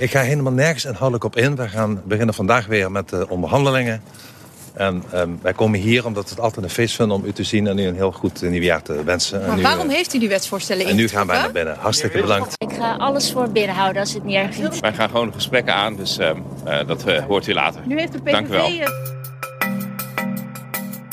Ik 0.00 0.10
ga 0.10 0.20
helemaal 0.20 0.52
nergens 0.52 0.84
inhoudelijk 0.84 1.24
op 1.24 1.36
in. 1.36 1.56
We 1.56 1.68
gaan 1.68 2.02
beginnen 2.04 2.34
vandaag 2.34 2.66
weer 2.66 2.90
met 2.90 3.08
de 3.08 3.28
onderhandelingen. 3.28 4.02
En 4.72 5.02
ehm, 5.12 5.28
wij 5.42 5.52
komen 5.52 5.80
hier 5.80 6.06
omdat 6.06 6.24
we 6.24 6.30
het 6.30 6.40
altijd 6.40 6.64
een 6.64 6.70
feest 6.70 6.94
vinden 6.94 7.16
om 7.16 7.24
u 7.24 7.32
te 7.32 7.42
zien 7.44 7.66
en 7.66 7.78
u 7.78 7.82
een 7.86 7.94
heel 7.94 8.12
goed 8.12 8.42
nieuwjaar 8.42 8.82
te 8.82 9.04
wensen. 9.04 9.40
En 9.42 9.46
Maar 9.46 9.56
nu, 9.56 9.62
waarom 9.62 9.88
heeft 9.88 10.14
u 10.14 10.18
die 10.18 10.28
wetsvoorstellen 10.28 10.86
En 10.86 10.96
nu 10.96 11.08
gaan 11.08 11.26
wij 11.26 11.38
naar 11.38 11.52
binnen. 11.52 11.76
Hartstikke 11.78 12.20
bedankt. 12.20 12.54
Ik 12.58 12.72
ga 12.72 12.94
alles 12.94 13.32
voor 13.32 13.48
binnen 13.50 13.76
houden 13.76 14.00
als 14.00 14.12
het 14.14 14.24
niet 14.24 14.34
erg 14.34 14.54
vindt. 14.54 14.80
Wij 14.80 14.92
gaan 14.92 15.08
gewoon 15.08 15.26
de 15.26 15.32
gesprekken 15.32 15.74
aan, 15.74 15.96
dus 15.96 16.18
ehm, 16.18 16.36
eh, 16.64 16.86
dat 16.86 17.04
eh, 17.04 17.24
hoort 17.24 17.46
u 17.46 17.52
later. 17.54 17.80
Nu 17.86 17.98
heeft 17.98 18.12
de 18.12 18.20
Dank 18.22 18.46
u 18.46 18.50
wel. 18.50 18.66
PVV... 18.66 18.80
eh, 18.80 18.88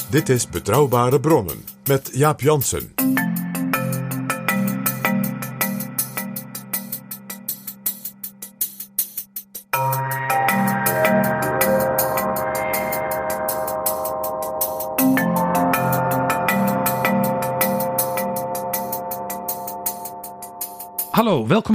Dit 0.10 0.30
is 0.30 0.50
Betrouwbare 0.50 1.20
Bronnen 1.20 1.64
met 1.86 2.10
Jaap 2.14 2.42
Jansen. 2.42 2.94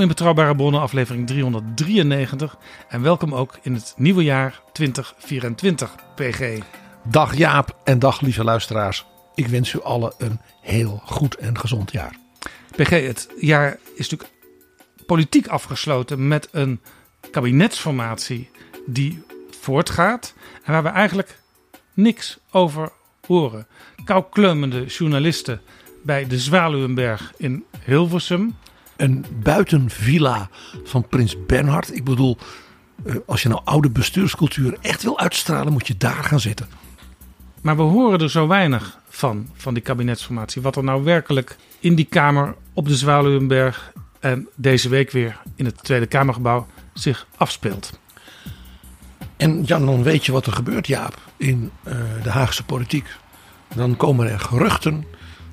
In 0.03 0.09
Betrouwbare 0.09 0.57
Bronnen, 0.57 0.81
aflevering 0.81 1.27
393. 1.27 2.57
En 2.89 3.03
welkom 3.03 3.35
ook 3.35 3.59
in 3.63 3.75
het 3.75 3.95
nieuwe 3.97 4.25
jaar 4.25 4.61
2024, 4.73 5.95
PG. 6.15 6.59
Dag 7.03 7.37
Jaap 7.37 7.77
en 7.85 7.99
dag 7.99 8.21
lieve 8.21 8.45
luisteraars. 8.45 9.07
Ik 9.35 9.47
wens 9.47 9.73
u 9.73 9.83
allen 9.83 10.15
een 10.19 10.41
heel 10.61 11.03
goed 11.05 11.37
en 11.37 11.59
gezond 11.59 11.93
jaar. 11.93 12.17
PG, 12.77 12.91
het 12.91 13.29
jaar 13.41 13.79
is 13.95 14.11
natuurlijk 14.11 14.31
politiek 15.07 15.47
afgesloten 15.47 16.29
met 16.29 16.49
een 16.51 16.81
kabinetsformatie 17.31 18.51
die 18.87 19.23
voortgaat. 19.61 20.35
En 20.65 20.73
waar 20.73 20.83
we 20.83 20.89
eigenlijk 20.89 21.39
niks 21.95 22.39
over 22.51 22.93
horen. 23.27 23.67
Koukleumende 24.05 24.85
journalisten 24.85 25.61
bij 26.03 26.27
de 26.27 26.39
Zwaluwenberg 26.39 27.33
in 27.37 27.65
Hilversum. 27.85 28.57
Een 28.97 29.25
buitenvilla 29.43 30.49
van 30.85 31.09
Prins 31.09 31.47
Bernhard. 31.47 31.95
Ik 31.95 32.05
bedoel, 32.05 32.39
eh, 33.05 33.15
als 33.27 33.43
je 33.43 33.49
nou 33.49 33.61
oude 33.65 33.91
bestuurscultuur 33.91 34.77
echt 34.81 35.03
wil 35.03 35.19
uitstralen, 35.19 35.73
moet 35.73 35.87
je 35.87 35.97
daar 35.97 36.25
gaan 36.25 36.41
zitten. 36.41 36.69
Maar 37.61 37.77
we 37.77 37.83
horen 37.83 38.21
er 38.21 38.31
zo 38.31 38.47
weinig 38.47 38.99
van, 39.09 39.49
van 39.55 39.75
die 39.75 39.83
kabinetsformatie. 39.83 40.63
Wat 40.63 40.77
er 40.77 40.85
nou 40.85 41.05
werkelijk 41.05 41.57
in 41.81 41.95
die 41.95 42.05
Kamer 42.05 42.55
op 42.73 42.89
de 42.89 42.97
Zwaluwenberg 42.97 43.93
en 44.21 44.49
deze 44.55 44.89
week 44.89 45.11
weer 45.11 45.41
in 45.55 45.65
het 45.65 45.85
Tweede 45.85 46.07
Kamergebouw 46.07 46.67
zich 46.93 47.27
afspeelt. 47.37 48.01
En 49.37 49.63
ja, 49.67 49.79
dan 49.79 50.03
weet 50.03 50.27
je 50.27 50.33
wat 50.33 50.47
er 50.47 50.53
gebeurt, 50.53 50.87
Jaap, 50.87 51.19
in 51.37 51.71
eh, 51.83 51.95
de 52.23 52.31
Haagse 52.31 52.65
politiek. 52.65 53.07
Dan 53.75 53.97
komen 53.97 54.31
er 54.31 54.41
geruchten, 54.41 55.05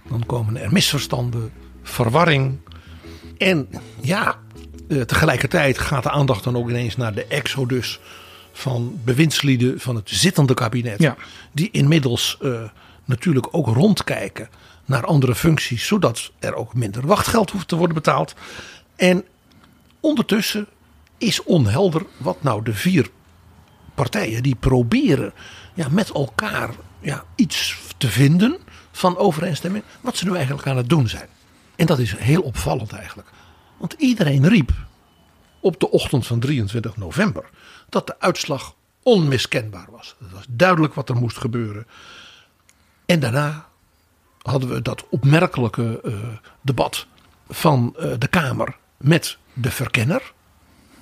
dan 0.09 0.25
komen 0.25 0.57
er 0.57 0.71
misverstanden, 0.71 1.51
verwarring. 1.83 2.57
En 3.39 3.69
ja, 4.01 4.35
eh, 4.89 5.01
tegelijkertijd 5.01 5.77
gaat 5.77 6.03
de 6.03 6.11
aandacht 6.11 6.43
dan 6.43 6.57
ook 6.57 6.69
ineens 6.69 6.95
naar 6.95 7.13
de 7.13 7.25
exodus 7.25 7.99
van 8.51 8.99
bewindslieden 9.03 9.79
van 9.79 9.95
het 9.95 10.09
zittende 10.09 10.53
kabinet. 10.53 11.01
Ja. 11.01 11.15
Die 11.51 11.69
inmiddels 11.71 12.37
eh, 12.41 12.61
natuurlijk 13.05 13.47
ook 13.51 13.67
rondkijken 13.67 14.49
naar 14.85 15.05
andere 15.05 15.35
functies, 15.35 15.87
zodat 15.87 16.31
er 16.39 16.55
ook 16.55 16.73
minder 16.73 17.07
wachtgeld 17.07 17.51
hoeft 17.51 17.67
te 17.67 17.75
worden 17.75 17.95
betaald. 17.95 18.35
En 18.95 19.23
ondertussen 19.99 20.67
is 21.17 21.43
onhelder 21.43 22.05
wat 22.17 22.43
nou 22.43 22.63
de 22.63 22.73
vier 22.73 23.09
partijen 23.95 24.43
die 24.43 24.55
proberen 24.55 25.33
ja, 25.73 25.87
met 25.91 26.09
elkaar 26.09 26.69
ja, 26.99 27.23
iets 27.35 27.77
te 27.97 28.07
vinden 28.07 28.57
van 28.91 29.17
overeenstemming, 29.17 29.83
wat 30.01 30.17
ze 30.17 30.25
nu 30.25 30.35
eigenlijk 30.35 30.67
aan 30.67 30.77
het 30.77 30.89
doen 30.89 31.07
zijn. 31.07 31.27
En 31.79 31.85
dat 31.85 31.99
is 31.99 32.17
heel 32.17 32.41
opvallend 32.41 32.91
eigenlijk. 32.91 33.27
Want 33.77 33.93
iedereen 33.93 34.47
riep 34.47 34.71
op 35.59 35.79
de 35.79 35.89
ochtend 35.89 36.27
van 36.27 36.39
23 36.39 36.97
november 36.97 37.49
dat 37.89 38.07
de 38.07 38.19
uitslag 38.19 38.75
onmiskenbaar 39.03 39.87
was. 39.91 40.15
Het 40.19 40.31
was 40.31 40.45
duidelijk 40.49 40.93
wat 40.93 41.09
er 41.09 41.15
moest 41.15 41.37
gebeuren. 41.37 41.87
En 43.05 43.19
daarna 43.19 43.67
hadden 44.41 44.69
we 44.69 44.81
dat 44.81 45.05
opmerkelijke 45.09 46.01
eh, 46.03 46.13
debat 46.61 47.05
van 47.49 47.95
eh, 47.97 48.11
de 48.17 48.27
Kamer 48.27 48.77
met 48.97 49.37
de 49.53 49.71
verkenner, 49.71 50.33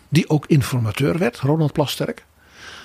die 0.10 0.30
ook 0.30 0.46
informateur 0.46 1.18
werd, 1.18 1.40
Ronald 1.40 1.74
Plasterk. 1.74 2.26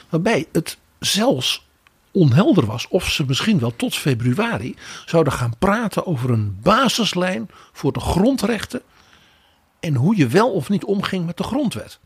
Waarbij 0.09 0.47
het 0.53 0.79
zelfs 0.99 1.67
onhelder 2.13 2.67
was 2.67 2.89
of 2.89 3.11
ze 3.11 3.25
misschien 3.27 3.59
wel 3.59 3.77
tot 3.77 3.95
februari 3.95 4.77
zouden 5.07 5.33
gaan 5.33 5.55
praten 5.59 6.07
over 6.07 6.31
een 6.31 6.59
basislijn 6.63 7.49
voor 7.73 7.93
de 7.93 8.01
grondrechten 8.01 8.83
en 9.81 9.95
hoe 9.95 10.17
je 10.17 10.27
wel 10.27 10.53
of 10.53 10.69
niet 10.69 10.85
omging 10.85 11.27
met 11.27 11.37
de 11.37 11.43
grondwet. 11.43 11.99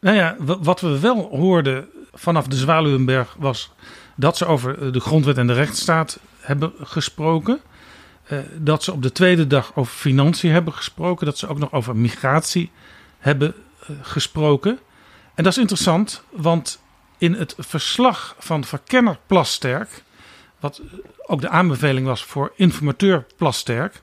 Nou 0.00 0.16
ja, 0.16 0.36
wat 0.38 0.80
we 0.80 0.98
wel 0.98 1.28
hoorden 1.30 1.88
vanaf 2.12 2.46
de 2.46 2.56
Zwaluwenberg 2.56 3.36
was 3.38 3.70
dat 4.16 4.36
ze 4.36 4.46
over 4.46 4.82
eh, 4.82 4.92
de 4.92 5.00
grondwet 5.00 5.38
en 5.38 5.46
de 5.46 5.52
rechtsstaat 5.52 6.18
hebben 6.40 6.72
gesproken. 6.80 7.60
Eh, 8.24 8.38
dat 8.56 8.82
ze 8.82 8.92
op 8.92 9.02
de 9.02 9.12
tweede 9.12 9.46
dag 9.46 9.72
over 9.74 9.92
financiën 9.92 10.52
hebben 10.52 10.72
gesproken. 10.72 11.26
Dat 11.26 11.38
ze 11.38 11.48
ook 11.48 11.58
nog 11.58 11.72
over 11.72 11.96
migratie 11.96 12.70
hebben 13.18 13.54
eh, 13.80 13.88
gesproken. 14.02 14.78
En 15.34 15.44
dat 15.44 15.52
is 15.52 15.58
interessant, 15.58 16.22
want 16.30 16.80
in 17.18 17.32
het 17.32 17.54
verslag 17.58 18.36
van 18.38 18.64
verkenner 18.64 19.18
Plasterk, 19.26 20.02
wat 20.60 20.80
ook 21.26 21.40
de 21.40 21.48
aanbeveling 21.48 22.06
was 22.06 22.24
voor 22.24 22.52
informateur 22.56 23.26
Plasterk, 23.36 24.02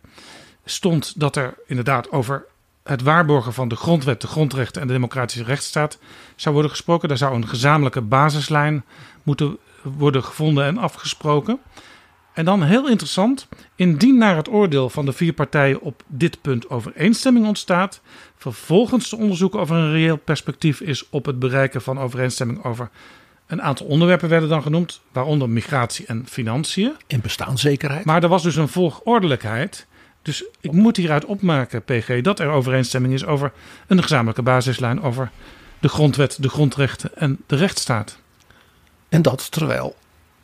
stond 0.66 1.20
dat 1.20 1.36
er 1.36 1.53
inderdaad 1.68 2.12
over 2.12 2.46
het 2.84 3.02
waarborgen 3.02 3.53
van 3.53 3.67
de 3.67 3.76
grondwet, 3.76 4.22
de 4.22 4.28
grondrechten 4.28 4.82
en 4.82 4.88
de 4.88 4.94
democratische 4.94 5.44
rechtsstaat 5.44 5.97
zou 6.35 6.53
worden 6.53 6.72
gesproken. 6.72 7.08
Daar 7.08 7.17
zou 7.17 7.35
een 7.35 7.47
gezamenlijke 7.47 8.02
basislijn 8.02 8.85
moeten 9.23 9.58
worden 9.82 10.23
gevonden 10.23 10.66
en 10.66 10.78
afgesproken. 10.78 11.59
En 12.35 12.46
dan 12.46 12.64
heel 12.64 12.90
interessant, 12.90 13.47
indien 13.76 14.17
naar 14.17 14.35
het 14.35 14.49
oordeel 14.49 14.90
van 14.90 15.05
de 15.05 15.14
vier 15.14 15.34
partijen 15.34 15.82
op 15.82 16.03
dit 16.08 16.41
punt 16.41 16.70
overeenstemming 16.70 17.46
ontstaat, 17.46 18.02
vervolgens 18.37 19.09
te 19.09 19.16
onderzoeken 19.16 19.59
of 19.59 19.70
er 19.70 19.76
een 19.76 19.91
reëel 19.91 20.17
perspectief 20.17 20.82
is 20.82 21.09
op 21.09 21.26
het 21.26 21.40
bereiken 21.40 21.82
van 21.82 21.99
overeenstemming 21.99 22.64
over 22.64 22.90
een 23.47 23.61
aantal 23.61 23.85
onderwerpen 23.85 24.29
werden 24.29 24.49
dan 24.49 24.61
genoemd, 24.61 25.02
waaronder 25.11 25.49
migratie 25.49 26.05
en 26.05 26.26
financiën. 26.28 26.96
En 27.08 27.22
bestaanszekerheid. 27.22 28.05
Maar 28.05 28.23
er 28.23 28.29
was 28.29 28.43
dus 28.43 28.55
een 28.55 28.67
volgordelijkheid. 28.67 29.88
Dus 30.22 30.46
ik 30.61 30.72
moet 30.72 30.97
hieruit 30.97 31.26
opmaken, 31.26 31.84
PG, 31.84 32.22
dat 32.22 32.40
er 32.40 32.49
overeenstemming 32.49 33.14
is 33.14 33.26
over 33.26 33.52
een 33.88 34.02
gezamenlijke 34.02 34.41
basislijn 34.41 35.02
over 35.02 35.31
de 35.79 35.90
grondwet, 35.90 36.41
de 36.41 36.49
grondrechten 36.49 37.17
en 37.17 37.41
de 37.47 37.55
rechtsstaat. 37.55 38.17
En 39.09 39.22
dat 39.22 39.52
terwijl, 39.52 39.96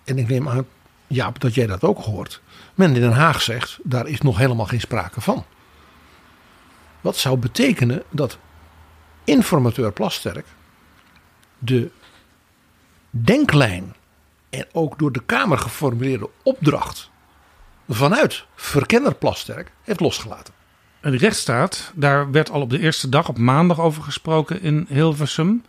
en 0.04 0.18
ik 0.18 0.28
neem 0.28 0.50
aan, 0.50 0.66
Jaap, 1.12 1.40
dat 1.40 1.54
jij 1.54 1.68
dat 1.68 1.84
ook 1.84 2.00
hoort, 2.00 2.42
men 2.76 2.96
in 2.96 3.02
Den 3.02 3.12
Haag 3.12 3.42
zegt, 3.42 3.80
daar 3.84 4.08
is 4.08 4.22
nog 4.22 4.38
helemaal 4.38 4.66
geen 4.66 4.80
sprake 4.80 5.22
van. 5.22 5.46
Wat 7.02 7.18
zou 7.18 7.38
betekenen 7.38 8.04
dat 8.10 8.38
informateur 9.24 9.92
Plasterk 9.92 10.46
de 11.60 11.92
denklijn 13.10 13.96
en 14.50 14.66
ook 14.72 15.00
door 15.00 15.12
de 15.12 15.24
Kamer 15.26 15.58
geformuleerde 15.58 16.30
opdracht 16.44 17.10
vanuit 17.90 18.46
verkenner 18.56 19.16
Plasterk 19.16 19.72
heeft 19.82 20.00
losgelaten. 20.00 20.54
En 21.00 21.12
die 21.12 21.20
rechtsstaat, 21.20 21.92
daar 21.96 22.32
werd 22.32 22.50
al 22.50 22.62
op 22.62 22.70
de 22.70 22.80
eerste 22.80 23.10
dag, 23.10 23.30
op 23.30 23.38
maandag, 23.38 23.80
over 23.80 24.04
gesproken 24.04 24.62
in 24.62 24.86
Hilversum. 24.90 25.64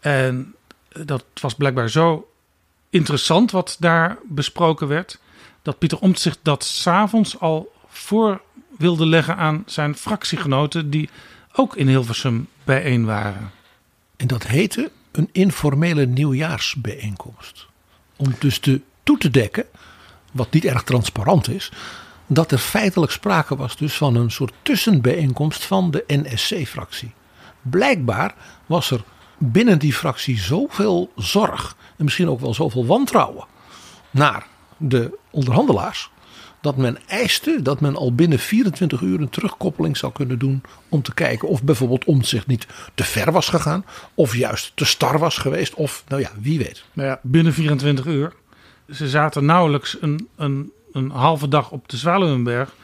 En 0.00 0.54
dat 0.88 1.24
was 1.40 1.54
blijkbaar 1.54 1.88
zo 1.88 2.28
interessant 2.94 3.50
wat 3.50 3.76
daar 3.78 4.18
besproken 4.24 4.88
werd, 4.88 5.18
dat 5.62 5.78
Pieter 5.78 5.98
Omtzigt 5.98 6.38
dat 6.42 6.64
s'avonds 6.64 7.40
al 7.40 7.72
voor 7.88 8.40
wilde 8.78 9.06
leggen 9.06 9.36
aan 9.36 9.62
zijn 9.66 9.94
fractiegenoten 9.94 10.90
die 10.90 11.08
ook 11.52 11.76
in 11.76 11.88
Hilversum 11.88 12.48
bijeen 12.64 13.04
waren. 13.04 13.50
En 14.16 14.26
dat 14.26 14.46
heette 14.46 14.90
een 15.12 15.28
informele 15.32 16.06
nieuwjaarsbijeenkomst. 16.06 17.66
Om 18.16 18.34
dus 18.38 18.58
te, 18.58 18.80
toe 19.02 19.18
te 19.18 19.30
dekken, 19.30 19.64
wat 20.32 20.52
niet 20.52 20.64
erg 20.64 20.82
transparant 20.82 21.48
is, 21.48 21.72
dat 22.26 22.52
er 22.52 22.58
feitelijk 22.58 23.12
sprake 23.12 23.56
was 23.56 23.76
dus 23.76 23.94
van 23.94 24.14
een 24.14 24.30
soort 24.30 24.52
tussenbijeenkomst 24.62 25.64
van 25.64 25.90
de 25.90 26.04
NSC-fractie. 26.06 27.12
Blijkbaar 27.62 28.34
was 28.66 28.90
er 28.90 29.04
binnen 29.38 29.78
die 29.78 29.92
fractie 29.92 30.38
zoveel 30.38 31.12
zorg 31.16 31.76
en 31.96 32.04
misschien 32.04 32.28
ook 32.28 32.40
wel 32.40 32.54
zoveel 32.54 32.86
wantrouwen 32.86 33.46
naar 34.10 34.46
de 34.76 35.18
onderhandelaars. 35.30 36.10
Dat 36.60 36.76
men 36.76 36.98
eiste 37.06 37.62
dat 37.62 37.80
men 37.80 37.96
al 37.96 38.14
binnen 38.14 38.38
24 38.38 39.00
uur 39.00 39.20
een 39.20 39.30
terugkoppeling 39.30 39.96
zou 39.96 40.12
kunnen 40.12 40.38
doen. 40.38 40.62
Om 40.88 41.02
te 41.02 41.14
kijken 41.14 41.48
of 41.48 41.62
bijvoorbeeld 41.62 42.04
Omtzigt 42.04 42.46
niet 42.46 42.66
te 42.94 43.04
ver 43.04 43.32
was 43.32 43.48
gegaan. 43.48 43.84
Of 44.14 44.36
juist 44.36 44.72
te 44.74 44.84
star 44.84 45.18
was 45.18 45.38
geweest. 45.38 45.74
Of 45.74 46.04
nou 46.08 46.20
ja, 46.20 46.30
wie 46.40 46.58
weet. 46.58 46.84
Nou 46.92 47.08
ja, 47.08 47.20
binnen 47.22 47.52
24 47.52 48.06
uur. 48.06 48.32
Ze 48.90 49.08
zaten 49.08 49.44
nauwelijks 49.44 49.96
een, 50.00 50.28
een, 50.36 50.72
een 50.92 51.10
halve 51.10 51.48
dag 51.48 51.70
op 51.70 51.88
de 51.88 51.96
Zwaluwenberg. 51.96 52.74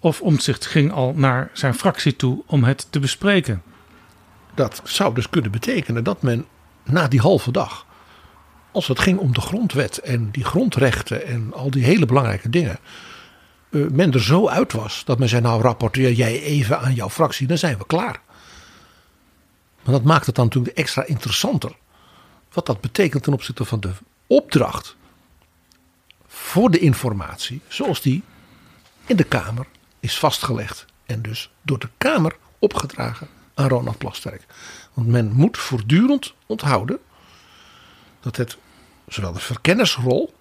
Of 0.00 0.20
Omtzigt 0.20 0.66
ging 0.66 0.92
al 0.92 1.12
naar 1.16 1.50
zijn 1.52 1.74
fractie 1.74 2.16
toe 2.16 2.42
om 2.46 2.64
het 2.64 2.86
te 2.90 3.00
bespreken. 3.00 3.62
Dat 4.54 4.80
zou 4.84 5.14
dus 5.14 5.30
kunnen 5.30 5.50
betekenen 5.50 6.04
dat 6.04 6.22
men 6.22 6.46
na 6.82 7.08
die 7.08 7.20
halve 7.20 7.50
dag 7.50 7.83
als 8.74 8.88
het 8.88 9.00
ging 9.00 9.18
om 9.18 9.32
de 9.32 9.40
grondwet 9.40 9.98
en 9.98 10.30
die 10.30 10.44
grondrechten 10.44 11.26
en 11.26 11.52
al 11.52 11.70
die 11.70 11.84
hele 11.84 12.06
belangrijke 12.06 12.50
dingen. 12.50 12.78
Uh, 13.70 13.88
men 13.90 14.12
er 14.12 14.22
zo 14.22 14.48
uit 14.48 14.72
was 14.72 15.02
dat 15.04 15.18
men 15.18 15.28
zei: 15.28 15.42
Nou, 15.42 15.62
rapporteer 15.62 16.12
jij 16.12 16.42
even 16.42 16.80
aan 16.80 16.94
jouw 16.94 17.10
fractie, 17.10 17.46
dan 17.46 17.58
zijn 17.58 17.78
we 17.78 17.86
klaar. 17.86 18.20
Maar 19.82 19.94
dat 19.94 20.02
maakt 20.02 20.26
het 20.26 20.34
dan 20.34 20.44
natuurlijk 20.44 20.76
extra 20.76 21.04
interessanter. 21.04 21.76
Wat 22.52 22.66
dat 22.66 22.80
betekent 22.80 23.22
ten 23.22 23.32
opzichte 23.32 23.64
van 23.64 23.80
de 23.80 23.92
opdracht 24.26 24.96
voor 26.26 26.70
de 26.70 26.78
informatie, 26.78 27.60
zoals 27.68 28.00
die 28.00 28.22
in 29.06 29.16
de 29.16 29.24
Kamer 29.24 29.66
is 30.00 30.18
vastgelegd. 30.18 30.86
En 31.06 31.22
dus 31.22 31.50
door 31.62 31.78
de 31.78 31.88
Kamer 31.98 32.36
opgedragen 32.58 33.28
aan 33.54 33.68
Ronald 33.68 33.98
Plasterk. 33.98 34.46
Want 34.94 35.08
men 35.08 35.32
moet 35.32 35.58
voortdurend 35.58 36.34
onthouden 36.46 36.98
dat 38.20 38.36
het 38.36 38.56
zowel 39.14 39.32
de 39.32 39.40
verkennersrol 39.40 40.34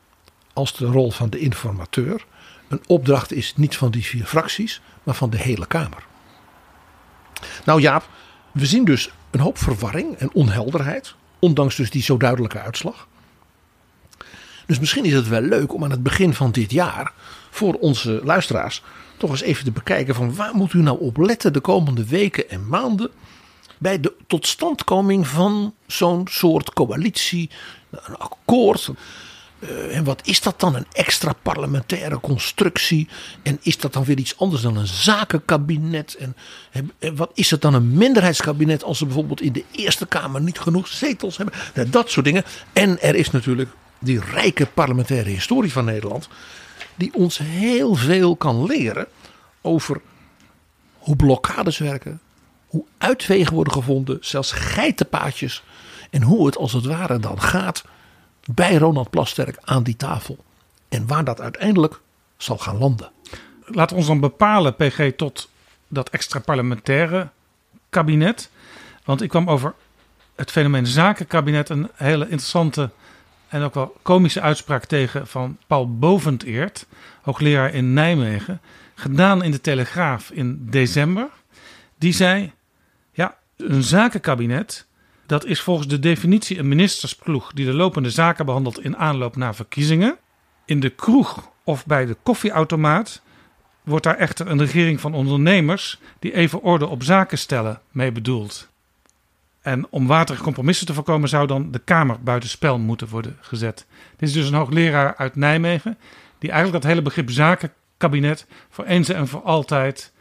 als 0.54 0.76
de 0.76 0.86
rol 0.86 1.12
van 1.12 1.30
de 1.30 1.40
informateur 1.40 2.26
een 2.68 2.82
opdracht 2.88 3.32
is 3.32 3.54
niet 3.56 3.78
van 3.78 3.92
die 3.92 4.06
vier 4.06 4.26
fracties, 4.26 4.82
maar 5.04 5.16
van 5.16 5.30
de 5.30 5.38
hele 5.38 5.68
Kamer. 5.68 6.06
Nou 7.66 7.82
Jaap, 7.82 8.10
we 8.52 8.66
zien 8.66 8.86
dus 8.86 9.10
een 9.32 9.40
hoop 9.40 9.58
verwarring 9.58 10.16
en 10.16 10.34
onhelderheid, 10.34 11.16
ondanks 11.40 11.76
dus 11.76 11.90
die 11.90 12.02
zo 12.02 12.18
duidelijke 12.18 12.60
uitslag. 12.60 13.08
Dus 14.66 14.80
misschien 14.80 15.06
is 15.06 15.14
het 15.14 15.28
wel 15.28 15.42
leuk 15.42 15.74
om 15.74 15.84
aan 15.84 15.92
het 15.92 16.04
begin 16.04 16.34
van 16.34 16.52
dit 16.52 16.72
jaar 16.72 17.14
voor 17.50 17.74
onze 17.74 18.22
luisteraars 18.24 18.84
toch 19.18 19.30
eens 19.30 19.42
even 19.42 19.64
te 19.64 19.72
bekijken 19.72 20.16
van 20.16 20.36
waar 20.36 20.56
moet 20.56 20.74
u 20.74 20.82
nou 20.82 21.00
op 21.00 21.18
letten 21.18 21.54
de 21.54 21.60
komende 21.60 22.06
weken 22.06 22.50
en 22.50 22.68
maanden 22.68 23.12
bij 23.78 24.00
de 24.00 24.14
totstandkoming 24.28 25.28
van 25.28 25.74
zo'n 25.88 26.28
soort 26.30 26.74
coalitie, 26.74 27.50
een 28.06 28.18
akkoord. 28.18 28.90
Uh, 29.60 29.98
en 29.98 30.04
wat 30.04 30.28
is 30.28 30.42
dat 30.42 30.60
dan? 30.60 30.76
Een 30.76 30.86
extra 30.92 31.34
parlementaire 31.42 32.20
constructie? 32.20 33.08
En 33.44 33.60
is 33.62 33.78
dat 33.78 33.94
dan 33.94 34.04
weer 34.04 34.18
iets 34.18 34.38
anders 34.38 34.62
dan 34.62 34.78
een 34.78 34.88
zakenkabinet? 34.88 36.16
En, 36.16 36.36
en 37.00 37.16
wat 37.16 37.32
is 37.34 37.52
het 37.52 37.62
dan 37.62 37.74
een 37.74 37.94
minderheidskabinet 37.94 38.84
als 38.84 38.98
ze 38.98 39.06
bijvoorbeeld 39.06 39.42
in 39.42 39.54
de 39.54 39.64
Eerste 39.72 40.06
Kamer 40.06 40.42
niet 40.42 40.60
genoeg 40.60 40.88
zetels 40.88 41.38
hebben? 41.38 41.92
Dat 41.92 42.10
soort 42.10 42.26
dingen. 42.26 42.44
En 42.74 43.02
er 43.02 43.16
is 43.16 43.32
natuurlijk 43.32 43.70
die 44.00 44.20
rijke 44.20 44.66
parlementaire 44.66 45.30
historie 45.30 45.72
van 45.72 45.86
Nederland, 45.86 46.28
die 46.96 47.14
ons 47.14 47.38
heel 47.38 47.96
veel 47.96 48.36
kan 48.36 48.66
leren 48.66 49.08
over 49.62 50.02
hoe 50.98 51.16
blokkades 51.16 51.78
werken, 51.78 52.20
hoe 52.68 52.86
uitwegen 52.98 53.54
worden 53.54 53.74
gevonden, 53.74 54.18
zelfs 54.22 54.52
geitenpaadjes. 54.52 55.64
En 56.14 56.22
hoe 56.22 56.46
het 56.46 56.58
als 56.58 56.74
het 56.74 56.86
ware 56.86 57.20
dan 57.20 57.42
gaat 57.42 57.84
bij 58.46 58.76
Ronald 58.76 59.10
Plasterk 59.10 59.58
aan 59.62 59.84
die 59.84 59.96
tafel. 59.96 60.38
En 60.90 61.08
waar 61.08 61.24
dat 61.24 61.42
uiteindelijk 61.42 62.00
zal 62.38 62.58
gaan 62.58 62.78
landen. 62.78 63.12
We 63.66 63.88
ons 63.94 64.08
dan 64.08 64.20
bepalen, 64.20 64.76
PG, 64.76 65.12
tot 65.16 65.50
dat 65.88 66.10
extra 66.10 66.40
parlementaire 66.40 67.30
kabinet. 67.90 68.50
Want 69.04 69.22
ik 69.22 69.30
kwam 69.30 69.50
over 69.50 69.74
het 70.36 70.52
fenomeen 70.52 70.88
zakenkabinet 70.88 71.70
een 71.70 71.90
hele 71.94 72.24
interessante 72.24 72.90
en 73.48 73.62
ook 73.62 73.74
wel 73.74 73.96
komische 74.02 74.42
uitspraak 74.42 74.86
tegen 74.86 75.28
van 75.28 75.58
Paul 75.68 75.98
Boventeert, 75.98 76.86
hoogleraar 77.22 77.74
in 77.74 77.94
Nijmegen, 77.94 78.62
gedaan 78.96 79.44
in 79.44 79.52
de 79.52 79.62
Telegraaf 79.62 80.30
in 80.30 80.68
december. 80.70 81.28
Die 81.98 82.14
zei: 82.14 82.52
een 83.58 83.84
zakenkabinet, 83.84 84.86
dat 85.26 85.46
is 85.46 85.62
volgens 85.62 85.88
de 85.88 86.00
definitie 86.00 86.60
een 86.60 86.68
ministersploeg 86.68 87.52
die 87.54 87.66
de 87.66 87.74
lopende 87.74 88.10
zaken 88.10 88.46
behandelt 88.46 88.84
in 88.84 88.98
aanloop 88.98 89.36
naar 89.36 89.56
verkiezingen. 89.56 90.18
In 90.66 90.80
de 90.80 90.90
kroeg 90.90 91.50
of 91.64 91.86
bij 91.86 92.06
de 92.06 92.18
koffieautomaat 92.24 93.22
wordt 93.84 94.04
daar 94.04 94.18
echter 94.18 94.48
een 94.48 94.60
regering 94.60 95.00
van 95.00 95.14
ondernemers 95.14 96.00
die 96.20 96.34
even 96.34 96.62
orde 96.62 96.88
op 96.88 97.04
zaken 97.04 97.38
stellen 97.38 97.82
mee 97.92 98.12
bedoeld. 98.12 98.72
En 99.62 99.88
om 99.90 100.08
waterige 100.08 100.44
compromissen 100.44 100.86
te 100.86 100.94
voorkomen 100.94 101.30
zou 101.30 101.48
dan 101.48 101.72
de 101.72 101.80
Kamer 101.80 102.24
buitenspel 102.24 102.80
moeten 102.80 103.08
worden 103.08 103.38
gezet. 103.42 103.86
Dit 104.18 104.30
is 104.30 104.36
dus 104.36 104.48
een 104.48 104.54
hoogleraar 104.54 105.16
uit 105.16 105.36
Nijmegen 105.36 105.98
die 106.40 106.52
eigenlijk 106.52 106.82
dat 106.84 106.92
hele 106.92 107.02
begrip 107.04 107.30
zakenkabinet 107.30 108.48
voor 108.70 108.86
eens 108.86 109.10
en 109.10 109.28
voor 109.28 109.42
altijd 109.42 110.12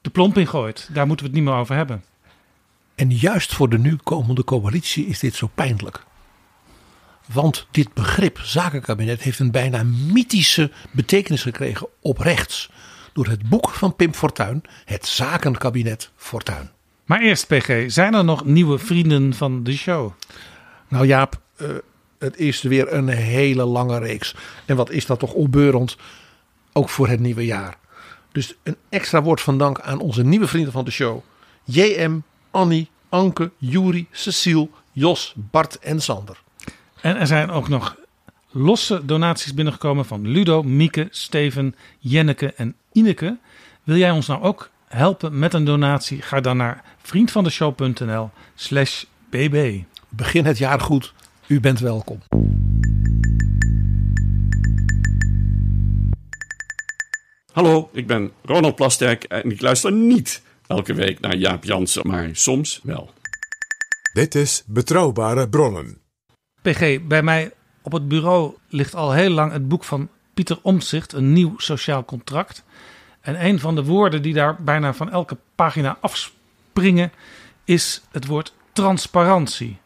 de 0.00 0.10
plomp 0.10 0.38
in 0.38 0.46
gooit. 0.46 0.88
Daar 0.92 1.06
moeten 1.06 1.26
we 1.26 1.32
het 1.32 1.40
niet 1.40 1.50
meer 1.50 1.60
over 1.60 1.74
hebben. 1.74 2.04
En 3.00 3.10
juist 3.10 3.54
voor 3.54 3.68
de 3.68 3.78
nu 3.78 3.96
komende 3.96 4.44
coalitie 4.44 5.06
is 5.06 5.18
dit 5.18 5.34
zo 5.34 5.50
pijnlijk. 5.54 6.04
Want 7.32 7.66
dit 7.70 7.94
begrip 7.94 8.38
zakenkabinet 8.38 9.22
heeft 9.22 9.38
een 9.38 9.50
bijna 9.50 9.82
mythische 9.82 10.70
betekenis 10.90 11.42
gekregen 11.42 11.88
op 12.00 12.18
rechts. 12.18 12.70
Door 13.12 13.26
het 13.26 13.48
boek 13.48 13.70
van 13.70 13.96
Pim 13.96 14.14
Fortuyn, 14.14 14.62
Het 14.84 15.06
Zakenkabinet 15.06 16.10
Fortuyn. 16.16 16.70
Maar 17.04 17.20
eerst 17.20 17.46
PG, 17.46 17.84
zijn 17.86 18.14
er 18.14 18.24
nog 18.24 18.44
nieuwe 18.44 18.78
vrienden 18.78 19.34
van 19.34 19.62
de 19.62 19.72
show? 19.72 20.12
Nou 20.88 21.06
Jaap, 21.06 21.40
uh, 21.56 21.68
het 22.18 22.36
is 22.36 22.62
weer 22.62 22.92
een 22.92 23.08
hele 23.08 23.64
lange 23.64 23.98
reeks. 23.98 24.34
En 24.64 24.76
wat 24.76 24.90
is 24.90 25.06
dat 25.06 25.18
toch 25.18 25.32
opbeurend, 25.32 25.96
ook 26.72 26.88
voor 26.88 27.08
het 27.08 27.20
nieuwe 27.20 27.44
jaar. 27.44 27.78
Dus 28.32 28.54
een 28.62 28.76
extra 28.88 29.22
woord 29.22 29.40
van 29.40 29.58
dank 29.58 29.80
aan 29.80 30.00
onze 30.00 30.24
nieuwe 30.24 30.46
vrienden 30.46 30.72
van 30.72 30.84
de 30.84 30.90
show. 30.90 31.20
JM, 31.64 32.22
Annie, 32.50 32.88
Anke, 33.08 33.50
Juri, 33.58 34.06
Cecile, 34.10 34.68
Jos, 34.92 35.34
Bart 35.36 35.78
en 35.78 36.02
Sander. 36.02 36.42
En 37.00 37.16
er 37.16 37.26
zijn 37.26 37.50
ook 37.50 37.68
nog 37.68 37.96
losse 38.50 39.04
donaties 39.04 39.54
binnengekomen 39.54 40.04
van 40.04 40.28
Ludo, 40.28 40.62
Mieke, 40.62 41.08
Steven, 41.10 41.74
Jenneke 41.98 42.52
en 42.56 42.74
Ineke. 42.92 43.38
Wil 43.82 43.96
jij 43.96 44.10
ons 44.10 44.26
nou 44.26 44.42
ook 44.42 44.70
helpen 44.86 45.38
met 45.38 45.54
een 45.54 45.64
donatie? 45.64 46.22
Ga 46.22 46.40
dan 46.40 46.56
naar 46.56 46.84
vriendvandeshow.nl 47.02 48.30
slash 48.54 49.04
bb. 49.30 49.82
Begin 50.08 50.44
het 50.44 50.58
jaar 50.58 50.80
goed. 50.80 51.12
U 51.46 51.60
bent 51.60 51.80
welkom. 51.80 52.18
Hallo, 57.52 57.90
ik 57.92 58.06
ben 58.06 58.32
Ronald 58.42 58.74
Plasterk 58.74 59.24
en 59.24 59.50
ik 59.50 59.60
luister 59.60 59.92
niet 59.92 60.42
elke 60.70 60.94
week 60.94 61.20
naar 61.20 61.36
Jaap 61.36 61.64
Jansen, 61.64 62.06
maar 62.06 62.28
soms 62.32 62.80
wel. 62.82 63.10
Dit 64.12 64.34
is 64.34 64.62
Betrouwbare 64.66 65.48
Bronnen. 65.48 65.98
PG, 66.62 67.00
bij 67.06 67.22
mij 67.22 67.52
op 67.82 67.92
het 67.92 68.08
bureau 68.08 68.54
ligt 68.68 68.94
al 68.94 69.12
heel 69.12 69.30
lang 69.30 69.52
het 69.52 69.68
boek 69.68 69.84
van 69.84 70.08
Pieter 70.34 70.58
Omtzigt, 70.62 71.12
een 71.12 71.32
nieuw 71.32 71.58
sociaal 71.58 72.04
contract. 72.04 72.64
En 73.20 73.44
een 73.44 73.58
van 73.58 73.74
de 73.74 73.84
woorden 73.84 74.22
die 74.22 74.34
daar 74.34 74.62
bijna 74.62 74.94
van 74.94 75.10
elke 75.10 75.36
pagina 75.54 75.98
afspringen 76.00 77.12
is 77.64 78.02
het 78.10 78.26
woord 78.26 78.54
transparantie. 78.72 79.78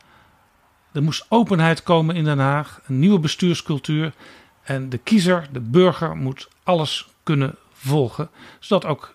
Er 0.93 1.03
moest 1.03 1.27
openheid 1.29 1.83
komen 1.83 2.17
in 2.17 2.25
Den 2.25 2.39
Haag, 2.39 2.81
een 2.87 2.99
nieuwe 2.99 3.19
bestuurscultuur. 3.19 4.15
En 4.63 4.89
de 4.89 4.99
kiezer, 4.99 5.49
de 5.53 5.61
burger, 5.61 6.17
moet 6.17 6.49
alles 6.63 7.09
kunnen 7.23 7.57
volgen. 7.73 8.31
Zodat 8.59 8.85
ook 8.91 9.15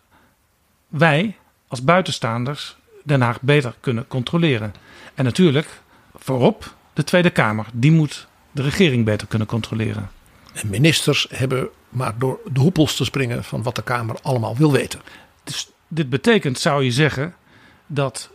wij 0.88 1.38
als 1.70 1.84
buitenstaanders 1.84 2.78
Den 3.04 3.22
Haag 3.22 3.42
beter 3.42 3.76
kunnen 3.80 4.08
controleren. 4.08 4.74
En 5.16 5.24
natuurlijk 5.24 5.82
voorop 6.16 6.76
de 6.94 7.04
Tweede 7.04 7.30
Kamer. 7.30 7.66
Die 7.74 7.92
moet 7.92 8.28
de 8.52 8.62
regering 8.62 9.06
beter 9.06 9.28
kunnen 9.28 9.48
controleren. 9.48 10.10
En 10.54 10.70
ministers 10.70 11.28
hebben 11.30 11.70
maar 11.90 12.14
door 12.18 12.40
de 12.52 12.60
hoepels 12.60 12.96
te 12.96 13.06
springen 13.06 13.44
van 13.44 13.64
wat 13.64 13.76
de 13.76 13.84
Kamer 13.84 14.16
allemaal 14.22 14.58
wil 14.58 14.72
weten. 14.72 15.02
Dus 15.44 15.70
dit 15.88 16.10
betekent, 16.10 16.60
zou 16.60 16.84
je 16.84 16.92
zeggen, 16.92 17.36
dat 17.88 18.30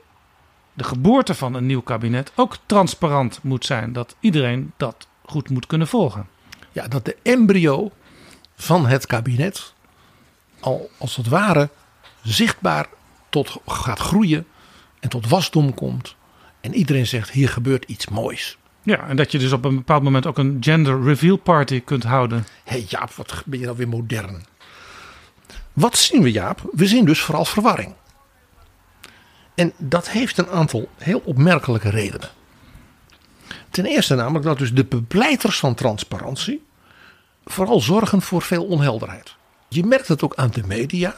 de 0.73 0.85
geboorte 0.85 1.35
van 1.35 1.55
een 1.55 1.67
nieuw 1.67 1.83
kabinet 1.83 2.33
ook 2.35 2.57
transparant 2.67 3.39
moet 3.43 3.65
zijn. 3.65 3.93
Dat 3.93 4.17
iedereen 4.21 4.73
dat 4.77 5.07
goed 5.25 5.51
moet 5.51 5.67
kunnen 5.67 5.89
volgen. 5.89 6.29
Ja, 6.73 6.89
dat 6.89 7.05
de 7.05 7.17
embryo 7.23 7.93
van 8.57 8.87
het 8.87 9.07
kabinet 9.07 9.73
al 10.61 10.91
als 10.99 11.17
het 11.17 11.29
ware 11.29 11.69
zichtbaar 12.23 12.87
tot 13.35 13.57
gaat 13.67 13.99
groeien 13.99 14.47
en 15.01 15.09
tot 15.09 15.29
wasdom 15.29 15.75
komt. 15.75 16.17
En 16.61 16.75
iedereen 16.75 17.07
zegt 17.07 17.31
hier 17.31 17.49
gebeurt 17.49 17.85
iets 17.85 18.09
moois. 18.09 18.59
Ja, 18.83 19.07
en 19.09 19.17
dat 19.17 19.33
je 19.33 19.39
dus 19.39 19.53
op 19.53 19.65
een 19.65 19.75
bepaald 19.75 20.03
moment 20.03 20.27
ook 20.27 20.39
een 20.39 20.57
gender 20.61 21.03
reveal 21.03 21.37
party 21.37 21.81
kunt 21.81 22.03
houden. 22.03 22.47
Hé 22.65 22.73
hey 22.73 22.87
Jaap, 22.89 23.13
wat 23.13 23.43
ben 23.47 23.59
je 23.59 23.65
nou 23.65 23.77
weer 23.77 23.89
modern. 23.89 24.45
Wat 25.73 25.97
zien 25.97 26.23
we 26.23 26.31
Jaap? 26.31 26.69
We 26.73 26.87
zien 26.87 27.05
dus 27.05 27.21
vooral 27.21 27.45
verwarring. 27.45 27.95
En 29.55 29.73
dat 29.79 30.11
heeft 30.11 30.39
een 30.39 30.49
aantal 30.49 30.89
heel 30.99 31.23
opmerkelijke 31.25 31.91
redenen. 31.91 32.29
Ten 33.71 33.87
eerste 33.87 34.15
namelijk 34.15 34.45
dat 34.45 34.59
dus 34.59 34.73
de 34.73 34.85
bepleiters 34.85 35.59
van 35.59 35.75
transparantie 35.75 36.65
vooral 37.45 37.81
zorgen 37.81 38.23
voor 38.23 38.43
veel 38.43 38.65
onhelderheid. 38.65 39.35
Je 39.69 39.85
merkt 39.85 40.09
het 40.09 40.23
ook 40.23 40.35
aan 40.35 40.51
de 40.51 40.63
media. 40.67 41.15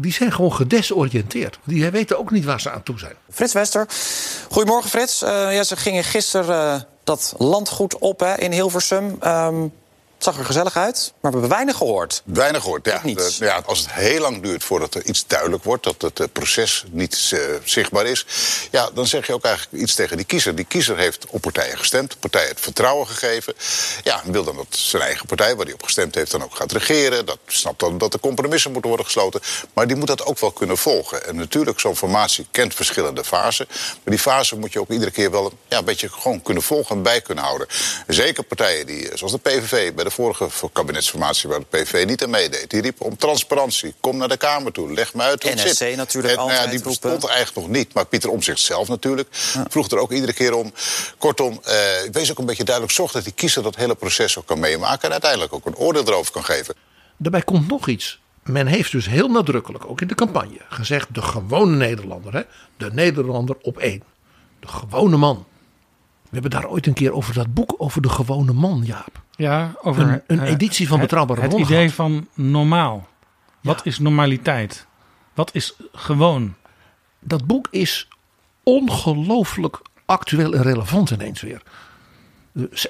Die 0.00 0.12
zijn 0.12 0.32
gewoon 0.32 0.52
gedesoriënteerd. 0.52 1.58
Die 1.64 1.90
weten 1.90 2.18
ook 2.18 2.30
niet 2.30 2.44
waar 2.44 2.60
ze 2.60 2.70
aan 2.70 2.82
toe 2.82 2.98
zijn. 2.98 3.14
Frits 3.30 3.52
Wester. 3.52 3.88
Goedemorgen 4.50 4.90
Frits. 4.90 5.22
Uh, 5.22 5.28
ja, 5.54 5.62
ze 5.62 5.76
gingen 5.76 6.04
gisteren 6.04 6.74
uh, 6.74 6.80
dat 7.04 7.34
landgoed 7.38 7.98
op 7.98 8.20
hè, 8.20 8.38
in 8.38 8.52
Hilversum. 8.52 9.18
Um, 9.26 9.72
het 10.20 10.28
zag 10.28 10.38
er 10.38 10.44
gezellig 10.44 10.76
uit, 10.76 11.12
maar 11.20 11.32
we 11.32 11.38
hebben 11.38 11.56
weinig 11.56 11.76
gehoord. 11.76 12.22
Weinig 12.24 12.62
gehoord, 12.62 12.86
ja. 12.86 13.00
Ja. 13.38 13.62
Als 13.66 13.78
het 13.78 13.92
heel 13.92 14.20
lang 14.20 14.42
duurt 14.42 14.64
voordat 14.64 14.94
er 14.94 15.04
iets 15.04 15.26
duidelijk 15.26 15.64
wordt, 15.64 15.84
dat 15.84 16.02
het 16.02 16.20
uh, 16.20 16.26
proces 16.32 16.84
niet 16.90 17.30
uh, 17.34 17.40
zichtbaar 17.64 18.06
is, 18.06 18.26
ja, 18.70 18.90
dan 18.94 19.06
zeg 19.06 19.26
je 19.26 19.34
ook 19.34 19.44
eigenlijk 19.44 19.82
iets 19.82 19.94
tegen 19.94 20.16
die 20.16 20.26
kiezer. 20.26 20.54
Die 20.54 20.64
kiezer 20.64 20.96
heeft 20.96 21.26
op 21.28 21.40
partijen 21.40 21.78
gestemd, 21.78 22.10
de 22.10 22.16
partij 22.18 22.46
het 22.46 22.60
vertrouwen 22.60 23.06
gegeven. 23.06 23.54
Ja, 24.02 24.22
wil 24.24 24.44
dan 24.44 24.56
dat 24.56 24.66
zijn 24.70 25.02
eigen 25.02 25.26
partij, 25.26 25.56
waar 25.56 25.64
hij 25.64 25.74
op 25.74 25.82
gestemd 25.82 26.14
heeft, 26.14 26.30
dan 26.30 26.42
ook 26.42 26.54
gaat 26.54 26.72
regeren. 26.72 27.26
Dat 27.26 27.38
snapt 27.46 27.80
dan 27.80 27.98
dat 27.98 28.14
er 28.14 28.20
compromissen 28.20 28.70
moeten 28.72 28.88
worden 28.88 29.06
gesloten. 29.06 29.40
Maar 29.74 29.86
die 29.86 29.96
moet 29.96 30.06
dat 30.06 30.24
ook 30.24 30.38
wel 30.38 30.52
kunnen 30.52 30.76
volgen. 30.76 31.26
En 31.26 31.36
natuurlijk, 31.36 31.80
zo'n 31.80 31.96
formatie 31.96 32.46
kent 32.50 32.74
verschillende 32.74 33.24
fasen. 33.24 33.66
Maar 33.68 34.00
die 34.04 34.18
fase 34.18 34.56
moet 34.56 34.72
je 34.72 34.80
ook 34.80 34.90
iedere 34.90 35.10
keer 35.10 35.30
wel 35.30 35.52
ja, 35.68 35.78
een 35.78 35.84
beetje 35.84 36.08
gewoon 36.08 36.42
kunnen 36.42 36.62
volgen 36.62 36.96
en 36.96 37.02
bij 37.02 37.20
kunnen 37.20 37.44
houden. 37.44 37.66
En 38.06 38.14
zeker 38.14 38.42
partijen 38.42 38.86
die, 38.86 39.10
zoals 39.14 39.32
de 39.32 39.38
PVV, 39.38 39.92
bij 39.92 40.04
de 40.04 40.08
de 40.10 40.16
vorige 40.16 40.70
kabinetsformatie 40.72 41.48
waar 41.48 41.58
de 41.58 41.66
PV 41.70 42.04
niet 42.06 42.22
aan 42.22 42.30
meedeed. 42.30 42.70
Die 42.70 42.80
riepen 42.80 43.06
om 43.06 43.16
transparantie. 43.16 43.94
Kom 44.00 44.16
naar 44.16 44.28
de 44.28 44.36
Kamer 44.36 44.72
toe. 44.72 44.92
Leg 44.92 45.14
me 45.14 45.22
uit 45.22 45.42
hoe 45.42 45.52
NSC 45.52 45.64
het 45.64 45.76
zit. 45.76 45.96
natuurlijk 45.96 46.34
en, 46.34 46.38
altijd 46.38 46.58
nou 46.58 46.70
ja, 46.70 46.76
Die 46.76 46.88
bestond 46.88 47.26
eigenlijk 47.26 47.66
nog 47.66 47.76
niet. 47.76 47.94
Maar 47.94 48.06
Pieter 48.06 48.30
Omzicht 48.30 48.60
zelf 48.60 48.88
natuurlijk. 48.88 49.28
Ja. 49.54 49.66
Vroeg 49.68 49.88
er 49.88 49.98
ook 49.98 50.12
iedere 50.12 50.32
keer 50.32 50.54
om. 50.54 50.72
Kortom, 51.18 51.60
eh, 51.64 51.74
wees 52.12 52.30
ook 52.30 52.38
een 52.38 52.46
beetje 52.46 52.64
duidelijk. 52.64 52.94
Zorg 52.94 53.12
dat 53.12 53.24
die 53.24 53.32
kiezer 53.32 53.62
dat 53.62 53.76
hele 53.76 53.94
proces 53.94 54.38
ook 54.38 54.46
kan 54.46 54.58
meemaken. 54.58 55.02
En 55.02 55.12
uiteindelijk 55.12 55.52
ook 55.52 55.66
een 55.66 55.76
oordeel 55.76 56.06
erover 56.06 56.32
kan 56.32 56.44
geven. 56.44 56.74
Daarbij 57.16 57.42
komt 57.42 57.68
nog 57.68 57.88
iets. 57.88 58.20
Men 58.42 58.66
heeft 58.66 58.92
dus 58.92 59.06
heel 59.06 59.28
nadrukkelijk, 59.28 59.86
ook 59.86 60.00
in 60.00 60.06
de 60.06 60.14
campagne, 60.14 60.60
gezegd: 60.68 61.14
de 61.14 61.22
gewone 61.22 61.76
Nederlander, 61.76 62.34
hè? 62.34 62.42
de 62.76 62.90
Nederlander 62.92 63.56
op 63.62 63.78
één. 63.78 64.02
De 64.60 64.68
gewone 64.68 65.16
man. 65.16 65.46
We 66.30 66.38
hebben 66.38 66.50
daar 66.60 66.70
ooit 66.70 66.86
een 66.86 66.92
keer 66.92 67.12
over 67.12 67.34
dat 67.34 67.54
boek 67.54 67.74
over 67.78 68.02
de 68.02 68.08
gewone 68.08 68.52
man, 68.52 68.82
Jaap. 68.84 69.22
Ja, 69.30 69.74
over 69.82 70.08
een, 70.08 70.22
een 70.26 70.42
editie 70.42 70.88
van 70.88 71.00
Betrouwbare 71.00 71.40
Het, 71.40 71.52
het 71.52 71.60
idee 71.60 71.92
van 71.92 72.28
normaal. 72.34 73.08
Wat 73.60 73.76
ja. 73.76 73.84
is 73.84 73.98
normaliteit? 73.98 74.86
Wat 75.34 75.54
is 75.54 75.76
gewoon? 75.92 76.54
Dat 77.18 77.46
boek 77.46 77.68
is 77.70 78.08
ongelooflijk 78.62 79.82
actueel 80.04 80.52
en 80.54 80.62
relevant 80.62 81.10
ineens 81.10 81.40
weer. 81.40 81.62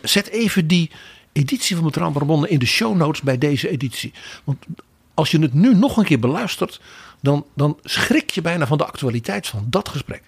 Zet 0.03 0.29
even 0.29 0.67
die 0.67 0.91
editie 1.33 1.77
van 1.77 1.85
Betrouwbare 1.85 2.25
Bronnen 2.25 2.51
in 2.51 2.59
de 2.59 2.67
show 2.67 2.97
notes 2.97 3.21
bij 3.21 3.39
deze 3.39 3.69
editie. 3.69 4.13
Want 4.45 4.67
als 5.15 5.31
je 5.31 5.39
het 5.39 5.55
nu 5.55 5.75
nog 5.75 5.97
een 5.97 6.05
keer 6.05 6.19
beluistert, 6.19 6.81
dan, 7.21 7.47
dan 7.55 7.79
schrik 7.83 8.31
je 8.31 8.41
bijna 8.41 8.67
van 8.67 8.79
de 8.79 8.87
actualiteit 8.87 9.47
van 9.47 9.67
dat 9.69 9.89
gesprek. 9.89 10.23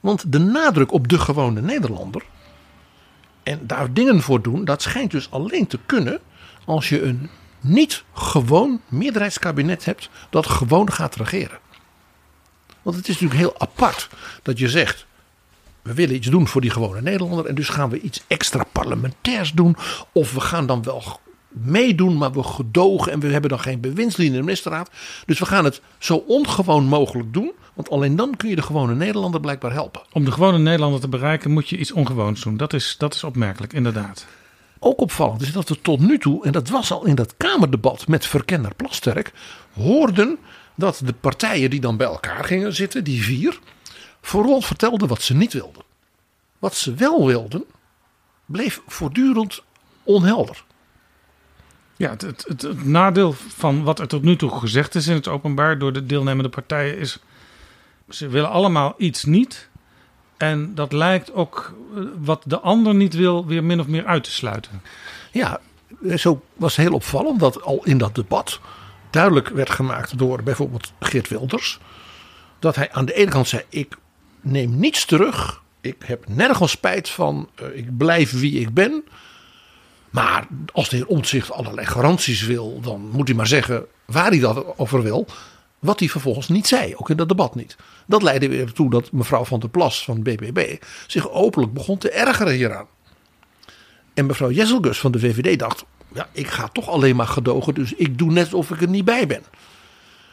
Want 0.00 0.32
de 0.32 0.38
nadruk 0.38 0.92
op 0.92 1.08
de 1.08 1.18
gewone 1.18 1.60
Nederlander 1.60 2.22
en 3.46 3.66
daar 3.66 3.92
dingen 3.92 4.20
voor 4.20 4.42
doen, 4.42 4.64
dat 4.64 4.82
schijnt 4.82 5.10
dus 5.10 5.30
alleen 5.30 5.66
te 5.66 5.78
kunnen 5.86 6.20
als 6.64 6.88
je 6.88 7.02
een 7.02 7.30
niet 7.60 8.04
gewoon 8.14 8.80
meerderheidskabinet 8.88 9.84
hebt 9.84 10.08
dat 10.30 10.46
gewoon 10.46 10.92
gaat 10.92 11.14
regeren. 11.14 11.58
Want 12.82 12.96
het 12.96 13.08
is 13.08 13.20
natuurlijk 13.20 13.40
heel 13.40 13.60
apart 13.60 14.08
dat 14.42 14.58
je 14.58 14.68
zegt, 14.68 15.06
we 15.82 15.94
willen 15.94 16.14
iets 16.14 16.26
doen 16.26 16.48
voor 16.48 16.60
die 16.60 16.70
gewone 16.70 17.00
Nederlander 17.00 17.46
en 17.46 17.54
dus 17.54 17.68
gaan 17.68 17.90
we 17.90 18.00
iets 18.00 18.22
extra 18.26 18.64
parlementairs 18.72 19.52
doen. 19.52 19.76
Of 20.12 20.32
we 20.32 20.40
gaan 20.40 20.66
dan 20.66 20.82
wel 20.82 21.00
meedoen, 21.62 22.16
maar 22.16 22.32
we 22.32 22.42
gedogen 22.42 23.12
en 23.12 23.20
we 23.20 23.26
hebben 23.26 23.50
dan 23.50 23.60
geen 23.60 23.80
bewindslieden 23.80 24.34
in 24.34 24.40
de 24.40 24.46
ministerraad. 24.46 24.90
Dus 25.26 25.38
we 25.38 25.46
gaan 25.46 25.64
het 25.64 25.80
zo 25.98 26.16
ongewoon 26.16 26.84
mogelijk 26.84 27.32
doen. 27.32 27.52
Want 27.74 27.90
alleen 27.90 28.16
dan 28.16 28.36
kun 28.36 28.48
je 28.48 28.56
de 28.56 28.62
gewone 28.62 28.94
Nederlander 28.94 29.40
blijkbaar 29.40 29.72
helpen. 29.72 30.02
Om 30.12 30.24
de 30.24 30.30
gewone 30.32 30.58
Nederlander 30.58 31.00
te 31.00 31.08
bereiken 31.08 31.50
moet 31.50 31.68
je 31.68 31.78
iets 31.78 31.92
ongewoons 31.92 32.42
doen. 32.42 32.56
Dat 32.56 32.72
is, 32.72 32.94
dat 32.98 33.14
is 33.14 33.24
opmerkelijk, 33.24 33.72
inderdaad. 33.72 34.26
Ook 34.78 35.00
opvallend 35.00 35.42
is 35.42 35.52
dat 35.52 35.68
we 35.68 35.80
tot 35.80 36.00
nu 36.00 36.18
toe, 36.18 36.44
en 36.44 36.52
dat 36.52 36.68
was 36.68 36.92
al 36.92 37.04
in 37.04 37.14
dat 37.14 37.34
Kamerdebat 37.36 38.08
met 38.08 38.26
verkenner 38.26 38.74
Plasterk, 38.74 39.32
hoorden 39.72 40.38
dat 40.74 41.00
de 41.04 41.12
partijen 41.12 41.70
die 41.70 41.80
dan 41.80 41.96
bij 41.96 42.06
elkaar 42.06 42.44
gingen 42.44 42.74
zitten, 42.74 43.04
die 43.04 43.22
vier, 43.22 43.58
vooral 44.20 44.60
vertelden 44.60 45.08
wat 45.08 45.22
ze 45.22 45.34
niet 45.34 45.52
wilden. 45.52 45.82
Wat 46.58 46.74
ze 46.74 46.94
wel 46.94 47.26
wilden, 47.26 47.64
bleef 48.46 48.80
voortdurend 48.86 49.62
onhelder. 50.02 50.64
Ja, 51.96 52.10
het, 52.10 52.84
nadeel 52.84 53.32
van 53.32 53.84
wat 53.84 53.98
er 53.98 54.08
tot 54.08 54.22
nu 54.22 54.36
toe 54.36 54.50
gezegd 54.50 54.94
is 54.94 55.06
in 55.06 55.14
het 55.14 55.28
openbaar 55.28 55.78
door 55.78 55.92
de 55.92 56.06
deelnemende 56.06 56.48
partijen 56.48 56.98
is. 56.98 57.18
Ze 58.08 58.28
willen 58.28 58.50
allemaal 58.50 58.94
iets 58.96 59.24
niet. 59.24 59.68
En 60.36 60.74
dat 60.74 60.92
lijkt 60.92 61.32
ook 61.32 61.74
wat 62.18 62.42
de 62.46 62.60
ander 62.60 62.94
niet 62.94 63.14
wil, 63.14 63.46
weer 63.46 63.64
min 63.64 63.80
of 63.80 63.86
meer 63.86 64.06
uit 64.06 64.24
te 64.24 64.30
sluiten. 64.30 64.82
Ja, 65.32 65.60
zo 66.16 66.42
was 66.54 66.76
heel 66.76 66.92
opvallend 66.92 67.40
dat 67.40 67.62
al 67.62 67.80
in 67.84 67.98
dat 67.98 68.14
debat 68.14 68.60
duidelijk 69.10 69.48
werd 69.48 69.70
gemaakt 69.70 70.18
door 70.18 70.42
bijvoorbeeld 70.42 70.92
Geert 71.00 71.28
Wilders. 71.28 71.78
Dat 72.58 72.76
hij 72.76 72.92
aan 72.92 73.04
de 73.04 73.14
ene 73.14 73.30
kant 73.30 73.48
zei: 73.48 73.62
Ik 73.68 73.96
neem 74.40 74.78
niets 74.78 75.04
terug. 75.04 75.62
Ik 75.80 75.96
heb 76.04 76.28
nergens 76.28 76.70
spijt 76.70 77.08
van. 77.08 77.48
Ik 77.72 77.96
blijf 77.96 78.40
wie 78.40 78.60
ik 78.60 78.74
ben. 78.74 79.04
Maar 80.16 80.46
als 80.72 80.88
de 80.88 80.96
heer 80.96 81.06
Omtzigt 81.06 81.52
allerlei 81.52 81.86
garanties 81.86 82.42
wil, 82.42 82.80
dan 82.80 83.08
moet 83.12 83.28
hij 83.28 83.36
maar 83.36 83.46
zeggen 83.46 83.86
waar 84.04 84.30
hij 84.30 84.38
dat 84.38 84.78
over 84.78 85.02
wil. 85.02 85.26
Wat 85.78 85.98
hij 85.98 86.08
vervolgens 86.08 86.48
niet 86.48 86.66
zei, 86.66 86.94
ook 86.96 87.10
in 87.10 87.16
dat 87.16 87.28
debat 87.28 87.54
niet. 87.54 87.76
Dat 88.06 88.22
leidde 88.22 88.48
weer 88.48 88.72
toe 88.72 88.90
dat 88.90 89.12
mevrouw 89.12 89.44
van 89.44 89.60
der 89.60 89.68
Plas 89.68 90.04
van 90.04 90.22
BBB 90.22 90.76
zich 91.06 91.30
openlijk 91.30 91.72
begon 91.72 91.98
te 91.98 92.10
ergeren 92.10 92.54
hieraan. 92.54 92.86
En 94.14 94.26
mevrouw 94.26 94.50
Jesselgus 94.50 94.98
van 94.98 95.12
de 95.12 95.18
VVD 95.18 95.58
dacht, 95.58 95.84
ja, 96.14 96.28
ik 96.32 96.46
ga 96.46 96.68
toch 96.68 96.88
alleen 96.88 97.16
maar 97.16 97.26
gedogen, 97.26 97.74
dus 97.74 97.92
ik 97.92 98.18
doe 98.18 98.32
net 98.32 98.44
alsof 98.44 98.70
ik 98.70 98.82
er 98.82 98.88
niet 98.88 99.04
bij 99.04 99.26
ben. 99.26 99.42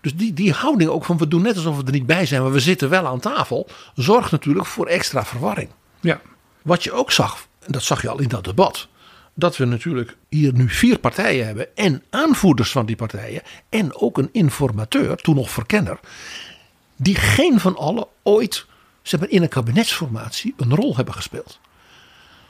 Dus 0.02 0.16
die, 0.16 0.34
die 0.34 0.52
houding 0.52 0.90
ook 0.90 1.06
van 1.06 1.18
we 1.18 1.28
doen 1.28 1.42
net 1.42 1.56
alsof 1.56 1.78
we 1.78 1.84
er 1.84 1.92
niet 1.92 2.06
bij 2.06 2.26
zijn, 2.26 2.42
maar 2.42 2.52
we 2.52 2.60
zitten 2.60 2.90
wel 2.90 3.08
aan 3.08 3.20
tafel, 3.20 3.68
zorgt 3.96 4.32
natuurlijk 4.32 4.66
voor 4.66 4.88
extra 4.88 5.26
verwarring. 5.26 5.70
Ja. 6.00 6.22
Wat 6.62 6.84
je 6.84 6.92
ook 6.92 7.12
zag, 7.12 7.48
en 7.60 7.72
dat 7.72 7.84
zag 7.84 8.02
je 8.02 8.10
al 8.10 8.20
in 8.20 8.28
dat 8.28 8.44
debat, 8.44 8.88
dat 9.34 9.58
we 9.58 9.66
natuurlijk 9.66 10.18
hier 10.30 10.54
nu 10.54 10.70
vier 10.70 11.00
partijen 11.00 11.46
hebben 11.46 11.76
en 11.76 12.04
aanvoerders 12.10 12.72
van 12.72 12.86
die 12.86 12.96
partijen 12.96 13.42
en 13.70 13.96
ook 13.96 14.18
een 14.18 14.30
informateur, 14.32 15.16
toen 15.16 15.36
nog 15.36 15.50
verkenner, 15.50 16.00
die 16.96 17.16
geen 17.16 17.60
van 17.60 17.78
allen 17.78 18.08
ooit 18.24 18.66
zeg 19.02 19.20
maar, 19.20 19.30
in 19.30 19.42
een 19.42 19.50
kabinetsformatie 19.50 20.54
een 20.58 20.76
rol 20.76 20.96
hebben 20.96 21.14
gespeeld. 21.14 21.60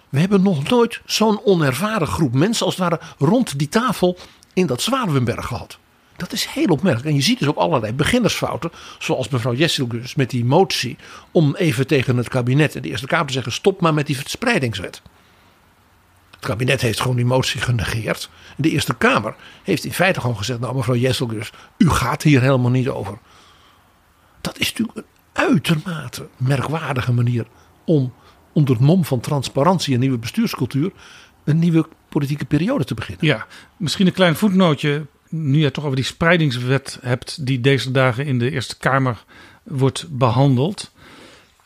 We 0.10 0.20
hebben 0.20 0.42
nog 0.42 0.70
nooit 0.70 1.02
zo'n 1.06 1.42
onervaren 1.44 2.08
groep 2.08 2.34
mensen 2.34 2.66
als 2.66 2.78
het 2.78 2.90
ware 2.90 3.02
rond 3.18 3.60
die 3.60 3.70
tafel 3.70 4.18
in 4.54 4.66
dat 4.66 4.82
Zwaluwenberg 4.82 5.46
gehad. 5.46 5.78
Dat 6.16 6.32
is 6.32 6.46
heel 6.46 6.68
opmerkelijk. 6.68 7.10
En 7.10 7.16
je 7.16 7.22
ziet 7.22 7.40
dus 7.40 7.48
ook 7.48 7.58
allerlei 7.58 7.94
beginnersfouten. 7.94 8.72
Zoals 9.00 9.30
mevrouw 9.30 9.54
Jesselgus 9.54 10.16
met 10.16 10.30
die 10.30 10.46
motie. 10.46 10.98
Om 11.32 11.56
even 11.56 11.88
tegen 11.88 12.18
het 12.18 12.30
kabinet 12.30 12.76
en 12.76 12.82
de 12.82 12.90
Eerste 12.90 13.08
Kamer 13.08 13.28
te 13.28 13.34
zeggen: 13.34 13.52
stop 13.52 13.82
maar 13.82 13.94
met 13.94 14.08
die 14.08 14.18
verspreidingswet. 14.18 15.02
Het 16.44 16.52
kabinet 16.52 16.82
heeft 16.82 17.02
gewoon 17.02 17.16
die 17.16 17.26
motie 17.26 17.62
genegeerd. 17.62 18.30
De 18.58 18.70
Eerste 18.70 18.96
Kamer 18.96 19.36
heeft 19.64 19.86
in 19.86 19.94
feite 19.94 20.20
gewoon 20.20 20.38
gezegd: 20.38 20.60
Nou, 20.60 20.76
mevrouw 20.76 20.96
Jesselgus, 20.96 21.52
u 21.78 21.90
gaat 21.90 22.24
hier 22.24 22.42
helemaal 22.42 22.72
niet 22.72 22.88
over. 22.88 23.18
Dat 24.42 24.60
is 24.60 24.70
natuurlijk 24.70 24.98
een 24.98 25.06
uitermate 25.34 26.28
merkwaardige 26.38 27.14
manier 27.14 27.46
om 27.86 28.14
onder 28.54 28.76
het 28.76 28.84
mom 28.84 29.06
van 29.06 29.20
transparantie 29.20 29.94
en 29.94 30.00
nieuwe 30.00 30.18
bestuurscultuur 30.18 30.92
een 31.44 31.60
nieuwe 31.60 31.88
politieke 32.10 32.46
periode 32.46 32.84
te 32.84 32.94
beginnen. 32.94 33.26
Ja, 33.26 33.48
misschien 33.78 34.08
een 34.08 34.14
klein 34.14 34.36
voetnootje. 34.36 35.06
Nu 35.30 35.58
je 35.58 35.64
het 35.64 35.74
toch 35.74 35.84
over 35.84 35.96
die 35.96 36.06
spreidingswet 36.06 37.00
hebt, 37.02 37.46
die 37.46 37.62
deze 37.62 37.92
dagen 37.92 38.26
in 38.26 38.40
de 38.40 38.52
Eerste 38.52 38.78
Kamer 38.78 39.24
wordt 39.64 40.06
behandeld. 40.10 40.93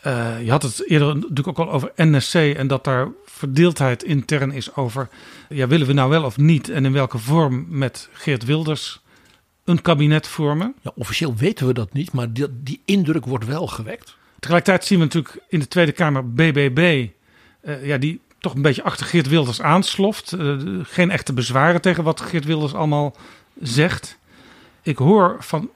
Uh, 0.07 0.43
je 0.43 0.49
had 0.49 0.63
het 0.63 0.89
eerder 0.89 1.15
natuurlijk 1.15 1.47
ook 1.47 1.57
al 1.57 1.71
over 1.71 1.91
NSC 1.95 2.33
en 2.33 2.67
dat 2.67 2.83
daar 2.83 3.07
verdeeldheid 3.25 4.03
intern 4.03 4.51
is 4.51 4.75
over. 4.75 5.07
Ja, 5.49 5.67
willen 5.67 5.87
we 5.87 5.93
nou 5.93 6.09
wel 6.09 6.23
of 6.23 6.37
niet 6.37 6.69
en 6.69 6.85
in 6.85 6.93
welke 6.93 7.17
vorm 7.17 7.65
met 7.69 8.09
Geert 8.11 8.45
Wilders 8.45 9.01
een 9.63 9.81
kabinet 9.81 10.27
vormen? 10.27 10.75
Ja, 10.81 10.91
officieel 10.95 11.35
weten 11.35 11.67
we 11.67 11.73
dat 11.73 11.93
niet, 11.93 12.11
maar 12.11 12.33
die, 12.33 12.47
die 12.63 12.81
indruk 12.85 13.25
wordt 13.25 13.45
wel 13.45 13.67
gewekt. 13.67 14.17
Tegelijkertijd 14.39 14.85
zien 14.85 14.97
we 14.97 15.03
natuurlijk 15.03 15.39
in 15.49 15.59
de 15.59 15.67
Tweede 15.67 15.91
Kamer 15.91 16.33
BBB, 16.33 17.07
uh, 17.63 17.85
ja, 17.85 17.97
die 17.97 18.21
toch 18.39 18.55
een 18.55 18.61
beetje 18.61 18.83
achter 18.83 19.05
Geert 19.05 19.27
Wilders 19.27 19.61
aansloft. 19.61 20.31
Uh, 20.31 20.59
geen 20.83 21.11
echte 21.11 21.33
bezwaren 21.33 21.81
tegen 21.81 22.03
wat 22.03 22.21
Geert 22.21 22.45
Wilders 22.45 22.73
allemaal 22.73 23.15
zegt. 23.61 24.17
Ik 24.81 24.97
hoor 24.97 25.35
van 25.39 25.69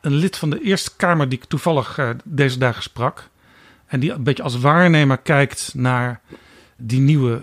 een 0.00 0.14
lid 0.14 0.36
van 0.36 0.50
de 0.50 0.62
Eerste 0.62 0.96
Kamer 0.96 1.28
die 1.28 1.38
ik 1.38 1.44
toevallig 1.44 2.14
deze 2.24 2.58
dagen 2.58 2.82
sprak. 2.82 3.29
En 3.90 4.00
die 4.00 4.12
een 4.12 4.22
beetje 4.22 4.42
als 4.42 4.58
waarnemer 4.58 5.18
kijkt 5.18 5.72
naar 5.74 6.20
die 6.76 7.00
nieuwe 7.00 7.40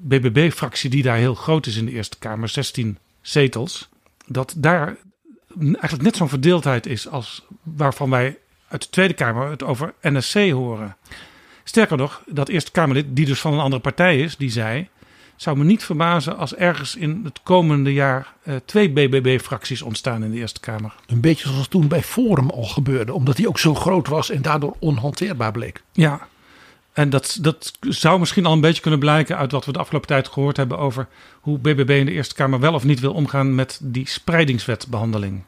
BBB-fractie 0.00 0.90
die 0.90 1.02
daar 1.02 1.16
heel 1.16 1.34
groot 1.34 1.66
is 1.66 1.76
in 1.76 1.84
de 1.84 1.92
Eerste 1.92 2.18
Kamer, 2.18 2.48
16 2.48 2.98
zetels. 3.20 3.88
Dat 4.26 4.54
daar 4.56 4.96
eigenlijk 5.58 6.02
net 6.02 6.16
zo'n 6.16 6.28
verdeeldheid 6.28 6.86
is 6.86 7.08
als 7.08 7.46
waarvan 7.62 8.10
wij 8.10 8.38
uit 8.68 8.82
de 8.82 8.88
Tweede 8.88 9.14
Kamer 9.14 9.50
het 9.50 9.62
over 9.62 9.94
NSC 10.00 10.50
horen. 10.50 10.96
Sterker 11.64 11.96
nog, 11.96 12.22
dat 12.26 12.48
Eerste 12.48 12.70
Kamerlid, 12.70 13.06
die 13.16 13.26
dus 13.26 13.40
van 13.40 13.52
een 13.52 13.58
andere 13.58 13.82
partij 13.82 14.20
is, 14.20 14.36
die 14.36 14.50
zei... 14.50 14.88
zou 15.36 15.56
me 15.56 15.64
niet 15.64 15.84
verbazen 15.84 16.36
als 16.36 16.54
ergens 16.54 16.96
in 16.96 17.20
het 17.24 17.40
komende 17.42 17.92
jaar 17.92 18.32
uh, 18.44 18.54
twee 18.64 18.90
BBB-fracties 18.90 19.82
ontstaan 19.82 20.24
in 20.24 20.30
de 20.30 20.36
Eerste 20.36 20.60
Kamer. 20.60 20.94
Een 21.06 21.20
beetje 21.20 21.48
zoals 21.48 21.68
toen 21.68 21.88
bij 21.88 22.02
Forum 22.02 22.50
al 22.50 22.64
gebeurde, 22.64 23.12
omdat 23.12 23.36
die 23.36 23.48
ook 23.48 23.58
zo 23.58 23.74
groot 23.74 24.08
was 24.08 24.30
en 24.30 24.42
daardoor 24.42 24.76
onhanteerbaar 24.78 25.52
bleek. 25.52 25.82
Ja, 25.92 26.28
en 26.94 27.10
dat, 27.10 27.38
dat 27.40 27.72
zou 27.80 28.18
misschien 28.18 28.46
al 28.46 28.52
een 28.52 28.60
beetje 28.60 28.82
kunnen 28.82 29.00
blijken 29.00 29.36
uit 29.36 29.52
wat 29.52 29.64
we 29.64 29.72
de 29.72 29.78
afgelopen 29.78 30.08
tijd 30.08 30.28
gehoord 30.28 30.56
hebben 30.56 30.78
over 30.78 31.08
hoe 31.40 31.58
BBB 31.58 31.90
in 31.90 32.06
de 32.06 32.12
Eerste 32.12 32.34
Kamer 32.34 32.60
wel 32.60 32.74
of 32.74 32.84
niet 32.84 33.00
wil 33.00 33.12
omgaan 33.12 33.54
met 33.54 33.78
die 33.82 34.08
spreidingswetbehandeling. 34.08 35.42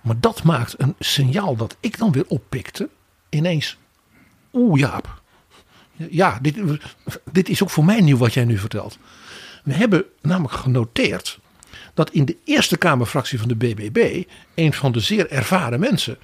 Maar 0.00 0.20
dat 0.20 0.42
maakt 0.42 0.74
een 0.78 0.94
signaal 0.98 1.56
dat 1.56 1.76
ik 1.80 1.98
dan 1.98 2.12
weer 2.12 2.24
oppikte. 2.28 2.88
Ineens, 3.28 3.76
oeh 4.52 4.80
Jaap. 4.80 5.21
Ja, 6.10 6.38
dit, 6.42 6.56
dit 7.32 7.48
is 7.48 7.62
ook 7.62 7.70
voor 7.70 7.84
mij 7.84 8.00
nieuw 8.00 8.16
wat 8.16 8.34
jij 8.34 8.44
nu 8.44 8.58
vertelt. 8.58 8.98
We 9.64 9.72
hebben 9.72 10.04
namelijk 10.20 10.54
genoteerd 10.54 11.38
dat 11.94 12.10
in 12.10 12.24
de 12.24 12.36
Eerste 12.44 12.76
Kamerfractie 12.76 13.38
van 13.38 13.48
de 13.48 13.56
BBB 13.56 14.24
een 14.54 14.72
van 14.72 14.92
de 14.92 15.00
zeer 15.00 15.30
ervaren 15.30 15.80
mensen 15.80 16.18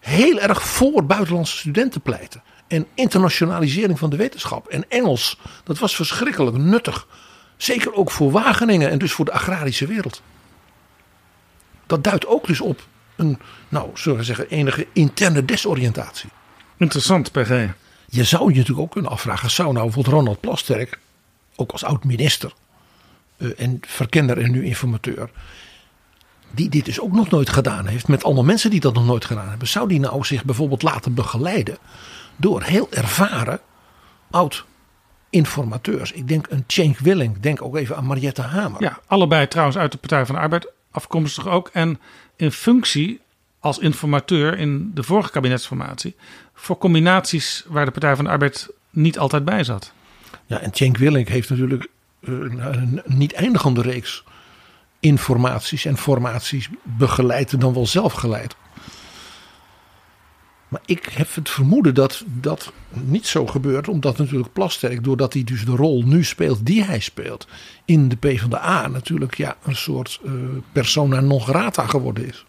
heel 0.00 0.40
erg 0.40 0.62
voor 0.62 1.06
buitenlandse 1.06 1.56
studenten 1.56 2.00
pleiten. 2.00 2.42
En 2.66 2.86
internationalisering 2.94 3.98
van 3.98 4.10
de 4.10 4.16
wetenschap. 4.16 4.66
En 4.66 4.84
Engels, 4.88 5.38
dat 5.64 5.78
was 5.78 5.96
verschrikkelijk 5.96 6.56
nuttig. 6.56 7.06
Zeker 7.56 7.94
ook 7.94 8.10
voor 8.10 8.30
Wageningen 8.30 8.90
en 8.90 8.98
dus 8.98 9.12
voor 9.12 9.24
de 9.24 9.32
agrarische 9.32 9.86
wereld. 9.86 10.22
Dat 11.86 12.04
duidt 12.04 12.26
ook 12.26 12.46
dus 12.46 12.60
op 12.60 12.86
een, 13.16 13.38
nou, 13.68 13.90
zullen 13.94 14.18
we 14.18 14.24
zeggen, 14.24 14.48
enige 14.48 14.86
interne 14.92 15.44
desoriëntatie. 15.44 16.30
Interessant, 16.76 17.32
PG. 17.32 17.68
Je 18.14 18.24
zou 18.24 18.42
je 18.50 18.56
natuurlijk 18.56 18.86
ook 18.86 18.90
kunnen 18.92 19.10
afvragen, 19.10 19.50
zou 19.50 19.72
nou 19.72 19.84
bijvoorbeeld 19.84 20.14
Ronald 20.14 20.40
Plasterk, 20.40 20.98
ook 21.56 21.72
als 21.72 21.84
oud-minister 21.84 22.52
uh, 23.36 23.50
en 23.56 23.78
verkender 23.86 24.38
en 24.38 24.50
nu 24.50 24.64
informateur, 24.64 25.30
die 26.50 26.68
dit 26.68 26.84
dus 26.84 27.00
ook 27.00 27.12
nog 27.12 27.30
nooit 27.30 27.48
gedaan 27.48 27.86
heeft, 27.86 28.08
met 28.08 28.24
allemaal 28.24 28.44
mensen 28.44 28.70
die 28.70 28.80
dat 28.80 28.94
nog 28.94 29.06
nooit 29.06 29.24
gedaan 29.24 29.48
hebben, 29.48 29.68
zou 29.68 29.88
die 29.88 30.00
nou 30.00 30.24
zich 30.24 30.44
bijvoorbeeld 30.44 30.82
laten 30.82 31.14
begeleiden 31.14 31.78
door 32.36 32.62
heel 32.62 32.86
ervaren 32.90 33.60
oud-informateurs? 34.30 36.12
Ik 36.12 36.28
denk 36.28 36.46
een 36.50 36.64
Cenk 36.66 36.98
Willing, 36.98 37.40
denk 37.40 37.62
ook 37.62 37.76
even 37.76 37.96
aan 37.96 38.06
Mariette 38.06 38.42
Hamer. 38.42 38.82
Ja, 38.82 39.00
allebei 39.06 39.48
trouwens 39.48 39.78
uit 39.78 39.92
de 39.92 39.98
Partij 39.98 40.26
van 40.26 40.34
de 40.34 40.40
Arbeid 40.40 40.72
afkomstig 40.90 41.48
ook. 41.48 41.68
En 41.72 42.00
in 42.36 42.52
functie 42.52 43.20
als 43.60 43.78
informateur 43.78 44.58
in 44.58 44.90
de 44.94 45.02
vorige 45.02 45.30
kabinetsformatie 45.30 46.16
voor 46.54 46.78
combinaties 46.78 47.64
waar 47.66 47.84
de 47.84 47.90
Partij 47.90 48.16
van 48.16 48.24
de 48.24 48.30
Arbeid 48.30 48.68
niet 48.90 49.18
altijd 49.18 49.44
bij 49.44 49.64
zat. 49.64 49.92
Ja, 50.46 50.60
en 50.60 50.70
Cenk 50.74 50.96
Willink 50.96 51.28
heeft 51.28 51.50
natuurlijk 51.50 51.88
een, 52.20 52.58
een 52.58 53.02
niet 53.04 53.32
eindigende 53.32 53.82
reeks 53.82 54.24
informaties 55.00 55.84
en 55.84 55.96
formaties 55.96 56.68
begeleid 56.82 57.52
en 57.52 57.58
dan 57.58 57.74
wel 57.74 57.86
zelf 57.86 58.12
geleid. 58.12 58.56
Maar 60.68 60.82
ik 60.84 61.04
heb 61.04 61.34
het 61.34 61.50
vermoeden 61.50 61.94
dat 61.94 62.24
dat 62.26 62.72
niet 62.88 63.26
zo 63.26 63.46
gebeurt, 63.46 63.88
omdat 63.88 64.18
natuurlijk 64.18 64.52
Plasterk, 64.52 65.04
doordat 65.04 65.32
hij 65.32 65.44
dus 65.44 65.64
de 65.64 65.76
rol 65.76 66.02
nu 66.02 66.24
speelt 66.24 66.66
die 66.66 66.84
hij 66.84 67.00
speelt 67.00 67.46
in 67.84 68.08
de 68.08 68.16
PvdA, 68.16 68.88
natuurlijk 68.88 69.36
ja, 69.36 69.56
een 69.62 69.76
soort 69.76 70.20
uh, 70.24 70.32
persona 70.72 71.20
non 71.20 71.40
grata 71.40 71.86
geworden 71.86 72.26
is. 72.26 72.44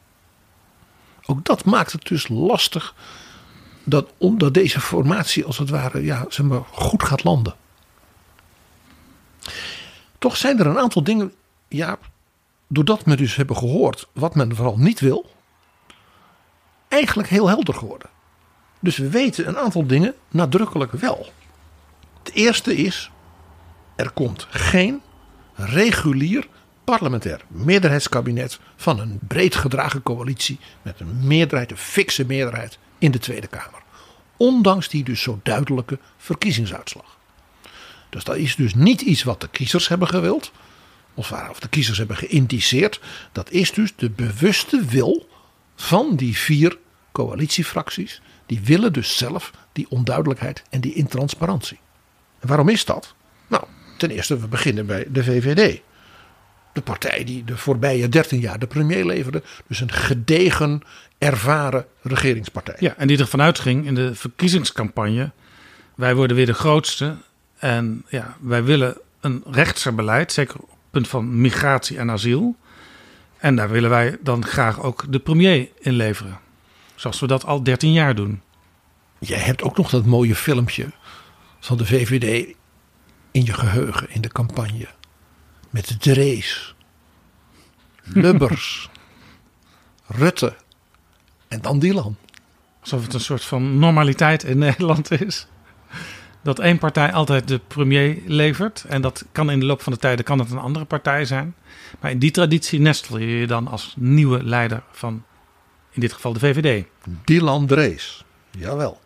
Ook 1.25 1.45
dat 1.45 1.65
maakt 1.65 1.91
het 1.91 2.07
dus 2.07 2.27
lastig 2.27 2.95
dat, 3.85 4.09
omdat 4.17 4.53
deze 4.53 4.79
formatie 4.79 5.45
als 5.45 5.57
het 5.57 5.69
ware 5.69 6.03
ja, 6.03 6.25
zeg 6.29 6.45
maar, 6.45 6.63
goed 6.71 7.03
gaat 7.03 7.23
landen. 7.23 7.55
Toch 10.19 10.37
zijn 10.37 10.59
er 10.59 10.67
een 10.67 10.79
aantal 10.79 11.03
dingen, 11.03 11.33
ja, 11.67 11.97
doordat 12.67 13.03
we 13.03 13.15
dus 13.15 13.35
hebben 13.35 13.57
gehoord 13.57 14.07
wat 14.13 14.35
men 14.35 14.55
vooral 14.55 14.77
niet 14.77 14.99
wil, 14.99 15.31
eigenlijk 16.87 17.29
heel 17.29 17.47
helder 17.47 17.73
geworden. 17.73 18.09
Dus 18.79 18.97
we 18.97 19.09
weten 19.09 19.47
een 19.47 19.57
aantal 19.57 19.87
dingen 19.87 20.13
nadrukkelijk 20.29 20.91
wel. 20.91 21.27
Het 22.23 22.33
eerste 22.33 22.75
is, 22.75 23.11
er 23.95 24.11
komt 24.11 24.47
geen 24.49 25.01
regulier 25.53 26.47
parlementair 26.83 27.41
meerderheidskabinet 27.47 28.59
van 28.75 28.99
een 28.99 29.19
breed 29.27 29.55
gedragen 29.55 30.03
coalitie 30.03 30.59
met 30.81 30.99
een 30.99 31.27
meerderheid, 31.27 31.71
een 31.71 31.77
fikse 31.77 32.25
meerderheid 32.25 32.77
in 32.97 33.11
de 33.11 33.19
Tweede 33.19 33.47
Kamer. 33.47 33.83
Ondanks 34.37 34.89
die 34.89 35.03
dus 35.03 35.21
zo 35.21 35.39
duidelijke 35.43 35.99
verkiezingsuitslag. 36.17 37.17
Dus 38.09 38.23
dat 38.23 38.35
is 38.35 38.55
dus 38.55 38.75
niet 38.75 39.01
iets 39.01 39.23
wat 39.23 39.41
de 39.41 39.47
kiezers 39.47 39.87
hebben 39.87 40.07
gewild, 40.07 40.51
of 41.13 41.29
de 41.59 41.67
kiezers 41.69 41.97
hebben 41.97 42.17
geïndiceerd. 42.17 42.99
Dat 43.31 43.51
is 43.51 43.71
dus 43.71 43.93
de 43.95 44.09
bewuste 44.09 44.85
wil 44.85 45.27
van 45.75 46.15
die 46.15 46.37
vier 46.37 46.77
coalitiefracties 47.11 48.21
die 48.45 48.61
willen 48.63 48.93
dus 48.93 49.17
zelf 49.17 49.51
die 49.71 49.89
onduidelijkheid 49.89 50.63
en 50.69 50.81
die 50.81 50.93
intransparantie. 50.93 51.79
En 52.39 52.47
waarom 52.47 52.69
is 52.69 52.85
dat? 52.85 53.13
Nou, 53.47 53.63
ten 53.97 54.11
eerste, 54.11 54.39
we 54.39 54.47
beginnen 54.47 54.85
bij 54.85 55.05
de 55.09 55.23
VVD. 55.23 55.81
De 56.75 56.81
partij 56.81 57.23
die 57.23 57.43
de 57.43 57.57
voorbije 57.57 58.09
13 58.09 58.39
jaar 58.39 58.59
de 58.59 58.67
premier 58.67 59.05
leverde. 59.05 59.43
Dus 59.67 59.79
een 59.79 59.91
gedegen, 59.91 60.81
ervaren 61.17 61.85
regeringspartij. 62.01 62.75
Ja, 62.79 62.95
en 62.97 63.07
die 63.07 63.17
ervan 63.17 63.41
uitging 63.41 63.85
in 63.85 63.95
de 63.95 64.15
verkiezingscampagne. 64.15 65.31
Wij 65.95 66.15
worden 66.15 66.35
weer 66.35 66.45
de 66.45 66.53
grootste. 66.53 67.15
En 67.57 68.05
ja, 68.09 68.37
wij 68.39 68.63
willen 68.63 68.97
een 69.19 69.43
rechtser 69.51 69.95
beleid. 69.95 70.31
Zeker 70.31 70.55
op 70.55 70.69
het 70.69 70.91
punt 70.91 71.07
van 71.07 71.41
migratie 71.41 71.97
en 71.97 72.11
asiel. 72.11 72.55
En 73.37 73.55
daar 73.55 73.69
willen 73.69 73.89
wij 73.89 74.17
dan 74.21 74.45
graag 74.45 74.81
ook 74.81 75.05
de 75.09 75.19
premier 75.19 75.69
in 75.79 75.93
leveren. 75.93 76.39
Zoals 76.95 77.19
we 77.19 77.27
dat 77.27 77.45
al 77.45 77.63
13 77.63 77.93
jaar 77.93 78.15
doen. 78.15 78.41
Jij 79.19 79.39
hebt 79.39 79.61
ook 79.61 79.77
nog 79.77 79.89
dat 79.89 80.05
mooie 80.05 80.35
filmpje 80.35 80.87
van 81.59 81.77
de 81.77 81.85
VVD 81.85 82.55
in 83.31 83.45
je 83.45 83.53
geheugen 83.53 84.09
in 84.09 84.21
de 84.21 84.29
campagne. 84.29 84.87
Met 85.75 86.01
Drees, 86.01 86.75
Lubbers, 88.03 88.89
Rutte 90.21 90.55
en 91.47 91.61
dan 91.61 91.79
Dylan. 91.79 92.17
Alsof 92.81 93.03
het 93.03 93.13
een 93.13 93.19
soort 93.19 93.43
van 93.43 93.79
normaliteit 93.79 94.43
in 94.43 94.57
Nederland 94.67 95.11
is. 95.11 95.47
dat 96.43 96.59
één 96.59 96.77
partij 96.77 97.13
altijd 97.13 97.47
de 97.47 97.59
premier 97.67 98.21
levert. 98.25 98.85
En 98.87 99.01
dat 99.01 99.25
kan 99.31 99.51
in 99.51 99.59
de 99.59 99.65
loop 99.65 99.81
van 99.81 99.93
de 99.93 99.99
tijden 99.99 100.25
kan 100.25 100.39
het 100.39 100.51
een 100.51 100.57
andere 100.57 100.85
partij 100.85 101.25
zijn. 101.25 101.55
Maar 101.99 102.11
in 102.11 102.19
die 102.19 102.31
traditie 102.31 102.79
nestel 102.79 103.17
je 103.17 103.39
je 103.39 103.47
dan 103.47 103.67
als 103.67 103.93
nieuwe 103.97 104.43
leider 104.43 104.83
van, 104.91 105.23
in 105.91 106.01
dit 106.01 106.13
geval 106.13 106.33
de 106.33 106.39
VVD. 106.39 106.85
Dylan 107.25 107.65
Drees, 107.65 108.25
jawel. 108.51 108.99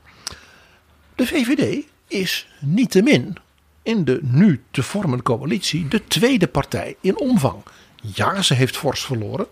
De 1.16 1.28
VVD 1.28 1.86
is 2.08 2.48
niettemin 2.60 3.38
in 3.84 4.06
de 4.06 4.20
nu 4.22 4.64
te 4.72 4.84
vormen 4.84 5.22
coalitie 5.22 5.88
de 5.88 6.08
tweede 6.08 6.48
partij 6.48 6.96
in 7.02 7.20
omvang. 7.20 7.64
Ja, 8.02 8.42
ze 8.42 8.54
heeft 8.54 8.78
fors 8.78 9.02
verloren. 9.02 9.48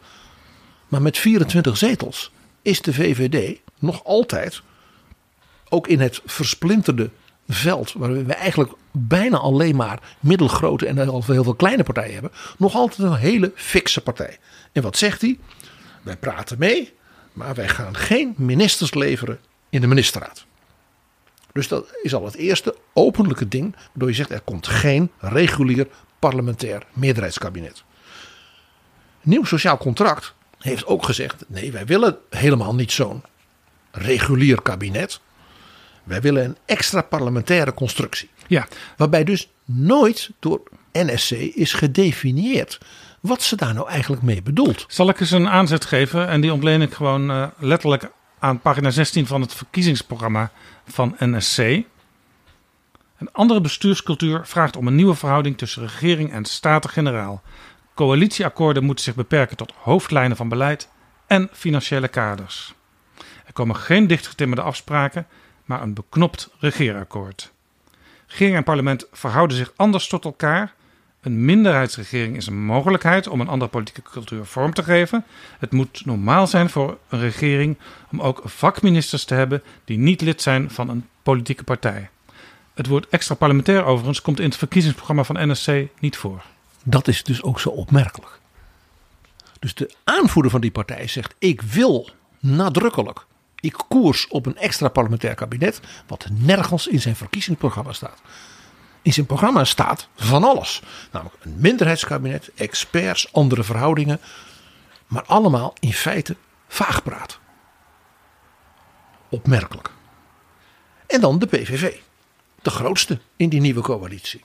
Maar 0.88 1.02
met 1.02 1.18
24 1.18 1.78
zetels 1.78 2.32
is 2.62 2.82
de 2.82 2.94
VVD 2.94 3.60
nog 3.80 4.04
altijd, 4.04 4.62
ook 5.70 5.88
in 5.88 6.00
het 6.00 6.22
versplinterde 6.26 7.10
veld, 7.48 7.94
waar 7.94 8.26
we 8.26 8.34
eigenlijk 8.34 8.72
bijna 8.92 9.38
alleen 9.38 9.76
maar 9.76 10.16
middelgrote 10.20 10.86
en 10.86 10.98
heel 10.98 11.22
veel, 11.22 11.54
kleine 11.54 11.84
partijen 11.84 12.13
hebben, 12.13 12.32
nog 12.58 12.76
altijd 12.76 13.10
een 13.10 13.16
hele 13.16 13.52
fikse 13.56 14.02
partij. 14.02 14.38
En 14.72 14.82
wat 14.82 14.98
zegt 14.98 15.22
hij? 15.22 15.40
Wij 16.04 16.18
praten 16.18 16.58
mee, 16.60 16.94
maar 17.34 17.56
wij 17.56 17.68
gaan 17.68 17.96
geen 17.96 18.34
ministers 18.38 18.94
leveren 18.94 19.40
in 19.70 19.82
de 19.82 19.88
ministerraad. 19.88 20.47
Dus 21.58 21.67
dat 21.67 21.88
is 22.02 22.13
al 22.13 22.26
het 22.26 22.36
eerste 22.36 22.76
openlijke 22.93 23.48
ding 23.48 23.76
waardoor 23.88 24.10
je 24.10 24.15
zegt 24.15 24.32
er 24.32 24.41
komt 24.41 24.67
geen 24.67 25.12
regulier 25.20 25.88
parlementair 26.20 26.84
meerderheidskabinet. 26.93 27.84
Nieuw 29.22 29.43
sociaal 29.43 29.78
contract 29.78 30.34
heeft 30.58 30.86
ook 30.86 31.04
gezegd: 31.04 31.46
nee, 31.48 31.72
wij 31.72 31.86
willen 31.86 32.17
helemaal 32.30 32.76
niet 32.76 32.91
zo'n 32.91 33.24
regulier 33.91 34.62
kabinet. 34.62 35.20
Wij 36.04 36.22
willen 36.22 36.43
een 36.43 36.58
extra 36.65 37.02
parlementaire 37.02 37.74
constructie. 37.74 38.30
Ja. 38.48 38.67
Waarbij 38.98 39.24
dus 39.24 39.50
nooit 39.65 40.30
door 40.39 40.62
NSC 40.91 41.32
is 41.32 41.74
gedefinieerd 41.74 42.78
wat 43.20 43.41
ze 43.41 43.56
daar 43.56 43.74
nou 43.74 43.89
eigenlijk 43.89 44.22
mee 44.22 44.41
bedoelt. 44.41 44.86
Zal 44.88 45.10
ik 45.10 45.20
eens 45.20 45.32
een 45.32 45.50
aanzet 45.50 45.86
geven 45.86 46.28
en 46.28 46.41
die 46.41 46.54
ontleen 46.54 46.82
ik 46.82 46.93
gewoon 46.93 47.32
uh, 47.32 47.48
letterlijk 47.58 48.12
aan 48.39 48.60
pagina 48.60 48.89
16 48.89 49.28
van 49.28 49.41
het 49.41 49.54
verkiezingsprogramma 49.54 50.52
van 50.86 51.15
NSC. 51.19 51.58
Een 51.58 53.32
andere 53.32 53.62
bestuurscultuur 53.62 54.45
vraagt 54.45 54.76
om 54.76 54.88
een 54.88 54.95
nieuwe 54.95 55.15
verhouding 55.15 55.58
tussen 55.58 55.82
regering 55.82 56.32
en 56.32 56.45
staten-generaal. 56.45 57.41
Coalitieakkoorden 57.95 58.84
moeten 58.84 59.04
zich 59.04 59.15
beperken 59.15 59.58
tot 59.58 59.73
hoofdlijnen 59.78 60.38
van 60.38 60.50
beleid 60.50 60.89
en 61.28 61.50
financiële 61.52 62.08
kaders. 62.08 62.73
Er 63.45 63.54
komen 63.54 63.76
geen 63.76 64.08
dichtgetimmerde 64.08 64.63
afspraken, 64.63 65.28
maar 65.65 65.82
een 65.82 65.93
beknopt 65.93 66.50
regeerakkoord. 66.60 67.52
Regering 68.28 68.56
en 68.56 68.63
parlement 68.63 69.08
verhouden 69.12 69.58
zich 69.58 69.73
anders 69.76 70.08
tot 70.08 70.26
elkaar. 70.26 70.73
Een 71.28 71.46
minderheidsregering 71.46 72.36
is 72.36 72.48
een 72.48 72.66
mogelijkheid 72.66 73.28
om 73.28 73.42
een 73.42 73.48
andere 73.48 73.72
politieke 73.72 74.10
cultuur 74.10 74.46
vorm 74.46 74.74
te 74.74 74.84
geven. 74.84 75.26
Het 75.60 75.72
moet 75.72 76.06
normaal 76.06 76.48
zijn 76.48 76.70
voor 76.70 76.98
een 77.10 77.20
regering 77.20 77.78
om 78.12 78.22
ook 78.22 78.42
vakministers 78.46 79.24
te 79.24 79.34
hebben 79.34 79.63
die 79.86 79.98
niet 79.98 80.22
lid 80.22 80.42
zijn 80.42 80.72
van 80.72 80.90
een 80.90 81.08
politieke 81.24 81.63
partij. 81.63 82.10
Het 82.74 82.88
woord 82.88 83.10
extra 83.10 83.36
parlementair 83.36 83.84
overigens 83.84 84.22
komt 84.22 84.40
in 84.40 84.46
het 84.46 84.58
verkiezingsprogramma 84.58 85.24
van 85.24 85.50
NSC 85.52 85.72
niet 86.00 86.18
voor. 86.18 86.44
Dat 86.84 87.08
is 87.08 87.24
dus 87.24 87.44
ook 87.44 87.60
zo 87.60 87.70
opmerkelijk. 87.70 88.40
Dus 89.60 89.74
de 89.74 89.94
aanvoerder 90.04 90.52
van 90.52 90.62
die 90.62 90.72
partij 90.72 91.08
zegt: 91.08 91.36
Ik 91.40 91.62
wil 91.62 92.10
nadrukkelijk, 92.40 93.26
ik 93.60 93.84
koers 93.88 94.28
op 94.28 94.46
een 94.46 94.58
extra 94.58 94.88
parlementair 94.88 95.36
kabinet, 95.36 95.80
wat 96.08 96.28
nergens 96.32 96.88
in 96.88 97.02
zijn 97.02 97.16
verkiezingsprogramma 97.16 97.94
staat. 97.94 98.22
In 99.08 99.13
zijn 99.13 99.26
programma 99.26 99.63
staat 99.63 100.08
van 100.15 100.43
alles. 100.43 100.82
Namelijk 101.12 101.36
een 101.43 101.56
minderheidskabinet, 101.58 102.52
experts, 102.56 103.34
andere 103.34 103.63
verhoudingen. 103.63 104.20
Maar 105.08 105.24
allemaal 105.24 105.74
in 105.80 105.93
feite 105.93 106.36
vaagpraat. 106.67 107.39
Opmerkelijk. 109.30 109.91
En 111.06 111.22
dan 111.22 111.39
de 111.39 111.46
PVV. 111.46 111.96
De 112.62 112.70
grootste 112.70 113.20
in 113.36 113.50
die 113.50 113.62
nieuwe 113.62 113.82
coalitie. 113.82 114.43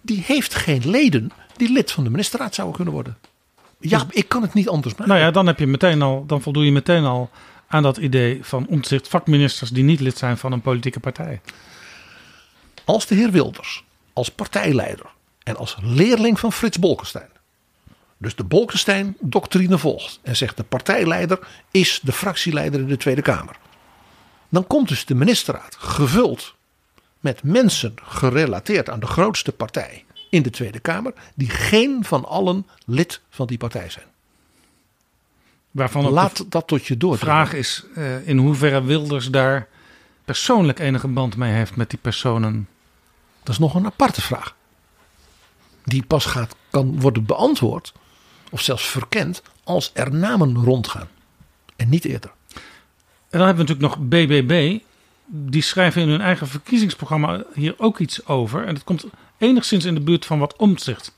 Die 0.00 0.22
heeft 0.26 0.54
geen 0.54 0.90
leden 0.90 1.30
die 1.56 1.72
lid 1.72 1.92
van 1.92 2.04
de 2.04 2.10
ministerraad 2.10 2.54
zouden 2.54 2.76
kunnen 2.76 2.94
worden. 2.94 3.18
Ja, 3.78 3.98
dus, 3.98 4.16
ik 4.16 4.28
kan 4.28 4.42
het 4.42 4.54
niet 4.54 4.68
anders 4.68 4.94
maken. 4.94 5.12
Nou 5.12 5.24
ja, 5.24 5.30
dan 5.30 5.46
heb 5.46 5.58
je 5.58 5.66
meteen 5.66 6.02
al, 6.02 6.26
dan 6.26 6.42
voldoe 6.42 6.64
je 6.64 6.72
meteen 6.72 7.04
al 7.04 7.30
aan 7.66 7.82
dat 7.82 7.96
idee 7.96 8.38
van 8.44 8.66
omzicht 8.66 9.08
vakministers 9.08 9.70
die 9.70 9.84
niet 9.84 10.00
lid 10.00 10.18
zijn 10.18 10.36
van 10.36 10.52
een 10.52 10.60
politieke 10.60 11.00
partij. 11.00 11.40
Als 12.84 13.06
de 13.06 13.14
heer 13.14 13.30
Wilders, 13.30 13.84
als 14.12 14.30
partijleider 14.30 15.06
en 15.42 15.56
als 15.56 15.76
leerling 15.82 16.40
van 16.40 16.52
Frits 16.52 16.78
Bolkestein, 16.78 17.28
dus 18.18 18.34
de 18.34 18.44
Bolkestein-doctrine 18.44 19.78
volgt 19.78 20.18
en 20.22 20.36
zegt 20.36 20.56
de 20.56 20.62
partijleider 20.62 21.38
is 21.70 22.00
de 22.02 22.12
fractieleider 22.12 22.80
in 22.80 22.88
de 22.88 22.96
Tweede 22.96 23.22
Kamer, 23.22 23.56
dan 24.48 24.66
komt 24.66 24.88
dus 24.88 25.04
de 25.04 25.14
ministerraad 25.14 25.76
gevuld 25.78 26.54
met 27.20 27.42
mensen 27.42 27.94
gerelateerd 28.02 28.90
aan 28.90 29.00
de 29.00 29.06
grootste 29.06 29.52
partij 29.52 30.04
in 30.30 30.42
de 30.42 30.50
Tweede 30.50 30.80
Kamer, 30.80 31.12
die 31.34 31.50
geen 31.50 32.04
van 32.04 32.24
allen 32.24 32.66
lid 32.86 33.20
van 33.30 33.46
die 33.46 33.58
partij 33.58 33.90
zijn. 33.90 34.06
Waarvan 35.70 36.10
Laat 36.10 36.44
dat 36.48 36.66
tot 36.66 36.86
je 36.86 36.96
door. 36.96 37.12
De 37.12 37.18
vraag 37.18 37.52
is 37.52 37.84
uh, 37.96 38.28
in 38.28 38.38
hoeverre 38.38 38.82
Wilders 38.82 39.30
daar 39.30 39.68
persoonlijk 40.24 40.78
enige 40.78 41.08
band 41.08 41.36
mee 41.36 41.52
heeft 41.52 41.76
met 41.76 41.90
die 41.90 41.98
personen. 42.02 42.68
Dat 43.44 43.54
is 43.54 43.60
nog 43.60 43.74
een 43.74 43.86
aparte 43.86 44.20
vraag. 44.20 44.54
Die 45.84 46.02
pas 46.02 46.24
gaat, 46.24 46.56
kan 46.70 47.00
worden 47.00 47.24
beantwoord, 47.24 47.92
of 48.50 48.60
zelfs 48.60 48.86
verkend, 48.86 49.42
als 49.64 49.90
er 49.94 50.14
namen 50.14 50.64
rondgaan. 50.64 51.08
En 51.76 51.88
niet 51.88 52.04
eerder. 52.04 52.32
En 53.34 53.40
dan 53.40 53.46
hebben 53.46 53.66
we 53.66 53.72
natuurlijk 53.72 53.98
nog 53.98 54.08
BBB. 54.08 54.78
Die 55.26 55.62
schrijven 55.62 56.02
in 56.02 56.08
hun 56.08 56.20
eigen 56.20 56.48
verkiezingsprogramma 56.48 57.44
hier 57.54 57.74
ook 57.78 57.98
iets 57.98 58.26
over. 58.26 58.66
En 58.66 58.74
dat 58.74 58.84
komt 58.84 59.04
enigszins 59.38 59.84
in 59.84 59.94
de 59.94 60.00
buurt 60.00 60.26
van 60.26 60.38
wat 60.38 60.56
Omtzigt 60.56 61.14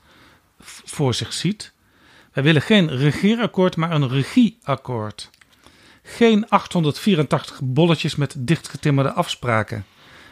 voor 0.85 1.13
zich 1.13 1.33
ziet. 1.33 1.73
Wij 2.33 2.43
willen 2.43 2.61
geen 2.61 2.89
regeerakkoord, 2.97 3.75
maar 3.75 3.91
een 3.91 4.09
regieakkoord. 4.09 5.29
Geen 6.03 6.49
884 6.49 7.59
bolletjes 7.63 8.15
met 8.15 8.35
dichtgetimmerde 8.37 9.13
afspraken. 9.13 9.85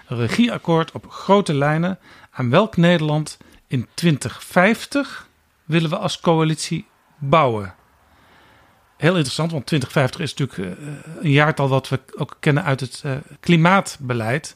Regieakkoord 0.07 0.91
op 0.91 1.11
grote 1.11 1.53
lijnen 1.53 1.99
aan 2.31 2.49
welk 2.49 2.77
Nederland 2.77 3.37
in 3.67 3.87
2050 3.93 5.29
willen 5.63 5.89
we 5.89 5.97
als 5.97 6.19
coalitie 6.19 6.85
bouwen. 7.17 7.75
Heel 8.97 9.15
interessant, 9.15 9.51
want 9.51 9.65
2050 9.65 10.21
is 10.21 10.33
natuurlijk 10.33 10.79
uh, 10.79 10.87
een 11.21 11.31
jaartal 11.31 11.67
wat 11.67 11.89
we 11.89 11.99
ook 12.17 12.37
kennen 12.39 12.63
uit 12.63 12.79
het 12.79 13.01
uh, 13.05 13.11
klimaatbeleid, 13.39 14.55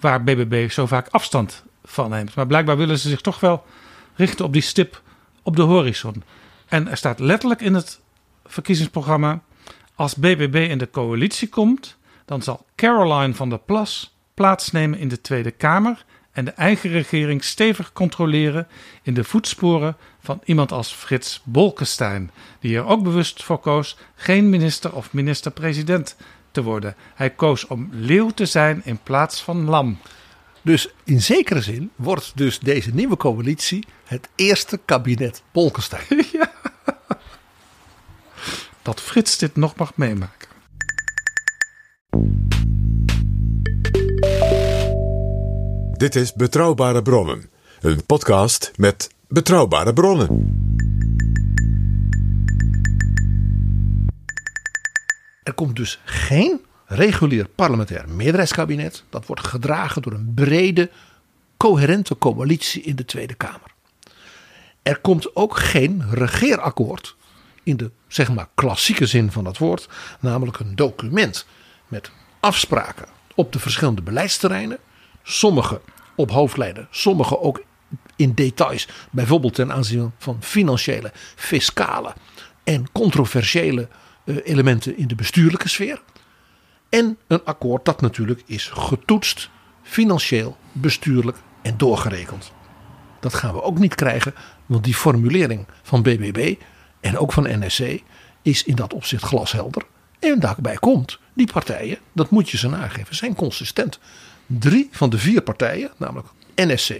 waar 0.00 0.24
BBB 0.24 0.70
zo 0.70 0.86
vaak 0.86 1.08
afstand 1.08 1.64
van 1.84 2.10
neemt. 2.10 2.34
Maar 2.34 2.46
blijkbaar 2.46 2.76
willen 2.76 2.98
ze 2.98 3.08
zich 3.08 3.20
toch 3.20 3.40
wel 3.40 3.64
richten 4.14 4.44
op 4.44 4.52
die 4.52 4.62
stip 4.62 5.02
op 5.42 5.56
de 5.56 5.62
horizon. 5.62 6.22
En 6.66 6.88
er 6.88 6.96
staat 6.96 7.18
letterlijk 7.18 7.60
in 7.60 7.74
het 7.74 8.00
verkiezingsprogramma: 8.44 9.42
als 9.94 10.14
BBB 10.14 10.66
in 10.70 10.78
de 10.78 10.90
coalitie 10.90 11.48
komt, 11.48 11.96
dan 12.24 12.42
zal 12.42 12.66
Caroline 12.76 13.34
van 13.34 13.48
der 13.48 13.58
Plas 13.58 14.14
plaatsnemen 14.40 14.98
in 14.98 15.08
de 15.08 15.20
Tweede 15.20 15.50
Kamer 15.50 16.04
en 16.32 16.44
de 16.44 16.50
eigen 16.50 16.90
regering 16.90 17.44
stevig 17.44 17.92
controleren 17.92 18.68
in 19.02 19.14
de 19.14 19.24
voetsporen 19.24 19.96
van 20.20 20.40
iemand 20.44 20.72
als 20.72 20.92
Frits 20.92 21.40
Bolkestein, 21.44 22.30
die 22.60 22.76
er 22.76 22.84
ook 22.84 23.02
bewust 23.02 23.42
voor 23.42 23.58
koos 23.58 23.96
geen 24.14 24.50
minister 24.50 24.94
of 24.94 25.12
minister-president 25.12 26.16
te 26.50 26.62
worden. 26.62 26.94
Hij 27.14 27.30
koos 27.30 27.66
om 27.66 27.88
leeuw 27.92 28.30
te 28.30 28.46
zijn 28.46 28.80
in 28.84 28.98
plaats 29.02 29.42
van 29.42 29.64
lam. 29.64 29.98
Dus 30.62 30.88
in 31.04 31.22
zekere 31.22 31.60
zin 31.60 31.90
wordt 31.96 32.32
dus 32.34 32.58
deze 32.58 32.94
nieuwe 32.94 33.16
coalitie 33.16 33.86
het 34.04 34.28
eerste 34.34 34.80
kabinet 34.84 35.42
Bolkestein. 35.52 36.24
ja. 36.32 36.50
Dat 38.82 39.00
Frits 39.00 39.38
dit 39.38 39.56
nog 39.56 39.76
mag 39.76 39.96
meemaken. 39.96 40.48
Dit 46.00 46.16
is 46.16 46.32
Betrouwbare 46.32 47.02
Bronnen, 47.02 47.50
een 47.80 48.06
podcast 48.06 48.72
met 48.76 49.10
betrouwbare 49.28 49.92
bronnen. 49.92 50.28
Er 55.42 55.52
komt 55.52 55.76
dus 55.76 56.00
geen 56.04 56.60
regulier 56.86 57.48
parlementair 57.48 58.08
meerderheidskabinet. 58.08 59.04
Dat 59.10 59.26
wordt 59.26 59.46
gedragen 59.46 60.02
door 60.02 60.12
een 60.12 60.32
brede, 60.34 60.90
coherente 61.56 62.18
coalitie 62.18 62.82
in 62.82 62.96
de 62.96 63.04
Tweede 63.04 63.34
Kamer. 63.34 63.74
Er 64.82 64.98
komt 64.98 65.36
ook 65.36 65.56
geen 65.56 66.04
regeerakkoord 66.10 67.16
in 67.62 67.76
de 67.76 67.90
zeg 68.08 68.32
maar 68.32 68.48
klassieke 68.54 69.06
zin 69.06 69.32
van 69.32 69.44
het 69.44 69.58
woord, 69.58 69.88
namelijk 70.20 70.58
een 70.58 70.76
document 70.76 71.46
met 71.88 72.10
afspraken 72.40 73.06
op 73.34 73.52
de 73.52 73.58
verschillende 73.58 74.02
beleidsterreinen 74.02 74.78
Sommige 75.30 75.80
op 76.16 76.30
hoofdlijnen, 76.30 76.88
sommige 76.90 77.40
ook 77.40 77.62
in 78.16 78.34
details. 78.34 78.88
Bijvoorbeeld 79.10 79.54
ten 79.54 79.72
aanzien 79.72 80.12
van 80.18 80.36
financiële, 80.40 81.12
fiscale 81.36 82.14
en 82.64 82.92
controversiële 82.92 83.88
eh, 84.24 84.36
elementen 84.44 84.96
in 84.96 85.06
de 85.06 85.14
bestuurlijke 85.14 85.68
sfeer. 85.68 86.02
En 86.88 87.18
een 87.26 87.44
akkoord 87.44 87.84
dat 87.84 88.00
natuurlijk 88.00 88.42
is 88.46 88.70
getoetst, 88.72 89.50
financieel, 89.82 90.56
bestuurlijk 90.72 91.38
en 91.62 91.76
doorgerekend. 91.76 92.52
Dat 93.20 93.34
gaan 93.34 93.54
we 93.54 93.62
ook 93.62 93.78
niet 93.78 93.94
krijgen, 93.94 94.34
want 94.66 94.84
die 94.84 94.94
formulering 94.94 95.66
van 95.82 96.02
BBB 96.02 96.54
en 97.00 97.18
ook 97.18 97.32
van 97.32 97.58
NSC 97.58 98.02
is 98.42 98.64
in 98.64 98.74
dat 98.74 98.94
opzicht 98.94 99.22
glashelder. 99.22 99.82
En 100.18 100.40
daarbij 100.40 100.76
komt, 100.76 101.18
die 101.34 101.52
partijen, 101.52 101.98
dat 102.12 102.30
moet 102.30 102.50
je 102.50 102.56
ze 102.56 102.68
nageven, 102.68 103.16
zijn 103.16 103.34
consistent. 103.34 103.98
Drie 104.58 104.88
van 104.90 105.10
de 105.10 105.18
vier 105.18 105.42
partijen, 105.42 105.90
namelijk 105.96 106.28
NSC, 106.54 106.90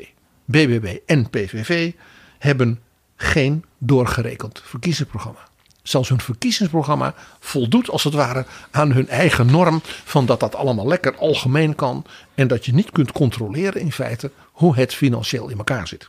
BBB 0.44 0.96
en 1.06 1.30
PVV, 1.30 1.92
hebben 2.38 2.80
geen 3.16 3.64
doorgerekend 3.78 4.62
verkiezingsprogramma. 4.64 5.48
Zelfs 5.82 6.08
hun 6.08 6.20
verkiezingsprogramma 6.20 7.14
voldoet 7.38 7.90
als 7.90 8.04
het 8.04 8.14
ware 8.14 8.46
aan 8.70 8.92
hun 8.92 9.08
eigen 9.08 9.46
norm 9.46 9.80
van 9.84 10.26
dat 10.26 10.40
dat 10.40 10.54
allemaal 10.54 10.86
lekker 10.86 11.16
algemeen 11.16 11.74
kan 11.74 12.04
en 12.34 12.48
dat 12.48 12.64
je 12.66 12.74
niet 12.74 12.90
kunt 12.90 13.12
controleren 13.12 13.80
in 13.80 13.92
feite 13.92 14.30
hoe 14.52 14.76
het 14.76 14.94
financieel 14.94 15.48
in 15.48 15.58
elkaar 15.58 15.88
zit. 15.88 16.08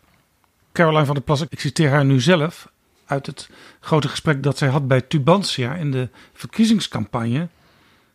Caroline 0.72 1.06
van 1.06 1.16
der 1.16 1.24
Plas, 1.24 1.42
ik 1.50 1.60
citeer 1.60 1.90
haar 1.90 2.06
nu 2.06 2.22
zelf 2.22 2.72
uit 3.06 3.26
het 3.26 3.50
grote 3.80 4.08
gesprek 4.08 4.44
dat 4.44 4.58
zij 4.58 4.68
had 4.68 4.88
bij 4.88 5.02
Tubantia 5.02 5.74
in 5.76 5.92
de 5.92 6.10
verkiezingscampagne. 6.34 7.48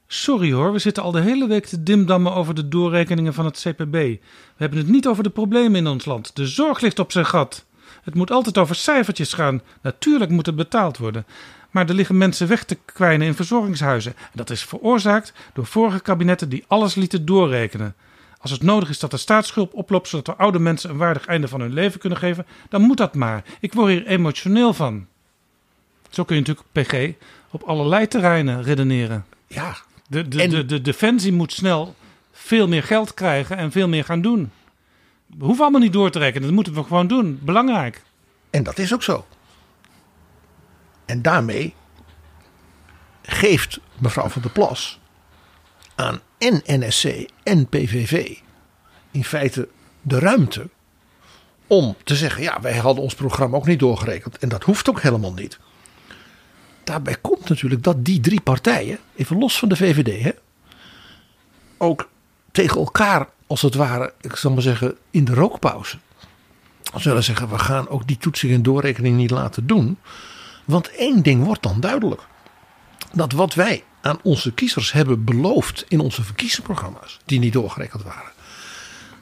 Sorry 0.09 0.53
hoor, 0.53 0.73
we 0.73 0.79
zitten 0.79 1.03
al 1.03 1.11
de 1.11 1.21
hele 1.21 1.47
week 1.47 1.67
te 1.67 1.83
dimdammen 1.83 2.35
over 2.35 2.55
de 2.55 2.69
doorrekeningen 2.69 3.35
van 3.35 3.45
het 3.45 3.61
CPB. 3.61 3.93
We 3.93 4.19
hebben 4.57 4.79
het 4.79 4.89
niet 4.89 5.07
over 5.07 5.23
de 5.23 5.31
problemen 5.31 5.77
in 5.77 5.87
ons 5.87 6.05
land. 6.05 6.37
De 6.37 6.47
zorg 6.47 6.81
ligt 6.81 6.99
op 6.99 7.13
zijn 7.13 7.27
gat. 7.27 7.65
Het 8.03 8.15
moet 8.15 8.31
altijd 8.31 8.59
over 8.59 8.75
cijfertjes 8.75 9.33
gaan. 9.33 9.63
Natuurlijk 9.83 10.31
moet 10.31 10.47
het 10.47 10.57
betaald 10.57 10.99
worden. 10.99 11.27
Maar 11.71 11.89
er 11.89 11.95
liggen 11.95 12.19
mensen 12.19 12.49
weg 12.49 12.65
te 12.65 12.79
kwijnen 12.85 13.27
in 13.27 13.35
verzorgingshuizen. 13.35 14.15
En 14.17 14.31
dat 14.33 14.51
is 14.51 14.65
veroorzaakt 14.65 15.33
door 15.55 15.67
vorige 15.67 16.01
kabinetten 16.01 16.49
die 16.49 16.65
alles 16.67 16.95
lieten 16.95 17.25
doorrekenen. 17.25 17.95
Als 18.39 18.51
het 18.51 18.63
nodig 18.63 18.89
is 18.89 18.99
dat 18.99 19.11
de 19.11 19.17
staatsschuld 19.17 19.73
oploopt 19.73 20.09
zodat 20.09 20.27
we 20.27 20.43
oude 20.43 20.59
mensen 20.59 20.91
een 20.91 20.97
waardig 20.97 21.27
einde 21.27 21.49
van 21.49 21.61
hun 21.61 21.73
leven 21.73 22.01
kunnen 22.01 22.19
geven, 22.19 22.47
dan 22.69 22.83
moet 22.83 22.97
dat 22.97 23.15
maar. 23.15 23.45
Ik 23.61 23.73
word 23.73 23.89
hier 23.89 24.07
emotioneel 24.07 24.73
van. 24.73 25.07
Zo 26.11 26.25
kun 26.25 26.37
je 26.37 26.43
natuurlijk 26.47 26.89
PG 26.89 27.25
op 27.51 27.63
allerlei 27.63 28.09
terreinen 28.09 28.63
redeneren. 28.63 29.25
Ja. 29.47 29.77
De, 30.09 30.29
de, 30.29 30.49
de, 30.49 30.65
de 30.65 30.81
defensie 30.81 31.33
moet 31.33 31.53
snel 31.53 31.95
veel 32.33 32.69
meer 32.69 32.83
geld 32.83 33.15
krijgen 33.15 33.57
en 33.57 33.73
veel 33.73 33.89
meer 33.89 34.05
gaan 34.05 34.21
doen. 34.21 34.51
We 35.27 35.45
hoeven 35.45 35.63
allemaal 35.63 35.81
niet 35.81 35.93
door 35.93 36.11
te 36.11 36.19
rekenen, 36.19 36.43
dat 36.43 36.55
moeten 36.55 36.75
we 36.75 36.83
gewoon 36.83 37.07
doen. 37.07 37.39
Belangrijk. 37.43 38.03
En 38.51 38.63
dat 38.63 38.79
is 38.79 38.95
ook 38.95 39.03
zo. 39.03 39.27
En 41.05 41.23
daarmee 41.23 41.75
geeft 43.23 43.81
mevrouw 43.99 44.29
van 44.29 44.43
der 44.43 44.51
Plas 44.51 45.01
aan 45.95 46.21
en 46.39 46.63
NSC 46.67 47.05
en 47.43 47.69
PVV 47.69 48.37
in 49.11 49.25
feite 49.25 49.69
de 50.03 50.19
ruimte 50.19 50.69
om 51.67 51.97
te 52.05 52.17
zeggen: 52.17 52.43
ja, 52.43 52.61
wij 52.61 52.77
hadden 52.77 53.03
ons 53.03 53.15
programma 53.15 53.57
ook 53.57 53.67
niet 53.67 53.79
doorgerekend. 53.79 54.39
En 54.39 54.49
dat 54.49 54.63
hoeft 54.63 54.89
ook 54.89 55.01
helemaal 55.01 55.33
niet. 55.33 55.59
Daarbij 56.87 57.17
komt 57.21 57.49
natuurlijk 57.49 57.83
dat 57.83 58.05
die 58.05 58.21
drie 58.21 58.41
partijen, 58.41 58.99
even 59.17 59.39
los 59.39 59.59
van 59.59 59.69
de 59.69 59.77
VVD, 59.77 60.23
hè, 60.23 60.31
ook 61.77 62.09
tegen 62.53 62.77
elkaar, 62.79 63.29
als 63.47 63.63
het 63.63 63.75
ware, 63.75 64.13
ik 64.21 64.37
zal 64.37 64.53
maar 64.53 64.63
zeggen, 64.63 64.97
in 65.11 65.25
de 65.25 65.35
rookpauze. 65.35 65.99
Zullen 66.95 67.25
zeggen: 67.25 67.49
we 67.49 67.59
gaan 67.59 67.89
ook 67.89 68.07
die 68.07 68.17
toetsing 68.17 68.53
en 68.53 68.63
doorrekening 68.63 69.17
niet 69.17 69.31
laten 69.31 69.67
doen. 69.67 69.99
Want 70.65 70.91
één 70.91 71.23
ding 71.23 71.45
wordt 71.45 71.63
dan 71.63 71.81
duidelijk: 71.81 72.23
dat 73.13 73.33
wat 73.33 73.55
wij 73.55 73.85
aan 74.01 74.19
onze 74.23 74.53
kiezers 74.53 74.93
hebben 74.93 75.25
beloofd 75.25 75.85
in 75.89 76.01
onze 76.01 76.23
verkiezingsprogramma's, 76.23 77.19
die 77.25 77.39
niet 77.39 77.53
doorgerekend 77.53 78.03
waren, 78.03 78.33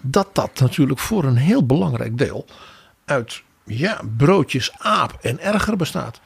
dat 0.00 0.34
dat 0.34 0.60
natuurlijk 0.60 1.00
voor 1.00 1.24
een 1.24 1.36
heel 1.36 1.66
belangrijk 1.66 2.18
deel 2.18 2.46
uit 3.04 3.42
ja, 3.64 4.00
broodjes, 4.16 4.72
aap 4.78 5.18
en 5.20 5.40
erger 5.40 5.76
bestaat. 5.76 6.20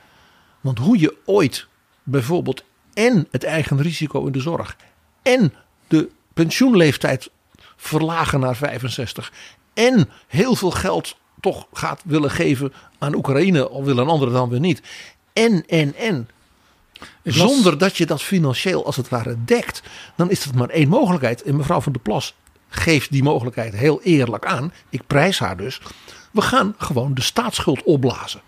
Want 0.61 0.79
hoe 0.79 0.99
je 0.99 1.17
ooit 1.25 1.67
bijvoorbeeld 2.03 2.65
en 2.95 3.29
het 3.31 3.45
eigen 3.45 3.83
risico 3.83 4.27
in 4.27 4.33
de 4.33 4.41
zorg 4.41 4.77
en 5.23 5.55
de 5.89 6.11
pensioenleeftijd 6.35 7.31
verlagen 7.77 8.41
naar 8.41 8.57
65 8.57 9.33
en 9.75 10.09
heel 10.27 10.55
veel 10.55 10.71
geld 10.71 11.17
toch 11.41 11.67
gaat 11.73 12.03
willen 12.05 12.31
geven 12.31 12.73
aan 12.99 13.15
Oekraïne, 13.15 13.69
al 13.69 13.85
willen 13.85 14.09
anderen 14.09 14.35
dan 14.35 14.49
weer 14.49 14.61
niet. 14.61 14.83
En, 15.33 15.65
en, 15.67 15.95
en. 15.95 16.29
Zonder 17.23 17.79
dat 17.79 17.97
je 17.97 18.07
dat 18.07 18.23
financieel 18.23 18.87
als 18.87 18.97
het 18.97 19.09
ware 19.09 19.37
dekt, 19.45 19.83
dan 20.17 20.31
is 20.31 20.45
dat 20.45 20.55
maar 20.55 20.69
één 20.69 20.89
mogelijkheid. 20.89 21.43
En 21.43 21.57
mevrouw 21.57 21.81
van 21.81 21.93
der 21.93 22.01
Plas 22.01 22.35
geeft 22.69 23.11
die 23.11 23.23
mogelijkheid 23.23 23.75
heel 23.75 24.03
eerlijk 24.03 24.47
aan. 24.47 24.73
Ik 24.89 25.03
prijs 25.07 25.39
haar 25.39 25.57
dus. 25.57 25.81
We 26.31 26.41
gaan 26.41 26.75
gewoon 26.79 27.15
de 27.15 27.23
staatsschuld 27.23 27.83
opblazen. 27.83 28.41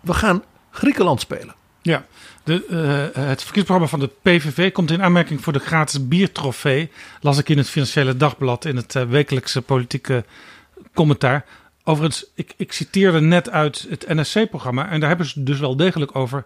We 0.00 0.14
gaan 0.14 0.42
Griekenland 0.78 1.20
spelen. 1.20 1.54
Ja, 1.82 2.06
de, 2.44 2.64
uh, 2.70 3.26
het 3.26 3.42
verkiezingsprogramma 3.42 3.86
van 3.86 4.00
de 4.00 4.10
PVV 4.22 4.72
komt 4.72 4.90
in 4.90 5.02
aanmerking 5.02 5.42
voor 5.42 5.52
de 5.52 5.58
gratis 5.58 6.08
biertrofee. 6.08 6.90
Las 7.20 7.38
ik 7.38 7.48
in 7.48 7.58
het 7.58 7.68
Financiële 7.70 8.16
Dagblad 8.16 8.64
in 8.64 8.76
het 8.76 8.94
uh, 8.94 9.02
wekelijkse 9.02 9.62
politieke 9.62 10.24
commentaar. 10.94 11.44
Overigens, 11.84 12.26
ik, 12.34 12.54
ik 12.56 12.72
citeerde 12.72 13.20
net 13.20 13.50
uit 13.50 13.86
het 13.90 14.08
NSC-programma. 14.08 14.90
En 14.90 15.00
daar 15.00 15.08
hebben 15.08 15.26
ze 15.26 15.42
dus 15.42 15.58
wel 15.58 15.76
degelijk 15.76 16.16
over 16.16 16.44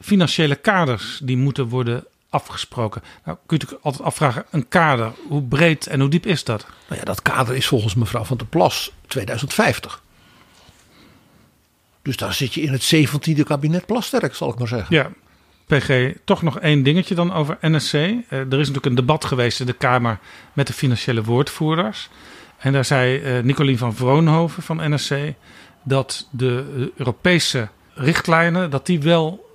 financiële 0.00 0.54
kaders 0.54 1.20
die 1.22 1.36
moeten 1.36 1.68
worden 1.68 2.04
afgesproken. 2.30 3.02
Nou 3.24 3.36
kun 3.46 3.56
je 3.56 3.62
natuurlijk 3.62 3.84
altijd 3.84 4.04
afvragen, 4.06 4.44
een 4.50 4.68
kader, 4.68 5.12
hoe 5.28 5.42
breed 5.42 5.86
en 5.86 6.00
hoe 6.00 6.08
diep 6.08 6.26
is 6.26 6.44
dat? 6.44 6.66
Nou 6.88 7.00
ja, 7.00 7.04
dat 7.04 7.22
kader 7.22 7.56
is 7.56 7.66
volgens 7.66 7.94
mevrouw 7.94 8.24
Van 8.24 8.36
der 8.36 8.46
Plas 8.46 8.92
2050. 9.06 10.02
Dus 12.06 12.16
daar 12.16 12.34
zit 12.34 12.54
je 12.54 12.60
in 12.60 12.72
het 12.72 12.94
17e 12.94 13.42
kabinet 13.42 13.86
Plasterk, 13.86 14.34
zal 14.34 14.50
ik 14.50 14.58
maar 14.58 14.68
zeggen. 14.68 14.96
Ja, 14.96 15.10
PG, 15.66 16.14
toch 16.24 16.42
nog 16.42 16.58
één 16.58 16.82
dingetje 16.82 17.14
dan 17.14 17.32
over 17.32 17.58
NSC. 17.60 17.92
Uh, 17.92 18.20
er 18.30 18.40
is 18.40 18.50
natuurlijk 18.50 18.86
een 18.86 18.94
debat 18.94 19.24
geweest 19.24 19.60
in 19.60 19.66
de 19.66 19.72
Kamer 19.72 20.18
met 20.52 20.66
de 20.66 20.72
financiële 20.72 21.22
woordvoerders. 21.22 22.08
En 22.58 22.72
daar 22.72 22.84
zei 22.84 23.38
uh, 23.38 23.42
Nicolien 23.42 23.78
van 23.78 23.94
Vroonhoven 23.94 24.62
van 24.62 24.94
NSC 24.94 25.16
dat 25.82 26.28
de 26.30 26.90
Europese 26.96 27.68
richtlijnen 27.94 28.70
dat 28.70 28.86
die 28.86 29.00
wel 29.00 29.50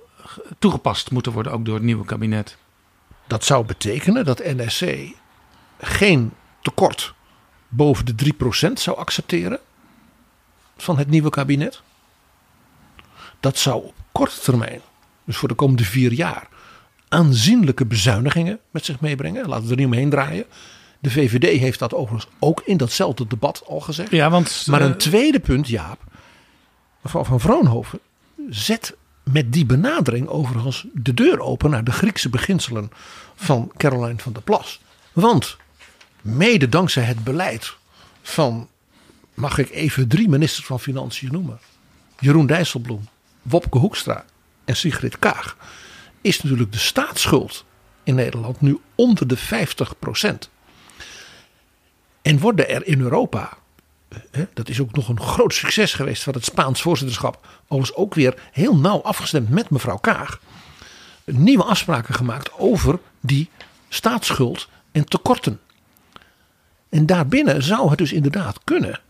toegepast 0.58 1.10
moeten 1.10 1.32
worden 1.32 1.52
ook 1.52 1.64
door 1.64 1.74
het 1.74 1.84
nieuwe 1.84 2.04
kabinet. 2.04 2.56
Dat 3.26 3.44
zou 3.44 3.66
betekenen 3.66 4.24
dat 4.24 4.42
NSC 4.44 4.96
geen 5.80 6.32
tekort 6.62 7.14
boven 7.68 8.16
de 8.16 8.34
3% 8.68 8.72
zou 8.72 8.96
accepteren 8.96 9.58
van 10.76 10.98
het 10.98 11.08
nieuwe 11.08 11.30
kabinet. 11.30 11.82
Dat 13.42 13.58
zou 13.58 13.84
op 13.84 13.94
korte 14.12 14.40
termijn, 14.40 14.80
dus 15.24 15.36
voor 15.36 15.48
de 15.48 15.54
komende 15.54 15.84
vier 15.84 16.12
jaar, 16.12 16.48
aanzienlijke 17.08 17.86
bezuinigingen 17.86 18.58
met 18.70 18.84
zich 18.84 19.00
meebrengen. 19.00 19.48
Laten 19.48 19.64
we 19.64 19.70
er 19.70 19.76
niet 19.76 19.86
omheen 19.86 20.10
draaien. 20.10 20.44
De 20.98 21.10
VVD 21.10 21.60
heeft 21.60 21.78
dat 21.78 21.94
overigens 21.94 22.32
ook 22.38 22.62
in 22.64 22.76
datzelfde 22.76 23.26
debat 23.26 23.62
al 23.66 23.80
gezegd. 23.80 24.10
Ja, 24.10 24.30
want, 24.30 24.66
maar 24.66 24.80
een 24.80 24.96
tweede 24.96 25.40
punt, 25.40 25.68
Jaap. 25.68 26.00
Mevrouw 27.00 27.24
van 27.24 27.40
Vroonhoven 27.40 27.98
zet 28.50 28.96
met 29.22 29.52
die 29.52 29.66
benadering 29.66 30.28
overigens 30.28 30.86
de 30.92 31.14
deur 31.14 31.40
open 31.40 31.70
naar 31.70 31.84
de 31.84 31.92
Griekse 31.92 32.28
beginselen 32.28 32.90
van 33.34 33.72
Caroline 33.76 34.18
van 34.18 34.32
der 34.32 34.42
Plas. 34.42 34.80
Want 35.12 35.56
mede 36.20 36.68
dankzij 36.68 37.02
het 37.02 37.24
beleid 37.24 37.76
van, 38.22 38.68
mag 39.34 39.58
ik 39.58 39.70
even 39.70 40.08
drie 40.08 40.28
ministers 40.28 40.66
van 40.66 40.80
Financiën 40.80 41.32
noemen: 41.32 41.58
Jeroen 42.18 42.46
Dijsselbloem, 42.46 43.08
Wopke 43.42 43.78
Hoekstra 43.78 44.24
en 44.64 44.76
Sigrid 44.76 45.18
Kaag, 45.18 45.56
is 46.20 46.42
natuurlijk 46.42 46.72
de 46.72 46.78
staatsschuld 46.78 47.64
in 48.02 48.14
Nederland 48.14 48.60
nu 48.60 48.80
onder 48.94 49.26
de 49.26 49.38
50% 49.38 50.50
En 52.22 52.38
worden 52.38 52.68
er 52.68 52.86
in 52.86 53.00
Europa 53.00 53.58
dat 54.52 54.68
is 54.68 54.80
ook 54.80 54.92
nog 54.92 55.08
een 55.08 55.20
groot 55.20 55.54
succes 55.54 55.94
geweest 55.94 56.22
van 56.22 56.34
het 56.34 56.44
Spaans 56.44 56.82
voorzitterschap. 56.82 57.46
Overigens 57.68 57.96
ook 57.96 58.14
weer 58.14 58.34
heel 58.52 58.76
nauw 58.76 59.02
afgestemd 59.02 59.48
met 59.48 59.70
mevrouw 59.70 59.96
Kaag. 59.96 60.40
Nieuwe 61.24 61.64
afspraken 61.64 62.14
gemaakt 62.14 62.52
over 62.58 62.98
die 63.20 63.50
staatsschuld 63.88 64.68
en 64.92 65.04
tekorten. 65.04 65.60
En 66.88 67.06
daarbinnen 67.06 67.62
zou 67.62 67.88
het 67.88 67.98
dus 67.98 68.12
inderdaad 68.12 68.58
kunnen 68.64 69.00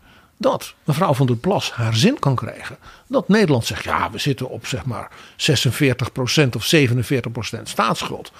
dat 0.43 0.73
mevrouw 0.83 1.13
van 1.13 1.25
der 1.25 1.35
Plas 1.35 1.71
haar 1.71 1.95
zin 1.95 2.19
kan 2.19 2.35
krijgen. 2.35 2.77
Dat 3.07 3.27
Nederland 3.27 3.65
zegt, 3.65 3.83
ja 3.83 4.11
we 4.11 4.17
zitten 4.17 4.49
op 4.49 4.65
zeg 4.67 4.85
maar 4.85 5.11
46% 5.31 6.49
of 6.55 6.73
47% 6.75 7.61
staatsschuld. 7.63 8.31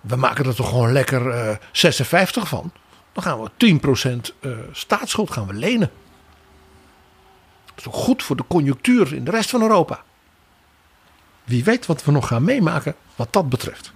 We 0.00 0.16
maken 0.16 0.44
er 0.44 0.54
toch 0.54 0.68
gewoon 0.68 0.92
lekker 0.92 1.48
uh, 1.48 1.56
56 1.72 2.48
van. 2.48 2.72
dan 3.12 3.22
gaan 3.22 3.40
we 3.40 3.80
10% 4.30 4.34
uh, 4.40 4.52
staatsschuld 4.72 5.30
gaan 5.30 5.46
we 5.46 5.52
lenen. 5.52 5.90
Dat 7.64 7.78
is 7.78 7.86
ook 7.86 7.94
goed 7.94 8.22
voor 8.22 8.36
de 8.36 8.44
conjunctuur 8.48 9.14
in 9.14 9.24
de 9.24 9.30
rest 9.30 9.50
van 9.50 9.62
Europa. 9.62 10.02
Wie 11.44 11.64
weet 11.64 11.86
wat 11.86 12.04
we 12.04 12.12
nog 12.12 12.26
gaan 12.26 12.44
meemaken 12.44 12.94
wat 13.16 13.32
dat 13.32 13.48
betreft. 13.48 13.92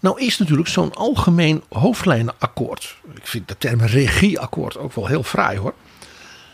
Nou 0.00 0.20
is 0.20 0.38
natuurlijk 0.38 0.68
zo'n 0.68 0.94
algemeen 0.94 1.62
hoofdlijnenakkoord. 1.68 2.96
Ik 3.14 3.26
vind 3.26 3.48
de 3.48 3.58
term 3.58 3.80
regieakkoord 3.80 4.76
ook 4.76 4.92
wel 4.92 5.06
heel 5.06 5.22
fraai 5.22 5.58
hoor. 5.58 5.74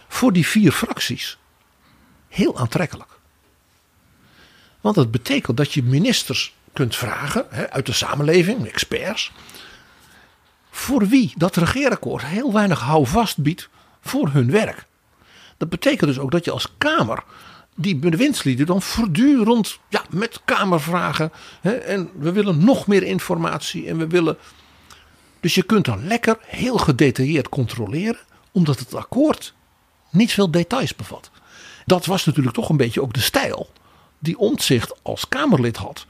Voor 0.09 0.33
die 0.33 0.47
vier 0.47 0.73
fracties 0.73 1.39
heel 2.29 2.59
aantrekkelijk. 2.59 3.19
Want 4.81 4.97
het 4.97 5.11
betekent 5.11 5.57
dat 5.57 5.73
je 5.73 5.83
ministers 5.83 6.55
kunt 6.73 6.97
vragen 6.97 7.47
hè, 7.51 7.71
uit 7.71 7.87
de 7.87 7.93
samenleving, 7.93 8.67
experts. 8.67 9.33
Voor 10.71 11.07
wie 11.07 11.33
dat 11.37 11.57
regeerakkoord 11.57 12.25
heel 12.25 12.53
weinig 12.53 12.81
houvast 12.81 13.39
biedt 13.39 13.69
voor 14.01 14.29
hun 14.29 14.51
werk. 14.51 14.87
Dat 15.57 15.69
betekent 15.69 16.11
dus 16.11 16.19
ook 16.19 16.31
dat 16.31 16.45
je 16.45 16.51
als 16.51 16.69
Kamer 16.79 17.23
die 17.75 17.97
bewindslieden 17.97 18.67
dan 18.67 18.83
voortdurend 18.83 19.79
ja, 19.89 20.05
met 20.11 20.41
Kamervragen. 20.45 21.33
Hè, 21.61 21.73
en 21.73 22.11
we 22.19 22.33
willen 22.33 22.65
nog 22.65 22.87
meer 22.87 23.03
informatie 23.03 23.89
en 23.89 23.99
we 23.99 24.07
willen. 24.07 24.37
Dus 25.41 25.55
je 25.55 25.63
kunt 25.63 25.85
dan 25.85 26.07
lekker 26.07 26.39
heel 26.41 26.77
gedetailleerd 26.77 27.49
controleren, 27.49 28.21
omdat 28.53 28.79
het 28.79 28.95
akkoord 28.95 29.55
niet 30.11 30.33
veel 30.33 30.51
details 30.51 30.97
bevat. 30.97 31.31
Dat 31.87 32.07
was 32.07 32.25
natuurlijk 32.25 32.55
toch 32.55 32.69
een 32.69 32.77
beetje 32.77 33.03
ook 33.03 33.13
de 33.13 33.21
stijl 33.21 33.71
die 34.19 34.39
Omtzigt 34.39 34.95
als 35.03 35.29
Kamerlid 35.29 35.77
had 35.77 36.07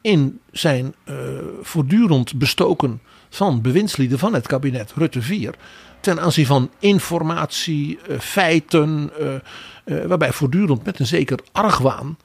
in 0.00 0.40
zijn 0.52 0.94
uh, 1.04 1.16
voortdurend 1.62 2.38
bestoken 2.38 3.00
van 3.30 3.60
bewindslieden 3.60 4.18
van 4.18 4.34
het 4.34 4.46
kabinet 4.46 4.92
Rutte 4.94 5.22
4 5.22 5.54
ten 6.04 6.20
aanzien 6.20 6.46
van 6.46 6.70
informatie, 6.78 7.98
uh, 8.08 8.18
feiten, 8.18 9.10
uh, 9.20 9.34
waarbij 9.84 10.32
voortdurend 10.32 10.84
met 10.84 10.98
een 10.98 11.06
zeker 11.06 11.38
argwaan 11.52 12.18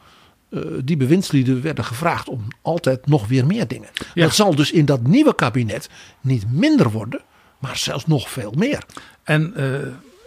die 0.84 0.98
bewindslieden 0.98 1.62
werden 1.62 1.86
gevraagd 1.86 2.30
om 2.30 2.48
altijd 2.62 3.08
nog 3.08 3.28
weer 3.28 3.46
meer 3.46 3.68
dingen. 3.68 3.90
Ja. 4.14 4.24
Dat 4.24 4.36
zal 4.36 4.56
dus 4.56 4.72
in 4.72 4.86
dat 4.86 5.02
nieuwe 5.02 5.36
kabinet 5.36 5.90
niet 6.22 6.52
minder 6.52 6.90
worden, 6.90 7.22
maar 7.60 7.78
zelfs 7.78 8.06
nog 8.06 8.30
veel 8.30 8.54
meer. 8.58 8.84
En 9.24 9.54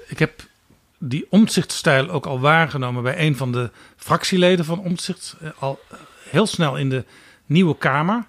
ik 0.08 0.18
heb 0.18 0.46
die 0.98 1.26
omzichtstijl 1.30 2.08
ook 2.08 2.26
al 2.26 2.40
waargenomen 2.40 3.02
bij 3.02 3.26
een 3.26 3.36
van 3.36 3.52
de 3.52 3.70
fractieleden 3.96 4.64
van 4.64 4.78
omzicht. 4.78 5.36
al 5.58 5.78
heel 6.30 6.46
snel 6.46 6.76
in 6.76 6.88
de 6.88 7.04
Nieuwe 7.46 7.78
Kamer. 7.78 8.24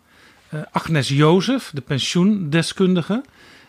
Agnes 0.71 1.07
Jozef, 1.07 1.71
de 1.73 1.81
pensioendeskundige 1.81 3.23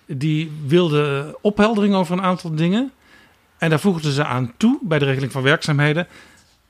die 0.07 0.53
wilde 0.67 1.37
opheldering 1.41 1.95
over 1.95 2.19
een 2.19 2.25
aantal 2.25 2.55
dingen. 2.55 2.93
En 3.59 3.71
daar 3.71 3.81
voegden 3.81 4.13
ze 4.13 4.25
aan 4.25 4.53
toe 4.57 4.79
bij 4.83 4.99
de 4.99 5.05
regeling 5.05 5.33
van 5.33 5.43
werkzaamheden. 5.43 6.07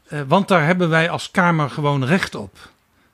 Uh, 0.09 0.21
want 0.27 0.49
daar 0.49 0.67
hebben 0.67 0.89
wij 0.89 1.11
als 1.11 1.31
Kamer 1.31 1.71
gewoon 1.71 2.05
recht 2.05 2.35
op. 2.35 2.59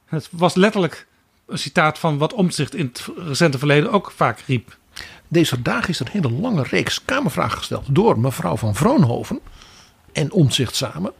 Het 0.06 0.28
was 0.30 0.54
letterlijk 0.54 1.06
een 1.46 1.58
citaat 1.58 1.98
van 1.98 2.18
wat 2.18 2.32
Omtzigt 2.32 2.74
in 2.74 2.86
het 2.86 3.08
recente 3.16 3.58
verleden 3.58 3.92
ook 3.92 4.12
vaak 4.16 4.40
riep. 4.46 4.78
Deze 5.28 5.62
dagen 5.62 5.88
is 5.88 6.00
een 6.00 6.08
hele 6.10 6.30
lange 6.30 6.62
reeks 6.62 7.04
Kamervragen 7.04 7.58
gesteld 7.58 7.94
door 7.94 8.18
mevrouw 8.18 8.56
van 8.56 8.74
Vroonhoven 8.74 9.40
en 10.12 10.32
Omtzigt 10.32 10.74
samen 10.74 11.12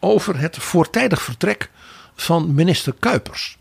over 0.00 0.38
het 0.38 0.56
voortijdig 0.56 1.22
vertrek 1.22 1.70
van 2.14 2.54
minister 2.54 2.94
Kuipers. 2.98 3.58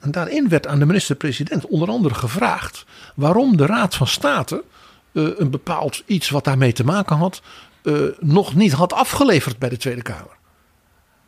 En 0.00 0.10
daarin 0.10 0.48
werd 0.48 0.66
aan 0.66 0.78
de 0.78 0.86
minister-president 0.86 1.66
onder 1.66 1.88
andere 1.88 2.14
gevraagd 2.14 2.84
waarom 3.14 3.56
de 3.56 3.66
Raad 3.66 3.94
van 3.94 4.06
State 4.06 4.64
een 5.12 5.50
bepaald 5.50 6.02
iets 6.06 6.30
wat 6.30 6.44
daarmee 6.44 6.72
te 6.72 6.84
maken 6.84 7.16
had, 7.16 7.42
uh, 7.82 8.02
nog 8.18 8.54
niet 8.54 8.72
had 8.72 8.92
afgeleverd 8.92 9.58
bij 9.58 9.68
de 9.68 9.76
Tweede 9.76 10.02
Kamer. 10.02 10.38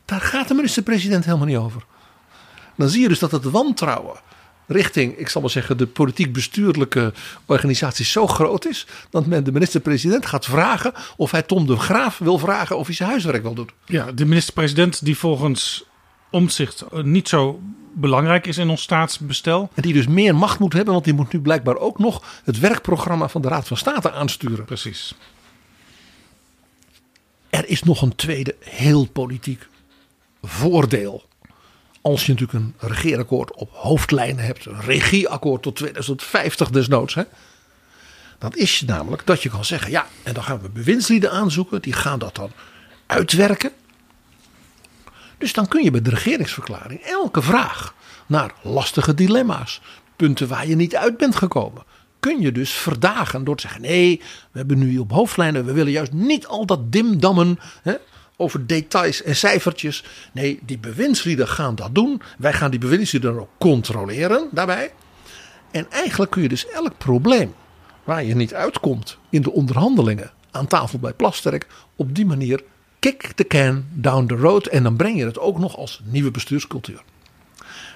Daar 0.04 0.20
gaat 0.20 0.48
de 0.48 0.54
minister-president 0.54 1.24
helemaal 1.24 1.46
niet 1.46 1.56
over. 1.56 1.84
Dan 2.76 2.88
zie 2.88 3.02
je 3.02 3.08
dus 3.08 3.18
dat 3.18 3.30
het 3.32 3.44
wantrouwen 3.44 4.20
richting, 4.66 5.18
ik 5.18 5.28
zal 5.28 5.40
maar 5.40 5.50
zeggen, 5.50 5.76
de 5.76 5.86
politiek-bestuurlijke 5.86 7.12
organisatie 7.46 8.04
zo 8.04 8.26
groot 8.26 8.66
is. 8.66 8.86
dat 9.10 9.26
men 9.26 9.44
de 9.44 9.52
minister-president 9.52 10.26
gaat 10.26 10.44
vragen 10.44 10.92
of 11.16 11.30
hij 11.30 11.42
Tom 11.42 11.66
de 11.66 11.76
Graaf 11.76 12.18
wil 12.18 12.38
vragen 12.38 12.78
of 12.78 12.86
hij 12.86 12.94
zijn 12.94 13.08
huiswerk 13.08 13.42
wil 13.42 13.54
doen. 13.54 13.70
Ja, 13.86 14.12
de 14.12 14.24
minister-president 14.24 15.04
die 15.04 15.18
volgens 15.18 15.84
omzicht 16.30 16.84
niet 17.02 17.28
zo 17.28 17.60
belangrijk 17.92 18.46
is 18.46 18.58
in 18.58 18.68
ons 18.68 18.82
staatsbestel. 18.82 19.70
En 19.74 19.82
die 19.82 19.92
dus 19.92 20.06
meer 20.06 20.34
macht 20.34 20.58
moet 20.58 20.72
hebben, 20.72 20.92
want 20.92 21.04
die 21.04 21.14
moet 21.14 21.32
nu 21.32 21.40
blijkbaar 21.40 21.76
ook 21.76 21.98
nog 21.98 22.40
het 22.44 22.58
werkprogramma 22.58 23.28
van 23.28 23.42
de 23.42 23.48
Raad 23.48 23.66
van 23.66 23.76
State 23.76 24.12
aansturen. 24.12 24.64
Precies. 24.64 25.14
Er 27.50 27.68
is 27.68 27.82
nog 27.82 28.02
een 28.02 28.14
tweede 28.14 28.56
heel 28.60 29.06
politiek 29.06 29.66
voordeel. 30.42 31.24
Als 32.00 32.26
je 32.26 32.32
natuurlijk 32.32 32.58
een 32.58 32.88
regeerakkoord 32.88 33.54
op 33.54 33.70
hoofdlijnen 33.72 34.44
hebt, 34.44 34.66
een 34.66 34.80
regieakkoord 34.80 35.62
tot 35.62 35.76
2050 35.76 36.70
desnoods. 36.70 37.14
Hè, 37.14 37.22
dan 38.38 38.52
is 38.54 38.82
namelijk 38.86 39.26
dat 39.26 39.42
je 39.42 39.48
kan 39.48 39.64
zeggen, 39.64 39.90
ja, 39.90 40.06
en 40.22 40.34
dan 40.34 40.42
gaan 40.42 40.60
we 40.60 40.68
bewindslieden 40.68 41.30
aanzoeken, 41.30 41.82
die 41.82 41.92
gaan 41.92 42.18
dat 42.18 42.34
dan 42.34 42.50
uitwerken. 43.06 43.72
Dus 45.42 45.52
dan 45.52 45.68
kun 45.68 45.84
je 45.84 45.90
bij 45.90 46.02
de 46.02 46.10
regeringsverklaring 46.10 47.00
elke 47.00 47.42
vraag 47.42 47.94
naar 48.26 48.54
lastige 48.60 49.14
dilemma's, 49.14 49.80
punten 50.16 50.48
waar 50.48 50.66
je 50.66 50.76
niet 50.76 50.96
uit 50.96 51.16
bent 51.16 51.36
gekomen, 51.36 51.82
kun 52.20 52.40
je 52.40 52.52
dus 52.52 52.70
verdagen 52.70 53.44
door 53.44 53.56
te 53.56 53.62
zeggen: 53.62 53.80
nee, 53.80 54.20
we 54.50 54.58
hebben 54.58 54.78
nu 54.78 54.98
op 54.98 55.10
hoofdlijnen, 55.10 55.64
we 55.64 55.72
willen 55.72 55.92
juist 55.92 56.12
niet 56.12 56.46
al 56.46 56.66
dat 56.66 56.92
dimdammen 56.92 57.58
hè, 57.82 57.94
over 58.36 58.66
details 58.66 59.22
en 59.22 59.36
cijfertjes. 59.36 60.04
Nee, 60.32 60.58
die 60.62 60.78
bewindslieden 60.78 61.48
gaan 61.48 61.74
dat 61.74 61.94
doen. 61.94 62.22
Wij 62.38 62.52
gaan 62.52 62.70
die 62.70 62.80
bewindslieden 62.80 63.40
ook 63.40 63.50
controleren 63.58 64.48
daarbij. 64.50 64.92
En 65.70 65.90
eigenlijk 65.90 66.30
kun 66.30 66.42
je 66.42 66.48
dus 66.48 66.68
elk 66.68 66.98
probleem 66.98 67.54
waar 68.04 68.24
je 68.24 68.34
niet 68.34 68.54
uitkomt 68.54 69.18
in 69.30 69.42
de 69.42 69.52
onderhandelingen 69.52 70.30
aan 70.50 70.66
tafel 70.66 70.98
bij 70.98 71.12
Plasterk 71.12 71.66
op 71.96 72.14
die 72.14 72.26
manier 72.26 72.62
kick 73.02 73.32
the 73.34 73.44
can 73.44 73.84
down 73.92 74.26
the 74.26 74.36
road. 74.36 74.66
En 74.66 74.82
dan 74.82 74.96
breng 74.96 75.18
je 75.18 75.24
het 75.24 75.38
ook 75.38 75.58
nog 75.58 75.76
als 75.76 76.00
nieuwe 76.04 76.30
bestuurscultuur. 76.30 77.02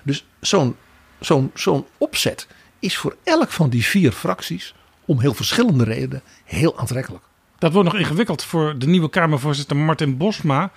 Dus 0.03 0.25
zo'n 0.41 0.77
zo'n 1.21 1.51
zo'n 1.55 1.87
opzet 1.99 2.47
is 2.79 2.97
voor 2.97 3.17
elk 3.25 3.51
van 3.51 3.71
die 3.71 3.85
vier 3.85 4.13
fracties 4.13 4.75
om 5.05 5.21
heel 5.21 5.35
verschillende 5.35 5.85
redenen 5.85 6.23
heel 6.45 6.79
aantrekkelijk. 6.79 7.25
Dat 7.59 7.73
wordt 7.73 7.93
nog 7.93 8.01
ingewikkeld 8.01 8.45
voor 8.45 8.79
de 8.79 8.87
nieuwe 8.87 9.11
Kamervoorzitter 9.11 9.77
Martin 9.77 10.17
Bosma. 10.17 10.71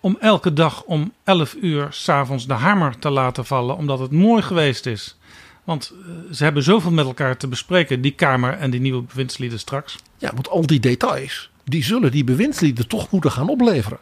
Om 0.00 0.16
elke 0.20 0.52
dag 0.52 0.82
om 0.82 1.12
11 1.24 1.56
uur 1.60 1.86
s'avonds 1.90 2.46
de 2.46 2.52
hamer 2.52 2.98
te 2.98 3.10
laten 3.10 3.44
vallen. 3.44 3.76
Omdat 3.76 3.98
het 3.98 4.10
mooi 4.10 4.42
geweest 4.42 4.86
is. 4.86 5.16
Want 5.64 5.92
eh, 5.92 6.34
ze 6.34 6.44
hebben 6.44 6.62
zoveel 6.62 6.90
met 6.90 7.06
elkaar 7.06 7.36
te 7.36 7.48
bespreken, 7.48 8.00
die 8.00 8.12
Kamer 8.12 8.52
en 8.52 8.70
die 8.70 8.80
nieuwe 8.80 9.02
bewindslieden 9.02 9.58
straks. 9.58 9.98
Ja, 10.18 10.30
want 10.34 10.48
al 10.48 10.66
die 10.66 10.80
details, 10.80 11.50
die 11.64 11.84
zullen 11.84 12.10
die 12.10 12.24
bewindslieden 12.24 12.88
toch 12.88 13.10
moeten 13.10 13.32
gaan 13.32 13.48
opleveren. 13.48 13.98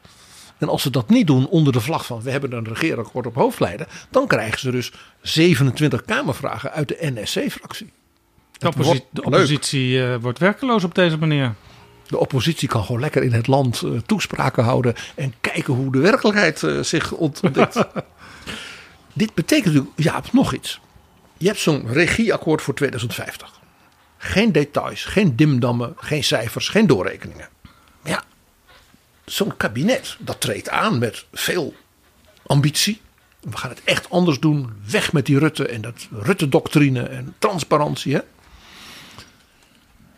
En 0.59 0.69
als 0.69 0.83
ze 0.83 0.91
dat 0.91 1.09
niet 1.09 1.27
doen 1.27 1.49
onder 1.49 1.73
de 1.73 1.81
vlag 1.81 2.07
van 2.07 2.23
we 2.23 2.31
hebben 2.31 2.53
een 2.53 2.65
regeerakkoord 2.65 3.27
op 3.27 3.35
hoofdlijnen, 3.35 3.87
dan 4.11 4.27
krijgen 4.27 4.59
ze 4.59 4.71
dus 4.71 4.93
27 5.21 6.05
Kamervragen 6.05 6.73
uit 6.73 6.89
de 6.89 6.97
NSC-fractie. 7.01 7.93
De, 8.59 9.03
de 9.11 9.23
oppositie 9.23 9.89
uh, 9.89 10.17
wordt 10.17 10.39
werkeloos 10.39 10.85
op 10.85 10.95
deze 10.95 11.17
manier. 11.17 11.55
De 12.07 12.19
oppositie 12.19 12.69
kan 12.69 12.85
gewoon 12.85 13.01
lekker 13.01 13.23
in 13.23 13.33
het 13.33 13.47
land 13.47 13.83
uh, 13.83 13.99
toespraken 14.07 14.65
houden 14.65 14.95
en 15.15 15.35
kijken 15.41 15.75
hoe 15.75 15.93
de 15.93 15.99
werkelijkheid 15.99 16.63
uh, 16.63 16.83
zich 16.83 17.13
ontwikkelt. 17.13 17.85
Dit 19.13 19.35
betekent 19.35 19.75
natuurlijk, 19.75 19.99
ja, 19.99 20.23
nog 20.33 20.55
iets. 20.55 20.81
Je 21.39 21.47
hebt 21.47 21.59
zo'n 21.59 21.93
regieakkoord 21.93 22.63
voor 22.63 22.75
2050. 22.75 23.61
Geen 24.25 24.53
details, 24.53 25.05
geen 25.05 25.37
dimdammen, 25.37 25.95
geen 25.97 26.25
cijfers, 26.25 26.69
geen 26.69 26.87
doorrekeningen. 26.87 27.49
Maar 28.03 28.13
ja, 28.13 28.23
zo'n 29.25 29.57
kabinet 29.57 30.17
dat 30.19 30.41
treedt 30.41 30.69
aan 30.69 30.99
met 30.99 31.27
veel 31.33 31.75
ambitie. 32.47 33.01
We 33.41 33.57
gaan 33.57 33.71
het 33.71 33.85
echt 33.85 34.11
anders 34.11 34.39
doen. 34.41 34.73
Weg 34.91 35.13
met 35.13 35.27
die 35.27 35.39
Rutte 35.39 35.69
en 35.69 35.81
dat 35.81 36.09
Rutte-doctrine 36.11 37.03
en 37.03 37.35
transparantie. 37.39 38.15
Hè? 38.15 38.21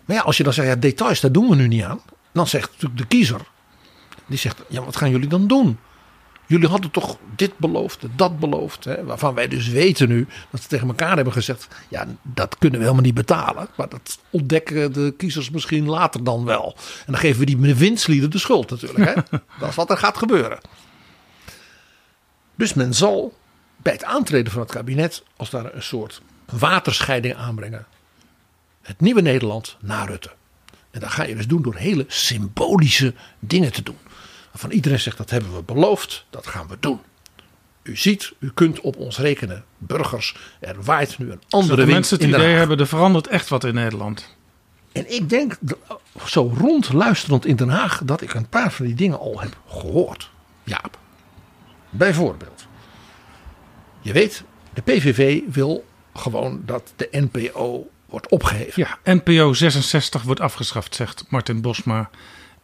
Maar 0.05 0.17
ja, 0.17 0.23
als 0.23 0.37
je 0.37 0.43
dan 0.43 0.53
zegt, 0.53 0.69
ja, 0.69 0.77
details, 0.77 1.21
daar 1.21 1.33
doen 1.33 1.49
we 1.49 1.55
nu 1.55 1.69
niet 1.69 1.85
aan. 1.85 2.01
Dan 2.33 2.47
zegt 2.47 2.71
natuurlijk 2.73 3.01
de 3.01 3.07
kiezer. 3.07 3.41
Die 4.27 4.39
zegt, 4.39 4.63
ja, 4.69 4.85
wat 4.85 4.97
gaan 4.97 5.11
jullie 5.11 5.29
dan 5.29 5.47
doen? 5.47 5.79
Jullie 6.47 6.69
hadden 6.69 6.91
toch 6.91 7.19
dit 7.37 7.59
beloofd, 7.59 8.03
dat 8.17 8.39
beloofd. 8.39 8.85
Hè, 8.85 9.05
waarvan 9.05 9.35
wij 9.35 9.49
dus 9.49 9.69
weten 9.69 10.09
nu 10.09 10.27
dat 10.51 10.63
ze 10.63 10.69
tegen 10.69 10.89
elkaar 10.89 11.15
hebben 11.15 11.33
gezegd. 11.33 11.69
Ja, 11.89 12.07
dat 12.23 12.59
kunnen 12.59 12.79
we 12.79 12.85
helemaal 12.85 13.07
niet 13.07 13.15
betalen. 13.15 13.69
Maar 13.77 13.89
dat 13.89 14.19
ontdekken 14.31 14.93
de 14.93 15.15
kiezers 15.17 15.51
misschien 15.51 15.89
later 15.89 16.25
dan 16.25 16.45
wel. 16.45 16.77
En 16.77 17.13
dan 17.13 17.21
geven 17.21 17.41
we 17.41 17.47
die 17.47 17.75
winstlieden 17.75 18.31
de 18.31 18.39
schuld 18.39 18.71
natuurlijk. 18.71 19.05
Hè. 19.05 19.39
dat 19.61 19.69
is 19.69 19.75
wat 19.75 19.91
er 19.91 19.97
gaat 19.97 20.19
gebeuren. 20.19 20.59
Dus 22.55 22.75
men 22.75 22.95
zal 22.95 23.35
bij 23.77 23.93
het 23.93 24.05
aantreden 24.05 24.53
van 24.53 24.63
het 24.63 24.71
kabinet, 24.71 25.23
als 25.37 25.51
daar 25.51 25.75
een 25.75 25.83
soort 25.83 26.23
waterscheiding 26.59 27.35
aanbrengen. 27.35 27.87
Het 28.83 29.01
nieuwe 29.01 29.21
Nederland 29.21 29.77
na 29.81 30.05
Rutte. 30.05 30.31
En 30.91 31.01
dat 31.01 31.11
ga 31.11 31.25
je 31.25 31.35
dus 31.35 31.47
doen 31.47 31.63
door 31.63 31.75
hele 31.75 32.05
symbolische 32.09 33.15
dingen 33.39 33.73
te 33.73 33.83
doen. 33.83 33.97
Waarvan 34.55 34.73
iedereen 34.73 35.01
zegt 35.01 35.17
dat 35.17 35.31
hebben 35.31 35.55
we 35.55 35.63
beloofd, 35.63 36.25
dat 36.31 36.47
gaan 36.47 36.67
we 36.69 36.77
doen. 36.81 37.01
U 37.83 37.97
ziet, 37.97 38.33
u 38.39 38.51
kunt 38.55 38.81
op 38.81 38.97
ons 38.97 39.19
rekenen, 39.19 39.65
burgers. 39.79 40.37
Er 40.61 40.83
waait 40.83 41.19
nu 41.19 41.31
een 41.31 41.43
andere 41.49 41.77
wind 41.77 41.91
mensen 41.91 42.17
het 42.17 42.27
in 42.27 42.35
idee 42.35 42.55
hebben, 42.55 42.79
er 42.79 42.87
verandert 42.87 43.27
echt 43.27 43.49
wat 43.49 43.65
in 43.65 43.75
Nederland. 43.75 44.37
En 44.93 45.13
ik 45.13 45.29
denk, 45.29 45.59
zo 46.27 46.53
rondluisterend 46.57 47.47
in 47.47 47.57
Den 47.57 47.69
Haag, 47.69 48.01
dat 48.05 48.21
ik 48.21 48.35
een 48.35 48.49
paar 48.49 48.73
van 48.73 48.87
die 48.87 48.95
dingen 48.95 49.19
al 49.19 49.41
heb 49.41 49.57
gehoord. 49.69 50.31
Jaap. 50.65 50.99
Bijvoorbeeld. 51.91 52.67
Je 54.01 54.13
weet, 54.13 54.43
de 54.75 54.83
PVV 54.83 55.41
wil 55.47 55.85
gewoon 56.15 56.63
dat 56.65 56.93
de 56.97 57.09
NPO 57.11 57.91
wordt 58.07 58.29
opgeheven. 58.29 58.87
Ja, 58.87 59.15
NPO 59.15 59.53
66 59.53 60.23
wordt 60.23 60.41
afgeschaft, 60.41 60.95
zegt 60.95 61.25
Martin 61.29 61.61
Bosma 61.61 62.11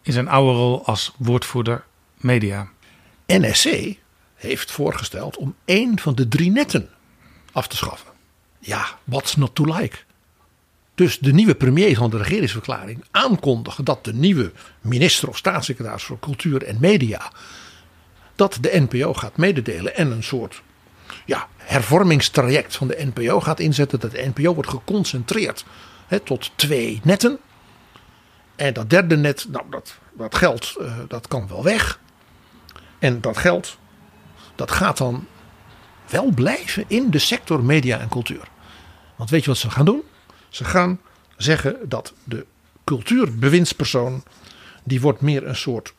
in 0.03 0.13
zijn 0.13 0.29
oude 0.29 0.59
rol 0.59 0.87
als 0.87 1.13
woordvoerder 1.19 1.85
media. 2.17 2.69
NSC 3.27 3.97
heeft 4.35 4.71
voorgesteld 4.71 5.37
om 5.37 5.55
één 5.65 5.99
van 5.99 6.15
de 6.15 6.29
drie 6.29 6.51
netten 6.51 6.89
af 7.53 7.69
te 7.69 7.77
schaffen. 7.77 8.11
Ja, 8.59 8.87
what's 9.05 9.37
not 9.37 9.55
to 9.55 9.65
like? 9.65 9.97
Dus 10.95 11.19
de 11.19 11.33
nieuwe 11.33 11.55
premier 11.55 11.97
van 11.97 12.11
de 12.11 12.17
regeringsverklaring 12.17 13.05
aankondigen 13.11 13.85
dat 13.85 14.05
de 14.05 14.15
nieuwe 14.15 14.53
minister 14.81 15.29
of 15.29 15.37
staatssecretaris 15.37 16.03
voor 16.03 16.19
cultuur 16.19 16.63
en 16.63 16.77
media 16.81 17.33
dat 18.41 18.59
de 18.61 18.87
NPO 18.89 19.15
gaat 19.15 19.37
mededelen 19.37 19.97
en 19.97 20.11
een 20.11 20.23
soort 20.23 20.63
ja, 21.25 21.49
hervormingstraject 21.57 22.77
van 22.77 22.89
de 22.89 23.11
NPO 23.15 23.41
gaat 23.41 23.61
inzetten. 23.61 24.01
Dat 24.01 24.11
de 24.11 24.31
NPO 24.35 24.55
wordt 24.55 24.71
geconcentreerd 24.71 25.65
tot 26.25 26.51
twee 26.55 27.01
netten. 27.05 27.39
En 28.61 28.73
dat 28.73 28.91
derde 28.91 29.17
net, 29.17 29.47
nou, 29.49 29.65
dat, 29.71 29.99
dat 30.13 30.35
geld 30.35 30.77
eh, 30.81 30.99
dat 31.09 31.29
kan 31.29 31.49
wel 31.49 31.65
weg. 31.65 32.01
En 32.99 33.21
dat 33.21 33.37
geld 33.37 33.77
dat 34.55 34.71
gaat 34.71 34.97
dan 34.97 35.27
wel 36.09 36.31
blijven 36.31 36.85
in 36.87 37.11
de 37.11 37.19
sector 37.19 37.65
media 37.65 37.99
en 37.99 38.09
cultuur. 38.09 38.49
Want 39.17 39.31
weet 39.31 39.43
je 39.43 39.51
wat 39.51 39.59
ze 39.59 39.71
gaan 39.71 39.85
doen? 39.85 40.03
Ze 40.49 40.65
gaan 40.65 41.01
zeggen 41.37 41.77
dat 41.89 42.13
de 42.25 42.47
cultuurbewindspersoon 42.85 44.25
die 44.85 45.01
wordt 45.01 45.21
meer 45.21 45.47
een 45.47 45.57
soort 45.57 45.95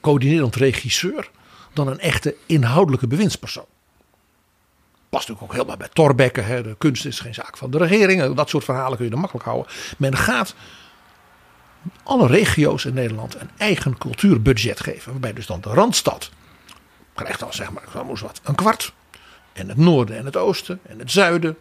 coördinerend 0.00 0.56
regisseur 0.56 1.30
dan 1.72 1.88
een 1.88 2.00
echte 2.00 2.34
inhoudelijke 2.46 3.06
bewindspersoon. 3.06 3.66
Past 5.08 5.28
natuurlijk 5.28 5.42
ook 5.42 5.52
helemaal 5.52 5.76
bij 5.76 5.88
Torbekke. 5.92 6.40
Hè? 6.40 6.62
De 6.62 6.74
kunst 6.78 7.04
is 7.04 7.20
geen 7.20 7.34
zaak 7.34 7.56
van 7.56 7.70
de 7.70 7.78
regering. 7.78 8.34
Dat 8.34 8.48
soort 8.48 8.64
verhalen 8.64 8.96
kun 8.96 9.06
je 9.06 9.12
er 9.12 9.18
makkelijk 9.18 9.46
houden. 9.46 9.72
Men 9.98 10.16
gaat 10.16 10.54
alle 12.02 12.26
regio's 12.26 12.84
in 12.84 12.94
Nederland 12.94 13.40
een 13.40 13.50
eigen 13.56 13.98
cultuurbudget 13.98 14.80
geven. 14.80 15.12
Waarbij 15.12 15.32
dus 15.32 15.46
dan 15.46 15.60
de 15.60 15.68
Randstad 15.68 16.30
krijgt 17.14 17.40
dan 17.40 17.52
zeg 17.52 17.70
maar 17.70 18.04
moest 18.04 18.22
wat, 18.22 18.40
een 18.44 18.54
kwart. 18.54 18.92
En 19.52 19.68
het 19.68 19.76
noorden 19.76 20.16
en 20.16 20.24
het 20.24 20.36
oosten 20.36 20.80
en 20.82 20.98
het 20.98 21.10
zuiden. 21.10 21.56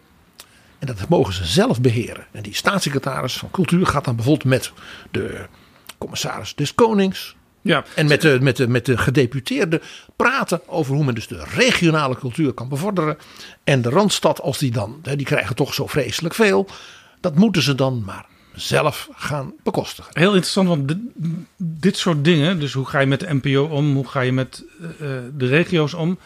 En 0.79 0.87
dat 0.87 1.09
mogen 1.09 1.33
ze 1.33 1.45
zelf 1.45 1.81
beheren. 1.81 2.25
En 2.31 2.43
die 2.43 2.55
staatssecretaris 2.55 3.37
van 3.37 3.51
cultuur 3.51 3.87
gaat 3.87 4.05
dan 4.05 4.15
bijvoorbeeld 4.15 4.49
met 4.49 4.71
de 5.11 5.45
commissaris 5.97 6.55
des 6.55 6.75
Konings. 6.75 7.35
Ja. 7.61 7.83
En 7.95 8.07
met 8.07 8.21
de, 8.21 8.37
met, 8.41 8.57
de, 8.57 8.67
met 8.67 8.85
de 8.85 8.97
gedeputeerden 8.97 9.81
praten 10.15 10.67
over 10.67 10.95
hoe 10.95 11.05
men 11.05 11.15
dus 11.15 11.27
de 11.27 11.43
regionale 11.55 12.17
cultuur 12.17 12.53
kan 12.53 12.69
bevorderen. 12.69 13.17
En 13.63 13.81
de 13.81 13.89
Randstad, 13.89 14.41
als 14.41 14.57
die 14.57 14.71
dan, 14.71 14.99
die 15.01 15.25
krijgen 15.25 15.55
toch 15.55 15.73
zo 15.73 15.87
vreselijk 15.87 16.35
veel. 16.35 16.67
Dat 17.19 17.35
moeten 17.35 17.61
ze 17.61 17.75
dan 17.75 18.03
maar 18.03 18.25
zelf 18.55 19.09
gaan 19.13 19.53
bekostigen. 19.63 20.11
Heel 20.13 20.31
interessant, 20.31 20.67
want 20.67 20.87
dit, 20.87 20.97
dit 21.57 21.97
soort 21.97 22.23
dingen, 22.23 22.59
dus 22.59 22.73
hoe 22.73 22.85
ga 22.85 22.99
je 22.99 23.07
met 23.07 23.19
de 23.19 23.33
NPO 23.41 23.63
om, 23.63 23.95
hoe 23.95 24.07
ga 24.07 24.21
je 24.21 24.31
met 24.31 24.63
eh, 24.81 25.07
de 25.33 25.47
regio's 25.47 25.93
om, 25.93 26.17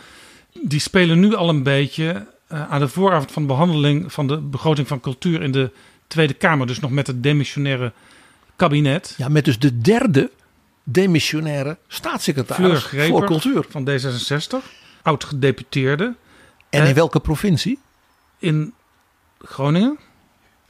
die 0.62 0.80
spelen 0.80 1.20
nu 1.20 1.36
al 1.36 1.50
een 1.50 1.64
beetje 1.64 2.26
eh, 2.48 2.72
aan 2.72 2.80
de 2.80 2.88
vooravond 2.88 3.32
van 3.32 3.42
de 3.42 3.48
behandeling 3.48 4.14
van 4.14 4.28
de 4.28 4.38
begroting 4.38 4.88
van 4.88 5.00
cultuur 5.00 5.42
in 5.42 5.52
de 5.52 5.72
Tweede 6.08 6.34
Kamer. 6.34 6.68
Dus 6.68 6.80
nog 6.80 6.92
met 6.92 7.08
het 7.08 7.24
demissionaire 7.24 7.92
kabinet. 8.56 9.14
Ja, 9.18 9.28
met 9.28 9.46
dus 9.46 9.60
de 9.60 9.78
derde 9.78 10.32
demissionaire 10.84 11.78
staatssecretaris 11.88 12.84
voor 12.84 13.26
cultuur. 13.26 13.66
van 13.70 13.90
D66, 13.90 14.66
oud-gedeputeerde. 15.02 16.16
En 16.70 16.88
in 16.88 16.94
welke 16.94 17.20
provincie? 17.20 17.80
In 18.40 18.74
Groningen. 19.40 19.98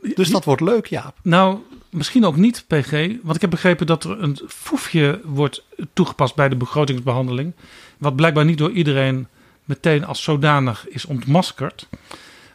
Dus 0.02 0.30
dat 0.30 0.44
wordt 0.44 0.62
leuk, 0.62 0.86
Jaap. 0.86 1.18
Nou, 1.22 1.58
misschien 1.90 2.26
ook 2.26 2.36
niet, 2.36 2.64
PG. 2.68 2.92
Want 3.22 3.36
ik 3.36 3.42
heb 3.42 3.50
begrepen 3.50 3.88
dat 3.88 4.04
er 4.04 4.24
een 4.24 4.40
foefje 4.48 5.22
wordt 5.24 5.64
toegepast 5.94 6.36
bij 6.36 6.50
de 6.50 6.56
begrotingsbehandeling. 6.56 7.54
Wat 7.98 8.16
blijkbaar 8.16 8.46
niet 8.46 8.58
door 8.58 8.72
iedereen 8.72 9.28
meteen 9.66 10.06
als 10.06 10.24
zodanig 10.24 10.88
is 10.88 11.06
ontmaskerd. 11.06 11.88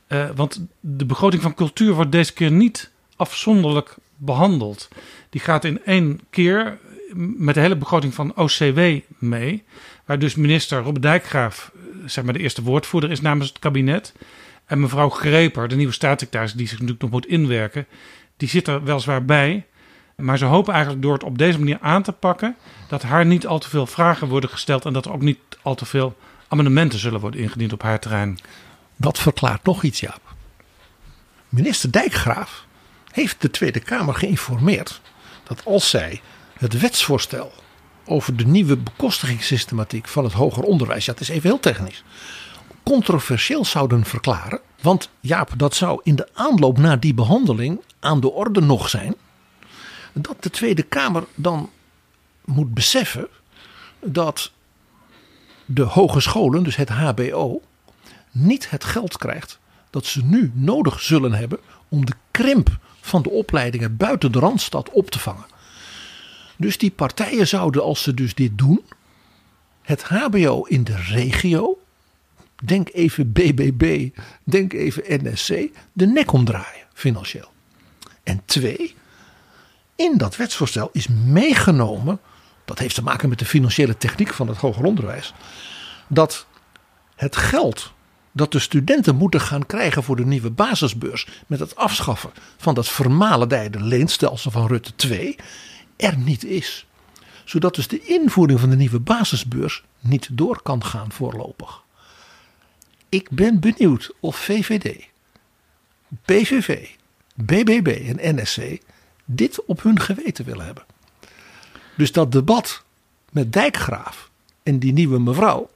Eh, 0.07 0.28
want 0.34 0.66
de 0.80 1.05
begroting 1.05 1.42
van 1.42 1.55
cultuur 1.55 1.92
wordt 1.92 2.12
deze 2.12 2.32
keer 2.32 2.51
niet 2.51 2.90
afzonderlijk 3.16 3.97
behandeld. 4.16 4.88
Die 5.30 5.40
gaat 5.40 5.64
in 5.64 5.84
één 5.84 6.20
keer 6.30 6.78
met 7.16 7.55
de 7.55 7.61
hele 7.61 7.76
begroting 7.76 8.14
van 8.14 8.36
OCW 8.36 8.80
mee. 9.18 9.62
Waar 10.05 10.18
dus 10.18 10.34
minister 10.34 10.82
Robert 10.82 11.03
Dijkgraaf, 11.03 11.72
eh, 11.74 12.09
zeg 12.09 12.24
maar 12.24 12.32
de 12.32 12.38
eerste 12.38 12.62
woordvoerder 12.62 13.11
is 13.11 13.20
namens 13.20 13.49
het 13.49 13.59
kabinet. 13.59 14.12
En 14.67 14.81
mevrouw 14.81 15.09
Greper, 15.09 15.69
de 15.69 15.77
nieuwe 15.77 15.93
staatssecretaris, 15.93 16.53
die 16.53 16.67
zich 16.67 16.77
natuurlijk 16.79 17.03
nog 17.03 17.11
moet 17.11 17.27
inwerken, 17.27 17.87
die 18.37 18.49
zit 18.49 18.69
er 18.69 18.85
weliswaar 18.85 19.25
bij. 19.25 19.67
Maar 20.17 20.39
ze 20.39 20.45
hopen 20.45 20.73
eigenlijk 20.73 21.03
door 21.03 21.12
het 21.12 21.25
op 21.25 21.39
deze 21.39 21.59
manier 21.59 21.79
aan 21.81 22.03
te 22.03 22.12
pakken, 22.12 22.57
dat 22.89 23.03
haar 23.03 23.27
niet 23.27 23.47
al 23.47 23.59
te 23.59 23.69
veel 23.69 23.87
vragen 23.87 24.29
worden 24.29 24.51
gesteld 24.51 24.85
en 24.85 24.93
dat 24.93 25.05
er 25.05 25.12
ook 25.12 25.23
niet 25.23 25.39
al 25.62 25.75
te 25.75 25.85
veel 25.85 26.17
amendementen 26.49 26.99
zullen 26.99 27.21
worden 27.21 27.41
ingediend 27.41 27.73
op 27.73 27.83
haar 27.83 27.99
terrein. 27.99 28.39
Dat 28.97 29.19
verklaart 29.19 29.65
nog 29.65 29.83
iets, 29.83 30.01
Jaap. 30.01 30.21
Minister 31.49 31.91
Dijkgraaf 31.93 32.67
heeft 33.12 33.43
de 33.43 33.51
Tweede 33.51 33.81
Kamer 33.81 34.15
geïnformeerd 34.15 35.01
dat 35.45 35.65
als 35.65 35.91
zij 35.91 36.21
het 36.59 36.81
wetsvoorstel 36.81 37.53
over 38.05 38.37
de 38.37 38.47
nieuwe 38.47 38.77
bekostigingssystematiek 38.77 40.09
van 40.09 40.25
het 40.25 40.33
hoger 40.33 40.62
onderwijs, 40.62 41.05
ja, 41.05 41.12
het 41.12 41.21
is 41.21 41.29
even 41.29 41.49
heel 41.49 41.61
technisch, 41.61 42.05
controversieel 42.85 43.64
zouden 43.64 44.05
verklaren. 44.05 44.61
Want 44.80 45.11
Jaap, 45.20 45.53
dat 45.57 45.74
zou 45.74 46.01
in 46.03 46.14
de 46.14 46.28
aanloop 46.32 46.78
naar 46.78 47.01
die 47.01 47.14
behandeling 47.14 47.80
aan 48.01 48.20
de 48.20 48.30
orde 48.30 48.61
nog 48.61 48.89
zijn. 48.89 49.14
Dat 50.12 50.43
de 50.43 50.51
Tweede 50.51 50.82
Kamer 50.82 51.24
dan 51.35 51.70
moet 52.45 52.74
beseffen 52.74 53.28
dat 54.01 54.53
de 55.64 55.82
hogescholen, 55.82 56.62
dus 56.62 56.76
het 56.76 56.89
HBO, 56.89 57.62
niet 58.30 58.70
het 58.70 58.85
geld 58.85 59.16
krijgt 59.16 59.59
dat 59.91 60.07
ze 60.07 60.24
nu 60.24 60.51
nodig 60.55 61.01
zullen 61.01 61.32
hebben 61.32 61.59
om 61.89 62.05
de 62.05 62.14
krimp 62.30 62.78
van 63.01 63.22
de 63.22 63.30
opleidingen 63.30 63.97
buiten 63.97 64.32
de 64.32 64.39
randstad 64.39 64.91
op 64.91 65.11
te 65.11 65.18
vangen. 65.18 65.47
Dus 66.57 66.78
die 66.78 66.91
partijen 66.91 67.49
zouden, 67.49 67.82
als 67.82 68.03
ze 68.03 68.14
dus 68.14 68.35
dit 68.35 68.59
doen, 68.59 68.85
het 69.82 70.03
HBO 70.03 70.62
in 70.62 70.85
de 70.85 70.97
regio, 70.97 71.78
denk 72.62 72.88
even 72.92 73.32
BBB, 73.32 74.09
denk 74.44 74.72
even 74.72 75.02
NSC, 75.07 75.48
de 75.92 76.07
nek 76.07 76.32
omdraaien 76.32 76.86
financieel. 76.92 77.52
En 78.22 78.42
twee, 78.44 78.94
in 79.96 80.16
dat 80.16 80.36
wetsvoorstel 80.36 80.88
is 80.92 81.09
meegenomen, 81.09 82.20
dat 82.64 82.78
heeft 82.78 82.94
te 82.94 83.02
maken 83.02 83.28
met 83.28 83.38
de 83.38 83.44
financiële 83.44 83.96
techniek 83.96 84.32
van 84.32 84.48
het 84.48 84.57
hoger 84.57 84.84
onderwijs, 84.84 85.34
dat 86.09 86.46
het 87.14 87.36
geld 87.36 87.92
dat 88.32 88.52
de 88.52 88.59
studenten 88.59 89.16
moeten 89.16 89.40
gaan 89.40 89.66
krijgen 89.66 90.02
voor 90.02 90.16
de 90.16 90.26
nieuwe 90.26 90.50
basisbeurs 90.50 91.26
met 91.46 91.61
het 91.61 91.76
afschaffen 91.76 92.30
van 92.57 92.74
dat 92.74 92.88
vermalendijde 92.88 93.80
leenstelsel 93.80 94.50
van 94.50 94.66
Rutte 94.66 94.94
2 94.94 95.36
er 95.96 96.16
niet 96.16 96.44
is. 96.44 96.86
Zodat 97.44 97.74
dus 97.74 97.88
de 97.88 98.00
invoering 98.00 98.61
van 98.61 98.70
de 98.70 98.76
nieuwe 98.76 99.00
basisbeurs 99.00 99.84
niet 100.00 100.28
door 100.32 100.62
kan 100.62 100.84
gaan 100.84 101.12
voorlopig. 101.12 101.84
Ik 103.15 103.31
ben 103.31 103.61
benieuwd 103.61 104.11
of 104.21 104.37
VVD, 104.37 105.09
PVV, 106.25 106.89
BBB 107.35 108.17
en 108.17 108.37
NSC 108.37 108.79
dit 109.25 109.65
op 109.65 109.83
hun 109.83 110.01
geweten 110.01 110.45
willen 110.45 110.65
hebben. 110.65 110.85
Dus 111.97 112.12
dat 112.12 112.33
debat 112.33 112.85
met 113.31 113.53
Dijkgraaf 113.53 114.31
en 114.62 114.79
die 114.79 114.93
nieuwe 114.93 115.19
mevrouw, 115.19 115.71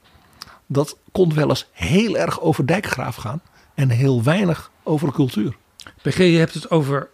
dat 0.65 0.97
kon 1.11 1.33
wel 1.33 1.49
eens 1.49 1.67
heel 1.71 2.17
erg 2.17 2.41
over 2.41 2.65
Dijkgraaf 2.65 3.15
gaan 3.15 3.41
en 3.73 3.89
heel 3.89 4.23
weinig 4.23 4.71
over 4.83 5.11
cultuur. 5.11 5.55
PG, 6.01 6.17
je 6.17 6.37
hebt 6.37 6.53
het 6.53 6.69
over 6.69 7.09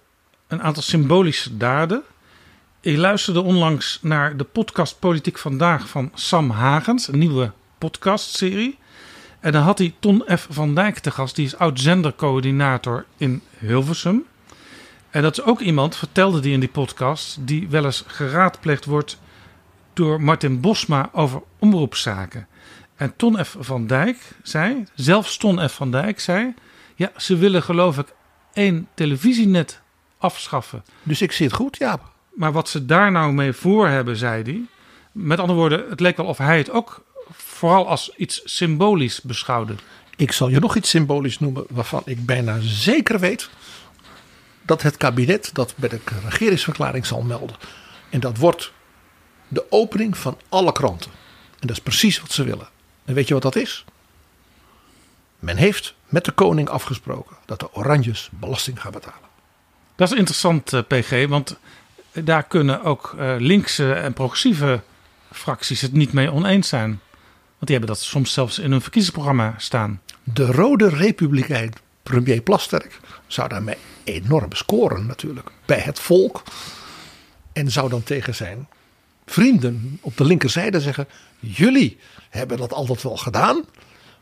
een 0.47 0.61
aantal 0.61 0.83
symbolische 0.83 1.57
daden. 1.57 2.03
Ik 2.81 2.97
luisterde 2.97 3.41
onlangs 3.41 3.99
naar 4.01 4.37
de 4.37 4.43
podcast 4.43 4.99
Politiek 4.99 5.37
Vandaag 5.37 5.89
van 5.89 6.11
Sam 6.13 6.49
Hagens, 6.49 7.07
een 7.07 7.19
nieuwe 7.19 7.51
podcastserie. 7.77 8.77
En 9.45 9.51
dan 9.51 9.61
had 9.61 9.77
hij 9.77 9.93
Ton 9.99 10.23
F. 10.37 10.47
van 10.49 10.75
Dijk 10.75 10.99
te 10.99 11.11
gast. 11.11 11.35
Die 11.35 11.45
is 11.45 11.57
oud-zendercoördinator 11.57 13.05
in 13.17 13.41
Hilversum. 13.57 14.25
En 15.09 15.21
dat 15.21 15.37
is 15.37 15.43
ook 15.43 15.59
iemand, 15.59 15.95
vertelde 15.95 16.39
die 16.39 16.53
in 16.53 16.59
die 16.59 16.69
podcast... 16.69 17.37
die 17.39 17.67
wel 17.69 17.85
eens 17.85 18.03
geraadpleegd 18.07 18.85
wordt 18.85 19.19
door 19.93 20.21
Martin 20.21 20.59
Bosma 20.59 21.09
over 21.11 21.41
omroepzaken. 21.59 22.47
En 22.95 23.15
Ton 23.15 23.45
F. 23.45 23.55
van 23.59 23.87
Dijk 23.87 24.17
zei, 24.43 24.85
zelfs 24.93 25.37
Ton 25.37 25.69
F. 25.69 25.73
van 25.73 25.91
Dijk 25.91 26.19
zei... 26.19 26.53
ja, 26.95 27.11
ze 27.17 27.37
willen 27.37 27.63
geloof 27.63 27.97
ik 27.97 28.13
één 28.53 28.87
televisienet 28.93 29.81
afschaffen. 30.17 30.83
Dus 31.03 31.21
ik 31.21 31.31
zit 31.31 31.53
goed, 31.53 31.77
ja. 31.77 31.99
Maar 32.33 32.51
wat 32.51 32.69
ze 32.69 32.85
daar 32.85 33.11
nou 33.11 33.33
mee 33.33 33.53
voor 33.53 33.87
hebben, 33.87 34.15
zei 34.15 34.43
hij... 34.43 34.61
met 35.11 35.39
andere 35.39 35.59
woorden, 35.59 35.89
het 35.89 35.99
leek 35.99 36.17
wel 36.17 36.25
of 36.25 36.37
hij 36.37 36.57
het 36.57 36.71
ook 36.71 37.03
vooral 37.55 37.87
als 37.87 38.09
iets 38.15 38.41
symbolisch 38.43 39.21
beschouwde. 39.21 39.75
Ik 40.15 40.31
zal 40.31 40.49
je 40.49 40.59
nog 40.59 40.75
iets 40.75 40.89
symbolisch 40.89 41.39
noemen 41.39 41.65
waarvan 41.69 42.01
ik 42.05 42.25
bijna 42.25 42.59
zeker 42.61 43.19
weet 43.19 43.49
dat 44.61 44.81
het 44.81 44.97
kabinet 44.97 45.49
dat 45.53 45.73
bij 45.75 45.89
de 45.89 45.99
regeringsverklaring 46.23 47.05
zal 47.05 47.21
melden. 47.21 47.55
En 48.09 48.19
dat 48.19 48.37
wordt 48.37 48.71
de 49.47 49.65
opening 49.69 50.17
van 50.17 50.37
alle 50.49 50.71
kranten. 50.71 51.11
En 51.59 51.67
dat 51.67 51.77
is 51.77 51.83
precies 51.83 52.19
wat 52.19 52.31
ze 52.31 52.43
willen. 52.43 52.67
En 53.05 53.13
weet 53.13 53.27
je 53.27 53.33
wat 53.33 53.43
dat 53.43 53.55
is? 53.55 53.85
Men 55.39 55.57
heeft 55.57 55.95
met 56.05 56.25
de 56.25 56.31
koning 56.31 56.69
afgesproken 56.69 57.35
dat 57.45 57.59
de 57.59 57.73
Oranjes 57.73 58.29
belasting 58.31 58.81
gaan 58.81 58.91
betalen. 58.91 59.29
Dat 59.95 60.11
is 60.11 60.17
interessant, 60.17 60.73
eh, 60.73 60.81
PG, 60.87 61.27
want 61.27 61.57
daar 62.11 62.43
kunnen 62.43 62.83
ook 62.83 63.15
eh, 63.17 63.35
linkse 63.37 63.93
en 63.93 64.13
progressieve 64.13 64.81
fracties 65.31 65.81
het 65.81 65.93
niet 65.93 66.13
mee 66.13 66.31
oneens 66.31 66.67
zijn. 66.67 66.99
Die 67.65 67.75
hebben 67.75 67.95
dat 67.95 68.03
soms 68.03 68.33
zelfs 68.33 68.59
in 68.59 68.71
hun 68.71 68.81
verkiezingsprogramma 68.81 69.53
staan. 69.57 70.01
De 70.23 70.45
rode 70.45 70.89
republikein 70.89 71.73
premier 72.03 72.41
Plasterk 72.41 72.99
zou 73.27 73.49
daarmee 73.49 73.77
enorm 74.03 74.51
scoren 74.51 75.05
natuurlijk 75.05 75.51
bij 75.65 75.79
het 75.79 75.99
volk. 75.99 76.43
En 77.53 77.71
zou 77.71 77.89
dan 77.89 78.03
tegen 78.03 78.35
zijn 78.35 78.67
vrienden 79.25 79.99
op 80.01 80.17
de 80.17 80.25
linkerzijde 80.25 80.81
zeggen: 80.81 81.07
Jullie 81.39 81.99
hebben 82.29 82.57
dat 82.57 82.73
altijd 82.73 83.03
wel 83.03 83.17
gedaan. 83.17 83.63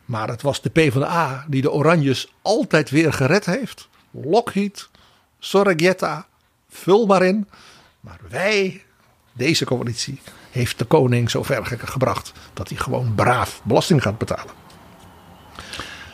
Maar 0.06 0.28
het 0.28 0.42
was 0.42 0.62
de 0.62 0.70
PvdA 0.70 1.46
die 1.48 1.62
de 1.62 1.72
Oranjes 1.72 2.34
altijd 2.42 2.90
weer 2.90 3.14
gered 3.14 3.46
heeft. 3.46 3.90
Lockheed, 4.12 4.90
Sorregetta, 5.40 6.28
vul 6.70 7.06
maar 7.06 7.24
in. 7.24 7.48
Maar 8.00 8.20
wij, 8.30 8.84
deze 9.34 9.66
coalitie, 9.66 10.20
heeft 10.54 10.80
de 10.80 10.86
koning 10.86 11.30
zover 11.30 11.78
gebracht 11.86 12.32
dat 12.54 12.70
hij 12.70 12.78
gewoon 12.78 13.16
braaf 13.16 13.62
belasting 13.64 14.02
gaat 14.02 14.18
betalen. 14.18 14.54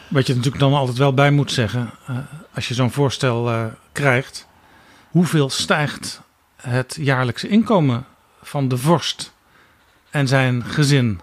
Wat 0.08 0.28
je 0.28 0.36
natuurlijk 0.36 0.62
dan 0.62 0.74
altijd 0.74 0.98
wel 0.98 1.14
bij 1.14 1.32
moet 1.32 1.52
zeggen, 1.52 1.92
uh, 2.10 2.18
als 2.54 2.68
je 2.68 2.74
zo'n 2.74 2.92
voorstel 2.92 3.52
uh, 3.52 3.66
krijgt, 3.92 4.48
hoeveel 5.10 5.50
stijgt 5.50 6.22
het 6.56 6.98
jaarlijkse 7.00 7.48
inkomen 7.48 8.06
van 8.42 8.68
de 8.68 8.78
vorst 8.78 9.34
en 10.10 10.28
zijn 10.28 10.64
gezin? 10.64 11.20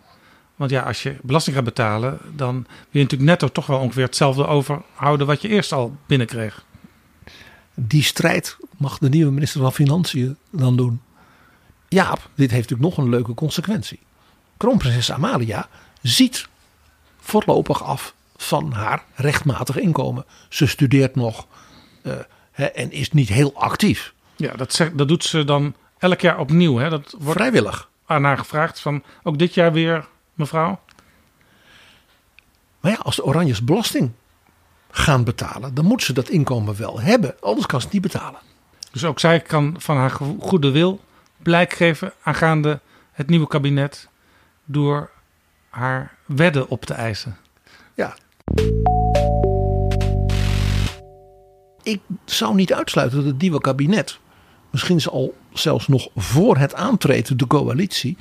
Want 0.57 0.71
ja, 0.71 0.83
als 0.83 1.03
je 1.03 1.17
belasting 1.23 1.57
gaat 1.57 1.65
betalen, 1.65 2.19
dan 2.35 2.55
wil 2.55 2.87
je 2.91 3.03
natuurlijk 3.03 3.31
netto 3.31 3.49
toch 3.49 3.67
wel 3.67 3.79
ongeveer 3.79 4.05
hetzelfde 4.05 4.47
overhouden 4.47 5.27
wat 5.27 5.43
je 5.43 5.49
eerst 5.49 5.73
al 5.73 5.97
binnenkreeg. 6.07 6.65
Die 7.75 8.03
strijd 8.03 8.57
mag 8.77 8.99
de 8.99 9.09
nieuwe 9.09 9.33
minister 9.33 9.61
van 9.61 9.73
Financiën 9.73 10.37
dan 10.51 10.77
doen. 10.77 11.01
Jaap, 11.89 12.29
dit 12.35 12.51
heeft 12.51 12.71
natuurlijk 12.71 12.97
nog 12.97 13.05
een 13.05 13.11
leuke 13.11 13.35
consequentie. 13.35 13.99
Kroonprinses 14.57 15.13
Amalia 15.13 15.69
ziet 16.03 16.49
voorlopig 17.21 17.83
af 17.83 18.15
van 18.37 18.73
haar 18.73 19.05
rechtmatig 19.15 19.77
inkomen. 19.77 20.25
Ze 20.49 20.67
studeert 20.67 21.15
nog 21.15 21.47
uh, 22.03 22.13
hè, 22.53 22.65
en 22.65 22.93
is 22.93 23.11
niet 23.13 23.29
heel 23.29 23.55
actief. 23.55 24.15
Ja, 24.37 24.55
dat, 24.55 24.91
dat 24.95 25.09
doet 25.09 25.25
ze 25.25 25.45
dan 25.45 25.75
elk 25.99 26.21
jaar 26.21 26.39
opnieuw. 26.39 26.77
Hè? 26.77 26.91
Dat 26.91 27.15
wordt 27.19 27.39
Vrijwillig. 27.39 27.89
aan 28.07 28.25
haar 28.25 28.39
gevraagd 28.39 28.81
van 28.81 29.03
ook 29.23 29.39
dit 29.39 29.55
jaar 29.55 29.73
weer, 29.73 30.09
mevrouw. 30.35 30.81
Maar 32.81 32.93
ja, 32.93 32.99
als 33.03 33.17
de 33.17 33.25
Oranjes 33.25 33.65
belasting 33.65 34.11
gaan 34.91 35.25
betalen, 35.25 35.75
dan 35.75 35.85
moet 35.85 36.03
ze 36.03 36.13
dat 36.13 36.29
inkomen 36.29 36.77
wel 36.77 37.01
hebben. 37.01 37.35
Anders 37.41 37.67
kan 37.67 37.81
ze 37.81 37.87
het 37.87 37.95
niet 37.95 38.03
betalen. 38.03 38.41
Dus 38.93 39.05
ook 39.05 39.21
zij 39.21 39.41
kan 39.41 39.75
van 39.79 39.97
haar 39.97 40.19
goede 40.39 40.71
wil 40.71 41.01
blijk 41.47 41.73
geven 41.73 42.13
aangaande 42.23 42.81
het 43.13 43.29
nieuwe 43.29 43.47
kabinet 43.47 44.09
door 44.65 45.11
haar 45.69 46.15
wedden 46.25 46.69
op 46.69 46.85
te 46.85 46.95
eisen. 46.95 47.37
Ja. 47.95 48.17
Ik 51.83 52.01
zou 52.25 52.55
niet 52.55 52.73
uitsluiten 52.73 53.19
dat 53.19 53.27
het 53.27 53.41
nieuwe 53.41 53.61
kabinet, 53.61 54.19
misschien 54.71 55.01
zal 55.01 55.35
zelfs 55.53 55.89
nog 55.89 56.09
voor 56.17 56.57
het 56.57 56.75
aantreden 56.75 57.37
de 57.37 57.47
coalitie, 57.47 58.17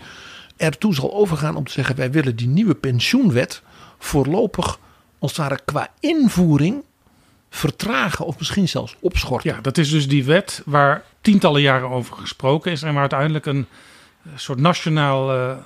ertoe 0.57 0.93
zal 0.93 1.13
overgaan 1.13 1.55
om 1.55 1.63
te 1.63 1.71
zeggen: 1.71 1.95
wij 1.95 2.11
willen 2.11 2.35
die 2.35 2.47
nieuwe 2.47 2.75
pensioenwet 2.75 3.61
voorlopig, 3.97 4.79
als 5.19 5.31
het 5.31 5.39
ware 5.39 5.59
qua 5.65 5.89
invoering, 5.99 6.83
vertragen 7.49 8.25
of 8.25 8.37
misschien 8.37 8.69
zelfs 8.69 8.95
opschorten. 8.99 9.49
Ja, 9.49 9.61
dat 9.61 9.77
is 9.77 9.89
dus 9.89 10.07
die 10.07 10.23
wet 10.23 10.61
waar 10.65 11.03
tientallen 11.21 11.61
jaren 11.61 11.89
over 11.89 12.15
gesproken 12.15 12.71
is 12.71 12.81
en 12.81 12.91
waar 12.91 12.99
uiteindelijk 12.99 13.45
een 13.45 13.67
soort 14.35 14.59
nationaal 14.59 15.35
uh, 15.35 15.57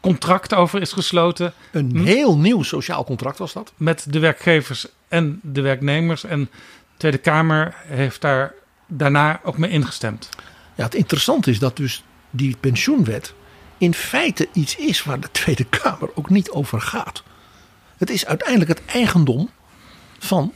contract 0.00 0.54
over 0.54 0.80
is 0.80 0.92
gesloten. 0.92 1.52
Een 1.72 1.90
hm? 1.90 2.04
heel 2.04 2.38
nieuw 2.38 2.62
sociaal 2.62 3.04
contract 3.04 3.38
was 3.38 3.52
dat. 3.52 3.72
Met 3.76 4.06
de 4.08 4.18
werkgevers 4.18 4.86
en 5.08 5.40
de 5.42 5.60
werknemers. 5.60 6.24
En 6.24 6.40
de 6.40 6.96
Tweede 6.96 7.18
Kamer 7.18 7.74
heeft 7.86 8.20
daar 8.20 8.54
daarna 8.86 9.40
ook 9.42 9.58
mee 9.58 9.70
ingestemd. 9.70 10.28
Ja, 10.74 10.84
het 10.84 10.94
interessante 10.94 11.50
is 11.50 11.58
dat 11.58 11.76
dus 11.76 12.04
die 12.30 12.56
pensioenwet 12.60 13.34
in 13.78 13.94
feite 13.94 14.48
iets 14.52 14.76
is 14.76 15.04
waar 15.04 15.20
de 15.20 15.30
Tweede 15.30 15.64
Kamer 15.64 16.10
ook 16.14 16.30
niet 16.30 16.50
over 16.50 16.80
gaat. 16.80 17.22
Het 17.96 18.10
is 18.10 18.26
uiteindelijk 18.26 18.70
het 18.70 18.82
eigendom 18.86 19.50
van 20.18 20.52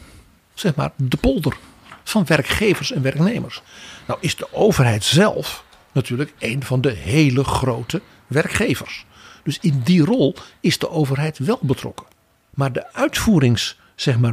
zeg 0.58 0.74
maar, 0.74 0.90
de 0.96 1.16
polder 1.16 1.56
van 2.04 2.24
werkgevers 2.26 2.92
en 2.92 3.02
werknemers. 3.02 3.62
Nou 4.06 4.18
is 4.22 4.36
de 4.36 4.52
overheid 4.52 5.04
zelf 5.04 5.64
natuurlijk 5.92 6.32
een 6.38 6.64
van 6.64 6.80
de 6.80 6.92
hele 6.92 7.44
grote 7.44 8.02
werkgevers. 8.26 9.06
Dus 9.42 9.58
in 9.58 9.80
die 9.84 10.04
rol 10.04 10.34
is 10.60 10.78
de 10.78 10.90
overheid 10.90 11.38
wel 11.38 11.58
betrokken. 11.62 12.06
Maar 12.50 12.72
de 12.72 12.92
uitvoerings, 12.92 13.78
zeg 13.94 14.18
maar, 14.18 14.32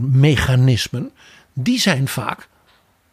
die 1.54 1.80
zijn 1.80 2.08
vaak, 2.08 2.48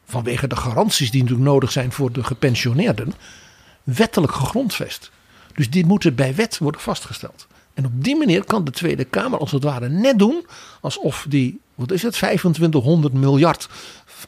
vanwege 0.05 0.47
de 0.47 0.57
garanties 0.57 1.11
die 1.11 1.23
natuurlijk 1.23 1.49
nodig 1.49 1.73
zijn 1.73 1.93
voor 1.93 2.13
de 2.13 2.25
gepensioneerden, 2.25 3.15
wettelijk 3.83 4.33
gegrondvest. 4.33 5.11
Dus 5.55 5.71
die 5.71 5.87
moeten 5.87 6.15
bij 6.15 6.35
wet 6.35 6.59
worden 6.59 6.81
vastgesteld. 6.81 7.47
En 7.75 7.87
op 7.87 7.93
die 7.95 8.17
manier 8.17 8.45
kan 8.45 8.65
de 8.65 8.71
Tweede 8.71 9.05
Kamer 9.05 9.39
als 9.39 9.53
het 9.53 9.63
ware 9.63 9.89
net 9.89 10.19
doen 10.19 10.47
alsof 10.81 11.27
die, 11.29 11.61
wat 11.75 11.91
is 11.91 12.03
het, 12.03 12.13
2500 12.13 13.15
miljard 13.15 13.69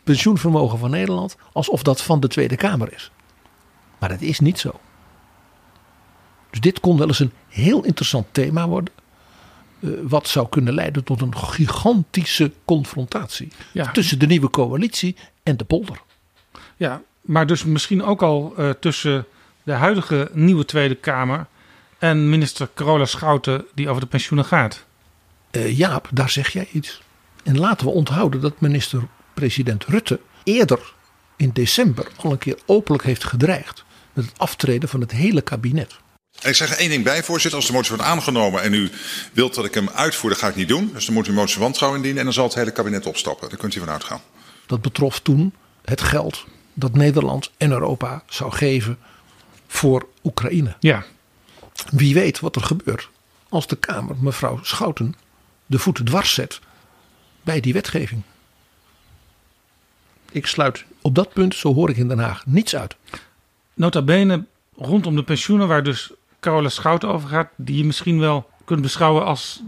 pensioenvermogen 0.02 0.78
van 0.78 0.90
Nederland, 0.90 1.36
alsof 1.52 1.82
dat 1.82 2.02
van 2.02 2.20
de 2.20 2.28
Tweede 2.28 2.56
Kamer 2.56 2.92
is. 2.92 3.10
Maar 3.98 4.08
dat 4.08 4.20
is 4.20 4.40
niet 4.40 4.58
zo. 4.58 4.80
Dus 6.50 6.60
dit 6.60 6.80
kon 6.80 6.98
wel 6.98 7.06
eens 7.06 7.18
een 7.18 7.32
heel 7.48 7.84
interessant 7.84 8.26
thema 8.30 8.68
worden. 8.68 8.94
Uh, 9.80 9.90
wat 10.02 10.28
zou 10.28 10.48
kunnen 10.48 10.74
leiden 10.74 11.04
tot 11.04 11.20
een 11.20 11.36
gigantische 11.36 12.52
confrontatie 12.64 13.48
ja. 13.72 13.90
tussen 13.90 14.18
de 14.18 14.26
nieuwe 14.26 14.50
coalitie 14.50 15.16
en 15.42 15.56
de 15.56 15.64
polder. 15.64 16.00
Ja, 16.76 17.02
maar 17.20 17.46
dus 17.46 17.64
misschien 17.64 18.02
ook 18.02 18.22
al 18.22 18.54
uh, 18.58 18.70
tussen 18.70 19.26
de 19.62 19.72
huidige 19.72 20.30
nieuwe 20.32 20.64
Tweede 20.64 20.94
Kamer 20.94 21.46
en 22.04 22.28
minister 22.28 22.68
Carola 22.74 23.04
Schouten 23.04 23.64
die 23.74 23.88
over 23.88 24.00
de 24.00 24.06
pensioenen 24.06 24.48
gaat. 24.48 24.84
Uh, 25.50 25.78
Jaap, 25.78 26.08
daar 26.12 26.30
zeg 26.30 26.52
jij 26.52 26.68
iets. 26.72 27.02
En 27.44 27.58
laten 27.58 27.86
we 27.86 27.92
onthouden 27.92 28.40
dat 28.40 28.60
minister-president 28.60 29.84
Rutte 29.84 30.20
eerder 30.42 30.92
in 31.36 31.50
december 31.52 32.06
al 32.16 32.30
een 32.30 32.38
keer 32.38 32.58
openlijk 32.66 33.04
heeft 33.04 33.24
gedreigd 33.24 33.84
met 34.12 34.24
het 34.24 34.38
aftreden 34.38 34.88
van 34.88 35.00
het 35.00 35.10
hele 35.10 35.40
kabinet. 35.40 35.96
En 36.40 36.48
ik 36.48 36.54
zeg 36.54 36.70
er 36.70 36.78
één 36.78 36.88
ding 36.88 37.04
bij, 37.04 37.22
voorzitter. 37.22 37.60
Als 37.60 37.66
de 37.68 37.72
motie 37.72 37.94
wordt 37.96 38.08
aangenomen 38.10 38.62
en 38.62 38.74
u 38.74 38.90
wilt 39.32 39.54
dat 39.54 39.64
ik 39.64 39.74
hem 39.74 39.88
uitvoer, 39.88 40.30
dan 40.30 40.38
ga 40.38 40.48
ik 40.48 40.56
niet 40.56 40.68
doen. 40.68 40.90
Dus 40.92 41.04
dan 41.04 41.14
moet 41.14 41.26
u 41.26 41.28
een 41.28 41.34
motie 41.34 41.60
wantrouwen 41.60 41.98
indienen 41.98 42.18
en 42.18 42.24
dan 42.24 42.34
zal 42.34 42.44
het 42.44 42.54
hele 42.54 42.72
kabinet 42.72 43.06
opstappen. 43.06 43.48
Daar 43.48 43.58
kunt 43.58 43.74
u 43.74 43.78
van 43.78 43.90
uitgaan. 43.90 44.20
Dat 44.66 44.82
betrof 44.82 45.20
toen 45.20 45.54
het 45.84 46.00
geld 46.00 46.44
dat 46.74 46.94
Nederland 46.94 47.50
en 47.56 47.70
Europa 47.70 48.22
zou 48.26 48.52
geven 48.52 48.98
voor 49.66 50.08
Oekraïne. 50.24 50.76
Ja. 50.80 51.04
Wie 51.90 52.14
weet 52.14 52.40
wat 52.40 52.56
er 52.56 52.62
gebeurt 52.62 53.08
als 53.48 53.66
de 53.66 53.76
Kamer 53.76 54.16
mevrouw 54.18 54.58
Schouten 54.62 55.14
de 55.66 55.78
voeten 55.78 56.04
dwars 56.04 56.34
zet 56.34 56.60
bij 57.42 57.60
die 57.60 57.72
wetgeving. 57.72 58.22
Ik 60.30 60.46
sluit 60.46 60.84
op 61.00 61.14
dat 61.14 61.32
punt, 61.32 61.54
zo 61.54 61.74
hoor 61.74 61.90
ik 61.90 61.96
in 61.96 62.08
Den 62.08 62.18
Haag, 62.18 62.46
niets 62.46 62.76
uit. 62.76 62.96
Nota 63.74 64.02
bene 64.02 64.44
rondom 64.76 65.16
de 65.16 65.22
pensioenen, 65.22 65.68
waar 65.68 65.82
dus 65.82 66.12
Carola 66.40 66.68
Schouten 66.68 67.08
over 67.08 67.28
gaat, 67.28 67.48
die 67.56 67.76
je 67.76 67.84
misschien 67.84 68.18
wel 68.18 68.50
kunt 68.64 68.82
beschouwen 68.82 69.24
als 69.24 69.62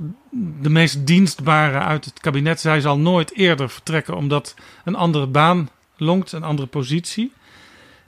de 0.60 0.68
meest 0.68 1.06
dienstbare 1.06 1.78
uit 1.78 2.04
het 2.04 2.20
kabinet. 2.20 2.60
Zij 2.60 2.80
zal 2.80 2.98
nooit 2.98 3.34
eerder 3.34 3.70
vertrekken 3.70 4.16
omdat 4.16 4.54
een 4.84 4.94
andere 4.94 5.26
baan 5.26 5.68
longt, 5.96 6.32
een 6.32 6.42
andere 6.42 6.68
positie. 6.68 7.32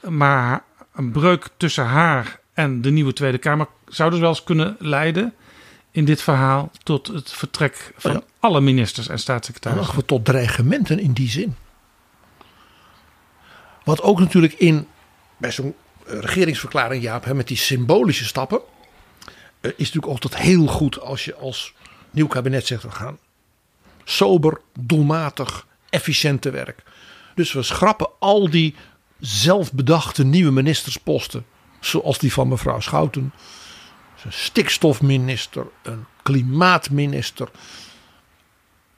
Maar 0.09 0.65
een 0.93 1.11
breuk 1.11 1.49
tussen 1.57 1.87
haar 1.87 2.41
en 2.59 2.81
de 2.83 2.91
nieuwe 2.91 3.13
Tweede 3.13 3.39
Kamer 3.39 3.67
zou 3.87 4.11
dus 4.11 4.19
wel 4.19 4.29
eens 4.29 4.45
kunnen 4.45 4.77
leiden 4.79 5.35
in 5.91 6.05
dit 6.05 6.23
verhaal 6.23 6.71
tot 6.83 7.07
het 7.07 7.33
vertrek 7.33 7.93
van 7.97 8.13
Ja. 8.13 8.23
alle 8.41 8.61
ministers 8.61 9.09
en 9.09 9.19
staatssecretarissen. 9.19 9.97
we 9.97 10.05
tot 10.05 10.25
dreigementen 10.25 10.99
in 10.99 11.13
die 11.13 11.29
zin. 11.29 11.57
Wat 13.85 14.03
ook 14.03 14.19
natuurlijk 14.19 14.53
in 14.53 14.87
bij 15.37 15.53
zo'n 15.53 15.75
eh, 16.07 16.19
regeringsverklaring, 16.19 17.03
Jaap, 17.03 17.25
hè, 17.25 17.35
met 17.35 17.49
die 17.49 17.57
symbolische 17.57 18.25
stappen, 18.25 18.61
eh, 19.61 19.71
is 19.77 19.93
natuurlijk 19.93 20.13
altijd 20.13 20.37
heel 20.37 20.67
goed 20.67 21.01
als 21.01 21.25
je 21.25 21.35
als 21.35 21.75
nieuw 22.11 22.27
kabinet 22.27 22.67
zegt: 22.67 22.83
we 22.83 22.91
gaan 22.91 23.19
sober, 24.05 24.61
doelmatig, 24.81 25.67
efficiënt 25.91 26.43
te 26.43 26.51
werk. 26.51 26.83
Dus 27.35 27.53
we 27.53 27.63
schrappen 27.63 28.09
al 28.19 28.51
die 28.51 28.75
zelfbedachte 29.21 30.25
nieuwe 30.25 30.51
ministersposten, 30.51 31.45
zoals 31.81 32.19
die 32.19 32.33
van 32.33 32.49
mevrouw 32.49 32.81
Schouten, 32.81 33.33
een 34.25 34.33
stikstofminister, 34.33 35.67
een 35.83 36.05
klimaatminister. 36.23 37.49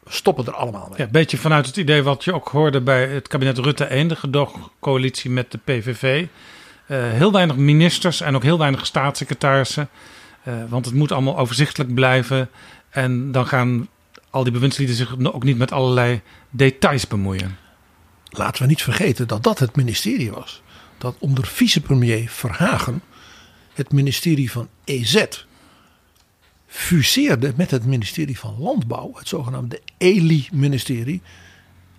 We 0.03 0.13
stoppen 0.13 0.47
er 0.47 0.55
allemaal 0.55 0.87
mee. 0.89 0.99
Ja, 0.99 1.05
een 1.05 1.11
beetje 1.11 1.37
vanuit 1.37 1.67
het 1.67 1.77
idee 1.77 2.03
wat 2.03 2.25
je 2.25 2.35
ook 2.35 2.49
hoorde 2.49 2.81
bij 2.81 3.07
het 3.07 3.29
kabinet 3.29 3.59
Rutte 3.59 3.85
1, 3.85 4.09
de 4.09 4.17
gedoogcoalitie 4.17 5.31
met 5.31 5.53
de 5.53 5.59
PVV. 5.65 6.27
Eh, 6.87 6.99
heel 6.99 7.33
weinig 7.33 7.57
ministers 7.57 8.21
en 8.21 8.35
ook 8.35 8.43
heel 8.43 8.59
weinig 8.59 8.87
staatssecretarissen. 8.87 9.89
Eh, 10.43 10.55
want 10.69 10.85
het 10.85 10.95
moet 10.95 11.13
allemaal 11.13 11.39
overzichtelijk 11.39 11.95
blijven. 11.95 12.51
En 12.91 13.33
dan 13.33 13.47
gaan 13.47 13.89
al 14.31 14.43
die 14.43 14.53
bewindslieden 14.53 14.97
zich 14.97 15.17
ook 15.23 15.45
niet 15.45 15.59
met 15.59 15.73
allerlei 15.73 16.21
details 16.51 17.07
bemoeien. 17.07 17.59
Laten 18.31 18.63
we 18.63 18.69
niet 18.69 18.83
vergeten 18.83 19.29
dat 19.29 19.43
dat 19.43 19.59
het 19.59 19.77
ministerie 19.77 20.33
was. 20.33 20.63
Dat 21.01 21.17
onder 21.19 21.47
vicepremier 21.47 22.29
Verhagen 22.31 23.03
het 23.73 23.93
ministerie 23.93 24.51
van 24.51 24.69
EZ 24.85 25.25
fuseerde 26.67 27.53
met 27.57 27.71
het 27.71 27.85
ministerie 27.85 28.39
van 28.39 28.57
Landbouw, 28.59 29.13
het 29.15 29.29
zogenaamde 29.29 29.81
ELI-ministerie, 29.99 31.23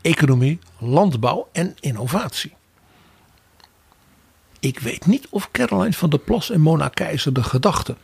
Economie, 0.01 0.59
Landbouw 0.77 1.49
en 1.51 1.75
Innovatie. 1.79 2.53
Ik 4.59 4.79
weet 4.79 5.05
niet 5.05 5.27
of 5.29 5.51
Caroline 5.51 5.93
van 5.93 6.09
der 6.09 6.19
Plas 6.19 6.49
en 6.49 6.61
Mona 6.61 6.87
Keizer 6.87 7.33
de 7.33 7.43
gedachte 7.43 7.95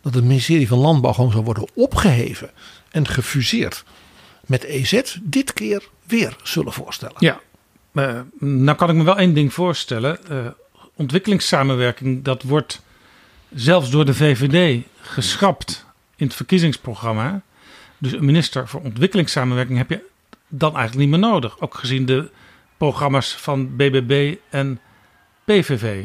dat 0.00 0.14
het 0.14 0.24
ministerie 0.24 0.68
van 0.68 0.78
Landbouw 0.78 1.12
gewoon 1.12 1.32
zou 1.32 1.44
worden 1.44 1.68
opgeheven 1.74 2.50
en 2.90 3.08
gefuseerd 3.08 3.84
met 4.46 4.64
EZ 4.64 5.18
dit 5.22 5.52
keer 5.52 5.88
weer 6.04 6.36
zullen 6.42 6.72
voorstellen. 6.72 7.16
Ja, 7.18 7.40
eh, 7.96 8.20
nou 8.38 8.76
kan 8.76 8.90
ik 8.90 8.96
me 8.96 9.04
wel 9.04 9.18
één 9.18 9.34
ding 9.34 9.52
voorstellen. 9.52 10.26
Eh, 10.28 10.46
ontwikkelingssamenwerking, 10.94 12.24
dat 12.24 12.42
wordt 12.42 12.82
zelfs 13.54 13.90
door 13.90 14.04
de 14.04 14.14
VVD 14.14 14.84
geschrapt 15.00 15.86
in 16.16 16.26
het 16.26 16.36
verkiezingsprogramma. 16.36 17.40
Dus 17.98 18.12
een 18.12 18.24
minister 18.24 18.68
voor 18.68 18.80
ontwikkelingssamenwerking 18.80 19.78
heb 19.78 19.90
je 19.90 20.04
dan 20.48 20.76
eigenlijk 20.76 21.10
niet 21.10 21.20
meer 21.20 21.30
nodig. 21.30 21.60
Ook 21.60 21.74
gezien 21.74 22.06
de 22.06 22.30
programma's 22.76 23.36
van 23.36 23.76
BBB 23.76 24.36
en 24.50 24.80
PVV. 25.44 26.04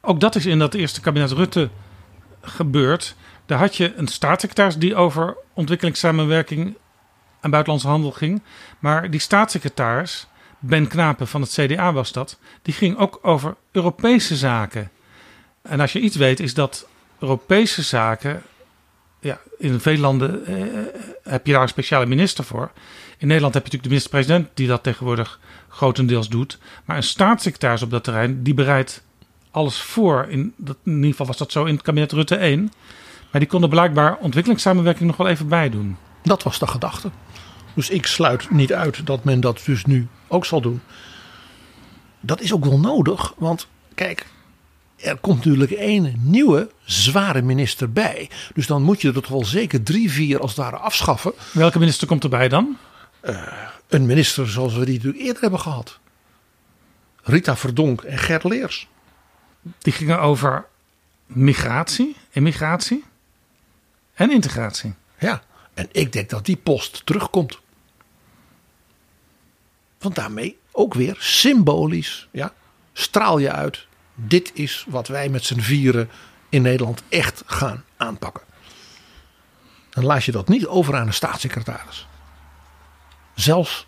Ook 0.00 0.20
dat 0.20 0.34
is 0.34 0.46
in 0.46 0.58
dat 0.58 0.74
eerste 0.74 1.00
kabinet 1.00 1.32
Rutte 1.32 1.70
gebeurd. 2.40 3.16
Daar 3.46 3.58
had 3.58 3.76
je 3.76 3.94
een 3.94 4.08
staatssecretaris 4.08 4.76
die 4.76 4.94
over 4.94 5.36
ontwikkelingssamenwerking 5.54 6.76
en 7.40 7.50
buitenlandse 7.50 7.88
handel 7.88 8.10
ging. 8.10 8.42
Maar 8.78 9.10
die 9.10 9.20
staatssecretaris, 9.20 10.26
Ben 10.58 10.88
Knapen 10.88 11.26
van 11.26 11.40
het 11.40 11.50
CDA 11.50 11.92
was 11.92 12.12
dat, 12.12 12.38
die 12.62 12.74
ging 12.74 12.98
ook 12.98 13.18
over 13.22 13.56
Europese 13.72 14.36
zaken. 14.36 14.90
En 15.62 15.80
als 15.80 15.92
je 15.92 16.00
iets 16.00 16.16
weet, 16.16 16.40
is 16.40 16.54
dat 16.54 16.88
Europese 17.18 17.82
zaken. 17.82 18.42
Ja, 19.20 19.40
in 19.58 19.80
veel 19.80 19.96
landen 19.96 20.46
eh, 20.46 20.54
heb 21.22 21.46
je 21.46 21.52
daar 21.52 21.62
een 21.62 21.68
speciale 21.68 22.06
minister 22.06 22.44
voor. 22.44 22.70
In 23.18 23.26
Nederland 23.26 23.54
heb 23.54 23.66
je 23.66 23.72
natuurlijk 23.72 23.82
de 23.82 23.88
minister-president 23.88 24.48
die 24.54 24.66
dat 24.66 24.82
tegenwoordig 24.82 25.40
grotendeels 25.68 26.28
doet. 26.28 26.58
Maar 26.84 26.96
een 26.96 27.02
staatssecretaris 27.02 27.82
op 27.82 27.90
dat 27.90 28.04
terrein, 28.04 28.42
die 28.42 28.54
bereidt 28.54 29.04
alles 29.50 29.78
voor. 29.78 30.26
In, 30.28 30.54
dat, 30.56 30.76
in 30.84 30.94
ieder 30.94 31.10
geval 31.10 31.26
was 31.26 31.36
dat 31.36 31.52
zo 31.52 31.64
in 31.64 31.74
het 31.74 31.82
kabinet 31.82 32.12
Rutte 32.12 32.36
1. 32.36 32.72
Maar 33.30 33.40
die 33.40 33.50
kon 33.50 33.62
er 33.62 33.68
blijkbaar 33.68 34.16
ontwikkelingssamenwerking 34.16 35.06
nog 35.06 35.16
wel 35.16 35.28
even 35.28 35.48
bij 35.48 35.70
doen. 35.70 35.96
Dat 36.22 36.42
was 36.42 36.58
de 36.58 36.66
gedachte. 36.66 37.10
Dus 37.76 37.90
ik 37.90 38.06
sluit 38.06 38.50
niet 38.50 38.72
uit 38.72 39.06
dat 39.06 39.24
men 39.24 39.40
dat 39.40 39.62
dus 39.64 39.84
nu 39.84 40.08
ook 40.28 40.44
zal 40.44 40.60
doen. 40.60 40.80
Dat 42.20 42.40
is 42.40 42.52
ook 42.52 42.64
wel 42.64 42.78
nodig, 42.78 43.34
want 43.36 43.66
kijk, 43.94 44.26
er 44.96 45.16
komt 45.16 45.36
natuurlijk 45.36 45.70
één 45.70 46.14
nieuwe 46.18 46.70
zware 46.84 47.42
minister 47.42 47.92
bij. 47.92 48.30
Dus 48.54 48.66
dan 48.66 48.82
moet 48.82 49.00
je 49.00 49.08
er 49.08 49.14
toch 49.14 49.28
wel 49.28 49.44
zeker 49.44 49.82
drie, 49.82 50.10
vier 50.10 50.40
als 50.40 50.50
het 50.50 50.60
ware 50.60 50.76
afschaffen. 50.76 51.32
Welke 51.52 51.78
minister 51.78 52.06
komt 52.06 52.22
erbij 52.22 52.48
dan? 52.48 52.76
een 53.88 54.06
minister 54.06 54.48
zoals 54.48 54.74
we 54.74 54.84
die 54.84 54.94
natuurlijk 54.94 55.22
eerder 55.22 55.42
hebben 55.42 55.60
gehad. 55.60 55.98
Rita 57.22 57.56
Verdonk 57.56 58.02
en 58.02 58.18
Gert 58.18 58.44
Leers. 58.44 58.88
Die 59.78 59.92
gingen 59.92 60.20
over 60.20 60.66
migratie, 61.26 62.16
immigratie 62.30 63.04
en 64.14 64.30
integratie. 64.30 64.94
Ja, 65.18 65.42
en 65.74 65.88
ik 65.92 66.12
denk 66.12 66.30
dat 66.30 66.44
die 66.44 66.56
post 66.56 67.06
terugkomt. 67.06 67.58
Want 70.06 70.18
daarmee 70.18 70.58
ook 70.72 70.94
weer 70.94 71.16
symbolisch 71.18 72.28
ja, 72.32 72.52
straal 72.92 73.38
je 73.38 73.52
uit. 73.52 73.86
Dit 74.14 74.50
is 74.54 74.84
wat 74.88 75.08
wij 75.08 75.28
met 75.28 75.44
z'n 75.44 75.60
vieren 75.60 76.10
in 76.48 76.62
Nederland 76.62 77.02
echt 77.08 77.42
gaan 77.46 77.84
aanpakken. 77.96 78.42
Dan 79.90 80.04
laat 80.04 80.24
je 80.24 80.32
dat 80.32 80.48
niet 80.48 80.66
over 80.66 80.96
aan 80.96 81.06
een 81.06 81.12
staatssecretaris. 81.12 82.06
Zelfs 83.34 83.86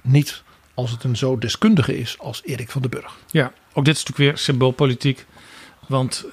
niet 0.00 0.42
als 0.74 0.90
het 0.90 1.04
een 1.04 1.16
zo 1.16 1.38
deskundige 1.38 1.98
is 1.98 2.18
als 2.18 2.42
Erik 2.44 2.70
van 2.70 2.82
den 2.82 2.90
Burg. 2.90 3.16
Ja, 3.26 3.52
ook 3.72 3.84
dit 3.84 3.96
is 3.96 4.04
natuurlijk 4.04 4.30
weer 4.30 4.38
symboolpolitiek. 4.38 5.26
Want 5.86 6.24
eh, 6.26 6.32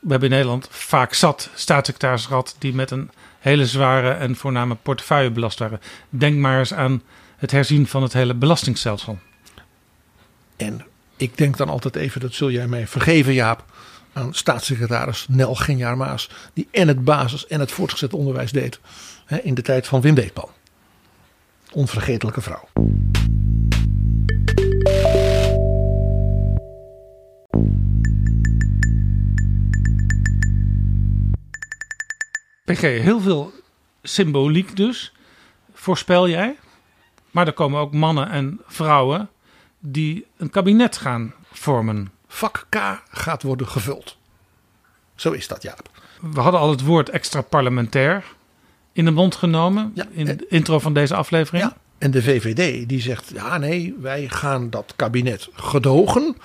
we 0.00 0.08
hebben 0.08 0.28
in 0.28 0.34
Nederland 0.34 0.68
vaak 0.70 1.14
zat 1.14 1.50
staatssecretaris 1.54 2.26
gehad 2.26 2.56
die 2.58 2.74
met 2.74 2.90
een 2.90 3.10
hele 3.38 3.66
zware 3.66 4.10
en 4.10 4.36
voorname 4.36 4.74
portefeuille 4.74 5.30
belast 5.30 5.58
waren. 5.58 5.80
Denk 6.08 6.36
maar 6.36 6.58
eens 6.58 6.74
aan 6.74 7.02
het 7.36 7.50
herzien 7.50 7.86
van 7.86 8.02
het 8.02 8.12
hele 8.12 8.34
belastingstelsel. 8.34 9.18
En 10.56 10.86
ik 11.16 11.38
denk 11.38 11.56
dan 11.56 11.68
altijd 11.68 11.96
even, 11.96 12.20
dat 12.20 12.32
zul 12.32 12.50
jij 12.50 12.66
mij 12.66 12.86
vergeven 12.86 13.32
Jaap, 13.32 13.64
aan 14.12 14.34
staatssecretaris 14.34 15.26
Nel 15.28 15.54
Genjaar 15.54 15.96
Maas. 15.96 16.30
Die 16.52 16.68
en 16.70 16.88
het 16.88 17.04
basis 17.04 17.46
en 17.46 17.60
het 17.60 17.72
voortgezet 17.72 18.12
onderwijs 18.12 18.52
deed 18.52 18.80
hè, 19.24 19.36
in 19.36 19.54
de 19.54 19.62
tijd 19.62 19.86
van 19.86 20.00
Wim 20.00 20.14
Deetman. 20.14 20.50
Onvergetelijke 21.72 22.40
vrouw. 22.40 22.68
PG, 32.64 32.80
heel 32.80 33.20
veel 33.20 33.52
symboliek 34.02 34.76
dus, 34.76 35.12
voorspel 35.72 36.28
jij. 36.28 36.56
Maar 37.36 37.46
er 37.46 37.52
komen 37.52 37.80
ook 37.80 37.92
mannen 37.92 38.30
en 38.30 38.60
vrouwen 38.66 39.28
die 39.78 40.26
een 40.36 40.50
kabinet 40.50 40.96
gaan 40.96 41.34
vormen. 41.52 42.12
Vak 42.28 42.66
K 42.68 43.02
gaat 43.10 43.42
worden 43.42 43.68
gevuld. 43.68 44.16
Zo 45.14 45.32
is 45.32 45.48
dat, 45.48 45.62
Jaap. 45.62 45.90
We 46.20 46.40
hadden 46.40 46.60
al 46.60 46.70
het 46.70 46.82
woord 46.82 47.08
extra 47.08 47.40
parlementair 47.40 48.24
in 48.92 49.04
de 49.04 49.10
mond 49.10 49.34
genomen 49.34 49.94
in 50.10 50.24
de 50.24 50.46
intro 50.48 50.78
van 50.78 50.94
deze 50.94 51.14
aflevering. 51.14 51.64
Ja, 51.64 51.76
en 51.98 52.10
de 52.10 52.22
VVD 52.22 52.88
die 52.88 53.00
zegt, 53.00 53.30
ja 53.34 53.58
nee, 53.58 53.94
wij 54.00 54.28
gaan 54.28 54.70
dat 54.70 54.92
kabinet 54.96 55.48
gedogen. 55.52 56.36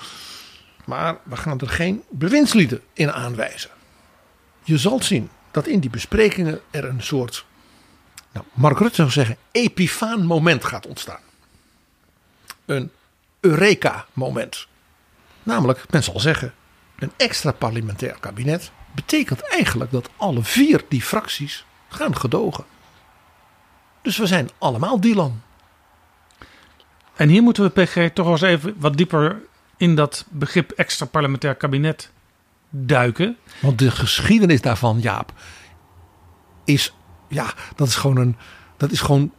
Maar 0.85 1.17
we 1.23 1.37
gaan 1.37 1.59
er 1.59 1.69
geen 1.69 2.03
bewindslieden 2.09 2.81
in 2.93 3.11
aanwijzen. 3.11 3.69
Je 4.63 4.77
zult 4.77 5.05
zien 5.05 5.29
dat 5.51 5.67
in 5.67 5.79
die 5.79 5.89
besprekingen 5.89 6.59
er 6.71 6.85
een 6.85 7.03
soort, 7.03 7.45
nou, 8.31 8.45
Mark 8.53 8.79
Rutte 8.79 8.95
zou 8.95 9.09
zeggen, 9.09 9.37
epifaan 9.51 10.25
moment 10.25 10.65
gaat 10.65 10.87
ontstaan. 10.87 11.21
Een 12.65 12.91
Eureka-moment. 13.39 14.67
Namelijk, 15.43 15.85
men 15.89 16.03
zal 16.03 16.19
zeggen, 16.19 16.53
een 16.99 17.11
extra 17.17 17.51
parlementair 17.51 18.17
kabinet 18.19 18.71
betekent 18.95 19.41
eigenlijk 19.41 19.91
dat 19.91 20.09
alle 20.17 20.43
vier 20.43 20.83
die 20.87 21.01
fracties 21.01 21.65
gaan 21.89 22.15
gedogen. 22.15 22.65
Dus 24.01 24.17
we 24.17 24.27
zijn 24.27 24.49
allemaal 24.57 24.99
Dylan. 24.99 25.41
En 27.15 27.29
hier 27.29 27.41
moeten 27.41 27.63
we 27.63 27.83
PG 27.83 28.13
toch 28.13 28.25
wel 28.25 28.33
eens 28.33 28.41
even 28.41 28.75
wat 28.77 28.97
dieper 28.97 29.41
in 29.77 29.95
dat 29.95 30.25
begrip 30.29 30.71
extra 30.71 31.05
parlementair 31.05 31.55
kabinet 31.55 32.11
duiken. 32.69 33.37
Want 33.61 33.79
de 33.79 33.91
geschiedenis 33.91 34.61
daarvan, 34.61 34.99
Jaap, 34.99 35.33
is, 36.65 36.93
ja, 37.31 37.53
dat 37.75 37.87
is 37.87 37.95
gewoon 37.95 38.17
een, 38.17 38.35
dat 38.77 38.91
is 38.91 38.99
gewoon, 38.99 39.31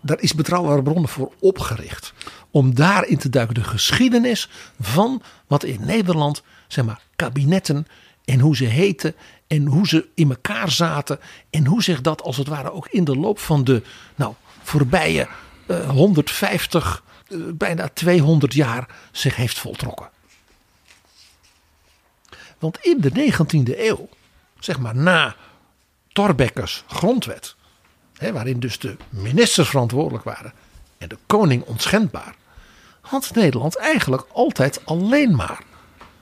daar 0.00 0.20
is 0.20 0.34
betrouwbare 0.34 0.82
bronnen 0.82 1.08
voor 1.08 1.32
opgericht. 1.40 2.12
Om 2.50 2.74
daarin 2.74 3.18
te 3.18 3.28
duiken, 3.28 3.54
de 3.54 3.64
geschiedenis 3.64 4.48
van 4.80 5.22
wat 5.46 5.64
in 5.64 5.80
Nederland, 5.84 6.42
zeg 6.68 6.84
maar, 6.84 7.02
kabinetten 7.16 7.86
en 8.24 8.40
hoe 8.40 8.56
ze 8.56 8.64
heten 8.64 9.14
en 9.46 9.66
hoe 9.66 9.88
ze 9.88 10.08
in 10.14 10.30
elkaar 10.30 10.70
zaten 10.70 11.18
en 11.50 11.66
hoe 11.66 11.82
zich 11.82 12.00
dat 12.00 12.22
als 12.22 12.36
het 12.36 12.48
ware 12.48 12.72
ook 12.72 12.88
in 12.88 13.04
de 13.04 13.16
loop 13.16 13.38
van 13.38 13.64
de 13.64 13.82
nou, 14.14 14.34
voorbije 14.62 15.28
eh, 15.66 15.90
150, 15.90 17.02
eh, 17.28 17.38
bijna 17.54 17.88
200 17.88 18.54
jaar 18.54 18.88
zich 19.12 19.36
heeft 19.36 19.58
voltrokken. 19.58 20.10
Want 22.58 22.78
in 22.80 23.00
de 23.00 23.10
19e 23.10 23.78
eeuw, 23.78 24.08
zeg 24.58 24.78
maar 24.78 24.96
na 24.96 25.36
Torbekkers 26.20 26.84
grondwet, 26.86 27.56
hè, 28.16 28.32
waarin 28.32 28.60
dus 28.60 28.78
de 28.78 28.96
ministers 29.08 29.68
verantwoordelijk 29.68 30.24
waren 30.24 30.52
en 30.98 31.08
de 31.08 31.18
koning 31.26 31.62
onschendbaar, 31.62 32.34
had 33.00 33.30
Nederland 33.34 33.76
eigenlijk 33.76 34.26
altijd 34.32 34.86
alleen 34.86 35.36
maar 35.36 35.62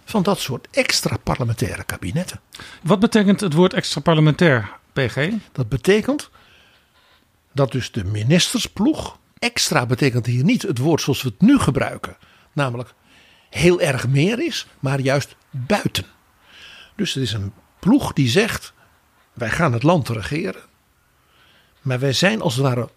van 0.05 0.23
dat 0.23 0.39
soort 0.39 0.69
extra 0.71 1.17
parlementaire 1.17 1.85
kabinetten. 1.85 2.41
Wat 2.83 3.01
betekent 3.01 3.41
het 3.41 3.53
woord 3.53 3.75
extra 3.75 4.01
parlementair, 4.01 4.77
PG? 4.93 5.31
Dat 5.53 5.69
betekent 5.69 6.31
dat 7.53 7.73
dus 7.73 7.93
de 7.93 8.05
ministersploeg, 8.05 9.19
extra 9.39 9.87
betekent 9.87 10.27
hier 10.27 10.45
niet 10.45 10.63
het 10.63 10.79
woord 10.79 11.01
zoals 11.01 11.23
we 11.23 11.29
het 11.29 11.41
nu 11.41 11.59
gebruiken, 11.59 12.17
namelijk 12.53 12.95
heel 13.51 13.81
erg 13.81 14.09
meer 14.09 14.47
is, 14.47 14.67
maar 14.81 15.01
juist 15.01 15.37
buiten. 15.51 16.05
Dus 16.97 17.15
het 17.15 17.23
is 17.23 17.33
een 17.33 17.53
ploeg 17.79 18.13
die 18.13 18.29
zegt: 18.29 18.73
wij 19.39 19.51
gaan 19.51 19.73
het 19.73 19.83
land 19.83 20.09
regeren, 20.09 20.63
maar 21.83 21.99
wij 21.99 22.13
zijn 22.13 22.41
als 22.41 22.55
het 22.55 22.65
ware 22.65 22.89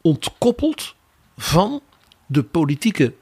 ontkoppeld 0.00 0.94
van 1.36 1.82
de 2.26 2.42
politieke 2.42 3.14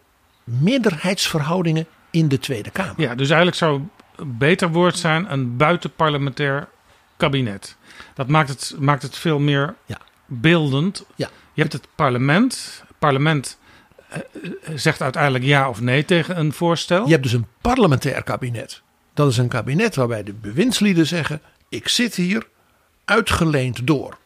meerderheidsverhoudingen 0.45 1.87
in 2.11 2.29
de 2.29 2.39
Tweede 2.39 2.71
Kamer. 2.71 3.01
Ja, 3.01 3.15
dus 3.15 3.29
eigenlijk 3.29 3.57
zou 3.57 3.83
een 4.17 4.37
beter 4.39 4.71
woord 4.71 4.99
zijn 4.99 5.33
een 5.33 5.57
buitenparlementair 5.57 6.69
kabinet. 7.17 7.77
Dat 8.15 8.29
maakt 8.29 8.49
het, 8.49 8.75
maakt 8.79 9.03
het 9.03 9.17
veel 9.17 9.39
meer 9.39 9.75
ja. 9.87 9.99
beeldend. 10.27 11.07
Ja. 11.15 11.31
Je 11.53 11.61
hebt 11.61 11.73
het 11.73 11.89
parlement. 11.95 12.83
Het 12.87 12.99
parlement 12.99 13.59
eh, 14.09 14.21
zegt 14.75 15.03
uiteindelijk 15.03 15.45
ja 15.45 15.69
of 15.69 15.81
nee 15.81 16.05
tegen 16.05 16.39
een 16.39 16.53
voorstel. 16.53 17.05
Je 17.05 17.11
hebt 17.11 17.23
dus 17.23 17.33
een 17.33 17.47
parlementair 17.61 18.23
kabinet. 18.23 18.83
Dat 19.15 19.31
is 19.31 19.37
een 19.37 19.49
kabinet 19.49 19.95
waarbij 19.95 20.23
de 20.23 20.33
bewindslieden 20.33 21.07
zeggen: 21.07 21.41
ik 21.69 21.89
zit 21.89 22.15
hier 22.15 22.47
uitgeleend 23.05 23.87
door 23.87 24.19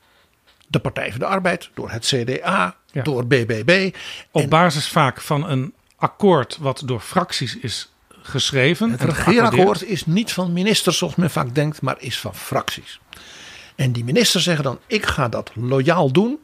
de 0.66 0.78
Partij 0.78 1.11
van 1.11 1.18
de 1.20 1.26
Arbeid, 1.26 1.70
door 1.74 1.91
het 1.91 2.07
CDA, 2.07 2.76
Ja. 2.93 3.03
door 3.03 3.26
BBB. 3.26 3.95
Op 4.30 4.51
basis 4.51 4.89
vaak 4.89 5.20
van 5.20 5.49
een 5.51 5.72
akkoord 5.97 6.57
wat 6.61 6.82
door 6.84 7.01
fracties 7.01 7.57
is 7.59 7.93
geschreven. 8.22 8.91
Het 8.91 9.03
regeerakkoord 9.03 9.82
is 9.84 10.07
niet 10.07 10.32
van 10.32 10.53
ministers 10.53 10.99
zoals 10.99 11.14
men 11.14 11.30
vaak 11.30 11.55
denkt, 11.55 11.82
maar 11.82 11.97
is 11.99 12.18
van 12.20 12.34
fracties. 12.34 13.01
En 13.76 13.93
die 13.93 14.05
ministers 14.05 14.45
zeggen 14.45 14.64
dan: 14.64 14.78
ik 14.86 15.07
ga 15.07 15.28
dat 15.28 15.51
loyaal 15.55 16.12
doen. 16.12 16.39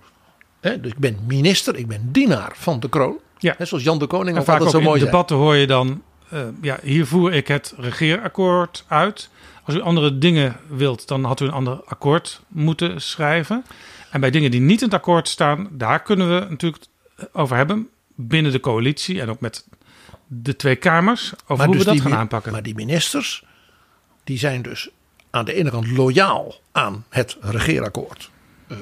Dus 0.61 0.77
ik 0.93 0.99
ben 0.99 1.19
minister, 1.27 1.77
ik 1.77 1.87
ben 1.87 2.09
dienaar 2.13 2.53
van 2.55 2.81
de 2.81 2.89
kroon. 2.89 3.19
Ja. 3.39 3.57
Zoals 3.59 3.83
Jan 3.85 3.99
de 3.99 4.07
Koning 4.07 4.35
En 4.35 4.41
ook 4.41 4.47
vaak 4.47 4.59
altijd 4.61 4.75
ook 4.75 4.81
zo 4.81 4.87
mooi 4.89 5.01
in 5.01 5.07
zei. 5.07 5.11
debatten 5.11 5.37
hoor 5.37 5.57
je 5.57 5.67
dan, 5.67 6.03
eh, 6.29 6.41
ja, 6.61 6.79
hier 6.83 7.07
voer 7.07 7.33
ik 7.33 7.49
het 7.49 7.75
regeerakkoord 7.77 8.85
uit. 8.89 9.29
Als 9.65 9.75
u 9.75 9.81
andere 9.81 10.19
dingen 10.19 10.57
wilt, 10.69 11.09
dan 11.09 11.25
had 11.25 11.41
u 11.41 11.45
een 11.45 11.51
ander 11.51 11.83
akkoord 11.85 12.41
moeten 12.49 13.01
schrijven. 13.01 13.65
En 14.11 14.21
bij 14.21 14.31
dingen 14.31 14.51
die 14.51 14.61
niet 14.61 14.81
in 14.81 14.87
het 14.87 14.95
akkoord 14.95 15.29
staan, 15.29 15.69
daar 15.71 16.03
kunnen 16.03 16.35
we 16.35 16.47
natuurlijk 16.49 16.85
over 17.33 17.57
hebben. 17.57 17.89
Binnen 18.15 18.53
de 18.53 18.61
coalitie 18.61 19.21
en 19.21 19.29
ook 19.29 19.41
met 19.41 19.67
de 20.27 20.57
twee 20.57 20.77
kamers. 20.77 21.33
Over 21.33 21.57
Maar 21.57 21.67
hoe 21.67 21.75
dus 21.75 21.85
we 21.85 21.91
dat 21.91 22.01
die 22.01 22.11
gaan 22.11 22.21
aanpakken. 22.21 22.53
Maar 22.53 22.63
die 22.63 22.75
ministers, 22.75 23.45
die 24.25 24.39
zijn 24.39 24.63
dus 24.63 24.89
aan 25.31 25.45
de 25.45 25.55
ene 25.55 25.71
kant 25.71 25.87
loyaal 25.87 26.55
aan 26.73 27.05
het 27.09 27.37
regeerakkoord. 27.41 28.31
Eh, 28.67 28.77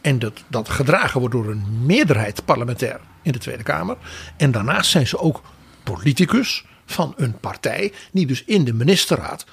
en 0.00 0.18
dat, 0.18 0.44
dat 0.48 0.68
gedragen 0.68 1.20
wordt 1.20 1.34
door 1.34 1.50
een 1.50 1.84
meerderheid 1.86 2.44
parlementair 2.44 3.00
in 3.22 3.32
de 3.32 3.38
Tweede 3.38 3.62
Kamer. 3.62 3.96
En 4.36 4.50
daarnaast 4.50 4.90
zijn 4.90 5.06
ze 5.06 5.18
ook 5.18 5.42
politicus 5.82 6.64
van 6.86 7.14
een 7.16 7.38
partij, 7.38 7.92
die 8.12 8.26
dus 8.26 8.44
in 8.44 8.64
de 8.64 8.72
ministerraad 8.72 9.44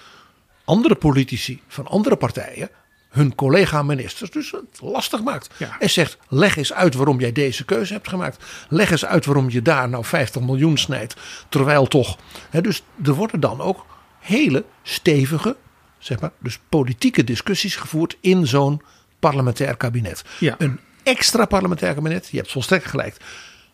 andere 0.69 0.95
politici 0.95 1.61
van 1.67 1.87
andere 1.87 2.15
partijen, 2.15 2.69
hun 3.09 3.35
collega-ministers, 3.35 4.31
dus 4.31 4.51
het 4.51 4.81
lastig 4.81 5.23
maakt. 5.23 5.49
En 5.79 5.89
zegt: 5.89 6.17
leg 6.27 6.57
eens 6.57 6.73
uit 6.73 6.93
waarom 6.93 7.19
jij 7.19 7.31
deze 7.31 7.65
keuze 7.65 7.93
hebt 7.93 8.07
gemaakt. 8.07 8.43
Leg 8.69 8.91
eens 8.91 9.05
uit 9.05 9.25
waarom 9.25 9.49
je 9.49 9.61
daar 9.61 9.89
nou 9.89 10.05
50 10.05 10.41
miljoen 10.41 10.77
snijdt. 10.77 11.15
Terwijl 11.49 11.87
toch. 11.87 12.17
Hè, 12.49 12.61
dus 12.61 12.83
er 13.03 13.13
worden 13.13 13.39
dan 13.39 13.61
ook 13.61 13.85
hele 14.19 14.65
stevige, 14.83 15.55
zeg 15.97 16.19
maar, 16.19 16.31
dus 16.39 16.59
politieke 16.69 17.23
discussies 17.23 17.75
gevoerd 17.75 18.17
in 18.21 18.47
zo'n 18.47 18.81
parlementair 19.19 19.77
kabinet. 19.77 20.23
Ja. 20.39 20.55
Een 20.57 20.79
extra 21.03 21.45
parlementair 21.45 21.93
kabinet, 21.93 22.27
je 22.31 22.37
hebt 22.37 22.51
volstrekt 22.51 22.85
gelijk. 22.85 23.17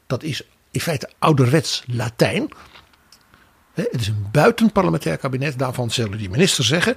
Dat 0.08 0.24
is 0.24 0.42
in 0.72 0.82
feite 0.82 1.10
ouderwets 1.20 1.84
Latijn. 1.88 2.50
Het 3.76 4.02
is 4.02 4.08
een 4.08 4.28
buitenparlementair 4.32 5.18
kabinet. 5.18 5.60
Daarvan 5.60 5.92
zullen 5.92 6.18
die 6.18 6.30
ministers 6.30 6.68
zeggen: 6.68 6.96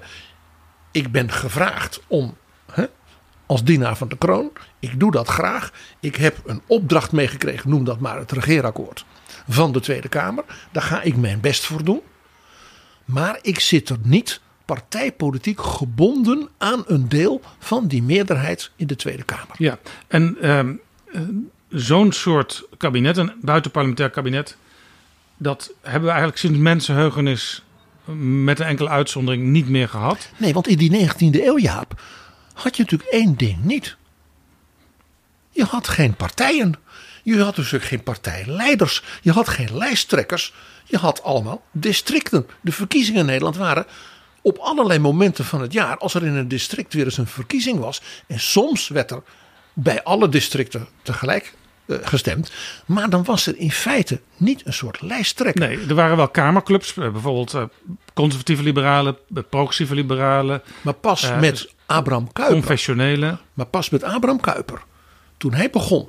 Ik 0.90 1.12
ben 1.12 1.30
gevraagd 1.30 2.00
om 2.06 2.36
hè, 2.72 2.86
als 3.46 3.64
dienaar 3.64 3.96
van 3.96 4.08
de 4.08 4.18
kroon. 4.18 4.50
Ik 4.78 5.00
doe 5.00 5.10
dat 5.10 5.28
graag. 5.28 5.72
Ik 6.00 6.16
heb 6.16 6.36
een 6.46 6.62
opdracht 6.66 7.12
meegekregen, 7.12 7.70
noem 7.70 7.84
dat 7.84 8.00
maar 8.00 8.18
het 8.18 8.32
regeerakkoord 8.32 9.04
van 9.48 9.72
de 9.72 9.80
Tweede 9.80 10.08
Kamer. 10.08 10.44
Daar 10.72 10.82
ga 10.82 11.02
ik 11.02 11.16
mijn 11.16 11.40
best 11.40 11.64
voor 11.64 11.84
doen. 11.84 12.00
Maar 13.04 13.38
ik 13.42 13.60
zit 13.60 13.88
er 13.88 13.98
niet 14.02 14.40
partijpolitiek 14.64 15.60
gebonden 15.60 16.48
aan 16.58 16.84
een 16.86 17.08
deel 17.08 17.40
van 17.58 17.86
die 17.86 18.02
meerderheid 18.02 18.70
in 18.76 18.86
de 18.86 18.96
Tweede 18.96 19.22
Kamer. 19.22 19.54
Ja, 19.56 19.78
en 20.06 20.36
ehm, 20.40 20.74
eh, 21.12 21.20
zo'n 21.68 22.12
soort 22.12 22.68
kabinet, 22.76 23.16
een 23.16 23.32
buitenparlementair 23.40 24.10
kabinet, 24.10 24.56
dat 25.38 25.72
hebben 25.82 26.02
we 26.02 26.08
eigenlijk 26.08 26.38
sinds 26.38 26.58
mensenheugenis 26.58 27.62
eh, 28.06 28.14
met 28.14 28.60
een 28.60 28.66
enkele 28.66 28.88
uitzondering 28.88 29.42
niet 29.42 29.68
meer 29.68 29.88
gehad. 29.88 30.28
Nee, 30.36 30.52
want 30.52 30.68
in 30.68 30.76
die 30.76 31.08
19e 31.08 31.44
eeuw, 31.44 31.58
Jaap, 31.58 32.00
had 32.54 32.76
je 32.76 32.82
natuurlijk 32.82 33.10
één 33.10 33.36
ding 33.36 33.64
niet. 33.64 33.96
Je 35.50 35.64
had 35.64 35.88
geen 35.88 36.14
partijen. 36.14 36.74
Je 37.22 37.42
had 37.42 37.56
dus 37.56 37.74
ook 37.74 37.82
geen 37.82 38.02
partijleiders. 38.02 39.02
Je 39.22 39.32
had 39.32 39.48
geen 39.48 39.76
lijsttrekkers. 39.76 40.54
Je 40.84 40.96
had 40.96 41.22
allemaal 41.22 41.62
districten. 41.72 42.46
De 42.60 42.72
verkiezingen 42.72 43.20
in 43.20 43.26
Nederland 43.26 43.56
waren 43.56 43.86
op 44.42 44.58
allerlei 44.58 44.98
momenten 44.98 45.44
van 45.44 45.60
het 45.60 45.72
jaar. 45.72 45.98
Als 45.98 46.14
er 46.14 46.26
in 46.26 46.34
een 46.34 46.48
district 46.48 46.94
weer 46.94 47.04
eens 47.04 47.18
een 47.18 47.26
verkiezing 47.26 47.78
was. 47.78 48.00
En 48.26 48.40
soms 48.40 48.88
werd 48.88 49.10
er 49.10 49.22
bij 49.72 50.02
alle 50.02 50.28
districten 50.28 50.88
tegelijk 51.02 51.54
gestemd. 51.88 52.52
Maar 52.86 53.10
dan 53.10 53.24
was 53.24 53.46
er 53.46 53.56
in 53.56 53.70
feite 53.70 54.20
niet 54.36 54.66
een 54.66 54.72
soort 54.72 55.02
lijsttrekker. 55.02 55.68
Nee, 55.68 55.86
er 55.88 55.94
waren 55.94 56.16
wel 56.16 56.28
kamerclubs, 56.28 56.96
eh, 56.96 57.10
bijvoorbeeld 57.10 57.54
eh, 57.54 57.62
conservatieve 58.14 58.62
liberalen, 58.62 59.16
eh, 59.34 59.42
progressieve 59.50 59.94
liberalen. 59.94 60.62
Maar 60.82 60.94
pas 60.94 61.22
eh, 61.22 61.40
met 61.40 61.72
Abraham 61.86 62.32
Kuyper. 62.32 62.54
Confessionele. 62.54 63.38
Maar 63.54 63.66
pas 63.66 63.90
met 63.90 64.02
Abraham 64.02 64.40
Kuyper, 64.40 64.82
toen 65.36 65.52
hij 65.52 65.70
begon 65.70 66.08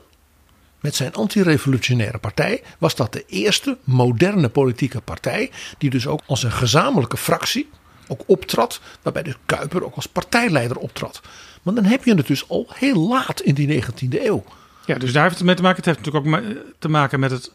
met 0.80 0.96
zijn 0.96 1.14
antirevolutionaire 1.14 2.18
partij, 2.18 2.64
was 2.78 2.96
dat 2.96 3.14
de 3.14 3.24
eerste 3.28 3.78
moderne 3.84 4.50
politieke 4.50 5.02
partij 5.02 5.52
die 5.78 5.90
dus 5.90 6.08
ook 6.08 6.22
als 6.26 6.44
een 6.44 6.52
gezamenlijke 6.52 7.18
fractie 7.18 7.70
ook 8.08 8.24
optrad, 8.26 8.82
waarbij 9.02 9.24
dus 9.24 9.36
Kuyper 9.46 9.86
ook 9.86 9.96
als 9.96 10.08
partijleider 10.08 10.78
optrad. 10.78 11.22
Maar 11.62 11.74
dan 11.74 11.84
heb 11.84 12.04
je 12.04 12.14
het 12.14 12.28
dus 12.28 12.50
al 12.50 12.68
heel 12.74 13.08
laat 13.08 13.42
in 13.42 13.54
die 13.54 13.84
19e 13.84 14.26
eeuw. 14.26 14.44
Ja, 14.90 14.98
dus 14.98 15.12
daar 15.14 15.24
heeft 15.24 15.36
het 15.36 15.46
mee 15.46 15.56
te 15.56 15.62
maken. 15.62 15.78
Het 15.84 15.86
heeft 15.86 16.06
natuurlijk 16.06 16.46
ook 16.46 16.64
te 16.80 16.90
maken 16.90 17.20
met 17.20 17.32
het 17.32 17.52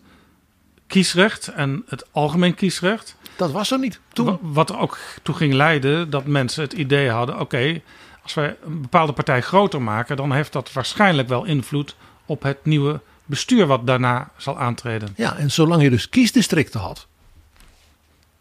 kiesrecht 0.87 1.49
en 1.49 1.83
het 1.87 2.05
algemeen 2.13 2.55
kiesrecht. 2.55 3.17
Dat 3.37 3.51
was 3.51 3.71
er 3.71 3.79
niet 3.79 4.01
toen. 4.13 4.27
Wa- 4.27 4.39
Wat 4.41 4.71
er 4.71 4.79
ook 4.79 4.99
toe 5.23 5.35
ging 5.35 5.53
leiden 5.53 6.11
dat 6.11 6.27
mensen 6.27 6.63
het 6.63 6.73
idee 6.73 7.11
hadden: 7.11 7.41
oké, 7.41 7.81
als 8.23 8.35
wij 8.35 8.57
een 8.65 8.81
bepaalde 8.81 9.13
partij 9.13 9.41
groter 9.43 9.83
maken, 9.83 10.17
dan 10.17 10.33
heeft 10.33 10.53
dat 10.53 10.73
waarschijnlijk 10.73 11.29
wel 11.29 11.45
invloed 11.45 11.97
op 12.27 12.43
het 12.43 12.65
nieuwe 12.65 13.01
bestuur 13.25 13.67
wat 13.67 13.87
daarna 13.87 14.31
zal 14.37 14.59
aantreden. 14.59 15.13
Ja, 15.17 15.37
en 15.37 15.51
zolang 15.51 15.83
je 15.83 15.91
dus 15.91 16.09
kiesdistricten 16.09 16.81
had, 16.81 17.07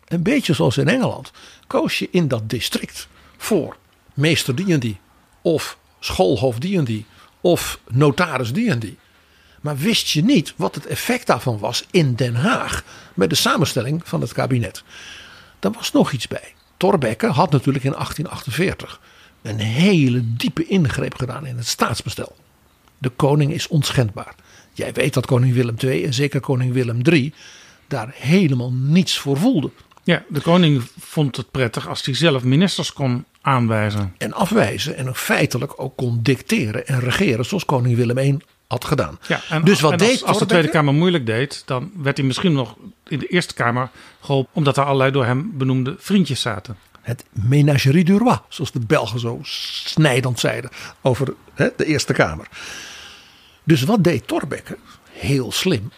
een 0.08 0.24
beetje 0.24 0.54
zoals 0.54 0.78
in 0.78 0.88
Engeland, 0.88 1.32
koos 1.68 2.00
je 2.00 2.08
in 2.12 2.28
dat 2.28 2.50
district 2.50 3.08
voor 3.38 3.76
meester 4.14 4.56
die 4.56 4.74
en 4.74 4.80
die, 4.80 5.00
of 5.42 5.78
schoolhoofd 6.00 6.62
die 6.62 6.78
en 6.78 6.84
die, 6.84 7.06
of 7.44 7.80
notaris 7.92 8.54
die 8.54 8.70
en 8.70 8.80
die. 8.80 8.98
Maar 9.62 9.78
wist 9.78 10.08
je 10.08 10.24
niet 10.24 10.54
wat 10.56 10.76
het 10.76 10.86
effect 10.86 11.28
daarvan 11.28 11.60
was 11.60 11.86
in 11.92 12.16
Den 12.16 12.36
Haag 12.36 12.84
bij 13.14 13.28
de 13.28 13.36
samenstelling 13.36 14.02
van 14.04 14.22
het 14.22 14.34
kabinet. 14.34 14.84
Daar 15.60 15.72
was 15.72 15.92
nog 15.92 16.12
iets 16.12 16.28
bij. 16.28 16.54
Thorbecke 16.78 17.28
had 17.28 17.52
natuurlijk 17.52 17.84
in 17.84 17.92
1848 17.92 19.00
een 19.42 19.60
hele 19.60 20.36
diepe 20.36 20.66
ingreep 20.66 21.16
gedaan 21.16 21.46
in 21.46 21.58
het 21.58 21.68
staatsbestel. 21.68 22.36
De 22.98 23.10
koning 23.10 23.54
is 23.54 23.68
onschendbaar. 23.68 24.36
Jij 24.74 24.94
weet 24.94 25.14
dat 25.14 25.26
koning 25.26 25.54
Willem 25.54 25.76
II 25.80 26.04
en 26.06 26.14
zeker 26.14 26.40
koning 26.40 26.74
Willem 26.74 27.00
III 27.04 27.34
daar 27.88 28.14
helemaal 28.16 28.72
niets 28.72 29.18
voor 29.18 29.38
voelde. 29.38 29.72
Ja, 30.04 30.24
de 30.30 30.42
koning 30.42 30.84
vond 31.00 31.38
het 31.38 31.52
prettig 31.52 31.88
als 31.88 32.06
hij 32.06 32.16
zelf 32.16 32.44
ministers 32.44 32.94
kon 32.94 33.26
aanwijzen. 33.44 34.16
En 34.18 34.34
afwijzen 34.34 34.98
en 34.98 35.16
feitelijk 35.16 35.74
ook 35.76 35.96
kon 35.96 36.20
dicteren 36.22 36.88
en 36.88 37.00
regeren 37.00 37.46
zoals 37.46 37.66
koning 37.66 37.96
Willem 37.96 38.18
I 38.18 38.38
had 38.68 38.86
gedaan. 38.86 39.20
Ja, 39.28 39.42
en, 39.50 39.64
dus 39.64 39.82
wat 39.82 39.92
en 39.92 39.98
deed 39.98 40.24
als, 40.24 40.40
de 40.40 40.46
Tweede 40.46 40.70
Kamer 40.70 40.94
moeilijk 40.94 41.26
deed, 41.26 41.64
dan 41.66 41.92
werd 41.98 42.18
hij 42.18 42.26
misschien 42.26 42.54
nog 42.54 42.76
in 43.08 43.20
de 43.20 43.28
Eerste 43.28 43.54
Kamer 43.54 43.90
geholpen, 44.22 44.52
omdat 44.54 44.78
er 44.78 44.84
allerlei 44.84 45.12
door 45.12 45.26
hem 45.26 45.52
benoemde 45.54 45.96
vriendjes 45.98 46.42
zaten. 46.42 46.78
Het 47.02 47.24
ménagerie 47.30 48.04
du 48.04 48.18
roi, 48.18 48.38
zoals 48.48 48.72
de 48.72 48.80
Belgen 48.80 49.20
zo 49.20 49.40
snijdend 49.42 50.40
zeiden 50.40 50.70
over 51.02 51.34
hè, 51.54 51.70
de 51.76 51.86
Eerste 51.86 52.14
Kamer. 52.14 52.48
Dus 53.64 53.84
wat 53.84 54.04
deed 54.04 54.28
Thorbecke? 54.28 54.78
Heel 55.12 55.52
slim. 55.52 55.92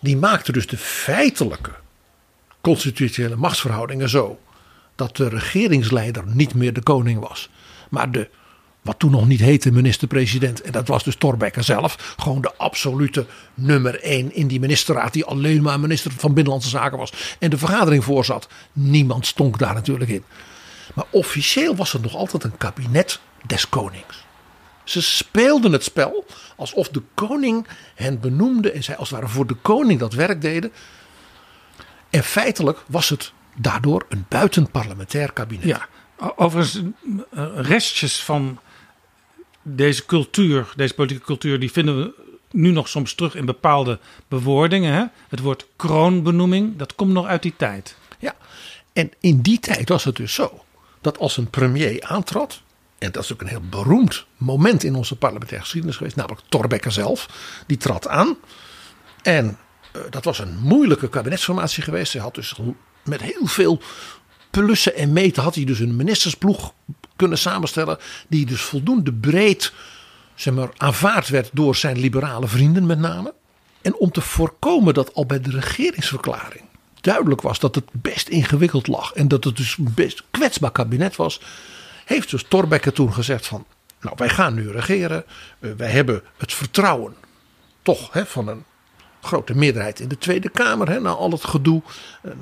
Die 0.00 0.16
maakte 0.16 0.52
dus 0.52 0.66
de 0.66 0.76
feitelijke 0.76 1.70
constitutionele 2.60 3.36
machtsverhoudingen 3.36 4.08
zo 4.08 4.38
dat 4.94 5.16
de 5.16 5.28
regeringsleider 5.28 6.24
niet 6.26 6.54
meer 6.54 6.72
de 6.72 6.82
koning 6.82 7.20
was, 7.20 7.50
maar 7.90 8.10
de 8.10 8.28
wat 8.84 8.98
toen 8.98 9.10
nog 9.10 9.26
niet 9.26 9.40
heette 9.40 9.72
minister-president. 9.72 10.60
En 10.60 10.72
dat 10.72 10.88
was 10.88 11.04
dus 11.04 11.16
Thorbecke 11.16 11.62
zelf. 11.62 12.14
Gewoon 12.18 12.40
de 12.40 12.54
absolute 12.56 13.26
nummer 13.54 14.00
één 14.00 14.34
in 14.34 14.46
die 14.46 14.60
ministerraad. 14.60 15.12
Die 15.12 15.24
alleen 15.24 15.62
maar 15.62 15.80
minister 15.80 16.12
van 16.16 16.34
Binnenlandse 16.34 16.68
Zaken 16.68 16.98
was. 16.98 17.12
En 17.38 17.50
de 17.50 17.58
vergadering 17.58 18.04
voorzat. 18.04 18.48
Niemand 18.72 19.26
stonk 19.26 19.58
daar 19.58 19.74
natuurlijk 19.74 20.10
in. 20.10 20.24
Maar 20.94 21.04
officieel 21.10 21.76
was 21.76 21.92
het 21.92 22.02
nog 22.02 22.14
altijd 22.14 22.44
een 22.44 22.56
kabinet 22.56 23.20
des 23.46 23.68
konings. 23.68 24.24
Ze 24.84 25.02
speelden 25.02 25.72
het 25.72 25.84
spel 25.84 26.24
alsof 26.56 26.88
de 26.88 27.02
koning 27.14 27.66
hen 27.94 28.20
benoemde. 28.20 28.70
En 28.70 28.84
zij 28.84 28.96
als 28.96 29.10
het 29.10 29.18
ware 29.18 29.32
voor 29.32 29.46
de 29.46 29.54
koning 29.54 30.00
dat 30.00 30.12
werk 30.12 30.40
deden. 30.40 30.72
En 32.10 32.24
feitelijk 32.24 32.82
was 32.86 33.08
het 33.08 33.32
daardoor 33.56 34.06
een 34.08 34.24
buitenparlementair 34.28 35.32
kabinet. 35.32 35.64
Ja, 35.64 35.88
overigens 36.36 36.82
restjes 37.54 38.22
van 38.22 38.58
deze 39.62 40.06
cultuur, 40.06 40.72
deze 40.76 40.94
politieke 40.94 41.24
cultuur, 41.24 41.60
die 41.60 41.72
vinden 41.72 41.98
we 41.98 42.22
nu 42.50 42.70
nog 42.70 42.88
soms 42.88 43.14
terug 43.14 43.34
in 43.34 43.44
bepaalde 43.44 43.98
bewoordingen. 44.28 44.92
Hè? 44.92 45.04
Het 45.28 45.40
woord 45.40 45.66
kroonbenoeming, 45.76 46.76
dat 46.76 46.94
komt 46.94 47.12
nog 47.12 47.26
uit 47.26 47.42
die 47.42 47.54
tijd. 47.56 47.96
Ja, 48.18 48.34
en 48.92 49.10
in 49.20 49.40
die 49.40 49.60
tijd 49.60 49.88
was 49.88 50.04
het 50.04 50.16
dus 50.16 50.34
zo 50.34 50.64
dat 51.00 51.18
als 51.18 51.36
een 51.36 51.50
premier 51.50 52.02
aantrad, 52.02 52.62
en 52.98 53.12
dat 53.12 53.22
is 53.22 53.32
ook 53.32 53.40
een 53.40 53.46
heel 53.46 53.68
beroemd 53.70 54.26
moment 54.36 54.84
in 54.84 54.94
onze 54.94 55.16
parlementaire 55.16 55.64
geschiedenis 55.64 55.96
geweest, 55.96 56.16
namelijk 56.16 56.42
Thorbecke 56.48 56.90
zelf, 56.90 57.28
die 57.66 57.76
trad 57.76 58.08
aan. 58.08 58.36
En 59.22 59.58
uh, 59.96 60.02
dat 60.10 60.24
was 60.24 60.38
een 60.38 60.58
moeilijke 60.58 61.08
kabinetsformatie 61.08 61.82
geweest. 61.82 62.12
Hij 62.12 62.22
had 62.22 62.34
dus 62.34 62.60
met 63.04 63.20
heel 63.20 63.46
veel 63.46 63.80
plussen 64.50 64.94
en 64.96 65.12
meten 65.12 65.42
had 65.42 65.54
hij 65.54 65.64
dus 65.64 65.78
een 65.78 65.96
ministersploeg 65.96 66.72
kunnen 67.16 67.38
samenstellen. 67.38 67.98
Die 68.28 68.46
dus 68.46 68.60
voldoende 68.60 69.12
breed 69.12 69.72
zeg 70.34 70.54
maar, 70.54 70.68
aanvaard 70.76 71.28
werd 71.28 71.50
door 71.52 71.76
zijn 71.76 71.98
liberale 71.98 72.48
vrienden 72.48 72.86
met 72.86 72.98
name. 72.98 73.34
En 73.82 73.96
om 73.96 74.10
te 74.10 74.20
voorkomen 74.20 74.94
dat 74.94 75.14
al 75.14 75.26
bij 75.26 75.40
de 75.40 75.50
regeringsverklaring 75.50 76.64
duidelijk 77.04 77.40
was 77.40 77.58
dat 77.58 77.74
het 77.74 77.84
best 77.92 78.28
ingewikkeld 78.28 78.86
lag. 78.86 79.12
En 79.12 79.28
dat 79.28 79.44
het 79.44 79.56
dus 79.56 79.76
een 79.78 79.92
best 79.94 80.22
kwetsbaar 80.30 80.70
kabinet 80.70 81.16
was. 81.16 81.40
Heeft 82.04 82.30
dus 82.30 82.44
Thorbecke 82.48 82.92
toen 82.92 83.12
gezegd 83.12 83.46
van 83.46 83.66
nou 84.00 84.14
wij 84.18 84.28
gaan 84.28 84.54
nu 84.54 84.70
regeren. 84.70 85.24
Uh, 85.60 85.72
wij 85.76 85.90
hebben 85.90 86.22
het 86.36 86.52
vertrouwen 86.52 87.14
toch 87.82 88.12
hè, 88.12 88.26
van 88.26 88.48
een 88.48 88.64
grote 89.24 89.54
meerderheid 89.54 90.00
in 90.00 90.08
de 90.08 90.18
Tweede 90.18 90.48
Kamer. 90.48 90.88
Hè, 90.88 91.00
na 91.00 91.10
al 91.10 91.30
het 91.30 91.44
gedoe. 91.44 91.82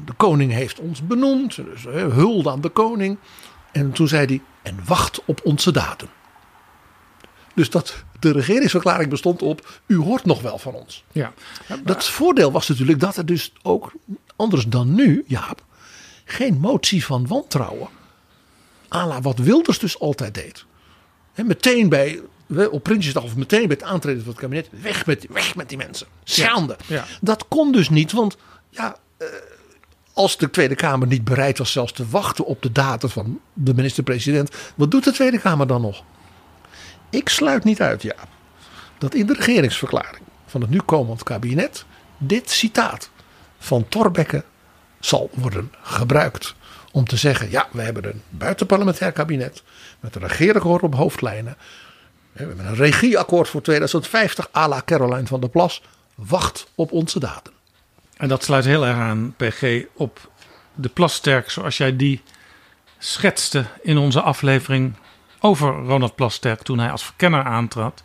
De 0.05 0.13
koning 0.17 0.53
heeft 0.53 0.79
ons 0.79 1.07
benoemd. 1.07 1.57
Dus 1.57 1.83
hè, 1.83 2.09
hulde 2.09 2.51
aan 2.51 2.61
de 2.61 2.69
koning. 2.69 3.19
En 3.73 3.93
toen 3.93 4.09
zei 4.09 4.27
hij, 4.27 4.41
en 4.63 4.79
wacht 4.85 5.25
op 5.25 5.41
onze 5.45 5.73
daden. 5.73 6.09
Dus 7.55 7.71
dat 7.71 8.05
de 8.21 8.33
regeringsverklaring 8.33 9.11
bestond 9.11 9.43
op, 9.43 9.81
u 9.87 9.97
hoort 9.97 10.25
nog 10.25 10.43
wel 10.43 10.59
van 10.59 10.75
ons. 10.75 11.05
Ja. 11.13 11.33
Dat 11.85 12.09
voordeel 12.09 12.53
was 12.53 12.69
natuurlijk 12.69 13.01
dat 13.01 13.17
er 13.17 13.27
dus 13.27 13.53
ook, 13.63 13.93
anders 14.37 14.67
dan 14.67 14.95
nu, 14.95 15.25
Jaap, 15.27 15.65
geen 16.25 16.59
motie 16.59 17.05
van 17.05 17.27
wantrouwen. 17.27 17.89
Ala 18.89 19.21
wat 19.21 19.39
Wilders 19.39 19.79
dus 19.79 19.99
altijd 19.99 20.35
deed. 20.35 20.65
Meteen 21.35 21.89
bij, 21.89 22.21
op 22.71 22.83
Prinsjesdag 22.83 23.23
of 23.23 23.37
meteen 23.37 23.67
bij 23.67 23.77
het 23.81 23.87
aantreden 23.89 24.23
van 24.23 24.33
het 24.33 24.41
kabinet, 24.41 24.69
weg 24.71 25.07
met, 25.07 25.27
weg 25.31 25.55
met 25.55 25.69
die 25.69 25.79
mensen. 25.79 26.07
Schande. 26.25 26.77
Ja. 26.87 26.95
Ja. 26.97 27.05
Dat 27.21 27.49
kon 27.49 27.73
dus 27.73 27.89
niet, 27.89 28.13
want 28.13 28.37
ja, 28.69 28.97
uh, 29.19 29.29
als 30.13 30.37
de 30.37 30.51
Tweede 30.51 30.75
Kamer 30.75 31.07
niet 31.07 31.25
bereid 31.25 31.59
was 31.59 31.73
zelfs 31.73 31.93
te 31.93 32.09
wachten 32.09 32.45
op 32.45 32.63
de 32.63 32.73
data 32.73 33.09
van 33.09 33.41
de 33.53 33.75
minister-president, 33.75 34.51
wat 34.75 34.91
doet 34.91 35.05
de 35.05 35.13
Tweede 35.13 35.39
Kamer 35.39 35.67
dan 35.67 35.81
nog? 35.81 36.05
Ik 37.11 37.29
sluit 37.29 37.65
niet 37.65 37.81
uit, 37.81 38.03
ja, 38.03 38.15
dat 38.99 39.15
in 39.15 39.27
de 39.27 39.33
regeringsverklaring 39.33 40.25
van 40.47 40.61
het 40.61 40.71
nu 40.71 40.79
komend 40.79 41.23
kabinet 41.23 41.85
dit 42.19 42.51
citaat 42.51 43.11
van 43.59 43.89
Thorbecke 43.89 44.45
zal 45.01 45.31
worden 45.35 45.73
gebruikt 45.83 46.55
om 46.93 47.05
te 47.05 47.17
zeggen: 47.17 47.51
ja, 47.51 47.69
we 47.73 47.83
hebben 47.83 48.05
een 48.05 48.23
buitenparlementair 48.29 49.13
kabinet 49.13 49.63
met 50.01 50.15
een 50.15 50.27
regeerakkoord 50.27 50.83
op 50.83 50.95
hoofdlijnen. 50.95 51.57
We 52.33 52.45
hebben 52.45 52.67
een 52.67 52.75
regieakkoord 52.75 53.49
voor 53.49 53.63
2050 53.63 54.49
à 54.57 54.69
la 54.69 54.83
Caroline 54.85 55.27
van 55.27 55.41
der 55.41 55.51
Plas. 55.51 55.83
Wacht 56.15 56.67
op 56.75 56.93
onze 56.93 57.19
daden. 57.19 57.53
En 58.17 58.29
dat 58.29 58.45
sluit 58.45 58.65
heel 58.65 58.87
erg 58.87 58.97
aan, 58.97 59.35
PG, 59.37 59.85
op 59.93 60.31
de 60.75 60.89
Plasterk 60.89 61.51
zoals 61.51 61.77
jij 61.77 61.97
die 61.97 62.23
schetste 62.99 63.65
in 63.83 63.99
onze 63.99 64.21
aflevering 64.21 64.95
over 65.41 65.73
Ronald 65.73 66.15
Plasterk 66.15 66.63
toen 66.63 66.79
hij 66.79 66.91
als 66.91 67.05
verkenner 67.05 67.43
aantrad. 67.43 68.03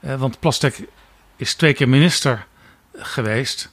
Eh, 0.00 0.20
want 0.20 0.40
Plasterk 0.40 0.88
is 1.36 1.54
twee 1.54 1.72
keer 1.72 1.88
minister 1.88 2.46
geweest. 2.94 3.72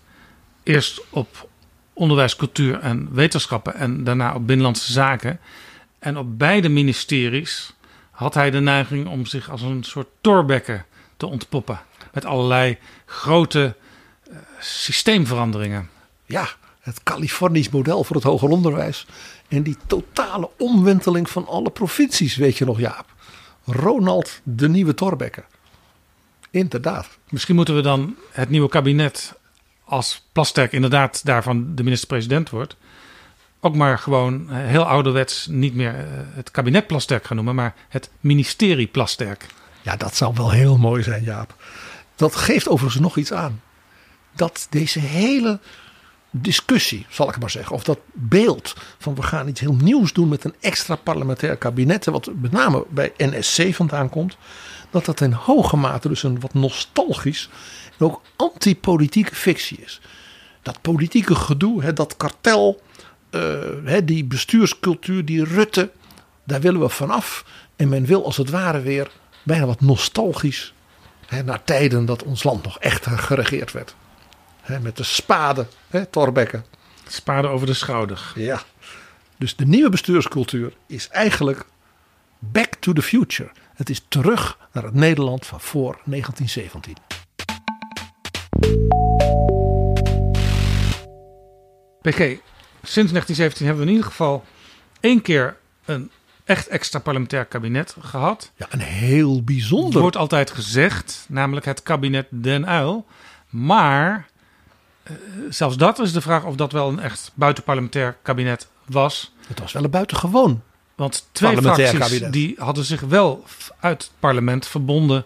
Eerst 0.64 1.02
op 1.10 1.50
onderwijs, 1.94 2.36
cultuur 2.36 2.80
en 2.80 3.14
wetenschappen 3.14 3.76
en 3.76 4.04
daarna 4.04 4.34
op 4.34 4.48
binnenlandse 4.48 4.92
zaken. 4.92 5.40
En 6.00 6.18
op 6.18 6.38
beide 6.40 6.70
ministeries 6.70 7.74
had 8.16 8.34
hij 8.34 8.52
de 8.52 8.60
neiging 8.60 9.08
om 9.08 9.26
zich 9.26 9.50
als 9.50 9.62
een 9.62 9.84
soort 9.84 10.08
Thorbecke 10.22 10.84
te 11.18 11.26
ontpoppen. 11.26 11.80
Met 12.14 12.26
allerlei 12.26 12.78
grote 13.06 13.76
uh, 14.30 14.38
systeemveranderingen. 14.60 15.90
Ja, 16.26 16.48
het 16.80 17.04
Californisch 17.04 17.70
model 17.70 18.04
voor 18.04 18.16
het 18.16 18.26
hoger 18.26 18.50
onderwijs. 18.50 19.06
En 19.48 19.64
die 19.64 19.78
totale 19.88 20.50
omwenteling 20.58 21.30
van 21.30 21.48
alle 21.48 21.70
provincies, 21.70 22.36
weet 22.36 22.58
je 22.58 22.66
nog 22.66 22.80
Jaap. 22.80 23.06
Ronald 23.66 24.40
de 24.44 24.70
nieuwe 24.70 24.94
Thorbecke. 24.94 25.44
Inderdaad. 26.52 27.08
Misschien 27.30 27.56
moeten 27.56 27.76
we 27.76 27.82
dan 27.82 28.16
het 28.32 28.50
nieuwe 28.50 28.70
kabinet, 28.70 29.34
als 29.84 30.26
Plasterk 30.32 30.72
inderdaad 30.72 31.26
daarvan 31.26 31.76
de 31.76 31.84
minister-president 31.84 32.50
wordt, 32.50 32.76
ook 33.66 33.76
maar 33.76 34.00
gewoon 34.00 34.50
heel 34.50 34.84
ouderwets 34.84 35.48
niet 35.50 35.76
meer 35.76 35.96
het 36.34 36.52
kabinet 36.52 36.88
Plasterk 36.88 37.26
gaan 37.26 37.36
noemen, 37.36 37.56
maar 37.56 37.76
het 37.90 38.10
ministerie 38.20 38.88
Plasterk. 38.88 39.46
Ja, 39.82 39.96
dat 39.96 40.16
zou 40.16 40.34
wel 40.36 40.52
heel 40.52 40.78
mooi 40.78 41.04
zijn, 41.04 41.24
Jaap. 41.24 41.56
Dat 42.16 42.36
geeft 42.36 42.70
overigens 42.70 43.02
nog 43.02 43.18
iets 43.18 43.34
aan. 43.34 43.62
Dat 44.32 44.68
deze 44.70 45.00
hele 45.00 45.60
discussie, 46.30 47.06
zal 47.10 47.30
ik 47.30 47.40
maar 47.40 47.50
zeggen, 47.50 47.76
of 47.76 47.84
dat 47.84 48.00
beeld 48.14 48.76
van 48.98 49.16
we 49.16 49.22
gaan 49.22 49.48
iets 49.48 49.60
heel 49.60 49.76
nieuws 49.76 50.14
doen 50.14 50.28
met 50.28 50.44
een 50.44 50.56
extra 50.60 50.96
parlementair 50.96 51.58
kabinet, 51.58 52.06
wat 52.06 52.30
met 52.42 52.52
name 52.52 52.86
bij 52.90 53.14
NSC 53.18 53.74
vandaan 53.74 54.10
komt, 54.10 54.38
dat 54.90 55.06
dat 55.06 55.22
in 55.22 55.32
hoge 55.32 55.78
mate 55.78 56.08
dus 56.08 56.24
een 56.24 56.40
wat 56.40 56.54
nostalgisch 56.54 57.50
en 58.00 58.06
ook 58.06 58.22
antipolitieke 58.36 59.36
fictie 59.36 59.78
is. 59.84 60.02
Dat 60.62 60.82
politieke 60.82 61.36
gedoe, 61.36 61.94
dat 61.94 62.18
kartel, 62.18 62.82
hè, 63.84 64.06
die 64.06 64.24
bestuurscultuur, 64.24 65.26
die 65.26 65.44
Rutte, 65.44 65.92
daar 66.44 66.62
willen 66.62 66.80
we 66.80 66.90
vanaf. 66.90 67.46
En 67.76 67.90
men 67.90 68.06
wil 68.06 68.26
als 68.26 68.38
het 68.38 68.50
ware 68.50 68.82
weer 68.82 69.12
bijna 69.44 69.66
wat 69.66 69.82
nostalgisch 69.82 70.74
hè, 71.26 71.44
naar 71.44 71.64
tijden 71.64 72.06
dat 72.06 72.24
ons 72.24 72.44
land 72.44 72.64
nog 72.64 72.80
echt 72.80 73.08
geregeerd 73.08 73.72
werd. 73.72 73.96
Hè, 74.62 74.80
met 74.80 74.98
de 74.98 75.04
spade, 75.04 75.68
hè, 75.88 76.06
Thorbecke. 76.06 76.64
Spade 77.08 77.48
over 77.48 77.68
de 77.68 77.74
schouder. 77.74 78.32
Ja. 78.36 78.62
Dus 79.38 79.56
de 79.56 79.66
nieuwe 79.66 79.90
bestuurscultuur 79.90 80.74
is 80.88 81.10
eigenlijk 81.10 81.66
back 82.40 82.76
to 82.76 82.94
the 82.94 83.02
future. 83.02 83.52
Het 83.76 83.90
is 83.90 84.06
terug 84.08 84.58
naar 84.72 84.84
het 84.84 84.94
Nederland 84.94 85.46
van 85.46 85.62
voor 85.62 86.00
1917. 86.06 86.96
PG, 92.02 92.38
sinds 92.88 93.12
1917 93.12 93.66
hebben 93.66 93.84
we 93.84 93.90
in 93.90 93.96
ieder 93.96 94.12
geval 94.12 94.46
één 95.00 95.22
keer 95.22 95.58
een 95.86 96.12
echt 96.44 96.68
extra 96.68 97.00
parlementair 97.00 97.46
kabinet 97.46 97.96
gehad. 98.00 98.52
Ja, 98.56 98.68
een 98.70 98.80
heel 98.80 99.44
bijzonder. 99.44 100.02
wordt 100.02 100.16
altijd 100.16 100.52
gezegd, 100.52 101.26
namelijk 101.30 101.66
het 101.66 101.84
kabinet 101.84 102.28
Den 102.30 102.68
Uil. 102.68 103.06
Maar 103.50 104.28
uh, 105.04 105.18
zelfs 105.50 105.78
dat 105.78 106.00
is 106.00 106.14
de 106.14 106.22
vraag 106.22 106.44
of 106.44 106.56
dat 106.56 106.72
wel 106.72 106.90
een 106.90 107.00
echt 107.00 107.32
buitenparlementair 107.34 108.18
kabinet 108.22 108.68
was. 108.86 109.34
Het 109.48 109.60
was 109.60 109.74
wel 109.74 109.84
een 109.84 109.90
buitengewoon. 109.90 110.62
Want 110.96 111.28
twee 111.32 111.58
fracties 111.58 112.00
kabinet. 112.00 112.34
die 112.34 112.56
hadden 112.58 112.84
zich 112.84 113.02
wel 113.02 113.44
uit 113.80 114.04
het 114.04 114.12
parlement 114.20 114.68
verbonden 114.68 115.26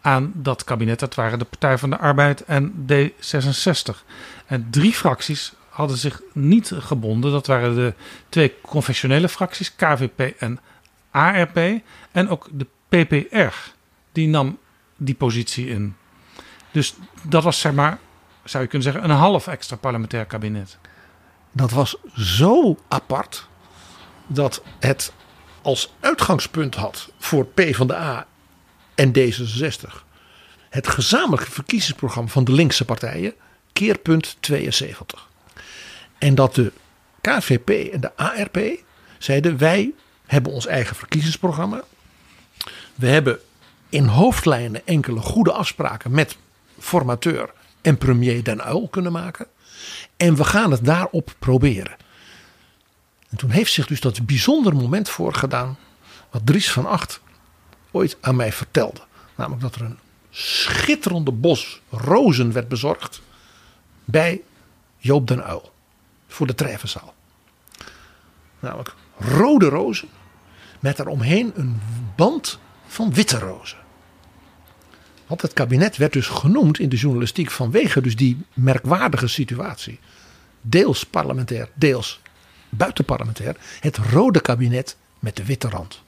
aan 0.00 0.32
dat 0.34 0.64
kabinet. 0.64 0.98
Dat 0.98 1.14
waren 1.14 1.38
de 1.38 1.44
Partij 1.44 1.78
van 1.78 1.90
de 1.90 1.98
Arbeid 1.98 2.44
en 2.44 2.86
D66. 2.92 4.04
En 4.46 4.66
drie 4.70 4.92
fracties 4.92 5.52
hadden 5.74 5.96
zich 5.96 6.20
niet 6.32 6.72
gebonden. 6.78 7.32
Dat 7.32 7.46
waren 7.46 7.74
de 7.74 7.94
twee 8.28 8.54
confessionele 8.60 9.28
fracties, 9.28 9.74
KVP 9.74 10.20
en 10.38 10.58
ARP. 11.10 11.56
En 12.12 12.28
ook 12.28 12.48
de 12.52 12.66
PPR, 12.88 13.54
die 14.12 14.28
nam 14.28 14.58
die 14.96 15.14
positie 15.14 15.68
in. 15.68 15.96
Dus 16.70 16.94
dat 17.22 17.42
was 17.42 17.60
zeg 17.60 17.72
maar, 17.72 17.98
zou 18.44 18.62
je 18.62 18.68
kunnen 18.68 18.92
zeggen, 18.92 19.10
een 19.10 19.16
half 19.16 19.46
extra 19.46 19.76
parlementair 19.76 20.24
kabinet. 20.24 20.78
Dat 21.52 21.70
was 21.70 21.96
zo 22.16 22.78
apart 22.88 23.48
dat 24.26 24.62
het 24.78 25.12
als 25.62 25.94
uitgangspunt 26.00 26.74
had 26.74 27.12
voor 27.18 27.46
P 27.46 27.60
van 27.70 27.86
de 27.86 27.96
A 27.96 28.26
en 28.94 29.12
D66 29.18 30.02
het 30.70 30.88
gezamenlijke 30.88 31.50
verkiezingsprogramma 31.50 32.30
van 32.30 32.44
de 32.44 32.52
linkse 32.52 32.84
partijen, 32.84 33.34
keerpunt 33.72 34.36
72. 34.40 35.32
En 36.24 36.34
dat 36.34 36.54
de 36.54 36.72
KVP 37.20 37.92
en 37.92 38.00
de 38.00 38.16
ARP 38.16 38.58
zeiden: 39.18 39.58
wij 39.58 39.92
hebben 40.26 40.52
ons 40.52 40.66
eigen 40.66 40.96
verkiezingsprogramma. 40.96 41.82
We 42.94 43.06
hebben 43.06 43.38
in 43.88 44.04
hoofdlijnen 44.04 44.86
enkele 44.86 45.20
goede 45.20 45.52
afspraken 45.52 46.10
met 46.10 46.36
formateur 46.78 47.52
en 47.82 47.98
premier 47.98 48.44
Den 48.44 48.66
Uyl 48.66 48.88
kunnen 48.88 49.12
maken. 49.12 49.46
En 50.16 50.36
we 50.36 50.44
gaan 50.44 50.70
het 50.70 50.84
daarop 50.84 51.34
proberen. 51.38 51.96
En 53.28 53.36
toen 53.36 53.50
heeft 53.50 53.72
zich 53.72 53.86
dus 53.86 54.00
dat 54.00 54.26
bijzonder 54.26 54.74
moment 54.74 55.08
voorgedaan. 55.08 55.78
Wat 56.30 56.46
Dries 56.46 56.70
van 56.70 56.86
Acht 56.86 57.20
ooit 57.90 58.16
aan 58.20 58.36
mij 58.36 58.52
vertelde. 58.52 59.00
Namelijk 59.34 59.62
dat 59.62 59.74
er 59.74 59.82
een 59.82 59.98
schitterende 60.30 61.32
bos 61.32 61.80
rozen 61.90 62.52
werd 62.52 62.68
bezorgd 62.68 63.22
bij 64.04 64.42
Joop 64.98 65.26
den 65.26 65.38
Uyl 65.38 65.72
voor 66.34 66.46
de 66.46 66.54
treffenzaal. 66.54 67.14
Namelijk 68.60 68.94
rode 69.18 69.68
rozen 69.68 70.08
met 70.80 70.96
daaromheen 70.96 71.52
een 71.54 71.80
band 72.16 72.58
van 72.86 73.14
witte 73.14 73.38
rozen. 73.38 73.78
Want 75.26 75.42
het 75.42 75.52
kabinet 75.52 75.96
werd 75.96 76.12
dus 76.12 76.26
genoemd 76.26 76.78
in 76.78 76.88
de 76.88 76.96
journalistiek 76.96 77.50
vanwege 77.50 78.00
dus 78.00 78.16
die 78.16 78.44
merkwaardige 78.54 79.26
situatie. 79.26 79.98
Deels 80.60 81.04
parlementair, 81.04 81.68
deels 81.74 82.20
buitenparlementair. 82.68 83.56
Het 83.80 83.96
rode 83.96 84.40
kabinet 84.40 84.96
met 85.18 85.36
de 85.36 85.44
witte 85.44 85.68
rand. 85.68 86.02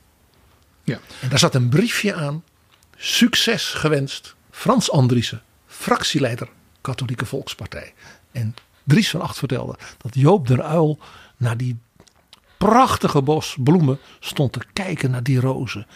Ja. 0.84 0.98
En 1.20 1.28
daar 1.28 1.38
zat 1.38 1.54
een 1.54 1.68
briefje 1.68 2.14
aan. 2.14 2.44
Succes 2.96 3.68
gewenst. 3.68 4.34
Frans 4.50 4.90
Andriessen, 4.90 5.42
fractieleider 5.66 6.48
Katholieke 6.80 7.26
Volkspartij. 7.26 7.94
En 8.32 8.54
Dries 8.86 9.10
van 9.10 9.20
Acht 9.20 9.38
vertelde 9.38 9.78
dat 9.98 10.14
Joop 10.14 10.46
den 10.46 10.62
Uil 10.62 10.98
naar 11.36 11.56
die 11.56 11.78
prachtige 12.56 13.22
bos 13.22 13.56
bloemen 13.58 13.98
stond 14.20 14.52
te 14.52 14.60
kijken 14.72 15.10
naar 15.10 15.22
die 15.22 15.40
rozen. 15.40 15.86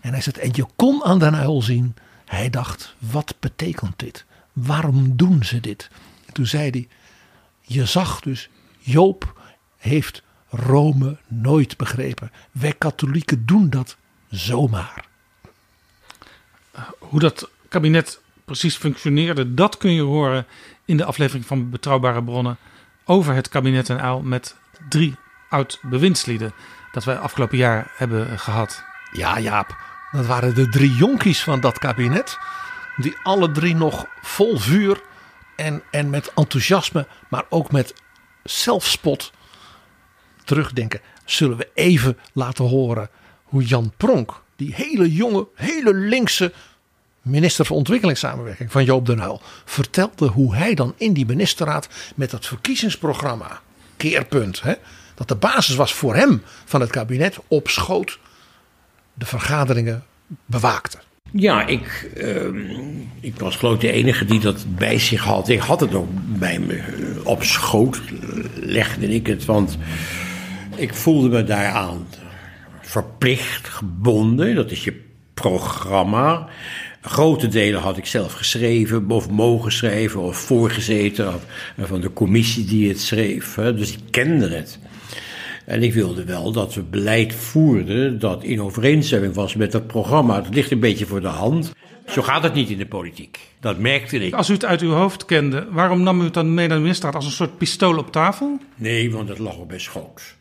En 0.00 0.12
hij 0.12 0.20
zei, 0.20 0.36
en 0.36 0.50
je 0.52 0.66
kon 0.76 1.04
aan 1.04 1.18
den 1.18 1.34
Uil 1.34 1.62
zien, 1.62 1.94
hij 2.24 2.50
dacht, 2.50 2.94
wat 2.98 3.34
betekent 3.40 3.98
dit? 3.98 4.24
Waarom 4.52 5.16
doen 5.16 5.44
ze 5.44 5.60
dit? 5.60 5.90
En 6.26 6.32
toen 6.32 6.46
zei 6.46 6.70
hij, 6.70 6.88
je 7.60 7.86
zag 7.86 8.20
dus, 8.20 8.48
Joop 8.78 9.40
heeft 9.76 10.22
Rome 10.48 11.16
nooit 11.26 11.76
begrepen. 11.76 12.32
Wij 12.52 12.72
katholieken 12.72 13.46
doen 13.46 13.70
dat 13.70 13.96
zomaar. 14.30 15.04
Hoe 16.98 17.20
dat 17.20 17.50
kabinet 17.68 18.20
precies 18.46 18.76
functioneerde, 18.76 19.54
dat 19.54 19.76
kun 19.76 19.92
je 19.92 20.02
horen 20.02 20.46
in 20.84 20.96
de 20.96 21.04
aflevering 21.04 21.46
van 21.46 21.70
Betrouwbare 21.70 22.24
Bronnen 22.24 22.56
over 23.04 23.34
het 23.34 23.48
kabinet 23.48 23.88
en 23.88 24.00
Uil 24.00 24.22
met 24.22 24.56
drie 24.88 25.14
oud-bewindslieden 25.48 26.52
dat 26.92 27.04
wij 27.04 27.18
afgelopen 27.18 27.58
jaar 27.58 27.90
hebben 27.96 28.38
gehad. 28.38 28.84
Ja, 29.12 29.38
Jaap, 29.38 29.76
dat 30.12 30.26
waren 30.26 30.54
de 30.54 30.68
drie 30.68 30.94
jonkies 30.94 31.42
van 31.42 31.60
dat 31.60 31.78
kabinet. 31.78 32.38
Die 32.96 33.16
alle 33.22 33.50
drie 33.50 33.74
nog 33.74 34.06
vol 34.22 34.58
vuur 34.58 35.02
en, 35.56 35.82
en 35.90 36.10
met 36.10 36.32
enthousiasme, 36.34 37.06
maar 37.28 37.44
ook 37.48 37.72
met 37.72 37.94
zelfspot 38.42 39.32
terugdenken. 40.44 41.00
Zullen 41.24 41.56
we 41.56 41.68
even 41.74 42.18
laten 42.32 42.64
horen 42.64 43.10
hoe 43.42 43.62
Jan 43.62 43.92
Pronk, 43.96 44.42
die 44.56 44.74
hele 44.74 45.12
jonge, 45.12 45.46
hele 45.54 45.94
linkse 45.94 46.52
minister 47.26 47.64
van 47.64 47.76
Ontwikkelingssamenwerking 47.76 48.72
van 48.72 48.84
Joop 48.84 49.06
den 49.06 49.18
Uyl, 49.18 49.40
vertelde 49.64 50.26
hoe 50.26 50.54
hij 50.54 50.74
dan 50.74 50.94
in 50.96 51.12
die 51.12 51.26
ministerraad 51.26 51.88
met 52.14 52.30
dat 52.30 52.46
verkiezingsprogramma, 52.46 53.60
keerpunt, 53.96 54.62
hè, 54.62 54.74
dat 55.14 55.28
de 55.28 55.36
basis 55.36 55.74
was 55.74 55.94
voor 55.94 56.14
hem 56.14 56.42
van 56.64 56.80
het 56.80 56.90
kabinet, 56.90 57.38
op 57.48 57.68
schoot 57.68 58.18
de 59.14 59.26
vergaderingen 59.26 60.04
bewaakte. 60.46 60.98
Ja, 61.32 61.66
ik, 61.66 62.10
uh, 62.16 62.62
ik 63.20 63.38
was 63.38 63.56
geloof 63.56 63.74
ik 63.74 63.80
de 63.80 63.90
enige 63.90 64.24
die 64.24 64.40
dat 64.40 64.64
bij 64.68 64.98
zich 64.98 65.22
had. 65.22 65.48
Ik 65.48 65.60
had 65.60 65.80
het 65.80 65.94
ook 65.94 66.08
bij 66.12 66.58
me 66.58 66.82
op 67.24 67.42
schoot, 67.42 68.00
legde 68.54 69.08
ik 69.08 69.26
het, 69.26 69.44
want 69.44 69.78
ik 70.76 70.94
voelde 70.94 71.28
me 71.28 71.44
daaraan 71.44 72.06
verplicht, 72.80 73.68
gebonden. 73.68 74.54
Dat 74.54 74.70
is 74.70 74.84
je 74.84 75.04
programma. 75.34 76.48
Grote 77.08 77.48
delen 77.48 77.80
had 77.80 77.96
ik 77.96 78.06
zelf 78.06 78.32
geschreven, 78.32 79.10
of 79.10 79.30
mogen 79.30 79.72
schrijven, 79.72 80.20
of 80.20 80.36
voorgezeten 80.36 81.34
van 81.78 82.00
de 82.00 82.12
commissie 82.12 82.64
die 82.64 82.88
het 82.88 83.00
schreef. 83.00 83.54
Dus 83.54 83.92
ik 83.92 83.98
kende 84.10 84.48
het. 84.48 84.78
En 85.64 85.82
ik 85.82 85.94
wilde 85.94 86.24
wel 86.24 86.52
dat 86.52 86.74
we 86.74 86.82
beleid 86.82 87.34
voerden 87.34 88.18
dat 88.18 88.44
in 88.44 88.62
overeenstemming 88.62 89.34
was 89.34 89.54
met 89.54 89.72
dat 89.72 89.86
programma. 89.86 90.42
Het 90.42 90.54
ligt 90.54 90.70
een 90.70 90.80
beetje 90.80 91.06
voor 91.06 91.20
de 91.20 91.26
hand. 91.26 91.72
Zo 92.06 92.22
gaat 92.22 92.42
het 92.42 92.54
niet 92.54 92.70
in 92.70 92.78
de 92.78 92.86
politiek. 92.86 93.38
Dat 93.60 93.78
merkte 93.78 94.18
ik. 94.18 94.34
Als 94.34 94.48
u 94.48 94.52
het 94.52 94.64
uit 94.64 94.80
uw 94.80 94.92
hoofd 94.92 95.24
kende, 95.24 95.66
waarom 95.70 96.02
nam 96.02 96.20
u 96.20 96.24
het 96.24 96.34
dan 96.34 96.54
mee 96.54 96.66
naar 96.66 96.76
de 96.76 96.82
ministerraad 96.82 97.14
als 97.14 97.24
een 97.26 97.30
soort 97.30 97.58
pistool 97.58 97.98
op 97.98 98.12
tafel? 98.12 98.58
Nee, 98.74 99.12
want 99.12 99.28
het 99.28 99.38
lag 99.38 99.56
op 99.56 99.68
best 99.68 99.84
schoot. 99.84 100.35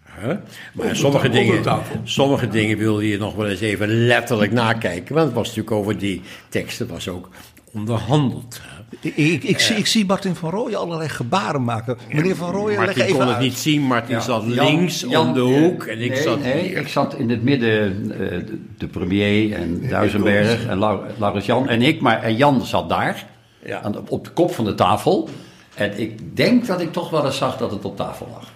Maar 0.74 0.96
sommige 0.96 1.30
dingen, 1.30 1.64
sommige 2.04 2.48
dingen 2.48 2.78
wilde 2.78 3.08
je 3.08 3.18
nog 3.18 3.36
wel 3.36 3.48
eens 3.48 3.60
even 3.60 3.88
letterlijk 3.88 4.52
nakijken. 4.52 5.16
Want 5.16 5.26
het 5.26 5.36
was 5.36 5.48
natuurlijk 5.48 5.76
over 5.76 5.98
die 5.98 6.22
teksten 6.50 6.88
was 6.88 7.08
ook 7.08 7.30
onderhandeld. 7.74 8.62
Ik, 9.00 9.16
ik, 9.16 9.44
ik, 9.44 9.60
zie, 9.60 9.76
ik 9.76 9.88
zie 9.88 10.06
Martin 10.06 10.36
van 10.36 10.50
Rooyen 10.50 10.80
allerlei 10.80 11.10
gebaren 11.10 11.64
maken. 11.64 11.98
Meneer 12.12 12.36
van 12.36 12.52
Rooyen, 12.52 12.78
Martin 12.78 12.98
leg 12.98 13.08
even 13.08 13.20
kon 13.20 13.28
het 13.28 13.40
niet 13.40 13.58
zien. 13.58 13.82
Martin 13.82 14.22
zat 14.22 14.46
links 14.46 15.06
Jan, 15.08 15.28
om 15.28 15.34
de 15.34 15.40
hoek 15.40 15.84
en 15.84 16.02
ik 16.02 16.10
nee, 16.10 16.22
zat 16.22 16.40
nee, 16.40 16.68
hier. 16.68 16.78
ik 16.78 16.88
zat 16.88 17.16
in 17.16 17.30
het 17.30 17.44
midden, 17.44 18.04
uh, 18.12 18.18
de, 18.18 18.60
de, 18.78 18.88
premier 18.88 19.54
en 19.54 19.88
Duisenberg 19.90 20.66
en 20.66 20.78
Laurens 21.18 21.46
Jan 21.46 21.70
en 21.70 21.82
ik. 21.82 22.02
Maar 22.02 22.24
en 22.24 22.36
Jan 22.36 22.66
zat 22.66 22.90
daar, 22.90 23.26
ja. 23.66 23.82
aan 23.82 23.92
de, 23.92 24.02
op 24.08 24.24
de 24.24 24.32
kop 24.32 24.54
van 24.54 24.66
de 24.66 24.76
tafel. 24.76 25.30
En 25.76 26.00
ik 26.00 26.36
denk 26.36 26.66
dat 26.66 26.82
ik 26.82 26.92
toch 26.92 27.10
wel 27.10 27.26
eens 27.26 27.38
zag 27.38 27.58
dat 27.58 27.72
het 27.72 27.86
op 27.86 27.96
tafel 27.96 28.28
lag. 28.32 28.52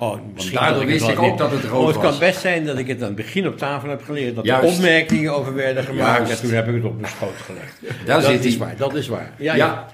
Oh, 0.00 0.10
Want 0.10 0.52
daardoor 0.52 0.86
wist 0.86 1.08
ik 1.08 1.18
ook 1.18 1.38
dat 1.38 1.50
het 1.50 1.64
rood 1.64 1.80
oh, 1.80 1.86
het 1.86 1.96
was. 1.96 2.04
kan 2.04 2.18
best 2.18 2.40
zijn 2.40 2.64
dat 2.64 2.78
ik 2.78 2.86
het 2.86 3.00
aan 3.00 3.06
het 3.06 3.16
begin 3.16 3.46
op 3.46 3.58
tafel 3.58 3.88
heb 3.88 4.04
geleerd. 4.04 4.34
Dat 4.34 4.44
Juist. 4.44 4.68
er 4.68 4.74
opmerkingen 4.74 5.34
over 5.34 5.54
werden 5.54 5.84
gemaakt. 5.84 6.26
Juist. 6.26 6.42
En 6.42 6.48
toen 6.48 6.56
heb 6.56 6.68
ik 6.68 6.74
het 6.74 6.84
op 6.84 7.00
mijn 7.00 7.12
schoot 7.12 7.36
gelegd. 7.36 7.80
Daar 8.06 8.20
dat 8.20 8.30
zit 8.30 8.44
is 8.44 8.56
waar, 8.56 8.76
dat 8.76 8.94
is 8.94 9.08
waar. 9.08 9.32
Ja, 9.38 9.54
Ja. 9.54 9.66
ja. 9.66 9.86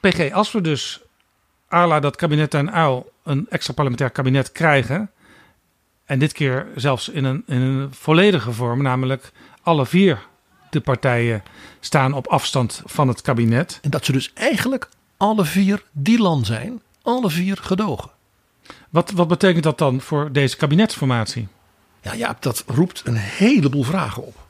PG, 0.00 0.32
als 0.32 0.52
we 0.52 0.60
dus 0.60 1.00
à 1.72 1.86
la 1.86 2.00
dat 2.00 2.16
kabinet 2.16 2.54
en 2.54 2.72
uil 2.72 3.10
een 3.24 3.46
extra 3.50 3.72
parlementair 3.72 4.10
kabinet 4.10 4.52
krijgen... 4.52 5.10
en 6.04 6.18
dit 6.18 6.32
keer 6.32 6.66
zelfs 6.74 7.08
in 7.08 7.24
een, 7.24 7.42
in 7.46 7.60
een 7.60 7.88
volledige 7.92 8.52
vorm, 8.52 8.82
namelijk 8.82 9.32
alle 9.62 9.86
vier 9.86 10.26
de 10.70 10.80
partijen 10.80 11.42
staan 11.80 12.12
op 12.12 12.26
afstand 12.26 12.82
van 12.84 13.08
het 13.08 13.20
kabinet... 13.22 13.78
En 13.82 13.90
dat 13.90 14.04
ze 14.04 14.12
dus 14.12 14.32
eigenlijk 14.34 14.88
alle 15.16 15.44
vier 15.44 15.82
Dylan 15.92 16.44
zijn, 16.44 16.82
alle 17.02 17.30
vier 17.30 17.58
gedogen. 17.60 18.16
Wat, 18.90 19.10
wat 19.10 19.28
betekent 19.28 19.64
dat 19.64 19.78
dan 19.78 20.00
voor 20.00 20.32
deze 20.32 20.56
kabinetsformatie? 20.56 21.48
Ja, 22.02 22.12
ja, 22.12 22.36
dat 22.40 22.64
roept 22.66 23.02
een 23.04 23.16
heleboel 23.16 23.82
vragen 23.82 24.26
op. 24.26 24.46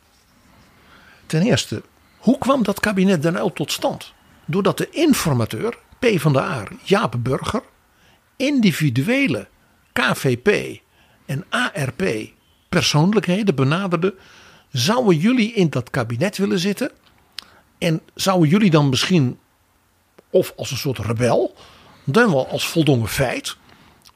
Ten 1.27 1.43
eerste, 1.43 1.83
hoe 2.19 2.39
kwam 2.39 2.63
dat 2.63 2.81
kabinet 2.81 3.23
Den 3.23 3.37
Uyl 3.37 3.53
tot 3.53 3.73
stand? 3.73 4.13
Doordat 4.45 4.79
de 4.79 4.89
informateur, 4.91 5.79
P 5.99 6.07
van 6.21 6.33
de 6.33 6.41
A, 6.41 6.65
Jaap 6.83 7.15
Burger, 7.19 7.63
individuele 8.37 9.49
KVP 9.93 10.81
en 11.27 11.45
ARP 11.49 12.03
persoonlijkheden 12.69 13.55
benaderde. 13.55 14.15
Zouden 14.73 15.17
jullie 15.17 15.53
in 15.53 15.71
dat 15.71 15.91
kabinet 15.91 16.37
willen 16.37 16.59
zitten? 16.59 16.91
En 17.79 18.01
zouden 18.15 18.49
jullie 18.49 18.71
dan 18.71 18.89
misschien, 18.89 19.39
of 20.31 20.53
als 20.57 20.71
een 20.71 20.77
soort 20.77 20.99
rebel, 20.99 21.55
dan 22.05 22.31
wel 22.31 22.49
als 22.49 22.69
voldongen 22.69 23.09
feit, 23.09 23.57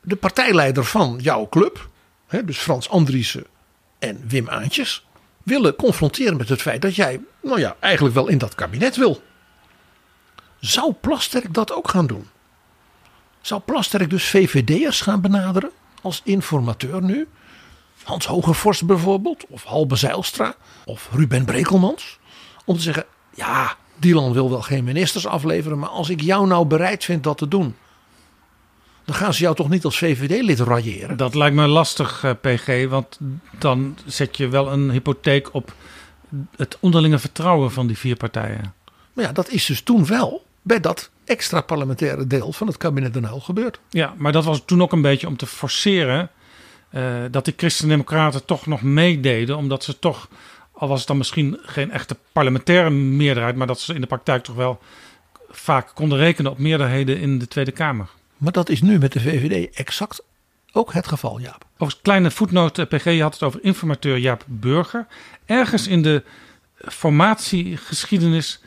de 0.02 0.16
partijleider 0.16 0.84
van 0.84 1.18
jouw 1.20 1.48
club, 1.48 1.88
hè, 2.26 2.44
dus 2.44 2.58
Frans 2.58 2.88
Andriessen 2.88 3.44
en 3.98 4.24
Wim 4.28 4.48
Aantjes, 4.48 5.06
willen 5.42 5.76
confronteren 5.76 6.36
met 6.36 6.48
het 6.48 6.62
feit 6.62 6.82
dat 6.82 6.94
jij, 6.94 7.20
nou 7.42 7.60
ja, 7.60 7.76
eigenlijk 7.80 8.14
wel 8.14 8.28
in 8.28 8.38
dat 8.38 8.54
kabinet 8.54 8.96
wil. 8.96 9.22
Zou 10.60 10.92
Plasterk 10.92 11.54
dat 11.54 11.72
ook 11.72 11.88
gaan 11.88 12.06
doen? 12.06 12.28
Zou 13.40 13.60
Plasterk 13.60 14.10
dus 14.10 14.24
VVD'ers 14.24 15.00
gaan 15.00 15.20
benaderen 15.20 15.70
als 16.02 16.20
informateur 16.24 17.02
nu? 17.02 17.28
Hans 18.02 18.26
Hogevorst 18.26 18.86
bijvoorbeeld, 18.86 19.46
of 19.48 19.64
Halbe 19.64 19.96
Zijlstra, 19.96 20.54
of 20.84 21.08
Ruben 21.12 21.44
Brekelmans. 21.44 22.18
Om 22.64 22.76
te 22.76 22.82
zeggen, 22.82 23.04
ja, 23.34 23.76
Dylan 23.96 24.32
wil 24.32 24.50
wel 24.50 24.62
geen 24.62 24.84
ministers 24.84 25.26
afleveren, 25.26 25.78
maar 25.78 25.88
als 25.88 26.08
ik 26.08 26.20
jou 26.20 26.46
nou 26.46 26.66
bereid 26.66 27.04
vind 27.04 27.22
dat 27.24 27.38
te 27.38 27.48
doen, 27.48 27.76
dan 29.04 29.14
gaan 29.14 29.34
ze 29.34 29.42
jou 29.42 29.54
toch 29.54 29.68
niet 29.68 29.84
als 29.84 29.98
VVD-lid 29.98 30.60
railleren? 30.60 31.16
Dat 31.16 31.34
lijkt 31.34 31.56
me 31.56 31.66
lastig, 31.66 32.24
eh, 32.24 32.30
PG, 32.40 32.88
want 32.88 33.18
dan 33.58 33.98
zet 34.06 34.36
je 34.36 34.48
wel 34.48 34.72
een 34.72 34.90
hypotheek 34.90 35.54
op 35.54 35.74
het 36.56 36.76
onderlinge 36.80 37.18
vertrouwen 37.18 37.72
van 37.72 37.86
die 37.86 37.98
vier 37.98 38.16
partijen. 38.16 38.74
Maar 39.12 39.24
ja, 39.24 39.32
dat 39.32 39.48
is 39.48 39.66
dus 39.66 39.82
toen 39.82 40.06
wel 40.06 40.44
bij 40.62 40.80
dat 40.80 41.10
extra 41.24 41.60
parlementaire 41.60 42.26
deel 42.26 42.52
van 42.52 42.66
het 42.66 42.76
kabinet 42.76 43.14
Den 43.14 43.24
Uyl 43.24 43.40
gebeurd. 43.40 43.80
Ja, 43.90 44.14
maar 44.16 44.32
dat 44.32 44.44
was 44.44 44.62
toen 44.64 44.82
ook 44.82 44.92
een 44.92 45.02
beetje 45.02 45.26
om 45.26 45.36
te 45.36 45.46
forceren 45.46 46.30
uh, 46.94 47.14
dat 47.30 47.44
die 47.44 47.54
Christen-Democraten 47.56 48.44
toch 48.44 48.66
nog 48.66 48.82
meededen, 48.82 49.56
omdat 49.56 49.84
ze 49.84 49.98
toch, 49.98 50.28
al 50.72 50.88
was 50.88 50.98
het 50.98 51.08
dan 51.08 51.16
misschien 51.16 51.58
geen 51.62 51.90
echte 51.90 52.16
parlementaire 52.32 52.90
meerderheid, 52.90 53.56
maar 53.56 53.66
dat 53.66 53.80
ze 53.80 53.94
in 53.94 54.00
de 54.00 54.06
praktijk 54.06 54.42
toch 54.42 54.56
wel 54.56 54.80
vaak 55.50 55.90
konden 55.94 56.18
rekenen 56.18 56.50
op 56.50 56.58
meerderheden 56.58 57.18
in 57.18 57.38
de 57.38 57.48
Tweede 57.48 57.72
Kamer. 57.72 58.08
Maar 58.42 58.52
dat 58.52 58.68
is 58.68 58.82
nu 58.82 58.98
met 58.98 59.12
de 59.12 59.20
VVD 59.20 59.74
exact 59.74 60.22
ook 60.72 60.92
het 60.92 61.08
geval, 61.08 61.40
Jaap. 61.40 61.64
Over 61.78 61.98
kleine 62.02 62.30
voetnoot, 62.30 62.78
eh, 62.78 62.86
PG, 62.86 63.04
je 63.04 63.22
had 63.22 63.32
het 63.32 63.42
over 63.42 63.64
informateur 63.64 64.18
Jaap 64.18 64.44
Burger. 64.46 65.06
Ergens 65.46 65.86
in 65.86 66.02
de 66.02 66.22
formatiegeschiedenis 66.74 68.60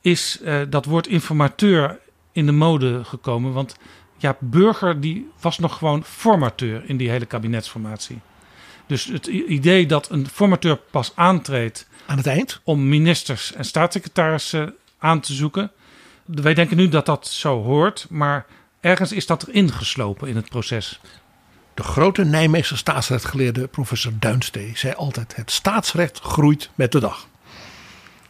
is 0.00 0.40
uh, 0.42 0.60
dat 0.68 0.84
woord 0.84 1.06
informateur 1.06 1.98
in 2.32 2.46
de 2.46 2.52
mode 2.52 3.04
gekomen. 3.04 3.52
Want 3.52 3.76
Jaap 4.16 4.38
Burger 4.40 5.00
die 5.00 5.30
was 5.40 5.58
nog 5.58 5.78
gewoon 5.78 6.04
formateur 6.04 6.82
in 6.86 6.96
die 6.96 7.10
hele 7.10 7.26
kabinetsformatie. 7.26 8.20
Dus 8.86 9.04
het 9.04 9.26
idee 9.26 9.86
dat 9.86 10.10
een 10.10 10.28
formateur 10.28 10.76
pas 10.76 11.12
aantreedt 11.14 11.88
aan 12.06 12.16
het 12.16 12.26
eind 12.26 12.60
om 12.64 12.88
ministers 12.88 13.52
en 13.52 13.64
staatssecretarissen 13.64 14.74
aan 14.98 15.20
te 15.20 15.32
zoeken. 15.32 15.70
Wij 16.24 16.54
denken 16.54 16.76
nu 16.76 16.88
dat 16.88 17.06
dat 17.06 17.26
zo 17.26 17.62
hoort, 17.62 18.06
maar 18.10 18.46
ergens 18.82 19.12
is 19.12 19.26
dat 19.26 19.48
erin 19.48 19.72
geslopen 19.72 20.28
in 20.28 20.36
het 20.36 20.48
proces. 20.48 21.00
De 21.74 21.82
grote 21.82 22.24
Nijmeegse 22.24 22.76
staatsrechtgeleerde 22.76 23.66
professor 23.66 24.12
Duinstee 24.18 24.72
zei 24.74 24.94
altijd: 24.94 25.36
het 25.36 25.50
staatsrecht 25.50 26.20
groeit 26.20 26.70
met 26.74 26.92
de 26.92 27.00
dag. 27.00 27.26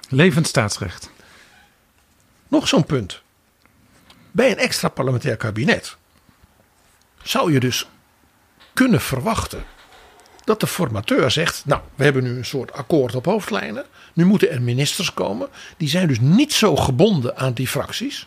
Levend 0.09 0.47
staatsrecht. 0.47 1.11
Nog 2.49 2.69
zo'n 2.69 2.85
punt. 2.85 3.23
Bij 4.31 4.51
een 4.51 4.59
extra 4.59 4.89
parlementair 4.89 5.37
kabinet 5.37 5.97
zou 7.23 7.53
je 7.53 7.61
dus 7.61 7.89
kunnen 8.73 9.01
verwachten 9.01 9.65
dat 10.45 10.61
de 10.61 10.67
formateur 10.67 11.31
zegt: 11.31 11.65
Nou, 11.65 11.83
we 11.95 12.05
hebben 12.05 12.23
nu 12.23 12.37
een 12.37 12.45
soort 12.45 12.73
akkoord 12.73 13.15
op 13.15 13.25
hoofdlijnen. 13.25 13.85
Nu 14.13 14.25
moeten 14.25 14.51
er 14.51 14.63
ministers 14.63 15.15
komen. 15.15 15.49
Die 15.77 15.89
zijn 15.89 16.09
dus 16.09 16.21
niet 16.21 16.53
zo 16.53 16.77
gebonden 16.77 17.37
aan 17.37 17.53
die 17.53 17.69
fracties. 17.69 18.27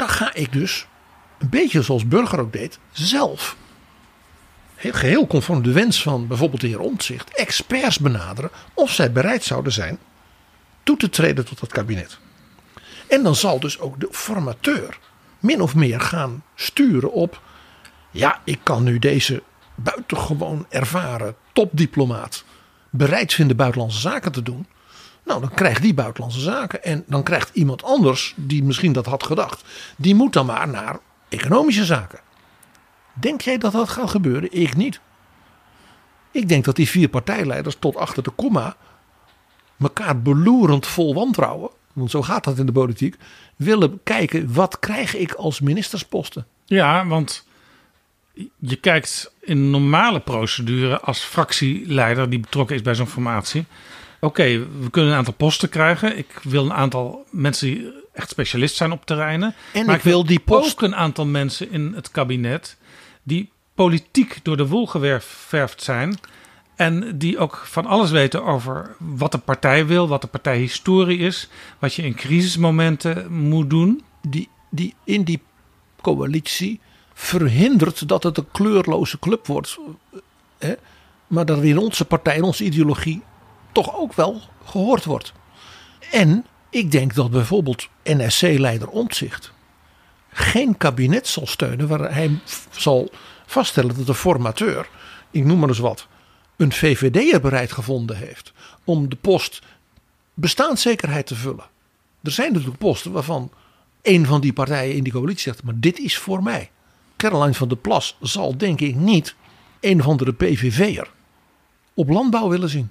Dan 0.00 0.08
ga 0.08 0.34
ik 0.34 0.52
dus, 0.52 0.86
een 1.38 1.48
beetje 1.48 1.82
zoals 1.82 2.08
Burger 2.08 2.40
ook 2.40 2.52
deed, 2.52 2.78
zelf. 2.92 3.56
Heel 4.74 4.92
geheel 4.92 5.26
conform 5.26 5.62
de 5.62 5.72
wens 5.72 6.02
van 6.02 6.26
bijvoorbeeld 6.26 6.60
de 6.60 6.66
heer 6.66 6.80
Omtzigt, 6.80 7.34
experts 7.34 7.98
benaderen 7.98 8.50
of 8.74 8.90
zij 8.90 9.12
bereid 9.12 9.44
zouden 9.44 9.72
zijn 9.72 9.98
toe 10.82 10.96
te 10.96 11.08
treden 11.08 11.44
tot 11.44 11.60
het 11.60 11.72
kabinet. 11.72 12.18
En 13.08 13.22
dan 13.22 13.34
zal 13.34 13.60
dus 13.60 13.78
ook 13.78 14.00
de 14.00 14.08
formateur 14.10 14.98
min 15.38 15.60
of 15.60 15.74
meer 15.74 16.00
gaan 16.00 16.44
sturen 16.54 17.12
op. 17.12 17.40
Ja, 18.10 18.40
ik 18.44 18.60
kan 18.62 18.82
nu 18.82 18.98
deze 18.98 19.42
buitengewoon 19.74 20.66
ervaren 20.68 21.36
topdiplomaat 21.52 22.44
bereid 22.90 23.34
vinden 23.34 23.56
buitenlandse 23.56 24.00
zaken 24.00 24.32
te 24.32 24.42
doen. 24.42 24.66
Nou, 25.30 25.42
dan 25.42 25.54
krijgt 25.54 25.82
die 25.82 25.94
buitenlandse 25.94 26.40
zaken. 26.40 26.84
En 26.84 27.04
dan 27.06 27.22
krijgt 27.22 27.50
iemand 27.54 27.82
anders, 27.82 28.34
die 28.36 28.64
misschien 28.64 28.92
dat 28.92 29.06
had 29.06 29.22
gedacht, 29.22 29.64
die 29.96 30.14
moet 30.14 30.32
dan 30.32 30.46
maar 30.46 30.68
naar 30.68 30.98
economische 31.28 31.84
zaken. 31.84 32.20
Denk 33.12 33.40
jij 33.40 33.58
dat 33.58 33.72
dat 33.72 33.88
gaat 33.88 34.10
gebeuren? 34.10 34.52
Ik 34.52 34.76
niet. 34.76 35.00
Ik 36.30 36.48
denk 36.48 36.64
dat 36.64 36.76
die 36.76 36.88
vier 36.88 37.08
partijleiders 37.08 37.76
tot 37.78 37.96
achter 37.96 38.22
de 38.22 38.30
komma 38.30 38.76
elkaar 39.80 40.22
beloerend 40.22 40.86
vol 40.86 41.14
wantrouwen, 41.14 41.70
want 41.92 42.10
zo 42.10 42.22
gaat 42.22 42.44
dat 42.44 42.58
in 42.58 42.66
de 42.66 42.72
politiek, 42.72 43.16
willen 43.56 44.00
kijken 44.02 44.52
wat 44.52 44.78
krijg 44.78 45.16
ik 45.16 45.32
als 45.32 45.60
ministersposten. 45.60 46.46
Ja, 46.64 47.06
want 47.06 47.46
je 48.58 48.76
kijkt 48.76 49.34
in 49.40 49.70
normale 49.70 50.20
procedure 50.20 51.00
als 51.00 51.20
fractieleider 51.20 52.30
die 52.30 52.40
betrokken 52.40 52.76
is 52.76 52.82
bij 52.82 52.94
zo'n 52.94 53.06
formatie. 53.06 53.66
Oké, 54.20 54.66
we 54.80 54.90
kunnen 54.90 55.10
een 55.10 55.18
aantal 55.18 55.34
posten 55.34 55.68
krijgen. 55.68 56.18
Ik 56.18 56.40
wil 56.42 56.64
een 56.64 56.72
aantal 56.72 57.26
mensen 57.30 57.66
die 57.66 57.92
echt 58.12 58.30
specialist 58.30 58.76
zijn 58.76 58.92
op 58.92 59.06
terreinen. 59.06 59.54
En 59.72 59.86
maar 59.86 59.96
ik 59.96 60.02
wil 60.02 60.24
die 60.24 60.40
post... 60.40 60.72
ook 60.72 60.82
een 60.82 60.96
aantal 60.96 61.26
mensen 61.26 61.70
in 61.70 61.92
het 61.94 62.10
kabinet 62.10 62.76
die 63.22 63.50
politiek 63.74 64.38
door 64.42 64.56
de 64.56 64.66
wol 64.66 64.86
geverfd 64.86 65.82
zijn. 65.82 66.18
En 66.76 67.18
die 67.18 67.38
ook 67.38 67.56
van 67.56 67.86
alles 67.86 68.10
weten 68.10 68.44
over 68.44 68.96
wat 68.98 69.32
de 69.32 69.38
partij 69.38 69.86
wil, 69.86 70.08
wat 70.08 70.20
de 70.20 70.26
partijhistorie 70.26 71.18
is, 71.18 71.48
wat 71.78 71.94
je 71.94 72.02
in 72.02 72.14
crisismomenten 72.14 73.32
moet 73.32 73.70
doen. 73.70 74.02
Die, 74.28 74.48
die 74.70 74.94
in 75.04 75.24
die 75.24 75.42
coalitie 76.00 76.80
verhindert 77.14 78.08
dat 78.08 78.22
het 78.22 78.38
een 78.38 78.50
kleurloze 78.52 79.18
club 79.18 79.46
wordt. 79.46 79.78
Hè? 80.58 80.74
Maar 81.26 81.44
dat 81.44 81.58
er 81.58 81.64
in 81.64 81.78
onze 81.78 82.04
partij, 82.04 82.36
in 82.36 82.42
onze 82.42 82.64
ideologie, 82.64 83.22
toch 83.72 83.96
ook 83.96 84.12
wel 84.12 84.40
gehoord 84.64 85.04
wordt. 85.04 85.32
En 86.10 86.46
ik 86.70 86.90
denk 86.90 87.14
dat 87.14 87.30
bijvoorbeeld 87.30 87.88
NSC-leider 88.04 88.88
Omtzigt 88.88 89.52
geen 90.32 90.76
kabinet 90.76 91.26
zal 91.26 91.46
steunen 91.46 91.88
waar 91.88 92.14
hij 92.14 92.40
zal 92.70 93.10
vaststellen 93.46 93.96
dat 93.96 94.06
de 94.06 94.14
formateur, 94.14 94.88
ik 95.30 95.44
noem 95.44 95.58
maar 95.58 95.68
eens 95.68 95.78
wat, 95.78 96.06
een 96.56 96.72
VVD'er 96.72 97.40
bereid 97.40 97.72
gevonden 97.72 98.16
heeft 98.16 98.52
om 98.84 99.08
de 99.08 99.16
post 99.16 99.62
bestaanszekerheid 100.34 101.26
te 101.26 101.34
vullen. 101.34 101.64
Er 102.22 102.30
zijn 102.30 102.52
natuurlijk 102.52 102.78
posten 102.78 103.12
waarvan 103.12 103.50
een 104.02 104.26
van 104.26 104.40
die 104.40 104.52
partijen 104.52 104.96
in 104.96 105.02
die 105.02 105.12
coalitie 105.12 105.42
zegt, 105.42 105.62
maar 105.62 105.74
dit 105.76 105.98
is 105.98 106.18
voor 106.18 106.42
mij. 106.42 106.70
Caroline 107.16 107.54
van 107.54 107.68
der 107.68 107.76
Plas 107.76 108.16
zal 108.20 108.56
denk 108.56 108.80
ik 108.80 108.94
niet 108.94 109.34
een 109.80 110.00
of 110.00 110.06
andere 110.06 110.32
PVV'er 110.32 111.10
op 111.94 112.08
landbouw 112.08 112.48
willen 112.48 112.68
zien. 112.68 112.90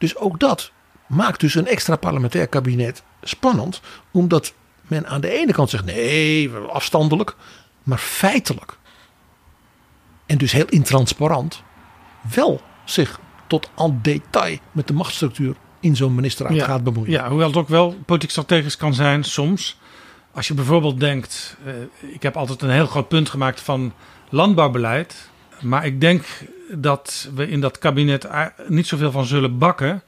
Dus 0.00 0.16
ook 0.16 0.40
dat 0.40 0.70
maakt 1.06 1.40
dus 1.40 1.54
een 1.54 1.66
extra 1.66 1.96
parlementair 1.96 2.46
kabinet 2.46 3.02
spannend, 3.22 3.80
omdat 4.10 4.54
men 4.82 5.06
aan 5.06 5.20
de 5.20 5.30
ene 5.30 5.52
kant 5.52 5.70
zegt 5.70 5.84
nee, 5.84 6.50
afstandelijk, 6.50 7.36
maar 7.82 7.98
feitelijk 7.98 8.78
en 10.26 10.38
dus 10.38 10.52
heel 10.52 10.68
intransparant 10.68 11.62
wel 12.34 12.60
zich 12.84 13.20
tot 13.46 13.70
al 13.74 13.98
detail 14.02 14.58
met 14.72 14.86
de 14.86 14.92
machtsstructuur 14.92 15.54
in 15.80 15.96
zo'n 15.96 16.14
ministerraad 16.14 16.54
ja, 16.54 16.64
gaat 16.64 16.84
bemoeien. 16.84 17.10
Ja, 17.10 17.28
hoewel 17.28 17.46
het 17.46 17.56
ook 17.56 17.68
wel 17.68 17.96
politiek 18.06 18.30
strategisch 18.30 18.76
kan 18.76 18.94
zijn 18.94 19.24
soms. 19.24 19.78
Als 20.32 20.48
je 20.48 20.54
bijvoorbeeld 20.54 21.00
denkt, 21.00 21.56
uh, 21.66 21.74
ik 22.14 22.22
heb 22.22 22.36
altijd 22.36 22.62
een 22.62 22.70
heel 22.70 22.86
groot 22.86 23.08
punt 23.08 23.28
gemaakt 23.28 23.60
van 23.60 23.92
landbouwbeleid. 24.28 25.30
Maar 25.60 25.86
ik 25.86 26.00
denk 26.00 26.24
dat 26.72 27.28
we 27.34 27.48
in 27.48 27.60
dat 27.60 27.78
kabinet 27.78 28.28
niet 28.68 28.86
zoveel 28.86 29.10
van 29.10 29.24
zullen 29.24 29.58
bakken. 29.58 30.02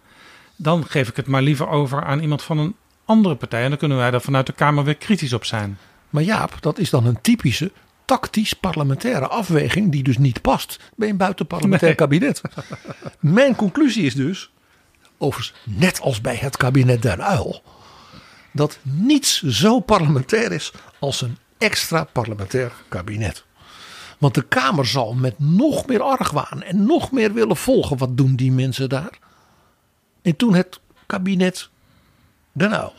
Dan 0.56 0.86
geef 0.86 1.08
ik 1.08 1.16
het 1.16 1.26
maar 1.26 1.42
liever 1.42 1.68
over 1.68 2.04
aan 2.04 2.20
iemand 2.20 2.42
van 2.42 2.58
een 2.58 2.76
andere 3.04 3.34
partij. 3.34 3.62
En 3.62 3.68
dan 3.68 3.78
kunnen 3.78 3.98
wij 3.98 4.10
daar 4.10 4.20
vanuit 4.20 4.46
de 4.46 4.52
Kamer 4.52 4.84
weer 4.84 4.96
kritisch 4.96 5.32
op 5.32 5.44
zijn. 5.44 5.78
Maar 6.10 6.22
Jaap, 6.22 6.56
dat 6.60 6.78
is 6.78 6.90
dan 6.90 7.06
een 7.06 7.20
typische 7.20 7.72
tactisch 8.04 8.52
parlementaire 8.52 9.28
afweging 9.28 9.92
die 9.92 10.02
dus 10.02 10.18
niet 10.18 10.40
past 10.40 10.78
bij 10.96 11.08
een 11.08 11.16
buitenparlementair 11.16 11.96
nee. 11.98 12.08
kabinet. 12.08 12.40
Mijn 13.20 13.54
conclusie 13.54 14.04
is 14.04 14.14
dus, 14.14 14.50
overigens 15.18 15.58
net 15.64 16.00
als 16.00 16.20
bij 16.20 16.36
het 16.36 16.56
kabinet 16.56 17.02
Den 17.02 17.22
Uil, 17.22 17.62
dat 18.52 18.78
niets 18.82 19.42
zo 19.42 19.80
parlementair 19.80 20.52
is 20.52 20.72
als 20.98 21.20
een 21.20 21.36
extra 21.58 22.04
parlementair 22.04 22.72
kabinet. 22.88 23.44
Want 24.22 24.34
de 24.34 24.42
Kamer 24.42 24.86
zal 24.86 25.14
met 25.14 25.38
nog 25.38 25.86
meer 25.86 26.02
argwaan 26.02 26.62
en 26.62 26.86
nog 26.86 27.10
meer 27.10 27.32
willen 27.32 27.56
volgen. 27.56 27.96
Wat 27.96 28.16
doen 28.16 28.36
die 28.36 28.52
mensen 28.52 28.88
daar? 28.88 29.18
En 30.22 30.36
toen 30.36 30.54
het 30.54 30.80
kabinet 31.06 31.68
Den 32.52 32.72
Uyl 32.72 32.92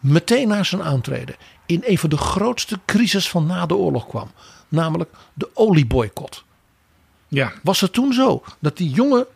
meteen 0.00 0.48
na 0.48 0.62
zijn 0.62 0.82
aantreden 0.82 1.36
in 1.66 1.82
een 1.84 1.98
van 1.98 2.10
de 2.10 2.16
grootste 2.16 2.78
crisis 2.86 3.30
van 3.30 3.46
na 3.46 3.66
de 3.66 3.76
oorlog 3.76 4.06
kwam. 4.06 4.30
Namelijk 4.68 5.10
de 5.34 5.50
olieboycott. 5.54 6.44
Ja. 7.28 7.52
Was 7.62 7.80
het 7.80 7.92
toen 7.92 8.12
zo 8.12 8.42
dat 8.58 8.76
die 8.76 8.90
jonge 8.90 9.26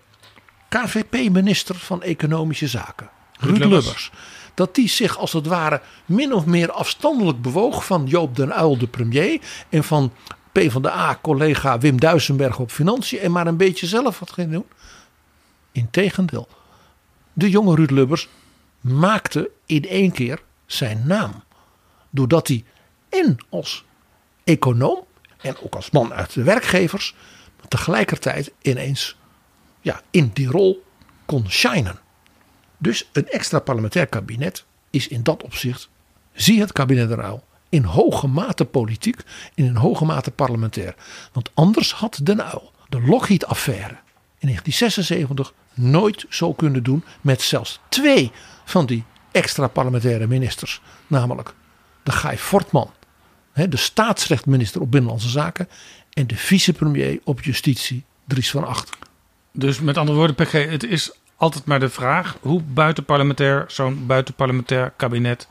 KVP-minister 0.68 1.74
van 1.74 2.02
Economische 2.02 2.68
Zaken, 2.68 3.10
Ruud 3.38 3.58
Lubbers. 3.58 3.84
Lubbers, 3.84 4.10
dat 4.54 4.74
die 4.74 4.88
zich 4.88 5.18
als 5.18 5.32
het 5.32 5.46
ware 5.46 5.80
min 6.06 6.32
of 6.32 6.46
meer 6.46 6.72
afstandelijk 6.72 7.42
bewoog 7.42 7.84
van 7.84 8.06
Joop 8.06 8.36
den 8.36 8.58
Uyl, 8.58 8.78
de 8.78 8.86
premier, 8.86 9.40
en 9.68 9.84
van 9.84 10.12
PvdA-collega 10.56 11.78
Wim 11.78 12.00
Duisenberg 12.00 12.58
op 12.58 12.70
financiën 12.70 13.18
en 13.18 13.32
maar 13.32 13.46
een 13.46 13.56
beetje 13.56 13.86
zelf 13.86 14.18
wat 14.18 14.30
ging 14.30 14.52
doen? 14.52 14.66
Integendeel. 15.72 16.48
De 17.32 17.50
jonge 17.50 17.74
Ruud 17.74 17.90
Lubbers 17.90 18.28
maakte 18.80 19.50
in 19.66 19.88
één 19.88 20.12
keer 20.12 20.42
zijn 20.66 21.02
naam. 21.06 21.42
Doordat 22.10 22.48
hij 22.48 22.64
en 23.08 23.36
als 23.48 23.84
econoom 24.44 25.04
en 25.40 25.56
ook 25.62 25.74
als 25.74 25.90
man 25.90 26.12
uit 26.12 26.32
de 26.32 26.42
werkgevers 26.42 27.14
tegelijkertijd 27.68 28.52
ineens 28.62 29.16
ja, 29.80 30.00
in 30.10 30.30
die 30.34 30.48
rol 30.48 30.84
kon 31.24 31.50
shinen. 31.50 31.98
Dus 32.78 33.08
een 33.12 33.28
extra 33.28 33.58
parlementair 33.58 34.06
kabinet 34.06 34.64
is 34.90 35.08
in 35.08 35.22
dat 35.22 35.42
opzicht, 35.42 35.88
zie 36.32 36.60
het 36.60 36.72
kabinet 36.72 37.10
eruit, 37.10 37.40
in 37.68 37.84
hoge 37.84 38.26
mate 38.26 38.64
politiek 38.64 39.20
in 39.54 39.76
hoge 39.76 40.04
mate 40.04 40.30
parlementair. 40.30 40.94
Want 41.32 41.50
anders 41.54 41.92
had 41.92 42.20
Den 42.22 42.38
Uyl 42.38 42.72
de 42.88 43.00
Lockheed-affaire 43.00 43.96
in 44.38 44.48
1976 44.48 45.52
nooit 45.74 46.24
zo 46.28 46.52
kunnen 46.52 46.82
doen 46.82 47.04
met 47.20 47.42
zelfs 47.42 47.80
twee 47.88 48.32
van 48.64 48.86
die 48.86 49.04
extra 49.32 49.68
parlementaire 49.68 50.26
ministers. 50.26 50.80
Namelijk 51.06 51.54
de 52.02 52.12
Guy 52.12 52.38
Fortman, 52.38 52.90
de 53.52 53.76
staatsrechtminister 53.76 54.80
op 54.80 54.90
Binnenlandse 54.90 55.28
Zaken 55.28 55.68
en 56.12 56.26
de 56.26 56.36
vicepremier 56.36 57.20
op 57.24 57.42
Justitie, 57.42 58.04
Dries 58.24 58.50
van 58.50 58.66
Acht. 58.66 58.96
Dus 59.52 59.80
met 59.80 59.96
andere 59.96 60.18
woorden, 60.18 60.36
PG, 60.36 60.52
het 60.70 60.84
is 60.84 61.12
altijd 61.36 61.64
maar 61.64 61.80
de 61.80 61.88
vraag 61.88 62.36
hoe 62.40 62.62
buitenparlementair 62.62 63.64
zo'n 63.68 64.06
buitenparlementair 64.06 64.92
kabinet 64.96 65.48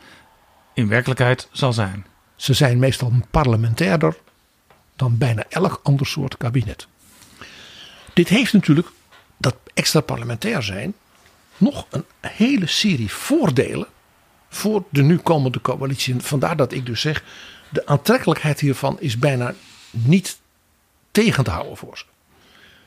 in 0.76 0.88
werkelijkheid 0.88 1.48
zal 1.52 1.74
zijn. 1.74 2.06
Ze 2.36 2.54
zijn 2.54 2.80
meestal 2.80 3.12
parlementairder 3.32 4.18
dan 4.96 5.18
bijna 5.18 5.44
elk 5.50 5.80
ander 5.84 6.08
soort 6.08 6.38
kabinet. 6.38 6.88
Dit 8.14 8.28
heeft 8.28 8.54
natuurlijk, 8.54 8.88
dat 9.38 9.56
extra 9.74 10.00
parlementair 10.00 10.64
zijn, 10.64 10.94
nog 11.58 11.88
een 11.90 12.06
hele 12.20 12.68
serie 12.68 13.12
voordelen 13.12 13.88
voor 14.50 14.84
de 14.90 15.04
nu 15.04 15.18
komende 15.18 15.62
coalitie. 15.62 16.16
Vandaar 16.20 16.56
dat 16.56 16.74
ik 16.74 16.86
dus 16.86 17.02
zeg, 17.02 17.24
de 17.70 17.86
aantrekkelijkheid 17.86 18.60
hiervan 18.60 19.00
is 19.00 19.20
bijna 19.20 19.54
niet 19.92 20.38
tegen 21.12 21.44
te 21.44 21.50
houden 21.50 21.78
voor 21.78 21.98
ze. 21.98 22.04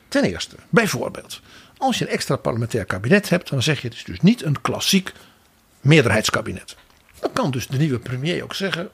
Ten 0.07 0.23
eerste, 0.23 0.55
bijvoorbeeld, 0.69 1.41
als 1.77 1.97
je 1.97 2.05
een 2.05 2.11
extra 2.11 2.35
parlementair 2.35 2.85
kabinet 2.85 3.29
hebt, 3.29 3.49
dan 3.49 3.63
zeg 3.63 3.81
je 3.81 3.87
het 3.87 3.97
is 3.97 4.03
dus 4.03 4.21
niet 4.21 4.43
een 4.43 4.61
klassiek 4.61 5.13
meerderheidskabinet. 5.81 6.75
Dan 7.21 7.33
kan 7.33 7.51
dus 7.51 7.67
de 7.67 7.77
nieuwe 7.77 7.99
premier 7.99 8.43
ook 8.43 8.53
zeggen, 8.53 8.89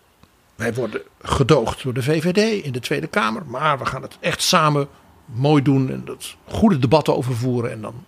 wij 0.56 0.74
worden 0.74 1.02
gedoogd 1.22 1.84
door 1.84 1.94
de 1.94 2.04
VVD 2.04 2.64
in 2.64 2.72
de 2.72 2.80
Tweede 2.80 3.08
Kamer, 3.08 3.46
maar 3.46 3.80
we 3.80 3.86
gaan 3.86 4.02
het 4.02 4.18
echt 4.20 4.42
samen 4.42 4.88
mooi 5.26 5.62
doen 5.62 5.92
en 5.92 6.06
dat 6.06 6.36
goede 6.46 6.80
debatten 6.80 7.16
over 7.16 7.36
voeren. 7.36 7.72
En, 7.72 7.82
dan. 7.82 8.06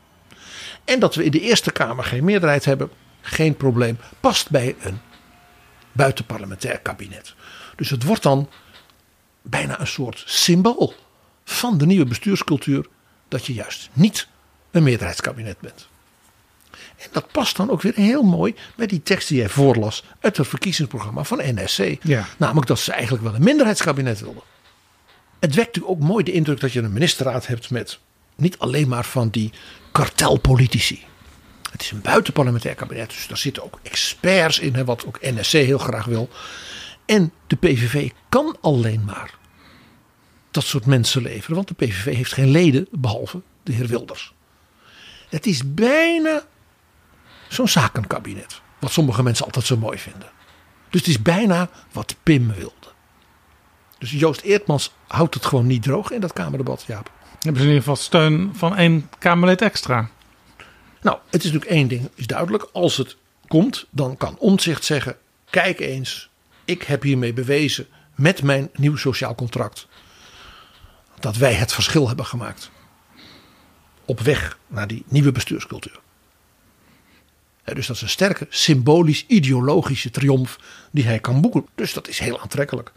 en 0.83 0.99
dat 0.99 1.15
we 1.15 1.23
in 1.23 1.31
de 1.31 1.39
Eerste 1.39 1.71
Kamer 1.71 2.03
geen 2.03 2.23
meerderheid 2.23 2.65
hebben, 2.65 2.89
geen 3.21 3.57
probleem, 3.57 3.97
past 4.19 4.49
bij 4.49 4.75
een 4.79 4.99
buitenparlementair 5.91 6.79
kabinet. 6.79 7.33
Dus 7.75 7.89
het 7.89 8.03
wordt 8.03 8.23
dan 8.23 8.49
bijna 9.41 9.79
een 9.79 9.87
soort 9.87 10.23
symbool 10.25 10.93
van 11.43 11.77
de 11.77 11.85
nieuwe 11.85 12.05
bestuurscultuur 12.05 12.87
dat 13.27 13.45
je 13.45 13.53
juist 13.53 13.89
niet 13.93 14.27
een 14.71 14.83
meerderheidskabinet 14.83 15.59
bent. 15.59 15.87
En 16.97 17.09
dat 17.11 17.31
past 17.31 17.55
dan 17.55 17.69
ook 17.69 17.81
weer 17.81 17.95
heel 17.95 18.23
mooi 18.23 18.55
bij 18.75 18.87
die 18.87 19.03
tekst 19.03 19.27
die 19.27 19.37
jij 19.37 19.49
voorlas 19.49 20.03
uit 20.19 20.37
het 20.37 20.47
verkiezingsprogramma 20.47 21.23
van 21.23 21.39
NSC. 21.43 21.95
Ja. 22.03 22.27
Namelijk 22.37 22.67
dat 22.67 22.79
ze 22.79 22.91
eigenlijk 22.91 23.23
wel 23.23 23.35
een 23.35 23.43
minderheidskabinet 23.43 24.19
wilden. 24.19 24.43
Het 25.39 25.55
wekt 25.55 25.75
natuurlijk 25.75 26.01
ook 26.01 26.07
mooi 26.07 26.23
de 26.23 26.31
indruk 26.31 26.59
dat 26.59 26.73
je 26.73 26.81
een 26.81 26.93
ministerraad 26.93 27.47
hebt 27.47 27.69
met 27.69 27.99
niet 28.35 28.59
alleen 28.59 28.87
maar 28.87 29.05
van 29.05 29.29
die 29.29 29.51
kartelpolitici. 29.91 31.05
Het 31.71 31.81
is 31.81 31.91
een 31.91 32.01
buitenparlementair 32.01 32.75
kabinet, 32.75 33.09
dus 33.09 33.27
daar 33.27 33.37
zitten 33.37 33.63
ook 33.63 33.79
experts 33.83 34.59
in, 34.59 34.75
hè, 34.75 34.85
wat 34.85 35.05
ook 35.05 35.19
NSC 35.21 35.51
heel 35.51 35.77
graag 35.77 36.05
wil. 36.05 36.29
En 37.05 37.33
de 37.47 37.55
PVV 37.55 38.09
kan 38.29 38.57
alleen 38.61 39.03
maar 39.03 39.33
dat 40.51 40.63
soort 40.63 40.85
mensen 40.85 41.21
leveren, 41.21 41.55
want 41.55 41.67
de 41.67 41.73
PVV 41.73 42.15
heeft 42.15 42.33
geen 42.33 42.49
leden 42.49 42.87
behalve 42.91 43.41
de 43.63 43.71
heer 43.71 43.87
Wilders. 43.87 44.33
Het 45.29 45.45
is 45.45 45.73
bijna 45.73 46.45
zo'n 47.47 47.67
zakenkabinet, 47.67 48.61
wat 48.79 48.91
sommige 48.91 49.23
mensen 49.23 49.45
altijd 49.45 49.65
zo 49.65 49.77
mooi 49.77 49.97
vinden. 49.97 50.29
Dus 50.89 50.99
het 50.99 51.09
is 51.09 51.21
bijna 51.21 51.69
wat 51.91 52.15
Pim 52.23 52.53
wilde. 52.53 52.73
Dus 53.97 54.11
Joost 54.11 54.41
Eertmans 54.41 54.93
houdt 55.07 55.33
het 55.33 55.45
gewoon 55.45 55.67
niet 55.67 55.83
droog 55.83 56.11
in 56.11 56.21
dat 56.21 56.33
Kamerdebat, 56.33 56.83
Jaap. 56.87 57.11
Hebben 57.31 57.61
ze 57.61 57.67
in 57.67 57.73
ieder 57.73 57.89
geval 57.89 57.95
steun 57.95 58.51
van 58.55 58.75
één 58.75 59.09
Kamerlid 59.17 59.61
extra. 59.61 60.09
Nou, 61.01 61.17
het 61.29 61.43
is 61.43 61.51
natuurlijk 61.51 61.71
één 61.71 61.87
ding 61.87 62.09
is 62.15 62.27
duidelijk. 62.27 62.69
Als 62.73 62.97
het 62.97 63.17
komt, 63.47 63.85
dan 63.89 64.17
kan 64.17 64.37
Omtzigt 64.37 64.83
zeggen... 64.83 65.17
kijk 65.49 65.79
eens, 65.79 66.29
ik 66.65 66.83
heb 66.83 67.03
hiermee 67.03 67.33
bewezen 67.33 67.87
met 68.15 68.43
mijn 68.43 68.69
nieuw 68.73 68.95
sociaal 68.95 69.35
contract... 69.35 69.87
dat 71.19 71.35
wij 71.35 71.53
het 71.53 71.73
verschil 71.73 72.07
hebben 72.07 72.25
gemaakt. 72.25 72.71
Op 74.05 74.19
weg 74.19 74.57
naar 74.67 74.87
die 74.87 75.03
nieuwe 75.07 75.31
bestuurscultuur. 75.31 75.99
Dus 77.73 77.87
dat 77.87 77.95
is 77.95 78.01
een 78.01 78.09
sterke 78.09 78.47
symbolisch-ideologische 78.49 80.09
triomf 80.09 80.57
die 80.91 81.05
hij 81.05 81.19
kan 81.19 81.41
boeken. 81.41 81.65
Dus 81.75 81.93
dat 81.93 82.07
is 82.07 82.19
heel 82.19 82.39
aantrekkelijk. 82.41 82.91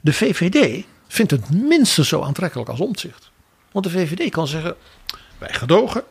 De 0.00 0.12
VVD 0.12 0.84
vindt 1.08 1.30
het 1.30 1.50
minstens 1.50 2.08
zo 2.08 2.22
aantrekkelijk 2.22 2.68
als 2.68 2.80
Omtzigt. 2.80 3.30
Want 3.72 3.84
de 3.84 3.90
VVD 3.90 4.30
kan 4.30 4.46
zeggen, 4.46 4.74
wij 5.38 5.52
gedogen. 5.52 6.02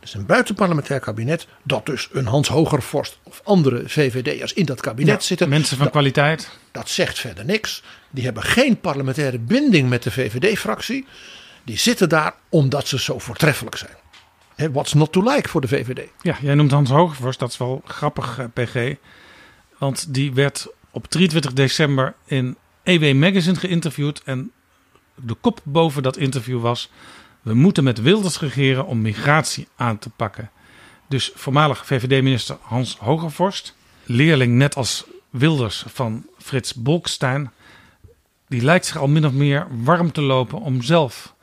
Is 0.00 0.14
een 0.14 0.26
buitenparlementair 0.26 1.00
kabinet 1.00 1.46
dat 1.62 1.86
dus 1.86 2.08
een 2.12 2.26
Hans 2.26 2.48
Hogervorst 2.48 3.18
of 3.22 3.40
andere 3.44 3.82
VVD'ers 3.88 4.52
in 4.52 4.64
dat 4.64 4.80
kabinet 4.80 5.20
Ja, 5.20 5.26
zitten. 5.26 5.48
mensen 5.48 5.74
van 5.76 5.84
Dat- 5.84 5.92
kwaliteit. 5.94 6.50
Dat 6.72 6.88
zegt 6.88 7.18
verder 7.18 7.44
niks. 7.44 7.82
Die 8.10 8.24
hebben 8.24 8.42
geen 8.42 8.80
parlementaire 8.80 9.38
binding 9.38 9.88
met 9.88 10.02
de 10.02 10.10
VVD-fractie. 10.10 11.06
Die 11.64 11.78
zitten 11.78 12.08
daar 12.08 12.34
omdat 12.48 12.88
ze 12.88 12.98
zo 12.98 13.18
voortreffelijk 13.18 13.76
zijn. 13.76 13.96
What's 14.66 14.92
not 14.92 15.12
to 15.12 15.22
like 15.22 15.48
voor 15.48 15.60
de 15.60 15.68
VVD? 15.68 16.08
Ja, 16.22 16.36
jij 16.40 16.54
noemt 16.54 16.70
Hans 16.70 16.90
Hogevorst, 16.90 17.38
dat 17.38 17.50
is 17.50 17.56
wel 17.56 17.82
grappig, 17.84 18.38
eh, 18.38 18.44
PG. 18.52 18.96
Want 19.78 20.14
die 20.14 20.34
werd 20.34 20.68
op 20.90 21.06
23 21.06 21.52
december 21.52 22.14
in 22.24 22.56
EW 22.82 23.14
Magazine 23.14 23.56
geïnterviewd. 23.56 24.22
En 24.24 24.52
de 25.14 25.34
kop 25.34 25.60
boven 25.64 26.02
dat 26.02 26.16
interview 26.16 26.60
was... 26.60 26.90
We 27.42 27.54
moeten 27.54 27.84
met 27.84 28.00
Wilders 28.00 28.40
regeren 28.40 28.86
om 28.86 29.00
migratie 29.00 29.68
aan 29.76 29.98
te 29.98 30.10
pakken. 30.10 30.50
Dus 31.08 31.32
voormalig 31.34 31.86
VVD-minister 31.86 32.56
Hans 32.60 32.96
Hogevorst, 32.96 33.74
leerling 34.04 34.54
net 34.54 34.76
als 34.76 35.04
Wilders 35.30 35.84
van 35.86 36.26
Frits 36.38 36.74
Bolkestein... 36.74 37.50
die 38.48 38.62
lijkt 38.62 38.86
zich 38.86 38.96
al 38.96 39.08
min 39.08 39.26
of 39.26 39.32
meer 39.32 39.66
warm 39.70 40.12
te 40.12 40.20
lopen 40.20 40.60
om 40.60 40.82
zelf 40.82 41.34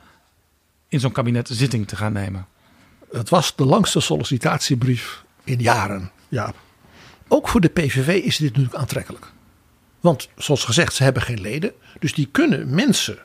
in 0.88 1.00
zo'n 1.00 1.12
kabinet 1.12 1.48
zitting 1.52 1.88
te 1.88 1.96
gaan 1.96 2.12
nemen. 2.12 2.46
Het 3.16 3.28
was 3.28 3.56
de 3.56 3.64
langste 3.64 4.00
sollicitatiebrief 4.00 5.24
in 5.44 5.60
jaren. 5.60 6.10
Ja. 6.28 6.52
Ook 7.28 7.48
voor 7.48 7.60
de 7.60 7.68
PVV 7.68 8.08
is 8.24 8.36
dit 8.36 8.48
natuurlijk 8.48 8.74
aantrekkelijk. 8.74 9.32
Want 10.00 10.28
zoals 10.36 10.64
gezegd, 10.64 10.94
ze 10.94 11.02
hebben 11.02 11.22
geen 11.22 11.40
leden. 11.40 11.72
Dus 11.98 12.14
die 12.14 12.28
kunnen 12.32 12.74
mensen 12.74 13.18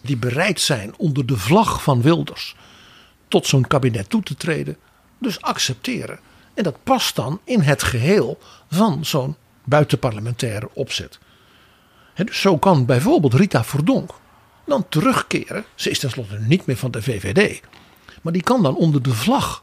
die 0.00 0.16
bereid 0.16 0.60
zijn 0.60 0.94
onder 0.96 1.26
de 1.26 1.36
vlag 1.36 1.82
van 1.82 2.02
Wilders 2.02 2.56
tot 3.28 3.46
zo'n 3.46 3.66
kabinet 3.66 4.10
toe 4.10 4.22
te 4.22 4.34
treden, 4.34 4.76
dus 5.18 5.40
accepteren. 5.40 6.18
En 6.54 6.62
dat 6.62 6.82
past 6.82 7.16
dan 7.16 7.40
in 7.44 7.60
het 7.60 7.82
geheel 7.82 8.38
van 8.70 9.04
zo'n 9.04 9.36
buitenparlementaire 9.64 10.68
opzet. 10.72 11.18
Dus 12.14 12.40
zo 12.40 12.58
kan 12.58 12.86
bijvoorbeeld 12.86 13.34
Rita 13.34 13.64
Verdonk 13.64 14.10
dan 14.66 14.88
terugkeren. 14.88 15.64
Ze 15.74 15.90
is 15.90 15.98
tenslotte 15.98 16.38
niet 16.38 16.66
meer 16.66 16.76
van 16.76 16.90
de 16.90 17.02
VVD. 17.02 17.60
Maar 18.22 18.32
die 18.32 18.42
kan 18.42 18.62
dan 18.62 18.76
onder 18.76 19.02
de 19.02 19.14
vlag, 19.14 19.62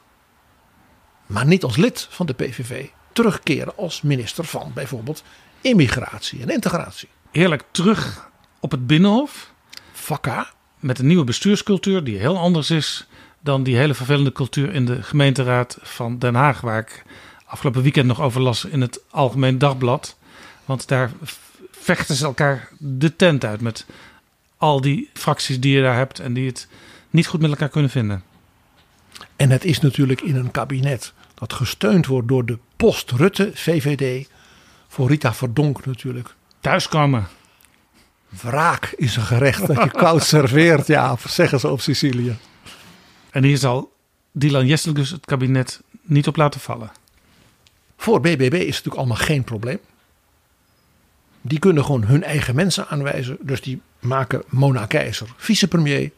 maar 1.26 1.46
niet 1.46 1.64
als 1.64 1.78
lid 1.78 2.08
van 2.10 2.26
de 2.26 2.34
PVV, 2.34 2.86
terugkeren 3.14 3.78
als 3.78 4.02
minister 4.02 4.44
van 4.44 4.72
bijvoorbeeld 4.74 5.24
immigratie 5.62 6.42
en 6.42 6.50
integratie. 6.50 7.10
Heerlijk 7.32 7.64
terug 7.72 8.30
op 8.60 8.72
het 8.72 8.88
Binnenhof. 8.88 9.52
Vakka. 9.92 10.50
met 10.80 11.00
een 11.00 11.08
nieuwe 11.08 11.24
bestuurscultuur 11.24 12.04
die 12.04 12.18
heel 12.18 12.38
anders 12.38 12.70
is 12.70 13.08
dan 13.40 13.64
die 13.64 13.78
hele 13.78 13.94
vervelende 13.94 14.32
cultuur 14.32 14.74
in 14.74 14.86
de 14.86 15.04
gemeenteraad 15.04 15.78
van 15.82 16.20
Den 16.20 16.36
Haag, 16.36 16.62
waar 16.62 16.80
ik 16.80 17.04
afgelopen 17.46 17.82
weekend 17.82 18.08
nog 18.08 18.22
over 18.22 18.42
las 18.42 18.66
in 18.66 18.82
het 18.82 19.02
Algemeen 19.10 19.58
Dagblad. 19.58 20.18
Want 20.66 20.88
daar 20.88 21.12
vechten 21.72 22.16
ze 22.16 22.26
elkaar 22.26 22.70
de 22.78 23.16
tent 23.16 23.46
uit 23.46 23.62
met 23.62 23.86
al 24.58 24.82
die 24.82 25.10
fracties 25.14 25.60
die 25.60 25.76
je 25.76 25.82
daar 25.82 25.96
hebt 25.96 26.20
en 26.20 26.34
die 26.34 26.48
het 26.48 26.68
niet 27.10 27.28
goed 27.28 27.42
met 27.42 27.50
elkaar 27.50 27.70
kunnen 27.70 27.92
vinden. 27.92 28.24
En 29.36 29.50
het 29.50 29.66
is 29.66 29.80
natuurlijk 29.80 30.22
in 30.22 30.36
een 30.36 30.52
kabinet 30.52 31.14
dat 31.34 31.54
gesteund 31.54 32.06
wordt 32.06 32.28
door 32.28 32.46
de 32.46 32.58
post-Rutte 32.76 33.52
VVD. 33.54 34.30
Voor 34.88 35.08
Rita 35.08 35.34
Verdonk 35.34 35.86
natuurlijk. 35.86 36.36
Thuiskomen. 36.60 37.28
Wraak 38.30 38.94
is 38.98 39.16
een 39.16 39.24
gerecht 39.24 39.68
dat 39.68 39.84
je 39.84 39.92
koud 39.92 40.24
serveert, 40.24 40.88
ja, 40.88 41.18
zeggen 41.28 41.60
ze 41.60 41.68
op 41.68 41.82
Sicilië. 41.82 42.38
En 43.30 43.44
hier 43.44 43.58
zal 43.58 43.94
Dylan 44.32 44.66
Jesselgus 44.66 45.10
het 45.10 45.26
kabinet 45.26 45.82
niet 46.02 46.28
op 46.28 46.36
laten 46.36 46.60
vallen. 46.60 46.92
Voor 47.98 48.20
BBB 48.20 48.54
is 48.54 48.60
het 48.60 48.68
natuurlijk 48.68 48.96
allemaal 48.96 49.18
geen 49.18 49.44
probleem. 49.44 49.80
Die 51.42 51.60
kunnen 51.60 51.86
gewoon 51.86 52.04
hun 52.04 52.24
eigen 52.24 52.56
mensen 52.56 52.88
aanwijzen. 52.88 53.38
Dus 53.42 53.62
die 53.62 53.82
maken 54.00 54.44
Mona 54.48 54.86
Keizer 54.86 55.28
vicepremier. 55.38 56.12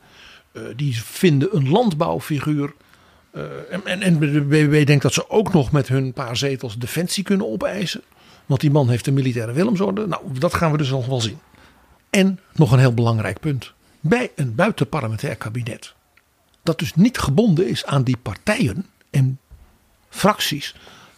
Uh, 0.54 0.64
die 0.76 1.04
vinden 1.04 1.56
een 1.56 1.70
landbouwfiguur. 1.70 2.74
Uh, 3.34 3.44
en, 3.70 4.02
en, 4.02 4.20
de 4.20 4.42
BBB 4.42 4.86
denkt 4.86 5.04
dat 5.04 5.14
ze 5.14 5.30
ook 5.30 5.54
nog 5.54 5.72
met 5.72 5.88
hun 5.88 6.14
paar 6.14 6.38
zetels 6.38 6.78
defensie 6.78 7.24
kunnen 7.24 7.52
opeisen. 7.52 8.02
Want 8.46 8.62
die 8.62 8.72
man 8.72 8.90
heeft 8.90 9.08
een 9.08 9.14
militaire 9.14 9.54
Willemsorde. 9.54 10.08
Nou, 10.08 10.40
dat 10.40 10.54
gaan 10.54 10.72
we 10.72 10.78
dus 10.78 10.90
nog 10.90 11.06
wel 11.06 11.22
zien. 11.22 11.40
En 12.10 12.40
nog 12.54 12.72
een 12.72 12.80
heel 12.80 12.94
belangrijk 12.94 13.40
punt. 13.40 13.74
Bij 14.00 14.32
een 14.36 14.56
buitenparlementair 14.56 15.36
kabinet. 15.36 15.94
Dat 16.64 16.80
dus 16.80 16.96
niet 16.96 17.18
gebonden 17.18 17.68
is 17.68 17.86
aan 17.86 18.04
die 18.04 18.18
partijen 18.18 18.86
en 19.10 19.40
fracties. 20.10 20.76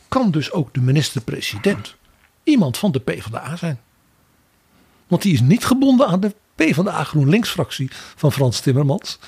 Kan 0.07 0.31
dus 0.31 0.52
ook 0.52 0.73
de 0.73 0.81
minister-president 0.81 1.95
iemand 2.44 2.77
van 2.77 2.91
de 2.91 2.99
PvdA 2.99 3.56
zijn. 3.56 3.80
Want 5.07 5.22
die 5.22 5.34
is 5.34 5.41
niet 5.41 5.65
gebonden 5.65 6.07
aan 6.07 6.19
de 6.19 6.35
PvdA 6.56 7.03
GroenLinks 7.03 7.49
fractie 7.49 7.90
van 7.91 8.31
Frans 8.31 8.60
Timmermans. 8.60 9.19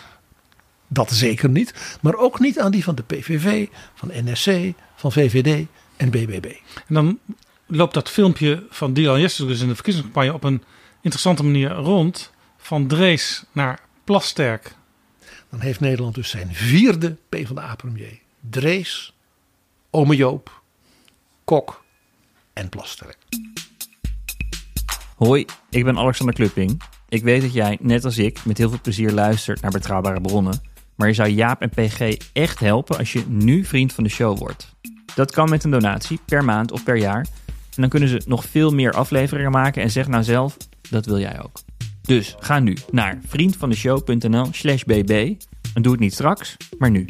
Dat 0.88 1.12
zeker 1.12 1.50
niet. 1.50 1.98
Maar 2.02 2.16
ook 2.16 2.40
niet 2.40 2.60
aan 2.60 2.72
die 2.72 2.84
van 2.84 2.96
de 2.96 3.04
PVV, 3.04 3.68
van 3.94 4.12
NSC, 4.14 4.74
van 4.96 5.12
VVD 5.12 5.66
en 5.98 6.10
BBB. 6.10 6.46
En 6.88 6.94
dan 6.94 7.20
loopt 7.66 7.94
dat 7.94 8.10
filmpje 8.10 8.64
van 8.70 8.94
Dylan 8.94 9.22
Jessers 9.22 9.48
dus 9.48 9.62
in 9.62 9.68
de 9.68 9.76
verkiezingscampagne 9.76 10.34
op 10.34 10.44
een 10.44 10.64
interessante 11.02 11.44
manier 11.44 11.72
rond. 11.72 12.34
Van 12.58 12.88
Drees 12.88 13.44
naar 13.52 13.80
Plasterk. 14.04 14.76
Dan 15.50 15.60
heeft 15.60 15.80
Nederland 15.80 16.16
dus 16.16 16.30
zijn 16.30 16.54
vierde 16.54 17.18
PvdA-premier. 17.30 18.20
Drees, 18.50 19.14
Ome 19.90 20.16
Joop, 20.16 20.62
Kok 21.44 21.84
en 22.54 22.70
Plasterk. 22.70 23.18
Hoi, 25.16 25.46
ik 25.70 25.84
ben 25.84 25.98
Alexander 25.98 26.36
Klupping. 26.36 26.82
Ik 27.10 27.24
weet 27.24 27.42
dat 27.42 27.54
jij, 27.54 27.78
net 27.82 28.06
als 28.06 28.18
ik, 28.18 28.46
met 28.46 28.58
heel 28.58 28.70
veel 28.70 28.82
plezier 28.82 29.12
luistert 29.12 29.62
naar 29.62 29.72
betrouwbare 29.72 30.22
bronnen. 30.22 30.62
Maar 30.96 31.08
je 31.08 31.14
zou 31.14 31.30
Jaap 31.30 31.62
en 31.62 31.70
PG 31.70 32.18
echt 32.34 32.60
helpen 32.60 32.98
als 32.98 33.14
je 33.14 33.24
nu 33.28 33.66
vriend 33.66 33.94
van 33.94 34.04
de 34.04 34.10
show 34.10 34.38
wordt. 34.38 34.76
Dat 35.16 35.32
kan 35.32 35.50
met 35.50 35.64
een 35.64 35.72
donatie 35.72 36.20
per 36.26 36.44
maand 36.44 36.72
of 36.72 36.84
per 36.84 36.98
jaar. 36.98 37.26
En 37.46 37.82
dan 37.82 37.90
kunnen 37.90 38.10
ze 38.10 38.22
nog 38.26 38.46
veel 38.46 38.72
meer 38.72 38.92
afleveringen 38.92 39.52
maken. 39.52 39.82
En 39.82 39.92
zeg 39.92 40.08
nou 40.08 40.24
zelf, 40.24 40.58
dat 40.90 41.06
wil 41.06 41.20
jij 41.20 41.44
ook. 41.44 41.60
Dus 42.02 42.36
ga 42.40 42.60
nu 42.60 42.78
naar 42.92 43.20
vriendvandeshow.nl 43.28 44.48
slash 44.52 44.84
bb. 44.84 45.34
En 45.74 45.82
doe 45.82 45.92
het 45.92 46.02
niet 46.02 46.14
straks, 46.14 46.58
maar 46.78 46.92
nu. 46.92 47.10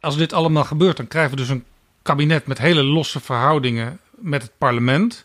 Als 0.00 0.16
dit 0.16 0.32
allemaal 0.32 0.64
gebeurt, 0.64 0.96
dan 0.96 1.06
krijgen 1.06 1.30
we 1.30 1.36
dus 1.36 1.48
een 1.48 1.64
kabinet 2.02 2.46
met 2.46 2.58
hele 2.58 2.82
losse 2.82 3.20
verhoudingen 3.20 3.98
met 4.14 4.42
het 4.42 4.52
parlement. 4.58 5.24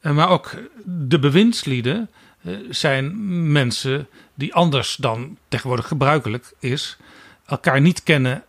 Eh, 0.00 0.12
maar 0.12 0.28
ook 0.28 0.54
de 0.84 1.18
bewindslieden 1.18 2.10
eh, 2.42 2.54
zijn 2.68 3.12
mensen 3.52 4.08
die 4.40 4.54
anders 4.54 4.96
dan 4.96 5.38
tegenwoordig 5.48 5.88
gebruikelijk 5.88 6.52
is, 6.58 6.96
elkaar 7.46 7.80
niet 7.80 8.02
kennen 8.02 8.44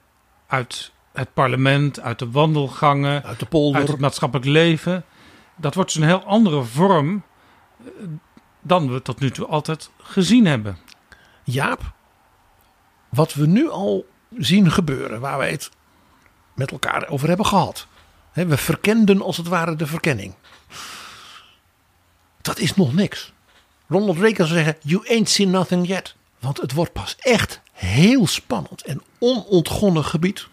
uit 0.48 0.92
het 1.14 1.34
parlement, 1.34 2.00
uit 2.00 2.20
de 2.20 2.32
wandelgangen, 2.32 3.24
uit 3.24 3.40
de 3.40 3.46
polder, 3.46 3.80
uit 3.80 3.90
het 3.90 4.00
maatschappelijk 4.00 4.48
leven. 4.48 5.06
Dat 5.56 5.76
wordt 5.76 5.94
dus 5.94 6.02
een 6.02 6.08
heel 6.08 6.24
andere 6.24 6.64
vorm 6.64 7.24
eh, 7.80 7.86
dan 8.62 8.94
we 8.94 9.02
tot 9.02 9.20
nu 9.20 9.32
toe 9.32 9.46
altijd 9.46 9.90
gezien 10.02 10.46
hebben. 10.46 10.78
Jaap, 11.44 11.92
wat 13.10 13.34
we 13.34 13.48
nu 13.48 13.70
al 13.70 14.06
zien 14.38 14.72
gebeuren, 14.72 15.20
waar 15.20 15.38
wij 15.38 15.52
het 15.52 15.70
met 16.54 16.72
elkaar 16.72 17.08
over 17.08 17.28
hebben 17.28 17.46
gehad. 17.46 17.88
We 18.34 18.58
verkenden 18.58 19.22
als 19.22 19.38
het 19.38 19.48
ware 19.48 19.76
de 19.76 19.88
verkenning. 19.88 20.34
Dat 22.42 22.60
is 22.60 22.76
nog 22.76 22.94
niks. 22.94 23.34
Ronald 23.92 24.18
Reagan 24.18 24.48
zou 24.48 24.58
zeggen: 24.58 24.76
You 24.82 25.08
ain't 25.08 25.30
seen 25.30 25.50
nothing 25.50 25.88
yet. 25.88 26.16
Want 26.40 26.62
het 26.62 26.74
wordt 26.74 26.94
pas 26.94 27.16
echt 27.20 27.62
heel 27.72 28.28
spannend 28.28 28.82
en 28.82 29.02
onontgonnen 29.20 30.06
gebied. 30.06 30.48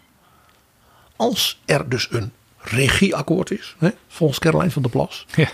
Als 1.15 1.61
er 1.65 1.89
dus 1.89 2.07
een 2.11 2.31
regieakkoord 2.57 3.51
is, 3.51 3.75
hè, 3.77 3.89
volgens 4.07 4.39
Caroline 4.39 4.71
van 4.71 4.81
der 4.81 4.91
Plas. 4.91 5.25
Ja. 5.35 5.49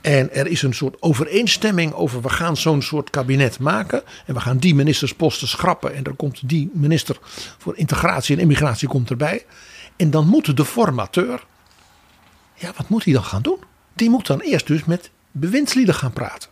En 0.00 0.34
er 0.34 0.46
is 0.46 0.62
een 0.62 0.74
soort 0.74 1.02
overeenstemming 1.02 1.92
over 1.92 2.22
we 2.22 2.28
gaan 2.28 2.56
zo'n 2.56 2.82
soort 2.82 3.10
kabinet 3.10 3.58
maken. 3.58 4.02
En 4.26 4.34
we 4.34 4.40
gaan 4.40 4.58
die 4.58 4.74
ministersposten 4.74 5.48
schrappen. 5.48 5.94
En 5.94 6.04
er 6.04 6.14
komt 6.14 6.48
die 6.48 6.70
minister 6.72 7.18
voor 7.58 7.76
integratie 7.76 8.36
en 8.36 8.42
immigratie 8.42 8.88
komt 8.88 9.10
erbij. 9.10 9.44
En 9.96 10.10
dan 10.10 10.26
moet 10.26 10.56
de 10.56 10.64
formateur. 10.64 11.44
Ja, 12.54 12.72
wat 12.76 12.88
moet 12.88 13.04
hij 13.04 13.12
dan 13.12 13.24
gaan 13.24 13.42
doen? 13.42 13.58
Die 13.94 14.10
moet 14.10 14.26
dan 14.26 14.40
eerst 14.40 14.66
dus 14.66 14.84
met 14.84 15.10
bewindslieden 15.30 15.94
gaan 15.94 16.12
praten. 16.12 16.48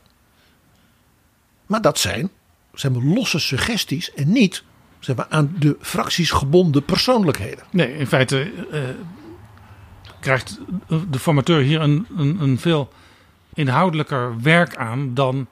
Maar 1.68 1.80
dat 1.80 1.98
zijn, 1.98 2.30
zeg 2.74 2.92
maar, 2.92 3.02
losse 3.02 3.38
suggesties 3.38 4.14
en 4.14 4.32
niet 4.32 4.62
zeg 4.98 5.16
maar, 5.16 5.26
aan 5.28 5.54
de 5.58 5.76
fracties 5.80 6.30
gebonden 6.30 6.84
persoonlijkheden. 6.84 7.64
Nee, 7.70 7.96
in 7.96 8.06
feite 8.06 8.52
uh, 8.72 8.80
krijgt 10.20 10.58
de 11.10 11.18
formateur 11.18 11.60
hier 11.62 11.80
een, 11.80 12.06
een, 12.16 12.40
een, 12.40 12.58
veel 12.58 12.92
inhoudelijker 13.54 14.42
werk 14.42 14.76
aan 14.76 15.14
dan 15.14 15.46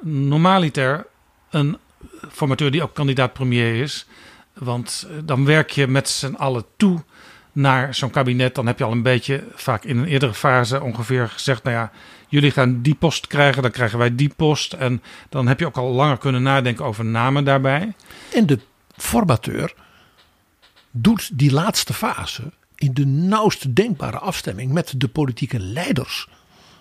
normaliter 0.00 1.06
een 1.50 1.78
formateur 2.30 2.70
die 2.70 2.82
ook 2.82 2.94
kandidaat 2.94 3.32
premier 3.32 3.82
is. 3.82 4.06
Want 4.52 5.06
eh, 5.08 5.16
dan 5.24 5.44
werk 5.44 5.70
je 5.70 5.86
met 5.86 6.08
z'n 6.08 6.34
allen 6.34 6.64
toe 6.76 7.02
naar 7.52 7.94
zo'n 7.94 8.10
kabinet. 8.10 8.54
Dan 8.54 8.66
heb 8.66 8.78
je 8.78 8.84
al 8.84 8.92
een 8.92 9.02
beetje 9.02 9.44
vaak 9.54 9.84
in 9.84 9.98
een 9.98 10.06
eerdere 10.06 10.34
fase 10.34 10.82
ongeveer 10.82 11.28
gezegd: 11.28 11.62
nou 11.62 11.76
ja, 11.76 11.92
jullie 12.30 12.50
gaan 12.50 12.82
die 12.82 12.94
post 12.94 13.26
krijgen, 13.26 13.62
dan 13.62 13.70
krijgen 13.70 13.98
wij 13.98 14.14
die 14.14 14.32
post. 14.36 14.72
En 14.72 15.02
dan 15.28 15.48
heb 15.48 15.58
je 15.58 15.66
ook 15.66 15.76
al 15.76 15.90
langer 15.90 16.18
kunnen 16.18 16.42
nadenken 16.42 16.84
over 16.84 17.04
namen 17.04 17.44
daarbij. 17.44 17.94
En 18.34 18.46
de 18.46 18.58
formateur 18.96 19.74
doet 20.90 21.38
die 21.38 21.52
laatste 21.52 21.94
fase 21.94 22.42
in 22.74 22.94
de 22.94 23.06
nauwst 23.06 23.74
denkbare 23.74 24.18
afstemming 24.18 24.72
met 24.72 24.94
de 24.96 25.08
politieke 25.08 25.58
leiders 25.58 26.28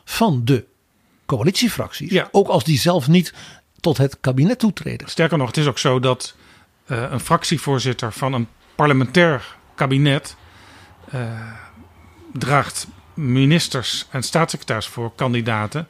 van 0.05 0.41
de 0.45 0.65
coalitiefracties. 1.25 2.11
Ja. 2.11 2.27
Ook 2.31 2.47
als 2.47 2.63
die 2.63 2.79
zelf 2.79 3.07
niet 3.07 3.33
tot 3.79 3.97
het 3.97 4.17
kabinet 4.19 4.59
toetreden. 4.59 5.09
Sterker 5.09 5.37
nog, 5.37 5.47
het 5.47 5.57
is 5.57 5.67
ook 5.67 5.77
zo 5.77 5.99
dat 5.99 6.35
uh, 6.87 7.11
een 7.11 7.19
fractievoorzitter 7.19 8.13
van 8.13 8.33
een 8.33 8.47
parlementair 8.75 9.55
kabinet 9.75 10.35
uh, 11.13 11.53
draagt 12.33 12.87
ministers 13.19 14.07
en 14.09 14.23
staatssecretaris 14.23 14.87
voor 14.87 15.11
kandidaten. 15.15 15.87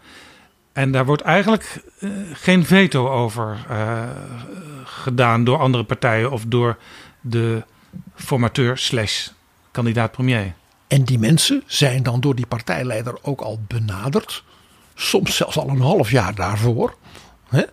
En 0.73 0.91
daar 0.91 1.05
wordt 1.05 1.21
eigenlijk 1.21 1.83
uh, 1.99 2.11
geen 2.33 2.65
veto 2.65 3.09
over 3.09 3.65
uh, 3.71 4.03
gedaan 4.83 5.43
door 5.43 5.57
andere 5.57 5.83
partijen 5.83 6.31
of 6.31 6.43
door 6.47 6.77
de 7.21 7.63
formateur 8.15 8.77
slash 8.77 9.27
kandidaat 9.71 10.11
premier. 10.11 10.53
En 10.87 11.03
die 11.03 11.19
mensen 11.19 11.63
zijn 11.65 12.03
dan 12.03 12.19
door 12.19 12.35
die 12.35 12.47
partijleider 12.47 13.17
ook 13.21 13.41
al 13.41 13.59
benaderd. 13.67 14.43
Soms 14.95 15.35
zelfs 15.35 15.57
al 15.57 15.69
een 15.69 15.81
half 15.81 16.11
jaar 16.11 16.35
daarvoor. 16.35 16.95
Hè? 17.49 17.63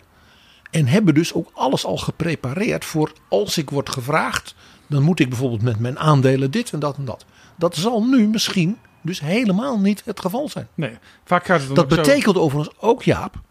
En 0.71 0.87
hebben 0.87 1.13
dus 1.13 1.33
ook 1.33 1.49
alles 1.53 1.85
al 1.85 1.97
geprepareerd 1.97 2.85
voor 2.85 3.11
als 3.27 3.57
ik 3.57 3.69
word 3.69 3.89
gevraagd. 3.89 4.55
Dan 4.87 5.03
moet 5.03 5.19
ik 5.19 5.29
bijvoorbeeld 5.29 5.61
met 5.61 5.79
mijn 5.79 5.99
aandelen 5.99 6.51
dit 6.51 6.71
en 6.71 6.79
dat 6.79 6.97
en 6.97 7.05
dat. 7.05 7.25
Dat 7.55 7.75
zal 7.75 8.03
nu 8.03 8.27
misschien 8.27 8.77
dus 9.07 9.19
helemaal 9.19 9.79
niet 9.79 10.01
het 10.05 10.19
geval 10.19 10.49
zijn. 10.49 10.67
Nee, 10.73 10.97
vaak 11.23 11.45
gaat 11.45 11.61
het 11.61 11.75
dat 11.75 11.87
betekent 11.87 12.35
zo... 12.35 12.41
overigens 12.41 12.75
ook, 12.79 13.03
Jaap, 13.03 13.41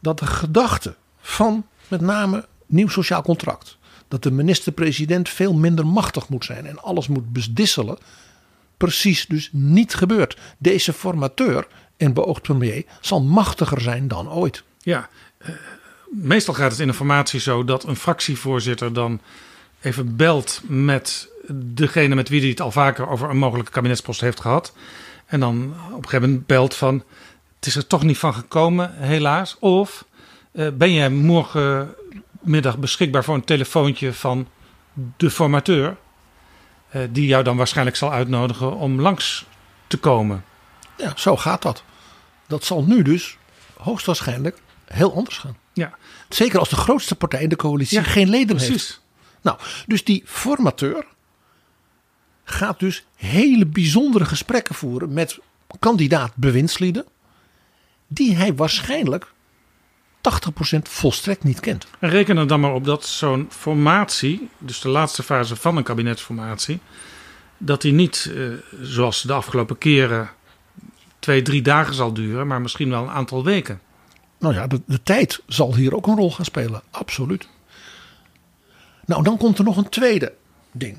dat 0.00 0.18
de 0.18 0.26
gedachte 0.26 0.94
van 1.20 1.66
met 1.88 2.00
name 2.00 2.46
nieuw 2.66 2.88
sociaal 2.88 3.22
contract. 3.22 3.78
Dat 4.08 4.22
de 4.22 4.30
minister-president 4.30 5.28
veel 5.28 5.54
minder 5.54 5.86
machtig 5.86 6.28
moet 6.28 6.44
zijn 6.44 6.66
en 6.66 6.82
alles 6.82 7.08
moet 7.08 7.32
bedisselen. 7.32 7.98
Precies 8.76 9.26
dus 9.26 9.50
niet 9.52 9.94
gebeurt. 9.94 10.38
Deze 10.58 10.92
formateur 10.92 11.66
en 11.96 12.12
beoogd 12.12 12.42
premier 12.42 12.84
zal 13.00 13.22
machtiger 13.22 13.80
zijn 13.80 14.08
dan 14.08 14.30
ooit. 14.30 14.62
Ja, 14.78 15.08
uh, 15.38 15.48
meestal 16.10 16.54
gaat 16.54 16.70
het 16.70 16.80
in 16.80 16.88
een 16.88 16.94
formatie 16.94 17.40
zo 17.40 17.64
dat 17.64 17.84
een 17.84 17.96
fractievoorzitter 17.96 18.92
dan 18.92 19.20
even 19.80 20.16
belt 20.16 20.60
met 20.64 21.28
degene 21.54 22.14
met 22.14 22.28
wie 22.28 22.40
hij 22.40 22.48
het 22.48 22.60
al 22.60 22.70
vaker 22.70 23.08
over 23.08 23.30
een 23.30 23.36
mogelijke 23.36 23.70
kabinetspost 23.70 24.20
heeft 24.20 24.40
gehad. 24.40 24.72
En 25.26 25.40
dan 25.40 25.74
op 25.86 25.96
een 25.96 26.04
gegeven 26.04 26.28
moment 26.28 26.46
belt 26.46 26.74
van, 26.74 27.02
het 27.56 27.66
is 27.66 27.76
er 27.76 27.86
toch 27.86 28.02
niet 28.02 28.18
van 28.18 28.34
gekomen, 28.34 28.94
helaas. 28.94 29.56
Of 29.58 30.04
eh, 30.52 30.68
ben 30.74 30.92
jij 30.92 31.10
morgenmiddag 31.10 32.78
beschikbaar 32.78 33.24
voor 33.24 33.34
een 33.34 33.44
telefoontje 33.44 34.12
van 34.12 34.48
de 35.16 35.30
formateur, 35.30 35.96
eh, 36.88 37.02
die 37.10 37.26
jou 37.26 37.44
dan 37.44 37.56
waarschijnlijk 37.56 37.96
zal 37.96 38.12
uitnodigen 38.12 38.76
om 38.76 39.00
langs 39.00 39.46
te 39.86 39.96
komen. 39.96 40.44
Ja, 40.96 41.12
zo 41.16 41.36
gaat 41.36 41.62
dat. 41.62 41.82
Dat 42.46 42.64
zal 42.64 42.84
nu 42.84 43.02
dus 43.02 43.36
hoogstwaarschijnlijk 43.76 44.60
heel 44.84 45.14
anders 45.14 45.38
gaan. 45.38 45.56
Ja. 45.72 45.94
Zeker 46.28 46.58
als 46.58 46.68
de 46.68 46.76
grootste 46.76 47.14
partij 47.14 47.42
in 47.42 47.48
de 47.48 47.56
coalitie 47.56 48.04
geen 48.04 48.28
leden 48.28 48.56
precies. 48.56 48.68
heeft. 48.68 49.00
Nou, 49.42 49.58
dus 49.86 50.04
die 50.04 50.22
formateur 50.26 51.06
gaat 52.48 52.80
dus 52.80 53.04
hele 53.16 53.66
bijzondere 53.66 54.24
gesprekken 54.24 54.74
voeren 54.74 55.12
met 55.12 55.38
kandidaat 55.78 56.32
bewindslieden, 56.34 57.04
die 58.06 58.36
hij 58.36 58.54
waarschijnlijk 58.54 59.32
80% 60.74 60.78
volstrekt 60.82 61.44
niet 61.44 61.60
kent. 61.60 61.86
En 61.98 62.10
reken 62.10 62.36
er 62.36 62.46
dan 62.46 62.60
maar 62.60 62.74
op 62.74 62.84
dat 62.84 63.06
zo'n 63.06 63.46
formatie, 63.50 64.48
dus 64.58 64.80
de 64.80 64.88
laatste 64.88 65.22
fase 65.22 65.56
van 65.56 65.76
een 65.76 65.82
kabinetsformatie, 65.82 66.80
dat 67.58 67.82
die 67.82 67.92
niet 67.92 68.32
eh, 68.34 68.42
zoals 68.80 69.22
de 69.22 69.32
afgelopen 69.32 69.78
keren 69.78 70.30
twee, 71.18 71.42
drie 71.42 71.62
dagen 71.62 71.94
zal 71.94 72.12
duren, 72.12 72.46
maar 72.46 72.60
misschien 72.60 72.90
wel 72.90 73.02
een 73.02 73.10
aantal 73.10 73.44
weken. 73.44 73.80
Nou 74.38 74.54
ja, 74.54 74.66
de, 74.66 74.80
de 74.86 75.02
tijd 75.02 75.42
zal 75.46 75.74
hier 75.74 75.94
ook 75.94 76.06
een 76.06 76.16
rol 76.16 76.32
gaan 76.32 76.44
spelen, 76.44 76.82
absoluut. 76.90 77.48
Nou, 79.06 79.22
dan 79.22 79.36
komt 79.36 79.58
er 79.58 79.64
nog 79.64 79.76
een 79.76 79.88
tweede 79.88 80.32
ding. 80.72 80.96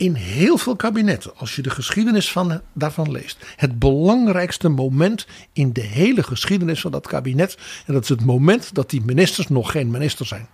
In 0.00 0.14
heel 0.14 0.58
veel 0.58 0.76
kabinetten, 0.76 1.36
als 1.36 1.56
je 1.56 1.62
de 1.62 1.70
geschiedenis 1.70 2.32
van, 2.32 2.60
daarvan 2.72 3.10
leest, 3.10 3.38
het 3.56 3.78
belangrijkste 3.78 4.68
moment 4.68 5.26
in 5.52 5.72
de 5.72 5.80
hele 5.80 6.22
geschiedenis 6.22 6.80
van 6.80 6.90
dat 6.90 7.06
kabinet, 7.06 7.58
en 7.86 7.92
dat 7.92 8.02
is 8.02 8.08
het 8.08 8.24
moment 8.24 8.74
dat 8.74 8.90
die 8.90 9.02
ministers 9.04 9.48
nog 9.48 9.70
geen 9.70 9.90
minister 9.90 10.26
zijn. 10.26 10.48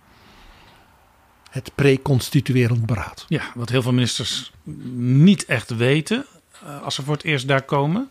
Het 1.49 1.71
preconstituerend 1.75 2.85
beraad. 2.85 3.25
Ja, 3.27 3.51
wat 3.55 3.69
heel 3.69 3.81
veel 3.81 3.93
ministers 3.93 4.51
niet 4.95 5.45
echt 5.45 5.75
weten 5.75 6.25
eh, 6.51 6.83
als 6.83 6.95
ze 6.95 7.03
voor 7.03 7.13
het 7.13 7.23
eerst 7.23 7.47
daar 7.47 7.63
komen. 7.63 8.09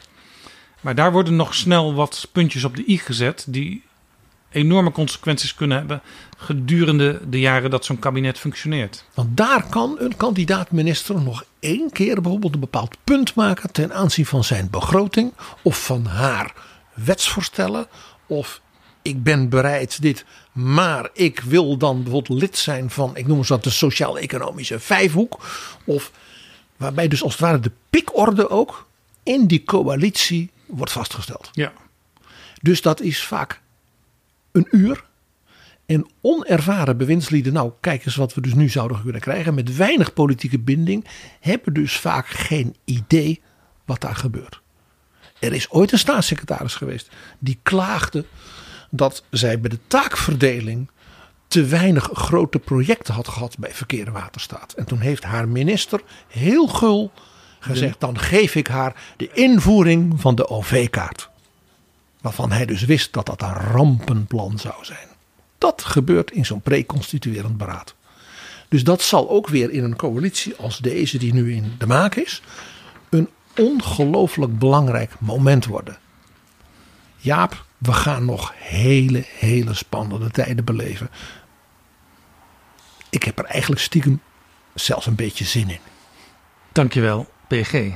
Maar 0.81 0.95
daar 0.95 1.13
worden 1.13 1.37
nog 1.37 1.55
snel 1.55 1.95
wat 1.95 2.29
puntjes 2.33 2.65
op 2.65 2.77
de 2.77 2.89
i 2.89 2.99
gezet 2.99 3.45
die 3.49 3.83
enorme 4.57 4.93
consequenties 4.93 5.55
kunnen 5.55 5.77
hebben 5.77 6.03
gedurende 6.37 7.21
de 7.29 7.41
jaren 7.41 7.71
dat 7.71 7.85
zo'n 7.85 7.99
kabinet 7.99 8.39
functioneert. 8.39 9.05
Want 9.15 9.37
daar 9.37 9.67
kan 9.69 9.97
een 9.99 10.17
kandidaat-minister 10.17 11.21
nog 11.23 11.45
één 11.61 11.91
keer 11.93 12.21
bijvoorbeeld 12.21 12.55
een 12.55 12.61
bepaald 12.61 12.97
punt 13.05 13.35
maken 13.35 13.73
ten 13.73 13.95
aanzien 13.95 14.27
van 14.27 14.45
zijn 14.45 14.71
begroting 14.71 15.33
of 15.63 15.85
van 15.85 16.07
haar 16.07 16.55
wetsvoorstellen 16.95 17.87
of 18.27 18.61
ik 19.03 19.23
ben 19.23 19.49
bereid 19.49 20.03
dit, 20.03 20.25
maar 20.53 21.09
ik 21.13 21.41
wil 21.41 21.77
dan 21.77 22.03
bijvoorbeeld 22.03 22.41
lid 22.41 22.57
zijn 22.59 22.91
van, 22.91 23.17
ik 23.17 23.27
noem 23.27 23.39
eens 23.39 23.49
dat 23.49 23.65
de 23.65 23.71
sociaal-economische 23.71 24.81
vijfhoek. 24.81 25.45
Of 25.85 26.13
waarbij 26.77 27.09
dus 27.09 27.23
als 27.23 27.33
het 27.33 27.41
ware 27.41 27.61
de 27.61 27.73
pikorde 27.91 28.51
ook 28.51 28.87
in 29.23 29.47
die 29.47 29.65
coalitie 29.65 30.51
wordt 30.67 30.93
vastgesteld. 30.93 31.51
Ja. 31.53 31.73
Dus 32.63 32.83
dat 32.83 33.01
is 33.01 33.25
vaak 33.25 33.61
een 34.57 34.69
uur. 34.71 35.05
En 35.87 36.07
onervaren 36.21 36.97
bewindslieden, 36.97 37.53
nou 37.53 37.73
kijk 37.81 38.07
eens 38.07 38.17
wat 38.17 38.35
we 38.35 38.41
dus 38.41 38.55
nu 38.55 38.69
zouden 38.69 39.03
kunnen 39.03 39.21
krijgen. 39.21 39.55
Met 39.55 39.77
weinig 39.77 40.13
politieke 40.13 40.59
binding 40.59 41.05
hebben 41.41 41.73
dus 41.73 41.97
vaak 41.97 42.27
geen 42.27 42.77
idee 42.85 43.43
wat 43.85 44.01
daar 44.01 44.17
gebeurt. 44.17 44.61
Er 45.39 45.53
is 45.53 45.71
ooit 45.71 45.93
een 45.93 45.99
staatssecretaris 45.99 46.75
geweest 46.75 47.11
die 47.39 47.59
klaagde 47.63 48.25
dat 48.91 49.25
zij 49.31 49.61
bij 49.61 49.71
de 49.71 49.79
taakverdeling 49.87 50.91
te 51.49 51.65
weinig 51.65 52.11
grote 52.13 52.59
projecten 52.59 53.15
had 53.15 53.29
gehad 53.29 53.59
bij 53.59 53.71
Verkeer 53.71 54.07
en 54.07 54.13
Waterstaat. 54.13 54.73
En 54.73 54.85
toen 54.85 55.01
heeft 55.01 55.23
haar 55.23 55.49
minister 55.49 56.01
heel 56.29 56.67
gul 56.67 57.13
gezegd: 57.59 58.01
dan 58.01 58.19
geef 58.19 58.55
ik 58.55 58.67
haar 58.67 58.95
de 59.17 59.31
invoering 59.33 60.21
van 60.21 60.35
de 60.35 60.49
OV-kaart. 60.49 61.31
Waarvan 62.27 62.53
hij 62.53 62.67
dus 62.67 62.85
wist 62.85 63.13
dat 63.13 63.27
dat 63.27 63.43
een 63.43 63.53
rampenplan 63.53 64.59
zou 64.59 64.85
zijn. 64.85 65.09
Dat 65.59 65.85
gebeurt 65.85 66.31
in 66.31 66.47
zo'n 66.47 66.61
preconstituerend 66.61 67.57
beraad. 67.57 67.95
Dus 68.69 68.85
dat 68.85 69.03
zal 69.03 69.31
ook 69.31 69.49
weer 69.49 69.71
in 69.71 69.85
een 69.85 69.97
coalitie 69.97 70.57
als 70.57 70.79
deze 70.79 71.19
die 71.19 71.35
nu 71.35 71.55
in 71.55 71.75
de 71.79 71.87
maak 71.87 72.15
is, 72.15 72.43
een 73.09 73.29
ongelooflijk 73.57 74.59
belangrijk 74.59 75.21
moment 75.21 75.67
worden. 75.67 75.99
Jaap, 77.17 77.65
we 77.79 77.93
gaan 77.93 78.25
nog 78.25 78.53
hele, 78.57 79.25
hele 79.27 79.75
spannende 79.75 80.31
tijden 80.31 80.65
beleven. 80.65 81.11
Ik 83.11 83.23
heb 83.23 83.39
er 83.39 83.45
eigenlijk 83.45 83.81
stiekem 83.81 84.21
zelfs 84.75 85.07
een 85.07 85.15
beetje 85.15 85.45
zin 85.45 85.71
in. 85.71 85.81
Dankjewel, 86.73 87.29
PG. 87.47 87.91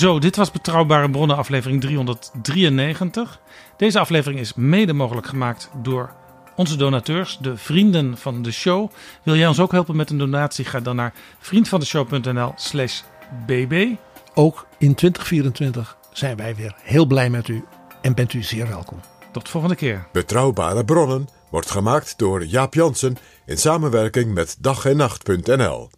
Zo, 0.00 0.18
dit 0.18 0.36
was 0.36 0.50
Betrouwbare 0.50 1.10
Bronnen 1.10 1.36
aflevering 1.36 1.80
393. 1.80 3.40
Deze 3.76 3.98
aflevering 3.98 4.40
is 4.40 4.54
mede 4.54 4.92
mogelijk 4.92 5.26
gemaakt 5.26 5.70
door 5.82 6.12
onze 6.56 6.76
donateurs, 6.76 7.38
de 7.40 7.56
vrienden 7.56 8.18
van 8.18 8.42
de 8.42 8.52
show. 8.52 8.90
Wil 9.22 9.36
jij 9.36 9.46
ons 9.46 9.60
ook 9.60 9.72
helpen 9.72 9.96
met 9.96 10.10
een 10.10 10.18
donatie? 10.18 10.64
Ga 10.64 10.80
dan 10.80 10.96
naar 10.96 11.12
vriendvandeshow.nl 11.38 12.52
slash 12.56 13.00
bb. 13.46 13.86
Ook 14.34 14.66
in 14.78 14.94
2024 14.94 15.96
zijn 16.12 16.36
wij 16.36 16.54
weer 16.54 16.74
heel 16.82 17.06
blij 17.06 17.30
met 17.30 17.48
u 17.48 17.64
en 18.02 18.14
bent 18.14 18.32
u 18.32 18.42
zeer 18.42 18.68
welkom. 18.68 19.00
Tot 19.32 19.44
de 19.44 19.50
volgende 19.50 19.76
keer. 19.76 20.06
Betrouwbare 20.12 20.84
bronnen 20.84 21.28
wordt 21.50 21.70
gemaakt 21.70 22.18
door 22.18 22.44
Jaap 22.44 22.74
Jansen 22.74 23.16
in 23.46 23.58
samenwerking 23.58 24.34
met 24.34 24.56
dag 24.60 24.84
en 24.84 24.96
nacht.nl. 24.96 25.90